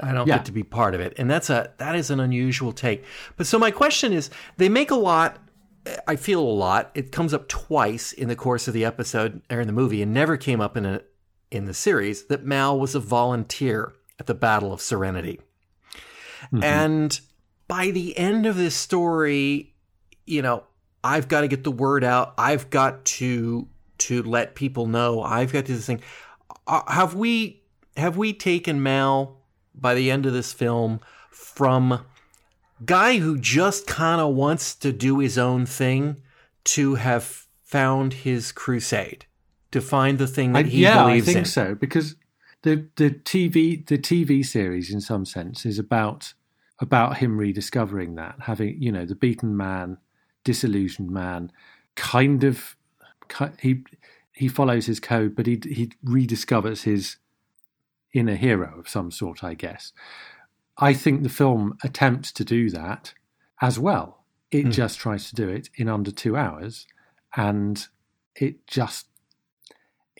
I 0.00 0.12
don't 0.12 0.26
yeah. 0.26 0.38
get 0.38 0.46
to 0.46 0.52
be 0.52 0.62
part 0.62 0.94
of 0.94 1.00
it." 1.00 1.14
And 1.16 1.30
that's 1.30 1.50
a 1.50 1.72
that 1.78 1.94
is 1.94 2.10
an 2.10 2.20
unusual 2.20 2.72
take. 2.72 3.04
But 3.36 3.46
so 3.46 3.58
my 3.58 3.70
question 3.70 4.12
is, 4.12 4.30
they 4.56 4.68
make 4.68 4.90
a 4.90 4.96
lot. 4.96 5.38
I 6.06 6.14
feel 6.14 6.40
a 6.40 6.42
lot. 6.42 6.92
It 6.94 7.10
comes 7.10 7.34
up 7.34 7.48
twice 7.48 8.12
in 8.12 8.28
the 8.28 8.36
course 8.36 8.68
of 8.68 8.74
the 8.74 8.84
episode 8.84 9.42
or 9.50 9.60
in 9.60 9.66
the 9.66 9.72
movie, 9.72 10.02
and 10.02 10.14
never 10.14 10.36
came 10.36 10.60
up 10.60 10.76
in 10.76 10.86
a 10.86 11.02
in 11.52 11.66
the 11.66 11.74
series 11.74 12.24
that 12.24 12.44
Mal 12.44 12.78
was 12.78 12.94
a 12.94 13.00
volunteer 13.00 13.92
at 14.18 14.26
the 14.26 14.34
Battle 14.34 14.72
of 14.72 14.80
Serenity. 14.80 15.40
Mm-hmm. 16.44 16.64
And 16.64 17.20
by 17.68 17.90
the 17.90 18.16
end 18.16 18.46
of 18.46 18.56
this 18.56 18.74
story, 18.74 19.74
you 20.26 20.42
know, 20.42 20.64
I've 21.04 21.28
got 21.28 21.42
to 21.42 21.48
get 21.48 21.62
the 21.62 21.70
word 21.70 22.04
out. 22.04 22.34
I've 22.38 22.70
got 22.70 23.04
to 23.04 23.68
to 23.98 24.22
let 24.22 24.54
people 24.54 24.86
know. 24.86 25.22
I've 25.22 25.52
got 25.52 25.60
to 25.60 25.66
do 25.68 25.76
this 25.76 25.86
thing. 25.86 26.00
Uh, 26.66 26.82
have 26.88 27.14
we 27.14 27.62
have 27.96 28.16
we 28.16 28.32
taken 28.32 28.82
Mal 28.82 29.36
by 29.74 29.94
the 29.94 30.10
end 30.10 30.26
of 30.26 30.32
this 30.32 30.52
film 30.52 31.00
from 31.30 32.04
guy 32.84 33.18
who 33.18 33.38
just 33.38 33.86
kind 33.86 34.20
of 34.20 34.34
wants 34.34 34.74
to 34.76 34.92
do 34.92 35.18
his 35.18 35.36
own 35.36 35.66
thing 35.66 36.16
to 36.64 36.94
have 36.94 37.46
found 37.62 38.12
his 38.14 38.52
crusade? 38.52 39.26
To 39.72 39.80
find 39.80 40.18
the 40.18 40.26
thing 40.26 40.52
that 40.52 40.66
I, 40.66 40.68
he 40.68 40.82
yeah, 40.82 41.02
believes 41.04 41.28
in. 41.28 41.34
Yeah, 41.34 41.40
I 41.40 41.44
think 41.44 41.46
in. 41.46 41.50
so 41.50 41.74
because 41.74 42.16
the 42.62 42.86
the 42.96 43.10
TV 43.10 43.84
the 43.86 43.98
TV 43.98 44.44
series 44.44 44.92
in 44.92 45.00
some 45.00 45.24
sense 45.24 45.66
is 45.66 45.78
about 45.78 46.34
about 46.78 47.18
him 47.18 47.36
rediscovering 47.36 48.14
that 48.14 48.36
having 48.40 48.80
you 48.80 48.92
know 48.92 49.04
the 49.04 49.14
beaten 49.14 49.56
man, 49.56 49.98
disillusioned 50.44 51.10
man, 51.10 51.50
kind 51.96 52.44
of 52.44 52.76
he 53.60 53.84
he 54.32 54.48
follows 54.48 54.86
his 54.86 55.00
code, 55.00 55.34
but 55.34 55.46
he 55.46 55.60
he 55.64 55.90
rediscovers 56.04 56.82
his 56.82 57.16
inner 58.12 58.34
hero 58.34 58.78
of 58.78 58.88
some 58.88 59.10
sort, 59.10 59.42
I 59.42 59.54
guess. 59.54 59.92
I 60.78 60.94
think 60.94 61.22
the 61.22 61.28
film 61.28 61.76
attempts 61.82 62.32
to 62.32 62.44
do 62.44 62.70
that 62.70 63.14
as 63.60 63.78
well. 63.78 64.24
It 64.50 64.66
mm. 64.66 64.72
just 64.72 64.98
tries 64.98 65.28
to 65.28 65.34
do 65.34 65.48
it 65.48 65.70
in 65.76 65.88
under 65.88 66.10
two 66.10 66.36
hours, 66.36 66.86
and 67.36 67.86
it 68.34 68.66
just 68.66 69.06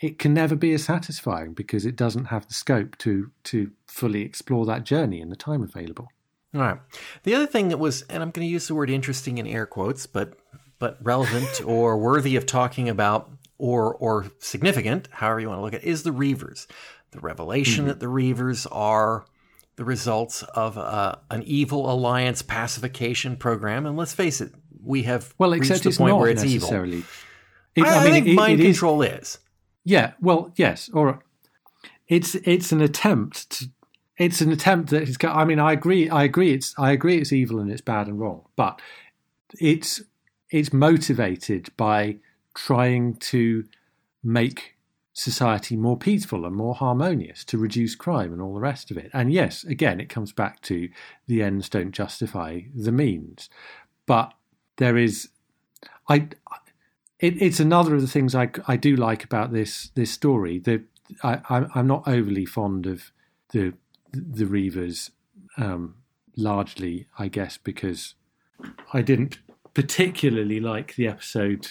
it 0.03 0.19
can 0.19 0.35
never 0.35 0.57
be 0.57 0.75
as 0.75 0.85
satisfying 0.85 1.55
because 1.55 1.87
it 1.87 1.95
doesn't 1.95 2.27
have 2.27 2.47
the 2.49 2.55
scope 2.55 2.99
to 2.99 3.31
to 3.45 3.71
fully 3.87 4.23
explore 4.23 4.67
that 4.67 4.85
journey 4.85 5.21
in 5.21 5.31
the 5.31 5.37
time 5.37 5.63
available. 5.63 6.09
All 6.55 6.61
right. 6.61 6.79
The 7.23 7.35
other 7.35 7.47
thing 7.47 7.69
that 7.69 7.79
was, 7.79 8.03
and 8.03 8.23
I'm 8.23 8.31
going 8.31 8.47
to 8.47 8.53
use 8.53 8.69
the 8.69 8.75
word 8.75 8.91
interesting 8.91 9.39
in 9.39 9.47
air 9.47 9.65
quotes, 9.65 10.07
but 10.07 10.35
but 10.79 10.99
relevant 11.01 11.63
or 11.65 11.97
worthy 11.97 12.35
of 12.35 12.45
talking 12.45 12.89
about 12.89 13.31
or 13.59 13.95
or 13.95 14.27
significant, 14.41 15.09
however 15.13 15.41
you 15.41 15.49
want 15.49 15.59
to 15.59 15.63
look 15.63 15.75
at, 15.75 15.85
it, 15.85 15.89
is 15.89 16.03
the 16.03 16.11
Reavers. 16.11 16.67
The 17.13 17.21
revelation 17.21 17.83
mm-hmm. 17.83 17.89
that 17.89 18.01
the 18.01 18.07
Reavers 18.07 18.67
are 18.73 19.25
the 19.77 19.85
results 19.85 20.43
of 20.43 20.77
uh, 20.77 21.15
an 21.31 21.45
evil 21.45 21.91
alliance 21.91 22.43
pacification 22.43 23.37
program, 23.37 23.87
and 23.87 23.97
let's 23.97 24.13
face 24.13 24.41
it, 24.41 24.53
we 24.83 25.05
have 25.05 25.33
well, 25.39 25.53
except 25.53 25.85
reached 25.85 25.97
the 25.97 26.03
point 26.05 26.17
where 26.17 26.29
it's 26.29 26.45
evil. 26.45 26.73
It, 26.73 27.85
I, 27.85 28.01
I, 28.01 28.05
mean, 28.05 28.09
I 28.09 28.11
think 28.11 28.27
it, 28.27 28.35
mind 28.35 28.61
control 28.61 29.03
is 29.03 29.39
yeah, 29.85 30.13
well, 30.21 30.53
yes, 30.57 30.91
or 30.93 31.23
it's 32.09 32.35
it's 32.37 32.73
an 32.73 32.81
attempt 32.81 33.51
to 33.51 33.71
it's 34.17 34.41
an 34.41 34.53
attempt 34.53 34.91
that 34.91 35.03
is. 35.03 35.17
I 35.23 35.45
mean, 35.45 35.59
I 35.59 35.73
agree. 35.73 36.09
I 36.09 36.25
agree. 36.25 36.53
It's 36.53 36.75
I 36.79 36.93
agree. 36.93 37.19
It's 37.19 37.33
evil 37.33 37.59
and 37.59 37.71
it's 37.71 37.81
bad 37.81 38.07
and 38.07 38.21
wrong, 38.21 38.43
but 38.57 38.81
it's 39.59 40.03
it's 40.51 40.73
motivated 40.73 41.71
by 41.77 42.19
trying 42.55 43.15
to 43.17 43.65
make 44.23 44.77
society 45.15 45.77
more 45.77 45.97
peaceful 45.97 46.47
and 46.47 46.55
more 46.55 46.75
harmonious 46.75 47.45
to 47.45 47.59
reduce 47.59 47.95
crime 47.95 48.33
and 48.33 48.41
all 48.41 48.55
the 48.55 48.61
rest 48.61 48.91
of 48.91 48.97
it. 48.97 49.11
And 49.13 49.33
yes, 49.33 49.65
again, 49.65 50.01
it 50.01 50.09
comes 50.09 50.33
back 50.33 50.61
to 50.63 50.89
the 51.27 51.43
ends 51.43 51.69
don't 51.69 51.93
justify 51.93 52.61
the 52.75 52.93
means, 52.93 53.49
but 54.07 54.33
there 54.77 54.97
is. 54.97 55.29
I 56.09 56.29
it, 57.23 57.41
it's 57.41 57.61
another 57.61 57.95
of 57.95 58.01
the 58.03 58.09
things 58.09 58.35
I, 58.35 58.51
I 58.67 58.77
do 58.77 58.97
like 58.97 59.25
about 59.25 59.53
this 59.53 59.91
this 59.95 60.11
story. 60.11 60.59
The, 60.59 60.83
I, 61.23 61.67
am 61.75 61.87
not 61.87 62.07
overly 62.07 62.45
fond 62.45 62.87
of 62.87 63.13
the 63.53 63.73
the 64.13 64.45
Reavers, 64.45 65.11
um, 65.57 65.95
largely, 66.37 67.07
I 67.19 67.29
guess, 67.29 67.57
because 67.57 68.15
I 68.93 69.01
didn't 69.03 69.39
particularly 69.73 70.61
like 70.61 70.97
the 70.97 71.07
episode. 71.07 71.69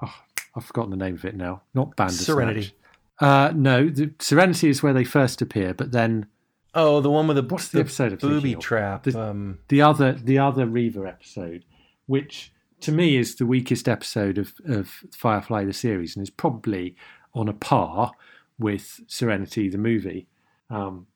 Oh, 0.00 0.14
I've 0.54 0.64
forgotten 0.64 0.90
the 0.90 0.96
name 0.96 1.16
of 1.16 1.24
it 1.24 1.34
now. 1.34 1.62
Not 1.74 1.96
Bandersnatch. 1.96 2.26
Serenity. 2.26 2.74
Uh, 3.20 3.52
no, 3.54 3.88
the 3.88 4.12
Serenity 4.20 4.68
is 4.68 4.82
where 4.82 4.92
they 4.92 5.04
first 5.04 5.42
appear, 5.42 5.74
but 5.74 5.90
then 5.90 6.26
oh, 6.74 7.00
the 7.00 7.10
one 7.10 7.26
with 7.26 7.36
the 7.36 7.42
what's 7.42 7.68
the, 7.68 7.78
the 7.78 7.80
episode 7.82 8.12
of 8.12 8.20
booby 8.20 8.54
trap? 8.54 9.02
The, 9.02 9.20
um... 9.20 9.58
the 9.66 9.82
other 9.82 10.12
the 10.12 10.38
other 10.38 10.64
Reaver 10.64 11.08
episode, 11.08 11.64
which 12.06 12.52
to 12.82 12.92
me 12.92 13.16
is 13.16 13.36
the 13.36 13.46
weakest 13.46 13.88
episode 13.88 14.38
of, 14.38 14.54
of 14.66 15.04
Firefly 15.12 15.64
the 15.64 15.72
series, 15.72 16.16
and 16.16 16.22
is 16.22 16.30
probably 16.30 16.96
on 17.34 17.48
a 17.48 17.52
par 17.52 18.12
with 18.58 19.00
Serenity 19.06 19.68
the 19.68 19.78
movie. 19.78 20.26
Um, 20.70 21.06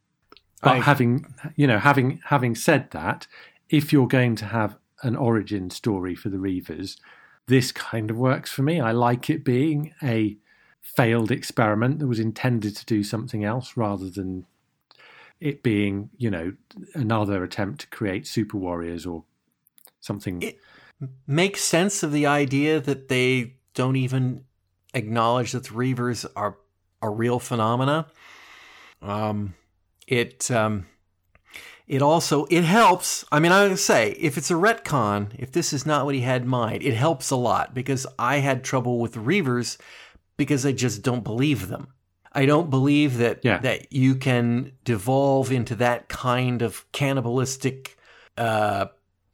but 0.62 0.76
I, 0.76 0.80
having 0.80 1.26
you 1.54 1.66
know 1.66 1.78
having 1.78 2.20
having 2.24 2.54
said 2.54 2.90
that, 2.92 3.26
if 3.68 3.92
you're 3.92 4.08
going 4.08 4.36
to 4.36 4.46
have 4.46 4.78
an 5.02 5.16
origin 5.16 5.70
story 5.70 6.14
for 6.14 6.28
the 6.28 6.38
Reavers, 6.38 6.96
this 7.46 7.72
kind 7.72 8.10
of 8.10 8.16
works 8.16 8.50
for 8.50 8.62
me. 8.62 8.80
I 8.80 8.92
like 8.92 9.28
it 9.28 9.44
being 9.44 9.92
a 10.02 10.36
failed 10.80 11.30
experiment 11.30 11.98
that 11.98 12.06
was 12.06 12.20
intended 12.20 12.76
to 12.76 12.86
do 12.86 13.02
something 13.02 13.44
else 13.44 13.76
rather 13.76 14.08
than 14.08 14.46
it 15.40 15.62
being 15.62 16.08
you 16.16 16.30
know 16.30 16.54
another 16.94 17.44
attempt 17.44 17.80
to 17.82 17.86
create 17.88 18.26
super 18.26 18.56
warriors 18.56 19.04
or 19.04 19.24
something. 20.00 20.42
It, 20.42 20.58
make 21.26 21.56
sense 21.56 22.02
of 22.02 22.12
the 22.12 22.26
idea 22.26 22.80
that 22.80 23.08
they 23.08 23.54
don't 23.74 23.96
even 23.96 24.44
acknowledge 24.94 25.52
that 25.52 25.64
the 25.64 25.70
Reavers 25.70 26.26
are 26.34 26.56
a 27.02 27.10
real 27.10 27.38
phenomena. 27.38 28.06
Um, 29.02 29.54
it 30.06 30.50
um, 30.50 30.86
it 31.86 32.02
also 32.02 32.46
it 32.46 32.64
helps. 32.64 33.24
I 33.30 33.40
mean, 33.40 33.52
I 33.52 33.68
would 33.68 33.78
say 33.78 34.12
if 34.12 34.36
it's 34.36 34.50
a 34.50 34.54
retcon, 34.54 35.30
if 35.38 35.52
this 35.52 35.72
is 35.72 35.86
not 35.86 36.04
what 36.04 36.14
he 36.14 36.22
had 36.22 36.42
in 36.42 36.48
mind, 36.48 36.82
it 36.82 36.94
helps 36.94 37.30
a 37.30 37.36
lot 37.36 37.74
because 37.74 38.06
I 38.18 38.38
had 38.38 38.64
trouble 38.64 38.98
with 38.98 39.12
the 39.12 39.20
Reavers 39.20 39.78
because 40.36 40.66
I 40.66 40.72
just 40.72 41.02
don't 41.02 41.24
believe 41.24 41.68
them. 41.68 41.88
I 42.32 42.44
don't 42.44 42.68
believe 42.68 43.18
that 43.18 43.40
yeah. 43.44 43.58
that 43.58 43.92
you 43.92 44.14
can 44.14 44.72
devolve 44.84 45.52
into 45.52 45.74
that 45.76 46.08
kind 46.08 46.60
of 46.60 46.90
cannibalistic 46.92 47.96
uh, 48.36 48.86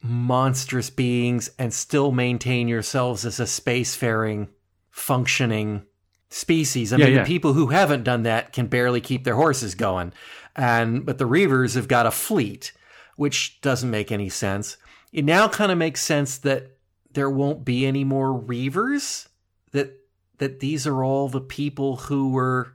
monstrous 0.03 0.91
beings 0.91 1.51
and 1.59 1.73
still 1.73 2.11
maintain 2.11 2.69
yourselves 2.69 3.24
as 3.24 3.39
a 3.39 3.45
spacefaring, 3.45 4.49
functioning 4.91 5.83
species. 6.29 6.93
I 6.93 6.97
yeah, 6.97 7.05
mean, 7.05 7.15
yeah. 7.15 7.23
the 7.23 7.27
people 7.27 7.53
who 7.53 7.69
haven't 7.69 8.05
done 8.05 8.24
that 8.24 8.53
can 8.53 8.66
barely 8.66 9.01
keep 9.01 9.24
their 9.24 9.37
horses 9.37 9.74
going. 9.74 10.12
And 10.57 11.07
but 11.07 11.19
the 11.19 11.29
Reavers 11.29 11.77
have 11.77 11.89
got 11.89 12.07
a 12.07 12.11
fleet, 12.11 12.73
which 13.16 13.61
doesn't 13.61 13.91
make 13.91 14.11
any 14.11 14.29
sense. 14.29 14.77
It 15.12 15.24
now 15.24 15.49
kind 15.49 15.70
of 15.70 15.79
makes 15.79 16.03
sense 16.03 16.39
that 16.39 16.77
there 17.12 17.31
won't 17.31 17.65
be 17.65 17.87
any 17.87 18.05
more 18.05 18.39
Reavers. 18.39 19.29
That 19.70 19.99
that 20.39 20.61
these 20.61 20.87
are 20.87 21.05
all 21.05 21.29
the 21.29 21.41
people 21.41 21.97
who 21.97 22.31
were 22.31 22.74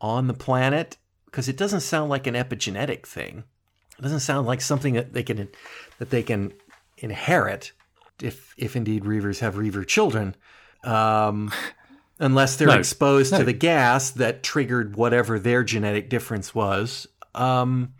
on 0.00 0.26
the 0.26 0.34
planet 0.34 0.96
because 1.26 1.48
it 1.48 1.56
doesn't 1.56 1.80
sound 1.80 2.10
like 2.10 2.26
an 2.26 2.34
epigenetic 2.34 3.06
thing. 3.06 3.44
It 4.04 4.08
doesn't 4.08 4.20
sound 4.20 4.46
like 4.46 4.60
something 4.60 4.94
that 4.94 5.14
they 5.14 5.22
can 5.22 5.48
that 5.98 6.10
they 6.10 6.22
can 6.22 6.52
inherit 6.98 7.72
if 8.20 8.52
if 8.58 8.76
indeed 8.76 9.04
reavers 9.04 9.38
have 9.38 9.56
reaver 9.56 9.82
children. 9.82 10.36
Um, 10.82 11.50
unless 12.18 12.56
they're 12.56 12.68
no. 12.68 12.74
exposed 12.74 13.32
no. 13.32 13.38
to 13.38 13.44
the 13.44 13.54
gas 13.54 14.10
that 14.10 14.42
triggered 14.42 14.94
whatever 14.96 15.38
their 15.38 15.64
genetic 15.64 16.10
difference 16.10 16.54
was. 16.54 17.06
Um, 17.34 17.94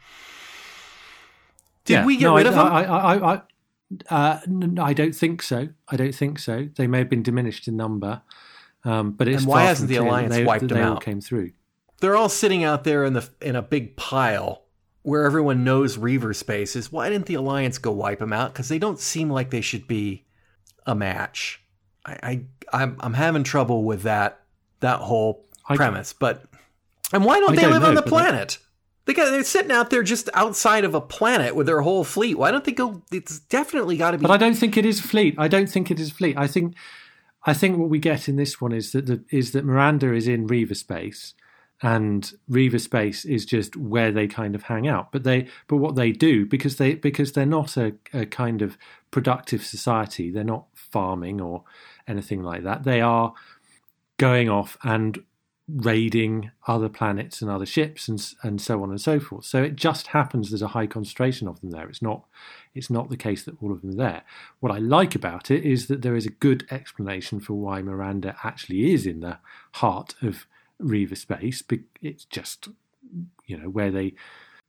did 1.86 1.94
yeah. 1.94 2.04
we 2.04 2.18
get 2.18 2.26
no, 2.26 2.36
rid 2.36 2.46
I, 2.46 2.48
of 2.50 2.54
them? 2.54 2.66
I, 2.66 2.84
I, 2.84 3.34
I, 3.34 3.42
uh, 4.10 4.40
I 4.82 4.92
don't 4.92 5.14
think 5.14 5.42
so. 5.42 5.70
I 5.88 5.96
don't 5.96 6.14
think 6.14 6.38
so. 6.38 6.68
They 6.76 6.86
may 6.86 6.98
have 6.98 7.08
been 7.08 7.22
diminished 7.22 7.66
in 7.66 7.76
number, 7.76 8.20
um, 8.84 9.12
but 9.12 9.26
it's 9.26 9.42
and 9.42 9.48
why 9.48 9.62
hasn't 9.62 9.88
the 9.88 9.96
alliance 9.96 10.34
they, 10.34 10.44
wiped 10.44 10.68
they 10.68 10.74
them 10.74 10.86
all 10.86 10.96
out? 10.96 11.02
Came 11.02 11.22
through. 11.22 11.52
They're 12.00 12.16
all 12.16 12.28
sitting 12.28 12.62
out 12.62 12.84
there 12.84 13.04
in 13.04 13.14
the 13.14 13.26
in 13.40 13.56
a 13.56 13.62
big 13.62 13.96
pile 13.96 14.63
where 15.04 15.24
everyone 15.24 15.64
knows 15.64 15.98
Reaver 15.98 16.32
space 16.32 16.74
is. 16.74 16.90
Why 16.90 17.10
didn't 17.10 17.26
the 17.26 17.34
alliance 17.34 17.78
go 17.78 17.92
wipe 17.92 18.18
them 18.18 18.32
out? 18.32 18.52
Because 18.52 18.68
they 18.68 18.78
don't 18.78 18.98
seem 18.98 19.30
like 19.30 19.50
they 19.50 19.60
should 19.60 19.86
be 19.86 20.24
a 20.86 20.94
match. 20.94 21.62
I, 22.04 22.12
I 22.22 22.82
I'm, 22.82 22.96
I'm 23.00 23.14
having 23.14 23.44
trouble 23.44 23.84
with 23.84 24.02
that 24.02 24.40
that 24.80 25.00
whole 25.00 25.46
premise. 25.66 26.12
but 26.12 26.44
and 27.12 27.24
why 27.24 27.38
don't 27.38 27.52
I 27.52 27.56
they 27.56 27.62
don't 27.62 27.72
live 27.72 27.82
know, 27.82 27.88
on 27.88 27.94
the 27.94 28.02
planet? 28.02 28.58
They 29.04 29.12
got, 29.12 29.30
they're 29.30 29.44
sitting 29.44 29.70
out 29.70 29.90
there 29.90 30.02
just 30.02 30.30
outside 30.32 30.84
of 30.84 30.94
a 30.94 31.00
planet 31.00 31.54
with 31.54 31.66
their 31.66 31.82
whole 31.82 32.04
fleet. 32.04 32.38
Why 32.38 32.50
don't 32.50 32.64
they 32.64 32.72
go? 32.72 33.02
It's 33.12 33.38
definitely 33.38 33.98
got 33.98 34.12
to 34.12 34.18
be. 34.18 34.22
But 34.22 34.32
I 34.32 34.36
don't 34.38 34.54
think 34.54 34.78
it 34.78 34.86
is 34.86 35.00
fleet. 35.00 35.34
I 35.36 35.48
don't 35.48 35.68
think 35.68 35.90
it 35.90 36.00
is 36.00 36.10
fleet. 36.10 36.38
I 36.38 36.46
think, 36.46 36.74
I 37.44 37.52
think 37.52 37.76
what 37.76 37.90
we 37.90 37.98
get 37.98 38.28
in 38.28 38.36
this 38.36 38.60
one 38.60 38.72
is 38.72 38.92
that 38.92 39.04
the, 39.06 39.22
is 39.30 39.52
that 39.52 39.66
Miranda 39.66 40.14
is 40.14 40.26
in 40.26 40.46
Reaver 40.46 40.74
space, 40.74 41.34
and 41.84 42.32
Reaver 42.48 42.78
space 42.78 43.26
is 43.26 43.44
just 43.44 43.76
where 43.76 44.10
they 44.10 44.26
kind 44.26 44.54
of 44.54 44.62
hang 44.62 44.88
out. 44.88 45.12
But 45.12 45.22
they, 45.22 45.48
but 45.68 45.76
what 45.76 45.96
they 45.96 46.12
do 46.12 46.46
because 46.46 46.76
they 46.76 46.94
because 46.94 47.32
they're 47.32 47.44
not 47.44 47.76
a, 47.76 47.92
a 48.14 48.24
kind 48.24 48.62
of 48.62 48.78
productive 49.10 49.62
society. 49.62 50.30
They're 50.30 50.44
not 50.44 50.64
farming 50.74 51.42
or 51.42 51.64
anything 52.08 52.42
like 52.42 52.64
that. 52.64 52.84
They 52.84 53.02
are 53.02 53.34
going 54.16 54.48
off 54.48 54.78
and 54.82 55.22
raiding 55.68 56.50
other 56.66 56.88
planets 56.88 57.42
and 57.42 57.50
other 57.50 57.66
ships 57.66 58.08
and 58.08 58.32
and 58.42 58.62
so 58.62 58.82
on 58.82 58.88
and 58.88 59.00
so 59.00 59.20
forth. 59.20 59.44
So 59.44 59.62
it 59.62 59.76
just 59.76 60.06
happens 60.06 60.48
there's 60.48 60.62
a 60.62 60.68
high 60.68 60.86
concentration 60.86 61.48
of 61.48 61.60
them 61.60 61.70
there. 61.70 61.86
It's 61.90 62.00
not 62.00 62.24
it's 62.74 62.88
not 62.88 63.10
the 63.10 63.16
case 63.18 63.42
that 63.42 63.62
all 63.62 63.72
of 63.72 63.82
them 63.82 63.90
are 63.90 64.04
there. 64.04 64.22
What 64.60 64.72
I 64.72 64.78
like 64.78 65.14
about 65.14 65.50
it 65.50 65.62
is 65.64 65.88
that 65.88 66.00
there 66.00 66.16
is 66.16 66.24
a 66.24 66.30
good 66.30 66.66
explanation 66.70 67.40
for 67.40 67.52
why 67.52 67.82
Miranda 67.82 68.36
actually 68.42 68.94
is 68.94 69.04
in 69.04 69.20
the 69.20 69.36
heart 69.72 70.14
of 70.22 70.46
Reaver 70.84 71.16
space. 71.16 71.62
It's 72.02 72.24
just 72.24 72.68
you 73.46 73.56
know 73.56 73.68
where 73.68 73.90
they 73.90 74.14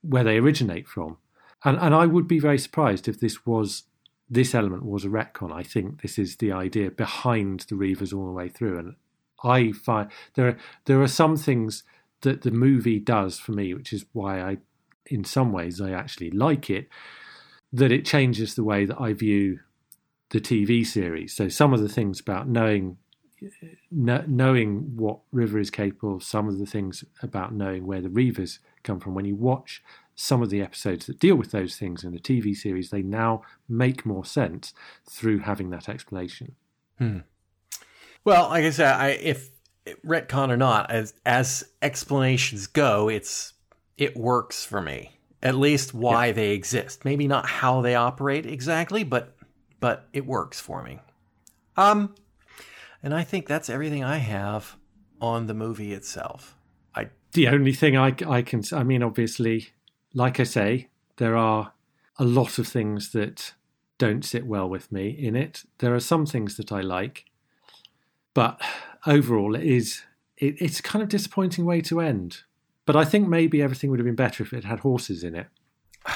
where 0.02 0.24
they 0.24 0.38
originate 0.38 0.88
from. 0.88 1.18
And 1.64 1.78
and 1.78 1.94
I 1.94 2.06
would 2.06 2.28
be 2.28 2.40
very 2.40 2.58
surprised 2.58 3.08
if 3.08 3.20
this 3.20 3.46
was 3.46 3.84
this 4.30 4.56
element 4.56 4.86
was 4.86 5.06
a 5.06 5.10
retcon. 5.10 5.52
I 5.52 5.64
think 5.64 6.02
this 6.02 6.18
is 6.18 6.38
the 6.38 6.52
idea 6.52 6.90
behind 6.90 7.62
the 7.70 7.76
Reavers 7.76 8.16
all 8.16 8.26
the 8.26 8.32
way 8.32 8.50
through 8.50 8.80
and 8.80 8.96
I 9.44 9.72
find 9.72 10.10
there 10.34 10.48
are, 10.48 10.58
there 10.86 11.02
are 11.02 11.08
some 11.08 11.38
things 11.38 11.84
that 12.22 12.42
the 12.42 12.52
movie 12.52 13.00
does 13.00 13.38
for 13.38 13.52
me, 13.52 13.74
which 13.74 13.94
is 13.94 14.06
why 14.14 14.42
I, 14.42 14.58
in 15.06 15.24
some 15.24 15.52
ways, 15.52 15.80
I 15.80 15.92
actually 15.92 16.32
like 16.32 16.70
it. 16.70 16.90
That 17.72 17.92
it 17.92 18.06
changes 18.06 18.56
the 18.56 18.64
way 18.64 18.86
that 18.86 19.00
I 19.00 19.14
view 19.14 19.60
the 20.30 20.40
TV 20.40 20.86
series. 20.86 21.36
So 21.36 21.50
some 21.50 21.74
of 21.74 21.82
the 21.82 21.90
things 21.90 22.20
about 22.20 22.48
knowing 22.48 22.98
knowing 23.92 24.96
what 24.96 25.20
River 25.32 25.60
is 25.60 25.70
capable 25.70 26.16
of, 26.16 26.24
some 26.24 26.48
of 26.48 26.58
the 26.58 26.66
things 26.66 27.04
about 27.22 27.54
knowing 27.54 27.86
where 27.86 28.02
the 28.02 28.10
Reavers 28.10 28.60
come 28.84 29.00
from. 29.00 29.14
When 29.16 29.26
you 29.26 29.36
watch 29.36 29.84
some 30.16 30.42
of 30.42 30.50
the 30.50 30.62
episodes 30.62 31.06
that 31.06 31.20
deal 31.20 31.36
with 31.36 31.52
those 31.52 31.76
things 31.76 32.04
in 32.04 32.12
the 32.12 32.20
TV 32.20 32.56
series, 32.56 32.90
they 32.90 33.02
now 33.02 33.42
make 33.68 34.06
more 34.06 34.26
sense 34.26 34.74
through 35.10 35.40
having 35.40 35.70
that 35.72 35.90
explanation. 35.90 36.56
Hmm. 36.98 37.20
Well, 38.24 38.50
like 38.50 38.64
I 38.64 38.70
said, 38.70 38.94
I, 38.94 39.10
if 39.10 39.50
retcon 40.06 40.50
or 40.50 40.58
not, 40.58 40.90
as 40.90 41.14
as 41.26 41.64
explanations 41.82 42.68
go, 42.68 43.10
it's 43.10 43.54
it 43.98 44.18
works 44.18 44.66
for 44.66 44.82
me. 44.82 45.20
At 45.44 45.56
least 45.56 45.94
why 45.94 46.28
yeah. 46.28 46.32
they 46.32 46.52
exist. 46.52 47.06
Maybe 47.06 47.28
not 47.28 47.46
how 47.46 47.82
they 47.82 47.96
operate 47.96 48.46
exactly, 48.46 49.04
but 49.04 49.36
but 49.80 50.08
it 50.14 50.26
works 50.26 50.60
for 50.60 50.82
me. 50.82 51.00
Um, 51.78 52.16
and 53.06 53.14
I 53.14 53.24
think 53.24 53.48
that's 53.48 53.70
everything 53.70 54.04
I 54.04 54.18
have 54.18 54.76
on 55.22 55.46
the 55.48 55.54
movie 55.54 55.94
itself. 55.94 56.58
I 56.94 57.08
the 57.32 57.48
only 57.48 57.72
thing 57.72 57.96
I 57.96 58.14
I 58.28 58.42
can 58.42 58.64
I 58.74 58.84
mean, 58.84 59.02
obviously, 59.02 59.70
like 60.14 60.42
I 60.42 60.44
say, 60.44 60.90
there 61.16 61.38
are 61.38 61.72
a 62.20 62.26
lot 62.26 62.60
of 62.60 62.68
things 62.68 63.12
that 63.12 63.54
don't 63.98 64.26
sit 64.26 64.46
well 64.46 64.68
with 64.68 64.92
me 64.92 65.08
in 65.10 65.38
it. 65.38 65.64
There 65.78 65.96
are 65.96 66.02
some 66.02 66.26
things 66.26 66.58
that 66.58 66.74
I 66.74 66.82
like 66.82 67.26
but 68.36 68.62
overall, 69.08 69.56
it 69.56 69.64
is 69.64 70.04
it, 70.38 70.62
it's 70.62 70.80
a 70.80 70.84
kind 70.84 71.02
of 71.02 71.10
disappointing 71.10 71.66
way 71.66 71.82
to 71.82 72.00
end. 72.02 72.42
But 72.86 72.96
I 72.96 73.04
think 73.04 73.28
maybe 73.28 73.64
everything 73.64 73.90
would 73.90 73.98
have 74.00 74.06
been 74.06 74.14
better 74.16 74.44
if 74.44 74.54
it 74.54 74.64
had 74.66 74.82
horses 74.82 75.24
in 75.24 75.34
it. 75.34 75.48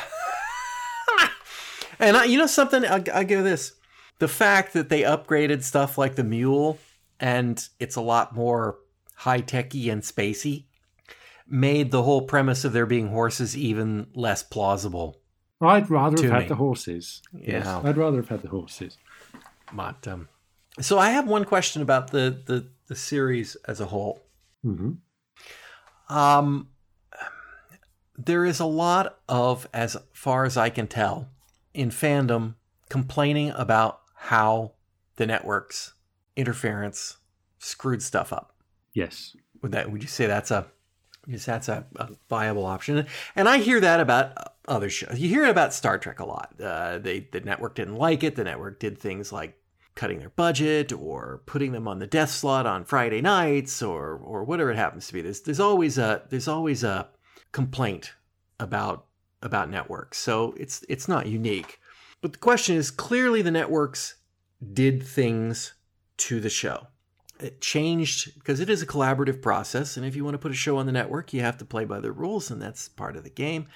and 2.00 2.16
I, 2.16 2.26
you 2.26 2.38
know 2.38 2.46
something, 2.46 2.86
I'll, 2.86 3.04
I'll 3.12 3.24
give 3.24 3.44
this: 3.44 3.74
the 4.20 4.28
fact 4.28 4.74
that 4.74 4.90
they 4.90 5.02
upgraded 5.02 5.64
stuff 5.64 5.98
like 5.98 6.16
the 6.16 6.24
mule, 6.24 6.78
and 7.20 7.68
it's 7.80 7.96
a 7.96 8.02
lot 8.02 8.36
more 8.36 8.78
high 9.16 9.42
techy 9.42 9.90
and 9.90 10.02
spacey, 10.02 10.66
made 11.48 11.92
the 11.92 12.04
whole 12.04 12.22
premise 12.22 12.64
of 12.64 12.74
there 12.74 12.86
being 12.86 13.10
horses 13.10 13.58
even 13.58 14.08
less 14.14 14.44
plausible. 14.44 15.20
I'd 15.62 15.90
rather 15.90 16.22
have 16.24 16.42
had 16.42 16.48
the 16.48 16.56
horses. 16.56 17.22
Yeah, 17.34 17.58
yes, 17.58 17.68
I'd 17.68 17.98
rather 17.98 18.18
have 18.18 18.30
had 18.30 18.42
the 18.44 18.50
horses. 18.50 18.98
But 19.74 20.08
um, 20.08 20.30
so 20.80 20.98
I 20.98 21.10
have 21.10 21.28
one 21.28 21.46
question 21.46 21.82
about 21.82 22.12
the 22.12 22.42
the, 22.46 22.68
the 22.88 22.96
series 22.96 23.58
as 23.68 23.82
a 23.82 23.88
whole. 23.88 24.24
Mm-hmm. 24.66 24.94
Um, 26.16 26.70
there 28.18 28.46
is 28.46 28.60
a 28.60 28.66
lot 28.66 29.20
of, 29.30 29.68
as 29.74 29.96
far 30.14 30.44
as 30.44 30.58
I 30.58 30.70
can 30.70 30.88
tell, 30.88 31.30
in 31.74 31.90
fandom 31.90 32.56
complaining 32.90 33.52
about 33.52 34.02
how 34.20 34.74
the 35.16 35.26
networks 35.26 35.94
interference 36.36 37.18
screwed 37.58 38.02
stuff 38.02 38.34
up. 38.34 38.54
Yes. 38.94 39.36
Would 39.62 39.72
that 39.72 39.92
would 39.92 40.02
you 40.02 40.10
say 40.10 40.28
that's 40.28 40.52
a 40.52 40.68
yes, 41.26 41.46
that's 41.46 41.70
a, 41.70 41.86
a, 41.96 42.10
viable 42.30 42.66
option? 42.66 43.06
And 43.36 43.48
I 43.48 43.60
hear 43.60 43.80
that 43.80 44.02
about 44.02 44.56
other 44.68 44.90
shows. 44.90 45.18
You 45.20 45.30
hear 45.30 45.46
it 45.46 45.50
about 45.50 45.74
Star 45.74 45.98
Trek 45.98 46.20
a 46.20 46.26
lot. 46.26 46.54
Uh, 46.62 47.00
they 47.00 47.28
the 47.32 47.40
network 47.40 47.76
didn't 47.76 47.96
like 47.96 48.24
it. 48.24 48.36
The 48.36 48.44
network 48.44 48.80
did 48.80 48.98
things 48.98 49.32
like 49.32 49.58
cutting 49.96 50.20
their 50.20 50.30
budget 50.30 50.92
or 50.92 51.42
putting 51.46 51.72
them 51.72 51.88
on 51.88 52.00
the 52.00 52.08
death 52.08 52.32
slot 52.32 52.66
on 52.66 52.84
Friday 52.84 53.22
nights 53.22 53.82
or 53.82 54.16
or 54.18 54.44
whatever 54.44 54.72
it 54.72 54.78
happens 54.78 55.08
to 55.08 55.14
be. 55.14 55.22
There's 55.22 55.42
there's 55.42 55.62
always 55.62 55.98
a 55.98 56.24
there's 56.30 56.48
always 56.48 56.84
a 56.84 57.08
complaint 57.54 58.14
about 58.60 59.06
about 59.42 59.70
networks. 59.70 60.18
So 60.18 60.54
it's 60.58 60.84
it's 60.90 61.08
not 61.08 61.28
unique. 61.28 61.80
But 62.22 62.34
the 62.34 62.40
question 62.40 62.76
is 62.76 62.92
clearly 62.92 63.42
the 63.42 63.52
networks 63.52 64.16
did 64.74 65.04
things 65.04 65.74
to 66.18 66.40
the 66.40 66.50
show. 66.50 66.88
It 67.40 67.62
changed 67.62 68.38
because 68.38 68.60
it 68.60 68.70
is 68.70 68.82
a 68.82 68.88
collaborative 68.88 69.42
process. 69.42 69.96
And 69.96 70.06
if 70.06 70.16
you 70.16 70.26
want 70.26 70.34
to 70.34 70.40
put 70.40 70.52
a 70.52 70.56
show 70.56 70.78
on 70.78 70.86
the 70.86 70.92
network, 70.92 71.34
you 71.34 71.40
have 71.42 71.58
to 71.60 71.66
play 71.66 71.86
by 71.86 72.02
the 72.02 72.12
rules, 72.12 72.52
and 72.52 72.62
that's 72.62 72.90
part 72.90 73.16
of 73.16 73.24
the 73.24 73.30
game. 73.30 73.68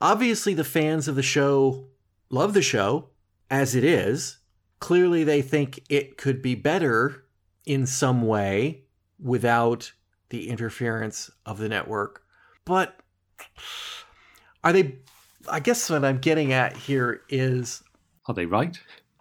Obviously, 0.00 0.54
the 0.54 0.64
fans 0.64 1.06
of 1.06 1.14
the 1.14 1.22
show 1.22 1.86
love 2.30 2.54
the 2.54 2.62
show 2.62 3.10
as 3.48 3.74
it 3.76 3.84
is 3.84 4.38
clearly 4.82 5.22
they 5.22 5.40
think 5.40 5.80
it 5.88 6.16
could 6.16 6.42
be 6.42 6.56
better 6.56 7.24
in 7.64 7.86
some 7.86 8.26
way 8.26 8.82
without 9.22 9.92
the 10.30 10.48
interference 10.48 11.30
of 11.46 11.58
the 11.58 11.68
network. 11.68 12.24
But 12.64 12.98
are 14.64 14.72
they 14.72 14.96
I 15.48 15.60
guess 15.60 15.88
what 15.88 16.04
I'm 16.04 16.18
getting 16.18 16.52
at 16.52 16.76
here 16.76 17.22
is 17.28 17.82
are 18.26 18.34
they 18.34 18.46
right? 18.46 18.78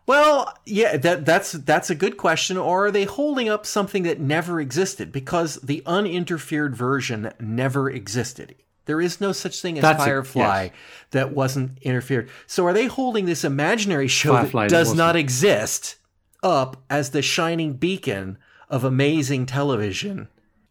Well, 0.07 0.53
yeah, 0.65 0.97
that 0.97 1.25
that's 1.25 1.53
that's 1.53 1.89
a 1.89 1.95
good 1.95 2.17
question. 2.17 2.57
Or 2.57 2.87
are 2.87 2.91
they 2.91 3.05
holding 3.05 3.49
up 3.49 3.65
something 3.65 4.03
that 4.03 4.19
never 4.19 4.59
existed 4.59 5.11
because 5.11 5.55
the 5.57 5.83
uninterfered 5.85 6.75
version 6.75 7.31
never 7.39 7.89
existed? 7.89 8.55
There 8.85 8.99
is 8.99 9.21
no 9.21 9.31
such 9.31 9.61
thing 9.61 9.77
as 9.77 9.83
That's 9.83 10.03
Firefly 10.03 10.63
yes. 10.63 10.73
that 11.11 11.33
wasn't 11.33 11.77
interfered. 11.81 12.29
So 12.47 12.65
are 12.65 12.73
they 12.73 12.87
holding 12.87 13.25
this 13.25 13.43
imaginary 13.43 14.07
show 14.07 14.33
Firefly 14.33 14.63
that 14.63 14.69
does 14.69 14.93
not 14.93 15.15
exist 15.15 15.97
up 16.43 16.83
as 16.89 17.11
the 17.11 17.21
shining 17.21 17.73
beacon 17.73 18.37
of 18.69 18.83
amazing 18.83 19.45
television 19.45 20.27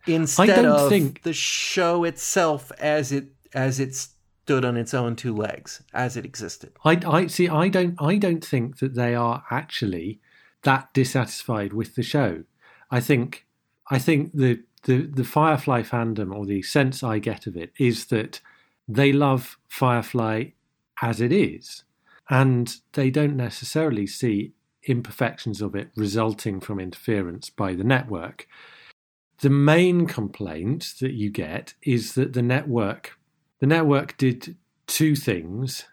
instead 0.06 0.64
of 0.64 0.88
think... 0.88 1.22
the 1.22 1.32
show 1.32 2.04
itself 2.04 2.72
as 2.78 3.12
it 3.12 3.28
as 3.54 3.78
it 3.78 4.08
stood 4.44 4.64
on 4.64 4.76
its 4.76 4.94
own 4.94 5.16
two 5.16 5.34
legs 5.34 5.82
as 5.92 6.16
it 6.16 6.24
existed? 6.24 6.72
I, 6.84 7.00
I 7.06 7.26
see. 7.28 7.48
I 7.48 7.68
don't. 7.68 7.94
I 8.00 8.16
don't 8.16 8.44
think 8.44 8.78
that 8.78 8.94
they 8.94 9.14
are 9.14 9.44
actually 9.50 10.20
that 10.62 10.92
dissatisfied 10.94 11.72
with 11.72 11.94
the 11.94 12.02
show. 12.02 12.44
I 12.90 13.00
think. 13.00 13.46
I 13.90 13.98
think 13.98 14.32
the 14.32 14.62
the 14.84 15.06
the 15.06 15.24
Firefly 15.24 15.82
fandom 15.82 16.34
or 16.34 16.46
the 16.46 16.62
sense 16.62 17.02
I 17.02 17.18
get 17.18 17.46
of 17.46 17.56
it 17.56 17.72
is 17.78 18.06
that 18.06 18.40
they 18.88 19.12
love 19.12 19.58
Firefly 19.68 20.46
as 21.02 21.20
it 21.20 21.32
is, 21.32 21.84
and 22.28 22.76
they 22.92 23.10
don't 23.10 23.36
necessarily 23.36 24.06
see 24.06 24.52
imperfections 24.84 25.60
of 25.60 25.74
it 25.74 25.90
resulting 25.94 26.60
from 26.60 26.80
interference 26.80 27.50
by 27.50 27.74
the 27.74 27.84
network. 27.84 28.46
the 29.40 29.50
main 29.50 30.06
complaint 30.06 30.94
that 31.00 31.12
you 31.12 31.30
get 31.30 31.74
is 31.82 32.14
that 32.14 32.32
the 32.34 32.42
network 32.42 33.18
the 33.60 33.66
network 33.66 34.16
did 34.16 34.56
two 34.86 35.14
things. 35.14 35.84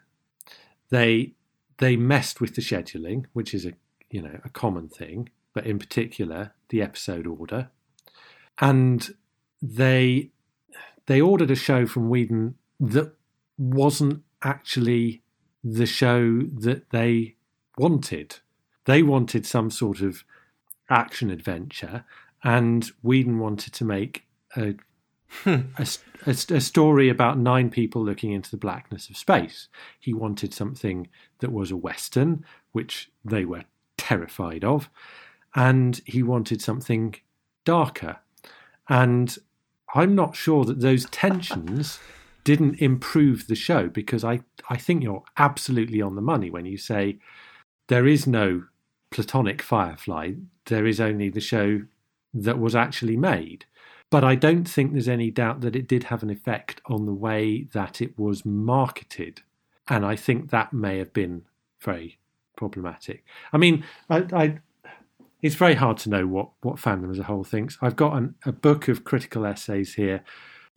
They 0.90 1.34
they 1.78 1.96
messed 1.96 2.40
with 2.40 2.54
the 2.54 2.62
scheduling, 2.62 3.26
which 3.32 3.54
is 3.54 3.64
a 3.64 3.72
you 4.10 4.22
know 4.22 4.40
a 4.44 4.48
common 4.48 4.88
thing, 4.88 5.28
but 5.54 5.66
in 5.66 5.78
particular 5.78 6.52
the 6.70 6.82
episode 6.82 7.26
order, 7.26 7.70
and 8.60 9.14
they 9.62 10.30
they 11.06 11.20
ordered 11.20 11.50
a 11.50 11.56
show 11.56 11.86
from 11.86 12.08
Whedon 12.08 12.56
that 12.80 13.14
wasn't 13.56 14.22
actually 14.42 15.22
the 15.64 15.86
show 15.86 16.40
that 16.40 16.90
they 16.90 17.34
wanted. 17.76 18.36
They 18.84 19.02
wanted 19.02 19.46
some 19.46 19.70
sort 19.70 20.00
of 20.00 20.24
action 20.88 21.30
adventure, 21.30 22.04
and 22.42 22.90
Whedon 23.02 23.38
wanted 23.38 23.74
to 23.74 23.84
make 23.84 24.24
a, 24.56 24.74
Hmm. 25.30 25.60
a, 25.76 25.86
a, 26.26 26.30
a, 26.30 26.60
story 26.60 27.10
about 27.10 27.38
nine 27.38 27.68
people 27.68 28.02
looking 28.02 28.32
into 28.32 28.50
the 28.50 28.56
blackness 28.56 29.10
of 29.10 29.16
space. 29.16 29.68
He 30.00 30.14
wanted 30.14 30.54
something 30.54 31.08
that 31.40 31.52
was 31.52 31.70
a 31.70 31.76
western, 31.76 32.46
which 32.72 33.10
they 33.24 33.44
were 33.44 33.64
terrified 33.98 34.64
of, 34.64 34.88
and 35.54 36.00
he 36.06 36.22
wanted 36.22 36.62
something 36.62 37.14
darker. 37.64 38.16
And 38.88 39.36
I'm 39.94 40.14
not 40.14 40.34
sure 40.34 40.64
that 40.64 40.80
those 40.80 41.04
tensions 41.06 41.98
didn't 42.44 42.80
improve 42.80 43.46
the 43.46 43.54
show 43.54 43.88
because 43.88 44.24
I, 44.24 44.40
I 44.70 44.78
think 44.78 45.02
you're 45.02 45.24
absolutely 45.36 46.00
on 46.00 46.14
the 46.14 46.22
money 46.22 46.48
when 46.48 46.64
you 46.64 46.78
say 46.78 47.18
there 47.88 48.06
is 48.06 48.26
no 48.26 48.64
platonic 49.10 49.60
Firefly, 49.60 50.32
there 50.66 50.86
is 50.86 51.00
only 51.00 51.28
the 51.28 51.40
show 51.40 51.82
that 52.32 52.58
was 52.58 52.74
actually 52.74 53.16
made. 53.16 53.66
But 54.10 54.24
I 54.24 54.34
don't 54.34 54.66
think 54.66 54.92
there's 54.92 55.08
any 55.08 55.30
doubt 55.30 55.60
that 55.60 55.76
it 55.76 55.86
did 55.86 56.04
have 56.04 56.22
an 56.22 56.30
effect 56.30 56.80
on 56.86 57.04
the 57.04 57.14
way 57.14 57.68
that 57.72 58.00
it 58.00 58.18
was 58.18 58.44
marketed. 58.44 59.42
And 59.88 60.04
I 60.04 60.16
think 60.16 60.50
that 60.50 60.72
may 60.72 60.98
have 60.98 61.12
been 61.12 61.42
very 61.80 62.18
problematic. 62.56 63.24
I 63.52 63.58
mean, 63.58 63.84
I, 64.08 64.26
I, 64.32 64.58
it's 65.42 65.54
very 65.54 65.74
hard 65.74 65.98
to 65.98 66.10
know 66.10 66.26
what, 66.26 66.50
what 66.62 66.76
fandom 66.76 67.10
as 67.10 67.18
a 67.18 67.24
whole 67.24 67.44
thinks. 67.44 67.78
I've 67.82 67.96
got 67.96 68.16
an, 68.16 68.34
a 68.44 68.52
book 68.52 68.88
of 68.88 69.04
critical 69.04 69.44
essays 69.44 69.94
here, 69.94 70.24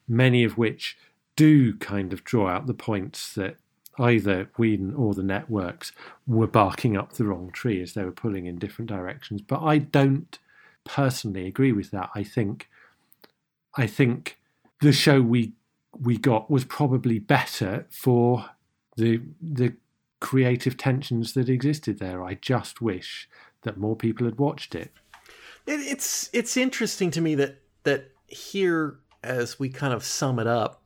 many 0.07 0.43
of 0.43 0.57
which 0.57 0.97
do 1.35 1.75
kind 1.77 2.13
of 2.13 2.23
draw 2.23 2.49
out 2.49 2.67
the 2.67 2.73
points 2.73 3.33
that 3.35 3.55
either 3.97 4.49
Whedon 4.57 4.93
or 4.93 5.13
the 5.13 5.23
networks 5.23 5.91
were 6.27 6.47
barking 6.47 6.97
up 6.97 7.13
the 7.13 7.25
wrong 7.25 7.51
tree 7.51 7.81
as 7.81 7.93
they 7.93 8.03
were 8.03 8.11
pulling 8.11 8.45
in 8.45 8.59
different 8.59 8.89
directions. 8.89 9.41
But 9.41 9.61
I 9.61 9.77
don't 9.77 10.37
personally 10.83 11.47
agree 11.47 11.71
with 11.71 11.91
that. 11.91 12.09
I 12.15 12.23
think 12.23 12.69
I 13.75 13.87
think 13.87 14.37
the 14.81 14.93
show 14.93 15.21
we 15.21 15.53
we 15.99 16.17
got 16.17 16.49
was 16.49 16.65
probably 16.65 17.19
better 17.19 17.85
for 17.89 18.49
the 18.97 19.21
the 19.41 19.73
creative 20.19 20.77
tensions 20.77 21.33
that 21.33 21.49
existed 21.49 21.99
there. 21.99 22.23
I 22.23 22.35
just 22.35 22.81
wish 22.81 23.27
that 23.63 23.77
more 23.77 23.95
people 23.95 24.25
had 24.25 24.37
watched 24.37 24.75
it. 24.75 24.91
It's 25.67 26.29
it's 26.33 26.57
interesting 26.57 27.11
to 27.11 27.21
me 27.21 27.35
that 27.35 27.61
that 27.83 28.11
here 28.27 28.99
as 29.23 29.59
we 29.59 29.69
kind 29.69 29.93
of 29.93 30.03
sum 30.03 30.39
it 30.39 30.47
up, 30.47 30.81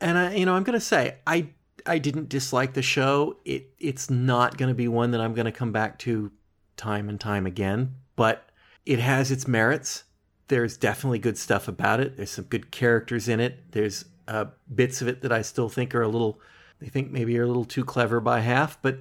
and 0.00 0.18
I 0.18 0.34
you 0.34 0.46
know 0.46 0.54
I'm 0.54 0.62
going 0.62 0.78
to 0.78 0.84
say 0.84 1.16
I 1.26 1.48
I 1.86 1.98
didn't 1.98 2.28
dislike 2.28 2.74
the 2.74 2.82
show. 2.82 3.36
It 3.44 3.70
it's 3.78 4.10
not 4.10 4.56
going 4.56 4.68
to 4.68 4.74
be 4.74 4.88
one 4.88 5.10
that 5.12 5.20
I'm 5.20 5.34
going 5.34 5.46
to 5.46 5.52
come 5.52 5.72
back 5.72 5.98
to 6.00 6.30
time 6.76 7.08
and 7.08 7.20
time 7.20 7.46
again, 7.46 7.94
but 8.16 8.50
it 8.86 8.98
has 8.98 9.30
its 9.30 9.46
merits. 9.48 10.04
There's 10.48 10.76
definitely 10.76 11.18
good 11.18 11.38
stuff 11.38 11.68
about 11.68 12.00
it. 12.00 12.16
There's 12.16 12.30
some 12.30 12.44
good 12.44 12.70
characters 12.70 13.28
in 13.28 13.40
it. 13.40 13.72
There's 13.72 14.04
uh, 14.28 14.46
bits 14.72 15.02
of 15.02 15.08
it 15.08 15.22
that 15.22 15.32
I 15.32 15.42
still 15.42 15.68
think 15.68 15.94
are 15.94 16.02
a 16.02 16.08
little, 16.08 16.40
I 16.80 16.86
think 16.86 17.10
maybe 17.10 17.38
are 17.38 17.44
a 17.44 17.46
little 17.46 17.64
too 17.64 17.84
clever 17.84 18.20
by 18.20 18.40
half. 18.40 18.80
But 18.82 18.98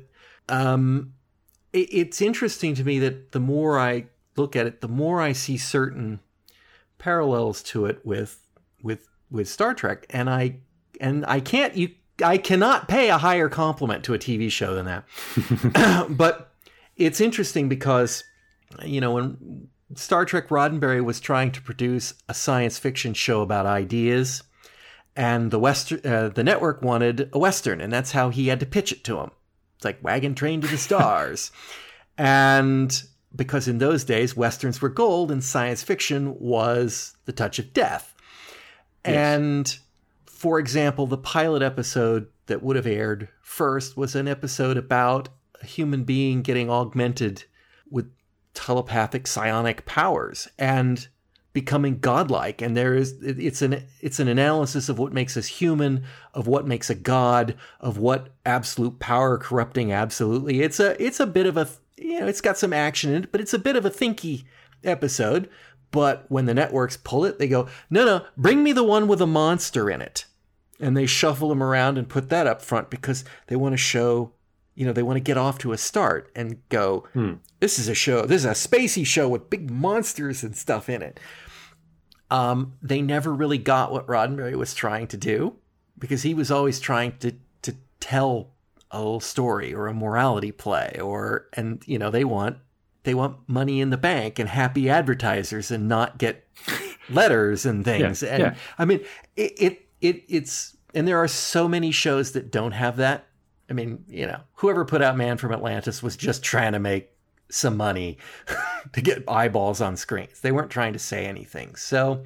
um, 0.50 1.14
it, 1.74 1.90
it's 1.92 2.22
interesting 2.22 2.76
to 2.76 2.84
me 2.84 3.00
that 3.00 3.32
the 3.32 3.40
more 3.40 3.80
I 3.80 4.06
look 4.36 4.56
at 4.56 4.66
it, 4.66 4.82
the 4.82 4.88
more 4.88 5.22
I 5.22 5.34
see 5.34 5.58
certain 5.58 6.20
parallels 6.98 7.64
to 7.64 7.86
it 7.86 8.06
with 8.06 8.48
with 8.82 9.08
with 9.30 9.48
Star 9.48 9.74
Trek, 9.74 10.06
and 10.10 10.30
I 10.30 10.58
and 11.00 11.26
I 11.26 11.40
can't 11.40 11.76
you 11.76 11.90
I 12.24 12.38
cannot 12.38 12.88
pay 12.88 13.10
a 13.10 13.18
higher 13.18 13.50
compliment 13.50 14.04
to 14.06 14.14
a 14.14 14.20
TV 14.20 14.52
show 14.52 14.76
than 14.76 14.86
that. 14.86 16.08
but 16.18 16.54
it's 16.96 17.22
interesting 17.22 17.70
because 17.70 18.24
you 18.84 19.02
know 19.02 19.14
when 19.14 19.68
Star 19.96 20.26
Trek 20.26 20.50
Roddenberry 20.50 21.04
was 21.04 21.20
trying 21.20 21.52
to 21.52 21.62
produce 21.62 22.14
a 22.30 22.34
science 22.34 22.78
fiction 22.78 23.14
show 23.14 23.42
about 23.42 23.66
ideas, 23.66 24.44
and 25.16 25.52
the 25.52 25.60
Western, 25.60 26.00
uh, 26.06 26.30
the 26.30 26.44
network 26.44 26.82
wanted 26.82 27.30
a 27.34 27.40
Western, 27.40 27.82
and 27.82 27.92
that's 27.92 28.12
how 28.12 28.30
he 28.30 28.48
had 28.48 28.60
to 28.60 28.66
pitch 28.66 28.92
it 28.92 29.04
to 29.06 29.16
them. 29.16 29.32
It's 29.76 29.86
like 29.86 30.04
Wagon 30.04 30.36
Train 30.36 30.62
to 30.62 30.68
the 30.68 30.78
Stars. 30.90 31.52
and 32.18 33.04
because 33.36 33.68
in 33.68 33.78
those 33.78 34.04
days, 34.04 34.36
Westerns 34.36 34.82
were 34.82 34.90
gold 34.90 35.32
and 35.32 35.44
science 35.44 35.82
fiction 35.82 36.38
was 36.38 37.16
the 37.26 37.32
touch 37.32 37.60
of 37.60 37.74
death. 37.74 38.14
Yes. 39.06 39.16
And 39.16 39.78
for 40.26 40.60
example, 40.60 41.08
the 41.08 41.18
pilot 41.18 41.62
episode 41.62 42.28
that 42.48 42.62
would 42.62 42.76
have 42.76 42.88
aired 42.88 43.30
first 43.42 43.96
was 43.96 44.16
an 44.16 44.28
episode 44.28 44.76
about 44.76 45.30
a 45.62 45.66
human 45.66 46.04
being 46.04 46.42
getting 46.42 46.70
augmented 46.70 47.46
with 47.90 48.12
telepathic 48.54 49.28
psionic 49.28 49.86
powers 49.86 50.48
and 50.58 51.08
becoming 51.54 52.00
godlike. 52.00 52.62
And 52.62 52.76
there 52.76 52.94
is 52.94 53.16
it's 53.22 53.62
an 53.62 53.84
it's 54.00 54.20
an 54.20 54.28
analysis 54.28 54.90
of 54.90 55.00
what 55.00 55.14
makes 55.14 55.36
us 55.36 55.48
human 55.48 56.04
of 56.34 56.48
what 56.48 56.68
makes 56.68 56.90
a 56.90 56.96
god 56.96 57.56
of 57.80 57.98
what 57.98 58.30
absolute 58.46 59.00
power 59.00 59.38
corrupting 59.38 59.92
absolutely. 59.92 60.62
It's 60.62 60.80
a 60.80 61.02
it's 61.04 61.20
a 61.20 61.28
bit 61.28 61.46
of 61.46 61.58
a 61.58 61.68
you 61.98 62.20
know 62.20 62.28
it's 62.28 62.42
got 62.42 62.58
some 62.58 62.74
action 62.74 63.14
in 63.14 63.24
it 63.24 63.32
but 63.32 63.42
it's 63.42 63.54
a 63.54 63.60
bit 63.60 63.76
of 63.76 63.86
a 63.86 63.92
thinky 63.92 64.46
episode. 64.84 65.50
But 65.92 66.26
when 66.30 66.46
the 66.46 66.54
networks 66.54 66.98
pull 66.98 67.26
it 67.26 67.38
they 67.38 67.48
go 67.48 67.68
no 67.90 68.06
no 68.06 68.26
bring 68.38 68.64
me 68.64 68.72
the 68.72 68.84
one 68.84 69.08
with 69.08 69.22
a 69.22 69.28
monster 69.28 69.90
in 69.90 70.02
it. 70.02 70.26
And 70.80 70.98
they 70.98 71.06
shuffle 71.06 71.50
them 71.50 71.62
around 71.62 72.00
and 72.00 72.10
put 72.10 72.30
that 72.30 72.48
up 72.48 72.62
front 72.62 72.90
because 72.90 73.24
they 73.48 73.56
want 73.56 73.74
to 73.74 73.78
show 73.78 74.32
you 74.76 74.86
know 74.86 74.94
they 74.94 75.04
want 75.04 75.18
to 75.18 75.22
get 75.22 75.38
off 75.38 75.58
to 75.60 75.72
a 75.72 75.78
start 75.78 76.32
and 76.36 76.58
go 76.70 77.08
hmm. 77.14 77.34
this 77.60 77.78
is 77.78 77.88
a 77.88 77.96
show 77.96 78.26
this 78.26 78.44
is 78.44 78.46
a 78.46 78.68
spacey 78.70 79.06
show 79.06 79.28
with 79.28 79.50
big 79.50 79.70
monsters 79.70 80.44
and 80.44 80.56
stuff 80.56 80.90
in 80.90 81.02
it 81.02 81.20
um, 82.30 82.74
they 82.82 83.02
never 83.02 83.34
really 83.34 83.58
got 83.58 83.92
what 83.92 84.08
roddenberry 84.08 84.56
was 84.56 84.74
trying 84.74 85.06
to 85.08 85.18
do 85.18 85.58
because 86.00 86.24
he 86.24 86.34
was 86.34 86.50
always 86.50 86.80
trying 86.80 87.18
to 87.20 87.34
to 87.62 87.76
tell 88.00 88.52
a 88.90 88.98
little 88.98 89.20
story 89.20 89.74
or 89.74 89.88
a 89.88 89.94
morality 89.94 90.52
play 90.52 90.98
or 91.02 91.48
and 91.54 91.84
you 91.86 92.00
know 92.00 92.10
they 92.10 92.24
want 92.24 92.58
they 93.04 93.14
want 93.14 93.38
money 93.48 93.82
in 93.82 93.90
the 93.90 93.98
bank 93.98 94.40
and 94.40 94.50
happy 94.50 94.90
advertisers 94.90 95.72
and 95.72 95.88
not 95.88 96.18
get 96.18 96.48
letters 97.10 97.66
and 97.66 97.86
things 97.86 98.22
yeah, 98.22 98.30
and 98.30 98.42
yeah. 98.42 98.56
i 98.78 98.86
mean 98.86 99.00
it, 99.36 99.54
it 99.62 99.88
it 100.02 100.24
it's 100.28 100.76
and 100.94 101.08
there 101.08 101.18
are 101.18 101.28
so 101.28 101.68
many 101.68 101.92
shows 101.92 102.34
that 102.34 102.52
don't 102.52 102.74
have 102.74 102.98
that 102.98 103.28
I 103.72 103.74
mean, 103.74 104.04
you 104.10 104.28
know, 104.28 104.42
whoever 104.56 104.84
put 104.84 105.02
out 105.02 105.16
Man 105.16 105.38
from 105.38 105.54
Atlantis 105.54 106.04
was 106.04 106.18
just 106.18 106.44
trying 106.44 106.74
to 106.74 106.80
make 106.80 107.10
some 107.50 107.78
money 107.78 108.18
to 108.92 109.02
get 109.02 109.24
eyeballs 109.30 109.80
on 109.80 109.96
screens. 109.96 110.42
They 110.42 110.52
weren't 110.52 110.70
trying 110.70 110.92
to 110.92 111.00
say 111.00 111.26
anything. 111.26 111.76
So, 111.76 112.26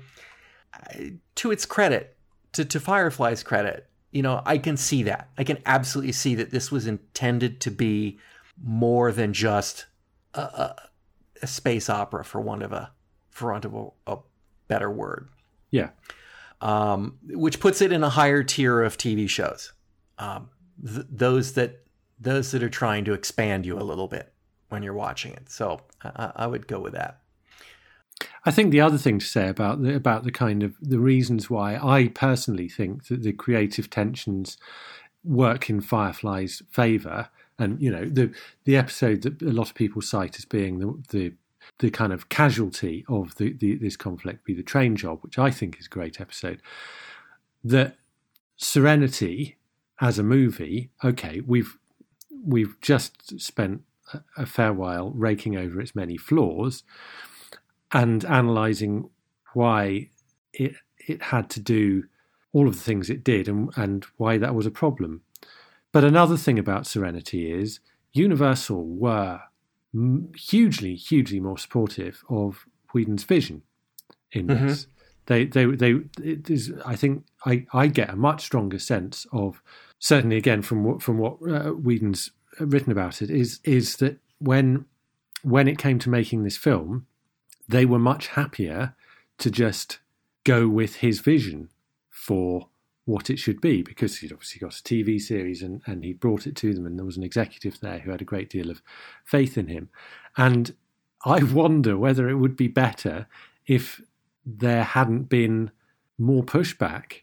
to 1.35 1.51
its 1.51 1.67
credit, 1.67 2.17
to, 2.53 2.65
to 2.65 2.79
Firefly's 2.79 3.43
credit, 3.43 3.87
you 4.11 4.23
know, 4.23 4.41
I 4.43 4.57
can 4.57 4.75
see 4.75 5.03
that. 5.03 5.29
I 5.37 5.43
can 5.43 5.59
absolutely 5.67 6.13
see 6.13 6.33
that 6.33 6.49
this 6.49 6.71
was 6.71 6.87
intended 6.87 7.61
to 7.61 7.69
be 7.69 8.17
more 8.59 9.11
than 9.11 9.31
just 9.31 9.85
a, 10.33 10.41
a, 10.41 10.75
a 11.43 11.47
space 11.47 11.91
opera, 11.91 12.25
for 12.25 12.41
want 12.41 12.63
of 12.63 12.73
a 12.73 12.91
for 13.29 13.51
want 13.51 13.65
of 13.65 13.75
a, 13.75 13.87
a 14.07 14.17
better 14.67 14.89
word. 14.89 15.29
Yeah. 15.69 15.89
Um, 16.59 17.19
which 17.27 17.59
puts 17.59 17.83
it 17.83 17.91
in 17.91 18.03
a 18.03 18.09
higher 18.09 18.41
tier 18.41 18.81
of 18.81 18.97
TV 18.97 19.29
shows. 19.29 19.73
Um, 20.17 20.49
th- 20.83 21.07
those 21.09 21.53
that 21.53 21.83
those 22.19 22.51
that 22.51 22.63
are 22.63 22.69
trying 22.69 23.05
to 23.05 23.13
expand 23.13 23.65
you 23.65 23.77
a 23.77 23.83
little 23.83 24.07
bit 24.07 24.33
when 24.69 24.83
you're 24.83 24.93
watching 24.93 25.33
it. 25.33 25.49
So 25.49 25.81
I, 26.03 26.31
I 26.35 26.47
would 26.47 26.67
go 26.67 26.79
with 26.79 26.93
that. 26.93 27.19
I 28.45 28.51
think 28.51 28.71
the 28.71 28.81
other 28.81 28.97
thing 28.97 29.19
to 29.19 29.25
say 29.25 29.49
about 29.49 29.81
the, 29.81 29.93
about 29.93 30.23
the 30.23 30.31
kind 30.31 30.63
of 30.63 30.75
the 30.79 30.99
reasons 30.99 31.49
why 31.49 31.75
I 31.75 32.07
personally 32.09 32.69
think 32.69 33.07
that 33.07 33.23
the 33.23 33.33
creative 33.33 33.89
tensions 33.89 34.57
work 35.23 35.69
in 35.69 35.81
Firefly's 35.81 36.61
favour, 36.69 37.29
and 37.59 37.81
you 37.81 37.91
know 37.91 38.05
the 38.05 38.33
the 38.63 38.77
episode 38.77 39.23
that 39.23 39.41
a 39.41 39.51
lot 39.51 39.69
of 39.69 39.75
people 39.75 40.01
cite 40.01 40.37
as 40.37 40.45
being 40.45 40.79
the 40.79 41.03
the, 41.09 41.33
the 41.79 41.89
kind 41.89 42.13
of 42.13 42.29
casualty 42.29 43.03
of 43.09 43.35
the, 43.35 43.53
the, 43.53 43.75
this 43.75 43.97
conflict 43.97 44.45
be 44.45 44.53
the 44.53 44.63
train 44.63 44.95
job, 44.95 45.19
which 45.21 45.39
I 45.39 45.49
think 45.51 45.79
is 45.79 45.87
a 45.87 45.89
great 45.89 46.21
episode. 46.21 46.61
That 47.63 47.97
Serenity 48.57 49.57
as 50.01 50.19
a 50.19 50.23
movie, 50.23 50.89
okay, 51.03 51.41
we've 51.45 51.77
we've 52.45 52.79
just 52.81 53.39
spent 53.39 53.81
a 54.37 54.45
fair 54.45 54.71
while 54.71 55.11
raking 55.11 55.57
over 55.57 55.81
its 55.81 55.95
many 55.95 56.15
flaws 56.15 56.83
and 57.91 58.23
analyzing 58.25 59.09
why 59.53 60.09
it 60.53 60.75
it 61.07 61.21
had 61.21 61.49
to 61.51 61.59
do 61.59 62.03
all 62.53 62.67
of 62.67 62.75
the 62.75 62.81
things 62.81 63.09
it 63.09 63.23
did 63.23 63.47
and, 63.47 63.69
and 63.75 64.05
why 64.17 64.37
that 64.37 64.55
was 64.55 64.65
a 64.65 64.71
problem. 64.71 65.21
But 65.91 66.03
another 66.03 66.37
thing 66.37 66.57
about 66.57 66.87
Serenity 66.87 67.51
is 67.51 67.79
Universal 68.13 68.85
were 68.85 69.41
hugely, 70.35 70.95
hugely 70.95 71.39
more 71.39 71.57
supportive 71.57 72.23
of 72.29 72.65
Whedon's 72.93 73.23
vision 73.23 73.61
in 74.31 74.47
mm-hmm. 74.47 74.67
this. 74.67 74.87
They, 75.27 75.45
they, 75.45 75.65
they. 75.65 75.95
It 76.21 76.49
is, 76.49 76.73
I 76.85 76.95
think 76.95 77.25
I, 77.45 77.65
I 77.73 77.87
get 77.87 78.09
a 78.09 78.15
much 78.15 78.43
stronger 78.43 78.79
sense 78.79 79.25
of 79.31 79.61
certainly 79.99 80.37
again 80.37 80.61
from 80.61 80.99
from 80.99 81.17
what 81.17 81.37
uh, 81.47 81.71
Whedon's 81.71 82.31
written 82.59 82.91
about 82.91 83.21
it 83.21 83.29
is 83.29 83.59
is 83.63 83.97
that 83.97 84.17
when 84.39 84.85
when 85.43 85.67
it 85.67 85.77
came 85.77 85.99
to 85.99 86.09
making 86.09 86.43
this 86.43 86.57
film, 86.57 87.05
they 87.67 87.85
were 87.85 87.99
much 87.99 88.27
happier 88.27 88.95
to 89.37 89.51
just 89.51 89.99
go 90.43 90.67
with 90.67 90.97
his 90.97 91.19
vision 91.19 91.69
for 92.09 92.69
what 93.05 93.29
it 93.29 93.37
should 93.37 93.61
be 93.61 93.83
because 93.83 94.17
he'd 94.17 94.31
obviously 94.31 94.59
got 94.59 94.79
a 94.79 94.83
TV 94.83 95.21
series 95.21 95.61
and, 95.61 95.81
and 95.85 96.03
he 96.03 96.13
brought 96.13 96.47
it 96.47 96.55
to 96.55 96.73
them 96.73 96.85
and 96.85 96.97
there 96.97 97.05
was 97.05 97.17
an 97.17 97.23
executive 97.23 97.79
there 97.79 97.99
who 97.99 98.09
had 98.09 98.21
a 98.21 98.25
great 98.25 98.49
deal 98.49 98.71
of 98.71 98.81
faith 99.23 99.57
in 99.57 99.67
him. 99.67 99.89
And 100.35 100.73
I 101.23 101.43
wonder 101.53 101.97
whether 101.97 102.27
it 102.27 102.35
would 102.35 102.57
be 102.57 102.67
better 102.67 103.27
if 103.67 104.01
there 104.45 104.83
hadn't 104.83 105.29
been 105.29 105.71
more 106.17 106.43
pushback. 106.43 107.21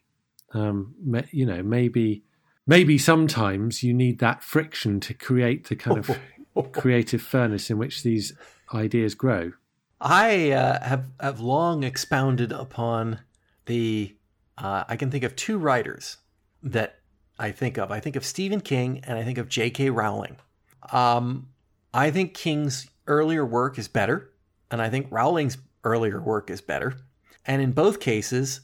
Um, 0.55 0.94
you 1.31 1.47
know, 1.47 1.62
maybe 1.62 2.23
maybe 2.66 2.98
sometimes 2.98 3.82
you 3.82 3.93
need 3.93 4.18
that 4.18 4.43
friction 4.43 5.01
to 5.01 5.14
create 5.14 5.68
the 5.68 5.76
kind 5.76 5.98
of 5.98 6.18
creative 6.72 7.22
furnace 7.22 7.70
in 7.70 7.78
which 7.78 8.02
these 8.02 8.32
ideas 8.74 9.14
grow. 9.14 9.52
I 10.01 10.51
uh, 10.51 10.82
have 10.84 11.10
have 11.20 11.40
long 11.40 11.84
expounded 11.84 12.51
upon 12.51 13.20
the 13.66 14.16
uh, 14.59 14.84
I 14.89 14.97
can 14.97 15.10
think 15.10 15.24
of 15.24 15.36
two 15.36 15.59
writers 15.59 16.18
that 16.62 16.98
I 17.39 17.52
think 17.52 17.78
of. 17.78 17.90
I 17.90 18.01
think 18.01 18.16
of 18.16 18.24
Stephen 18.24 18.60
King 18.60 19.01
and 19.05 19.18
I 19.18 19.24
think 19.24 19.39
of 19.39 19.48
J.K. 19.48 19.90
Rowling. 19.90 20.36
Um, 20.93 21.48
I 21.94 22.10
think 22.10 22.34
King's 22.34 22.89
earlier 23.06 23.47
work 23.47 23.78
is 23.78 23.89
better, 23.89 24.32
and 24.70 24.82
I 24.82 24.90
think 24.90 25.06
Rowling's 25.10 25.59
earlier 25.84 26.20
work 26.20 26.51
is 26.51 26.60
better. 26.60 26.97
And 27.44 27.62
in 27.62 27.72
both 27.72 28.01
cases, 28.01 28.60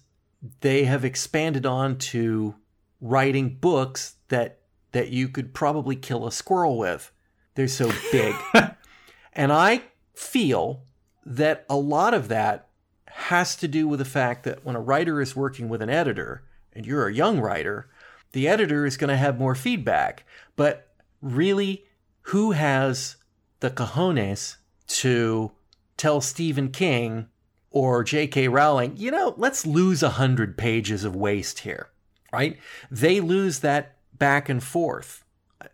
they 0.61 0.85
have 0.85 1.05
expanded 1.05 1.67
on 1.67 1.99
to 1.99 2.55
writing 3.01 3.57
books 3.61 4.17
that 4.29 4.61
that 4.93 5.11
you 5.11 5.29
could 5.29 5.53
probably 5.53 5.97
kill 5.97 6.27
a 6.27 6.33
squirrel 6.33 6.79
with. 6.79 7.13
They're 7.55 7.69
so 7.69 7.93
big. 8.11 8.35
and 9.33 9.53
I 9.53 9.83
feel 10.15 10.85
that 11.27 11.67
a 11.69 11.77
lot 11.77 12.15
of 12.15 12.29
that 12.29 12.69
has 13.07 13.55
to 13.57 13.69
do 13.69 13.87
with 13.87 13.99
the 13.99 14.05
fact 14.05 14.45
that 14.45 14.65
when 14.65 14.77
a 14.77 14.81
writer 14.81 15.21
is 15.21 15.37
working 15.37 15.69
with 15.69 15.83
an 15.83 15.91
editor, 15.91 16.43
and 16.73 16.87
you're 16.87 17.09
a 17.09 17.13
young 17.13 17.41
writer, 17.41 17.89
the 18.33 18.49
editor 18.49 18.87
is 18.87 18.97
going 18.97 19.09
to 19.09 19.17
have 19.17 19.39
more 19.39 19.55
feedback. 19.55 20.25
But 20.57 20.89
really, 21.21 21.85
who 22.23 22.53
has 22.53 23.17
the 23.61 23.71
cojones 23.71 24.57
to 24.87 25.53
tell 25.97 26.21
Stephen 26.21 26.71
King 26.71 27.29
or 27.71 28.05
J.K. 28.05 28.49
Rowling, 28.49 28.97
you 28.97 29.11
know, 29.11 29.35
let's 29.37 29.67
lose 29.67 30.03
a 30.03 30.11
hundred 30.11 30.57
pages 30.57 31.05
of 31.05 31.17
waste 31.17 31.61
here, 31.61 31.89
right? 32.33 32.59
They 32.91 33.21
lose 33.21 33.61
that 33.61 33.97
back 34.19 34.49
and 34.49 34.63
forth. 34.63 35.25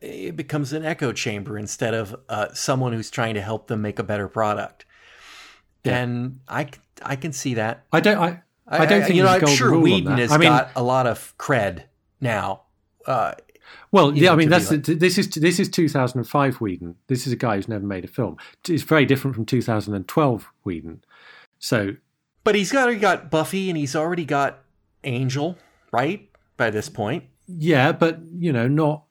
It 0.00 0.36
becomes 0.36 0.72
an 0.72 0.84
echo 0.84 1.12
chamber 1.12 1.58
instead 1.58 1.94
of 1.94 2.16
uh, 2.28 2.52
someone 2.54 2.92
who's 2.92 3.10
trying 3.10 3.34
to 3.34 3.42
help 3.42 3.66
them 3.66 3.82
make 3.82 3.98
a 3.98 4.02
better 4.02 4.28
product. 4.28 4.86
Yeah. 5.84 5.98
And 5.98 6.40
I, 6.48 6.68
I 7.02 7.16
can 7.16 7.32
see 7.32 7.54
that. 7.54 7.84
I 7.92 8.00
don't. 8.00 8.18
I, 8.18 8.42
I 8.66 8.86
don't 8.86 9.02
I, 9.02 9.04
think 9.04 9.16
you 9.16 9.22
know. 9.22 9.28
I'm 9.28 9.46
sure 9.46 9.78
Whedon 9.78 10.18
has 10.18 10.32
I 10.32 10.38
mean, 10.38 10.48
got 10.48 10.70
a 10.74 10.82
lot 10.82 11.06
of 11.06 11.34
cred 11.38 11.84
now. 12.20 12.62
Uh, 13.06 13.34
well, 13.92 14.16
yeah, 14.16 14.32
I 14.32 14.36
mean 14.36 14.48
that's 14.48 14.70
like, 14.70 14.84
this 14.84 15.18
is 15.18 15.28
this 15.28 15.60
is 15.60 15.68
2005 15.68 16.60
Whedon. 16.60 16.96
This 17.06 17.26
is 17.26 17.32
a 17.32 17.36
guy 17.36 17.56
who's 17.56 17.68
never 17.68 17.86
made 17.86 18.04
a 18.04 18.08
film. 18.08 18.38
It's 18.68 18.82
very 18.82 19.04
different 19.04 19.34
from 19.34 19.44
2012 19.44 20.52
Whedon. 20.64 21.04
So, 21.58 21.96
but 22.42 22.54
he's 22.54 22.74
already 22.74 22.98
got 22.98 23.30
Buffy 23.30 23.68
and 23.68 23.78
he's 23.78 23.94
already 23.94 24.24
got 24.24 24.64
Angel, 25.04 25.56
right? 25.92 26.28
By 26.56 26.70
this 26.70 26.88
point, 26.88 27.24
yeah, 27.46 27.92
but 27.92 28.20
you 28.32 28.52
know, 28.52 28.68
not 28.68 29.04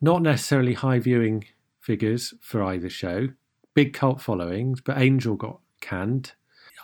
not 0.00 0.22
necessarily 0.22 0.74
high 0.74 0.98
viewing 0.98 1.44
figures 1.80 2.34
for 2.40 2.62
either 2.62 2.88
show. 2.88 3.28
Big 3.74 3.92
cult 3.92 4.20
followings, 4.20 4.80
but 4.80 4.98
Angel 4.98 5.36
got 5.36 5.60
canned. 5.80 6.32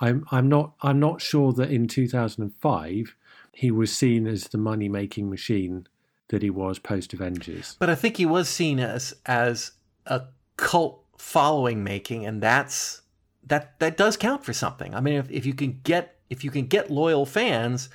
I'm 0.00 0.24
I'm 0.30 0.48
not 0.48 0.74
I'm 0.82 1.00
not 1.00 1.20
sure 1.20 1.52
that 1.52 1.70
in 1.70 1.88
2005 1.88 3.16
he 3.52 3.70
was 3.70 3.94
seen 3.94 4.26
as 4.26 4.48
the 4.48 4.58
money 4.58 4.88
making 4.88 5.30
machine 5.30 5.86
that 6.28 6.42
he 6.42 6.50
was 6.50 6.78
post 6.78 7.14
Avengers. 7.14 7.76
But 7.78 7.88
I 7.88 7.94
think 7.94 8.16
he 8.16 8.26
was 8.26 8.48
seen 8.48 8.78
as 8.78 9.14
as 9.24 9.72
a 10.06 10.24
cult 10.56 11.02
following 11.16 11.82
making, 11.82 12.26
and 12.26 12.42
that's 12.42 13.02
that 13.46 13.78
that 13.80 13.96
does 13.96 14.16
count 14.16 14.44
for 14.44 14.52
something. 14.52 14.94
I 14.94 15.00
mean, 15.00 15.14
if, 15.14 15.30
if 15.30 15.46
you 15.46 15.54
can 15.54 15.80
get 15.82 16.16
if 16.28 16.44
you 16.44 16.50
can 16.50 16.66
get 16.66 16.90
loyal 16.90 17.24
fans, 17.24 17.88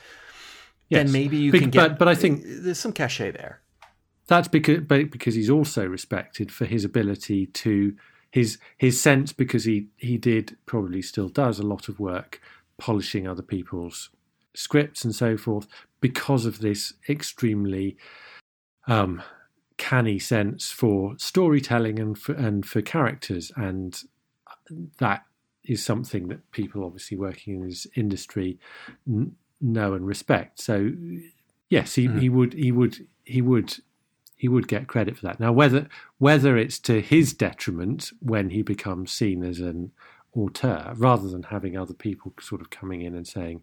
yes. 0.92 1.04
then 1.04 1.12
maybe 1.12 1.38
you 1.38 1.52
but, 1.52 1.62
can 1.62 1.70
get. 1.70 1.90
But, 1.90 2.00
but 2.00 2.08
I 2.08 2.16
think 2.16 2.44
there's 2.46 2.80
some 2.80 2.94
cachet 2.94 3.32
there. 3.32 3.62
That's 4.28 4.48
because 4.48 4.82
but 4.82 5.10
because 5.10 5.36
he's 5.36 5.50
also 5.50 5.86
respected 5.86 6.52
for 6.52 6.66
his 6.66 6.86
ability 6.86 7.48
to 7.48 7.96
his 8.32 8.58
his 8.78 9.02
sense 9.02 9.34
because 9.34 9.66
he 9.66 9.88
he 9.98 10.18
did 10.18 10.58
probably 10.66 11.02
still 11.02 11.30
does 11.30 11.60
a 11.60 11.64
lot 11.64 11.90
of 11.90 12.00
work 12.00 12.42
polishing 12.78 13.28
other 13.28 13.42
people's 13.42 14.10
scripts 14.54 15.04
and 15.04 15.14
so 15.14 15.38
forth 15.38 15.68
because 16.00 16.46
of 16.46 16.60
this 16.60 16.94
extremely 17.08 17.98
um, 18.88 19.22
canny 19.78 20.20
sense 20.20 20.72
for 20.72 21.16
storytelling 21.18 22.00
and 22.00 22.18
for, 22.18 22.34
and 22.34 22.66
for 22.66 22.82
characters 22.82 23.52
and 23.56 24.04
that 24.98 25.24
is 25.64 25.84
something 25.84 26.28
that 26.28 26.52
people 26.52 26.84
obviously 26.84 27.18
working 27.18 27.56
in 27.56 27.68
this 27.68 27.86
industry 27.96 28.58
n- 29.08 29.36
know 29.62 29.94
and 29.94 30.06
respect 30.06 30.60
so 30.60 30.92
yes 31.70 31.96
he, 31.96 32.08
mm. 32.08 32.20
he 32.20 32.30
would 32.30 32.54
he 32.54 32.72
would 32.72 33.08
he 33.24 33.42
would 33.42 33.76
he 34.42 34.48
would 34.48 34.68
get 34.68 34.88
credit 34.88 35.16
for 35.16 35.28
that. 35.28 35.40
Now, 35.40 35.52
whether 35.52 35.88
whether 36.18 36.58
it's 36.58 36.80
to 36.80 37.00
his 37.00 37.32
detriment 37.32 38.12
when 38.22 38.50
he 38.50 38.64
becomes 38.64 39.12
seen 39.12 39.44
as 39.44 39.60
an 39.60 39.92
auteur, 40.36 40.94
rather 40.96 41.30
than 41.30 41.44
having 41.44 41.78
other 41.78 41.94
people 41.94 42.34
sort 42.42 42.60
of 42.60 42.72
coming 42.72 43.04
in 43.04 43.14
and 43.14 43.28
saying, 43.28 43.62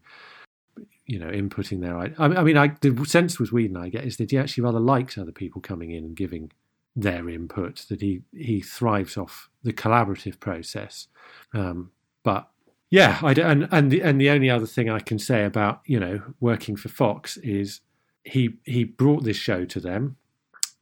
you 1.04 1.18
know, 1.18 1.30
inputting 1.30 1.80
their. 1.80 1.98
I, 1.98 2.12
I 2.16 2.44
mean, 2.44 2.56
I, 2.56 2.68
the 2.80 3.04
sense 3.06 3.40
with 3.40 3.50
Whedon 3.50 3.76
I 3.76 3.88
get 3.88 4.04
is 4.04 4.18
that 4.18 4.30
he 4.30 4.38
actually 4.38 4.62
rather 4.62 4.78
likes 4.78 5.18
other 5.18 5.32
people 5.32 5.60
coming 5.60 5.90
in 5.90 6.04
and 6.04 6.14
giving 6.14 6.52
their 6.94 7.28
input. 7.28 7.84
That 7.88 8.00
he 8.00 8.22
he 8.32 8.60
thrives 8.60 9.16
off 9.16 9.50
the 9.64 9.72
collaborative 9.72 10.38
process. 10.38 11.08
Um, 11.52 11.90
but 12.22 12.50
yeah, 12.90 13.18
I 13.22 13.32
and 13.32 13.68
and 13.70 13.90
the 13.90 14.02
and 14.02 14.20
the 14.20 14.30
only 14.30 14.50
other 14.50 14.66
thing 14.66 14.88
I 14.88 15.00
can 15.00 15.18
say 15.18 15.44
about 15.44 15.82
you 15.84 16.00
know 16.00 16.22
working 16.40 16.76
for 16.76 16.88
Fox 16.88 17.36
is 17.38 17.80
he 18.24 18.58
he 18.64 18.84
brought 18.84 19.24
this 19.24 19.36
show 19.36 19.64
to 19.64 19.80
them 19.80 20.16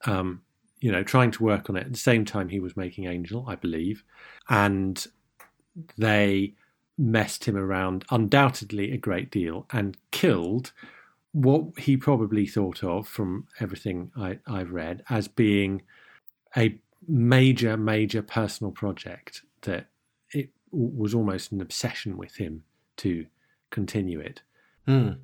um, 0.04 0.42
you 0.80 0.92
know, 0.92 1.02
trying 1.02 1.30
to 1.32 1.42
work 1.42 1.70
on 1.70 1.76
it 1.76 1.86
at 1.86 1.92
the 1.92 1.98
same 1.98 2.24
time 2.24 2.48
he 2.48 2.60
was 2.60 2.76
making 2.76 3.06
Angel, 3.06 3.44
I 3.48 3.54
believe, 3.54 4.04
and 4.48 5.04
they 5.96 6.54
messed 6.98 7.44
him 7.44 7.56
around 7.56 8.04
undoubtedly 8.10 8.92
a 8.92 8.96
great 8.96 9.30
deal 9.30 9.66
and 9.72 9.96
killed 10.10 10.72
what 11.32 11.78
he 11.78 11.96
probably 11.96 12.46
thought 12.46 12.82
of 12.82 13.06
from 13.06 13.46
everything 13.60 14.10
I, 14.16 14.38
I've 14.46 14.70
read 14.70 15.02
as 15.10 15.28
being 15.28 15.82
a 16.56 16.78
major, 17.06 17.76
major 17.76 18.22
personal 18.22 18.70
project 18.70 19.42
that 19.62 19.88
was 20.70 21.14
almost 21.14 21.52
an 21.52 21.60
obsession 21.60 22.16
with 22.16 22.36
him 22.36 22.64
to 22.98 23.26
continue 23.70 24.20
it. 24.20 24.42
Mm. 24.86 25.18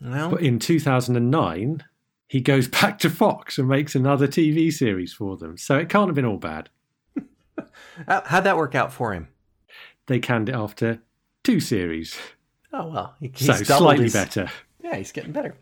Well, 0.00 0.30
but 0.30 0.42
in 0.42 0.58
2009, 0.58 1.84
he 2.28 2.40
goes 2.40 2.68
back 2.80 2.98
to 3.00 3.10
Fox 3.10 3.58
and 3.58 3.68
makes 3.68 3.94
another 3.94 4.26
TV 4.26 4.72
series 4.72 5.12
for 5.12 5.36
them. 5.36 5.56
So 5.56 5.76
it 5.78 5.88
can't 5.88 6.08
have 6.08 6.16
been 6.16 6.24
all 6.24 6.38
bad. 6.38 6.70
How'd 8.08 8.44
that 8.44 8.56
work 8.56 8.74
out 8.74 8.92
for 8.92 9.12
him? 9.12 9.28
They 10.06 10.18
canned 10.18 10.48
it 10.48 10.54
after 10.54 11.00
two 11.44 11.60
series. 11.60 12.16
Oh 12.72 12.88
well, 12.88 13.14
he, 13.20 13.30
so 13.36 13.52
slightly 13.52 14.04
his, 14.04 14.14
better. 14.14 14.50
Yeah, 14.82 14.96
he's 14.96 15.12
getting 15.12 15.32
better. 15.32 15.54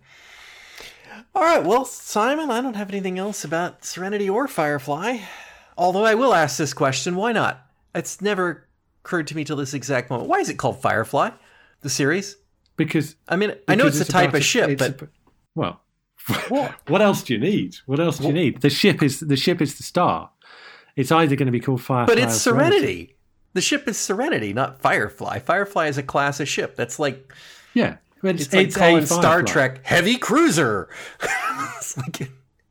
All 1.35 1.43
right, 1.43 1.65
well, 1.65 1.85
Simon, 1.85 2.51
I 2.51 2.61
don't 2.61 2.77
have 2.77 2.89
anything 2.89 3.19
else 3.19 3.45
about 3.45 3.85
Serenity 3.85 4.31
or 4.31 4.49
Firefly. 4.49 5.19
Although 5.77 6.05
I 6.05 6.15
will 6.15 6.35
ask 6.35 6.57
this 6.57 6.73
question: 6.73 7.17
Why 7.17 7.33
not? 7.33 7.67
It's 7.95 8.21
never 8.21 8.69
occurred 9.05 9.27
to 9.29 9.37
me 9.37 9.45
till 9.45 9.57
this 9.57 9.75
exact 9.75 10.11
moment. 10.11 10.29
Why 10.29 10.39
is 10.39 10.49
it 10.49 10.57
called 10.57 10.81
Firefly? 10.81 11.31
The 11.81 11.91
series? 11.91 12.37
Because 12.77 13.17
I 13.29 13.37
mean, 13.37 13.55
I 13.69 13.75
know 13.75 13.87
it's, 13.87 14.01
it's 14.01 14.09
a 14.09 14.13
type 14.13 14.35
of 14.35 14.45
ship, 14.45 14.79
but 14.79 15.03
a, 15.03 15.09
well, 15.55 15.81
what? 16.49 16.75
what 16.89 17.03
else 17.03 17.23
do 17.23 17.35
you 17.35 17.41
need? 17.41 17.77
What 17.87 18.01
else 18.01 18.19
do 18.19 18.27
you 18.27 18.33
need? 18.33 18.61
The 18.61 18.71
ship 18.71 19.03
is 19.03 19.21
the 19.21 19.37
ship 19.37 19.61
is 19.61 19.77
the 19.77 19.83
star. 19.83 20.31
It's 20.97 21.13
either 21.13 21.37
going 21.37 21.47
to 21.47 21.53
be 21.53 21.61
called 21.61 21.83
Firefly, 21.83 22.15
but 22.15 22.23
it's 22.23 22.37
Serenity. 22.37 22.79
Serenity. 22.79 23.17
The 23.53 23.61
ship 23.61 23.89
is 23.89 23.99
Serenity, 23.99 24.53
not 24.53 24.81
Firefly. 24.81 25.41
Firefly 25.41 25.89
is 25.89 25.99
a 25.99 26.03
class 26.03 26.41
of 26.41 26.49
ship. 26.49 26.77
That's 26.77 26.99
like 26.99 27.33
yeah, 27.75 27.97
it's, 28.23 28.45
it's 28.45 28.55
like 28.55 28.67
it's 28.67 28.77
calling 28.77 29.07
Star 29.07 29.43
Trek 29.43 29.85
Heavy 29.85 30.17
Cruiser. 30.17 30.89
like 31.97 32.21
it, 32.21 32.31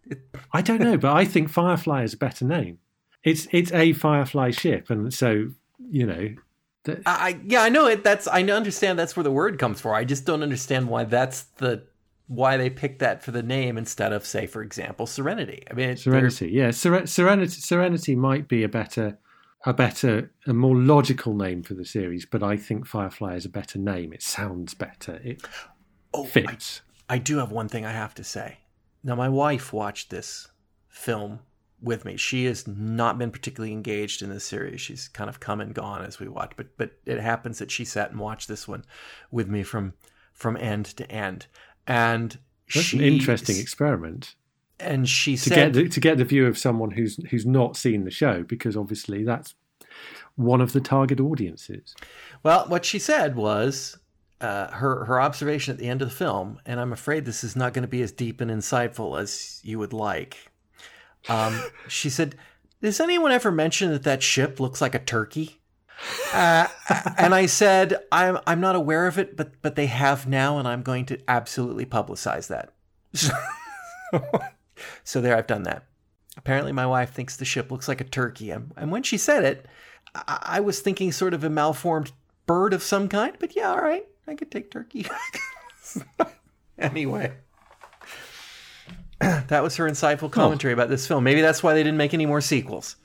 it... 0.10 0.20
I 0.54 0.62
don't 0.62 0.82
know, 0.82 0.98
but 0.98 1.14
I 1.14 1.26
think 1.26 1.50
Firefly 1.50 2.04
is 2.04 2.14
a 2.14 2.18
better 2.18 2.46
name. 2.46 2.80
It's 3.24 3.48
it's 3.52 3.72
a 3.74 3.94
Firefly 3.94 4.52
ship, 4.52 4.90
and 4.90 5.14
so 5.14 5.52
you 5.90 6.06
know. 6.06 6.36
The... 6.84 7.02
I 7.06 7.40
yeah, 7.46 7.62
I 7.62 7.70
know 7.70 7.88
it. 7.88 8.04
That's 8.04 8.28
I 8.28 8.42
understand 8.44 8.98
that's 8.98 9.16
where 9.16 9.24
the 9.24 9.32
word 9.32 9.60
comes 9.60 9.82
from. 9.82 9.94
I 9.94 10.06
just 10.06 10.26
don't 10.26 10.44
understand 10.44 10.88
why 10.88 11.04
that's 11.04 11.44
the 11.58 11.84
why 12.30 12.58
they 12.58 12.70
picked 12.70 13.00
that 13.00 13.24
for 13.24 13.32
the 13.32 13.42
name 13.42 13.76
instead 13.76 14.14
of, 14.14 14.24
say, 14.24 14.46
for 14.46 14.62
example, 14.62 15.08
Serenity. 15.08 15.64
I 15.70 15.74
mean, 15.74 15.98
Serenity, 15.98 16.50
yeah, 16.50 16.70
Ser- 16.70 17.08
Serenity. 17.08 17.60
Serenity 17.60 18.16
might 18.16 18.48
be 18.48 18.64
a 18.64 18.70
better, 18.70 19.18
a 19.66 19.74
better, 19.74 20.32
a 20.46 20.54
more 20.54 20.76
logical 20.76 21.34
name 21.34 21.64
for 21.64 21.74
the 21.74 21.86
series, 21.86 22.28
but 22.28 22.44
I 22.44 22.56
think 22.56 22.86
Firefly 22.86 23.34
is 23.34 23.46
a 23.46 23.50
better 23.50 23.80
name. 23.80 24.14
It 24.14 24.22
sounds 24.22 24.76
better. 24.76 25.20
It 25.24 25.42
oh, 26.14 26.24
fits. 26.24 26.82
I, 27.10 27.16
I 27.16 27.18
do 27.18 27.38
have 27.40 27.52
one 27.52 27.68
thing 27.68 27.84
I 27.84 27.94
have 27.94 28.14
to 28.16 28.24
say. 28.24 28.60
Now, 29.04 29.16
my 29.16 29.30
wife 29.30 29.74
watched 29.74 30.12
this 30.12 30.50
film 30.88 31.40
with 31.82 32.06
me. 32.06 32.18
She 32.18 32.46
has 32.46 32.68
not 32.68 33.18
been 33.18 33.32
particularly 33.32 33.72
engaged 33.72 34.22
in 34.22 34.30
this 34.30 34.44
series. 34.44 34.82
She's 34.82 35.08
kind 35.08 35.30
of 35.30 35.40
come 35.40 35.62
and 35.62 35.74
gone 35.74 36.04
as 36.04 36.20
we 36.20 36.28
watch, 36.28 36.54
but 36.56 36.78
but 36.78 36.92
it 37.06 37.20
happens 37.20 37.60
that 37.60 37.72
she 37.72 37.86
sat 37.86 38.12
and 38.12 38.20
watched 38.20 38.48
this 38.48 38.68
one 38.68 38.86
with 39.32 39.48
me 39.48 39.64
from 39.64 39.94
from 40.34 40.56
end 40.58 40.86
to 40.86 41.10
end 41.12 41.48
and 41.90 42.38
that's 42.74 42.86
she, 42.86 42.98
an 42.98 43.04
interesting 43.04 43.58
experiment. 43.58 44.36
And 44.80 45.10
she 45.10 45.36
to 45.36 45.50
said 45.50 45.56
get 45.56 45.74
the, 45.74 45.90
to 45.90 46.00
get 46.00 46.18
the 46.18 46.24
view 46.24 46.46
of 46.48 46.58
someone 46.58 46.92
who's 46.92 47.18
who's 47.30 47.46
not 47.46 47.76
seen 47.76 48.06
the 48.06 48.12
show 48.12 48.44
because 48.44 48.78
obviously 48.78 49.24
that's 49.24 49.56
one 50.36 50.62
of 50.62 50.72
the 50.72 50.80
target 50.80 51.20
audiences. 51.20 51.96
Well, 52.44 52.66
what 52.68 52.86
she 52.86 53.00
said 53.00 53.36
was 53.36 53.98
uh, 54.40 54.68
her 54.72 55.04
her 55.06 55.20
observation 55.20 55.74
at 55.74 55.80
the 55.80 55.90
end 55.90 56.02
of 56.02 56.10
the 56.10 56.16
film, 56.16 56.60
and 56.66 56.80
I'm 56.80 56.94
afraid 56.94 57.26
this 57.26 57.44
is 57.44 57.58
not 57.58 57.74
going 57.74 57.82
to 57.82 57.90
be 57.90 58.02
as 58.04 58.12
deep 58.14 58.40
and 58.40 58.50
insightful 58.50 59.20
as 59.20 59.60
you 59.64 59.80
would 59.80 59.92
like. 59.92 60.49
Um, 61.28 61.62
she 61.88 62.10
said, 62.10 62.36
"Does 62.82 63.00
anyone 63.00 63.32
ever 63.32 63.52
mention 63.52 63.92
that 63.92 64.04
that 64.04 64.24
ship 64.24 64.60
looks 64.60 64.82
like 64.82 64.96
a 64.96 65.00
turkey?" 65.00 65.60
Uh, 66.34 66.68
and 67.18 67.36
I 67.36 67.46
said, 67.46 67.98
I'm 68.12 68.38
I'm 68.48 68.62
not 68.62 68.76
aware 68.76 69.08
of 69.08 69.18
it, 69.18 69.36
but 69.36 69.62
but 69.62 69.76
they 69.76 69.88
have 69.88 70.28
now, 70.28 70.58
and 70.58 70.68
I'm 70.68 70.82
going 70.82 71.06
to 71.08 71.20
absolutely 71.28 71.86
publicize 71.86 72.48
that. 72.48 72.74
so 75.04 75.22
there, 75.22 75.36
I've 75.36 75.48
done 75.48 75.64
that. 75.64 75.86
Apparently, 76.38 76.72
my 76.72 76.86
wife 76.86 77.12
thinks 77.12 77.36
the 77.36 77.46
ship 77.46 77.72
looks 77.72 77.88
like 77.88 78.02
a 78.02 78.06
turkey, 78.06 78.52
and, 78.52 78.72
and 78.78 78.92
when 78.92 79.04
she 79.04 79.18
said 79.18 79.44
it, 79.44 79.66
I, 80.16 80.40
I 80.42 80.60
was 80.62 80.80
thinking 80.80 81.12
sort 81.12 81.34
of 81.34 81.44
a 81.44 81.50
malformed 81.50 82.12
bird 82.46 82.74
of 82.74 82.84
some 82.84 83.10
kind. 83.10 83.36
But 83.40 83.56
yeah, 83.56 83.72
all 83.72 83.82
right, 83.82 84.08
I 84.28 84.36
could 84.36 84.52
take 84.52 84.72
turkey. 84.72 85.08
anyway. 86.78 87.34
that 89.48 89.64
was 89.64 89.76
her 89.76 89.90
insightful 89.90 90.24
oh. 90.24 90.30
commentary 90.30 90.74
oh. 90.74 90.76
about 90.76 90.90
this 90.90 91.08
film. 91.08 91.24
Maybe 91.24 91.42
that's 91.42 91.62
why 91.62 91.74
they 91.74 91.84
didn't 91.84 91.98
make 91.98 92.14
any 92.14 92.26
more 92.26 92.42
sequels. 92.42 92.96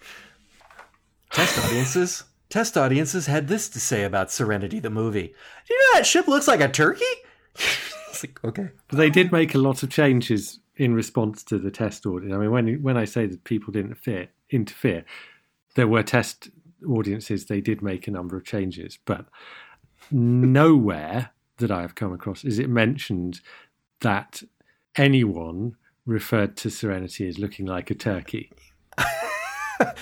Test 1.30 1.64
audiences. 1.64 2.24
Test 2.48 2.76
audiences 2.76 3.26
had 3.26 3.48
this 3.48 3.68
to 3.70 3.80
say 3.80 4.04
about 4.04 4.30
Serenity, 4.30 4.78
the 4.78 4.90
movie. 4.90 5.34
Do 5.66 5.74
you 5.74 5.78
know 5.78 5.98
that 5.98 6.06
ship 6.06 6.28
looks 6.28 6.46
like 6.46 6.60
a 6.60 6.68
turkey? 6.68 7.04
it's 7.54 8.22
like, 8.22 8.44
okay. 8.44 8.68
They 8.92 9.10
did 9.10 9.32
make 9.32 9.54
a 9.54 9.58
lot 9.58 9.82
of 9.82 9.90
changes 9.90 10.60
in 10.76 10.94
response 10.94 11.42
to 11.44 11.58
the 11.58 11.70
test 11.70 12.06
audience. 12.06 12.34
I 12.34 12.38
mean, 12.38 12.50
when 12.50 12.82
when 12.82 12.96
I 12.96 13.04
say 13.04 13.26
that 13.26 13.44
people 13.44 13.72
didn't 13.72 13.96
fear, 13.96 14.28
interfere, 14.50 15.04
there 15.74 15.88
were 15.88 16.02
test 16.02 16.50
audiences. 16.88 17.46
They 17.46 17.60
did 17.60 17.82
make 17.82 18.06
a 18.06 18.12
number 18.12 18.36
of 18.36 18.44
changes, 18.44 18.98
but 19.04 19.26
nowhere 20.10 21.30
that 21.58 21.70
I 21.70 21.80
have 21.82 21.94
come 21.94 22.12
across 22.12 22.44
is 22.44 22.58
it 22.58 22.68
mentioned 22.68 23.40
that 24.00 24.42
anyone 24.96 25.76
referred 26.06 26.56
to 26.58 26.70
Serenity 26.70 27.28
as 27.28 27.38
looking 27.38 27.66
like 27.66 27.90
a 27.90 27.94
turkey. 27.94 28.52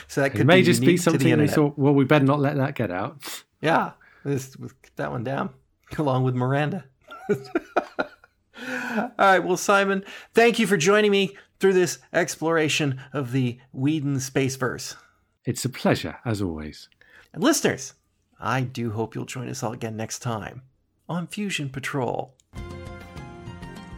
so 0.09 0.21
that 0.23 0.31
could 0.31 0.43
it 0.43 0.47
may 0.47 0.61
be 0.61 0.67
just 0.67 0.81
be 0.81 0.97
something 0.97 1.37
they 1.39 1.49
thought. 1.49 1.79
Well, 1.79 1.95
we 1.95 2.05
better 2.05 2.25
not 2.25 2.41
let 2.41 2.57
that 2.57 2.75
get 2.75 2.91
out. 2.91 3.43
Yeah, 3.61 3.93
get 4.25 4.97
that 4.97 5.11
one 5.11 5.25
down 5.25 5.51
along 5.99 6.25
with 6.25 6.35
Miranda. 6.35 6.85
All 7.31 9.11
right, 9.19 9.39
well, 9.39 9.57
Simon, 9.57 10.05
thank 10.35 10.59
you 10.59 10.67
for 10.67 10.77
joining 10.77 11.11
me 11.11 11.37
through 11.59 11.73
this 11.73 11.99
exploration 12.13 13.01
of 13.13 13.33
the 13.33 13.59
Whedon 13.73 14.17
Spaceverse. 14.17 14.97
It's 15.45 15.65
a 15.65 15.69
pleasure, 15.69 16.19
as 16.25 16.43
always. 16.43 16.89
And 17.33 17.43
listeners, 17.43 17.95
I 18.39 18.61
do 18.61 18.91
hope 18.91 19.15
you'll 19.15 19.25
join 19.25 19.49
us 19.49 19.63
all 19.63 19.73
again 19.73 19.97
next 19.97 20.19
time 20.19 20.63
on 21.09 21.27
Fusion 21.27 21.71
Patrol. 21.71 22.35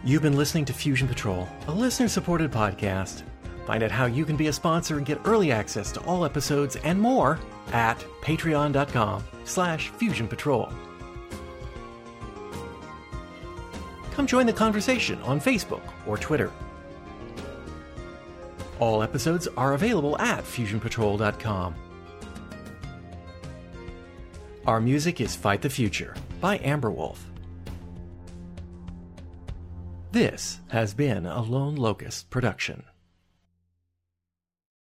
You've 0.05 0.21
been 0.21 0.37
listening 0.37 0.67
to 0.67 0.75
Fusion 0.75 1.09
Patrol, 1.09 1.49
a 1.67 1.73
listener 1.73 2.09
supported 2.09 2.51
podcast. 2.51 3.23
Find 3.67 3.83
out 3.83 3.91
how 3.91 4.05
you 4.05 4.27
can 4.27 4.37
be 4.37 4.49
a 4.49 4.53
sponsor 4.53 4.99
and 4.99 5.07
get 5.07 5.19
early 5.25 5.51
access 5.51 5.91
to 5.93 6.01
all 6.01 6.27
episodes 6.27 6.77
and 6.77 7.01
more 7.01 7.39
at 7.73 7.99
patreon.com 8.21 9.25
slash 9.45 9.91
fusionpatrol. 9.93 10.71
Come 14.13 14.27
join 14.27 14.45
the 14.45 14.53
conversation 14.53 15.19
on 15.23 15.41
Facebook 15.41 15.81
or 16.07 16.19
Twitter. 16.19 16.53
All 18.81 19.03
episodes 19.03 19.49
are 19.57 19.73
available 19.73 20.19
at 20.19 20.45
fusionpatrol.com. 20.45 21.75
Our 24.67 24.81
music 24.81 25.23
is 25.23 25.35
Fight 25.35 25.63
the 25.63 25.71
Future 25.71 26.15
by 26.43 26.59
Amber 26.59 26.91
Wolf. 26.91 27.25
This 30.15 30.61
has 30.69 30.95
been 30.95 31.27
a 31.27 31.43
Lone 31.43 31.75
Locust 31.75 32.31
production. 32.31 32.85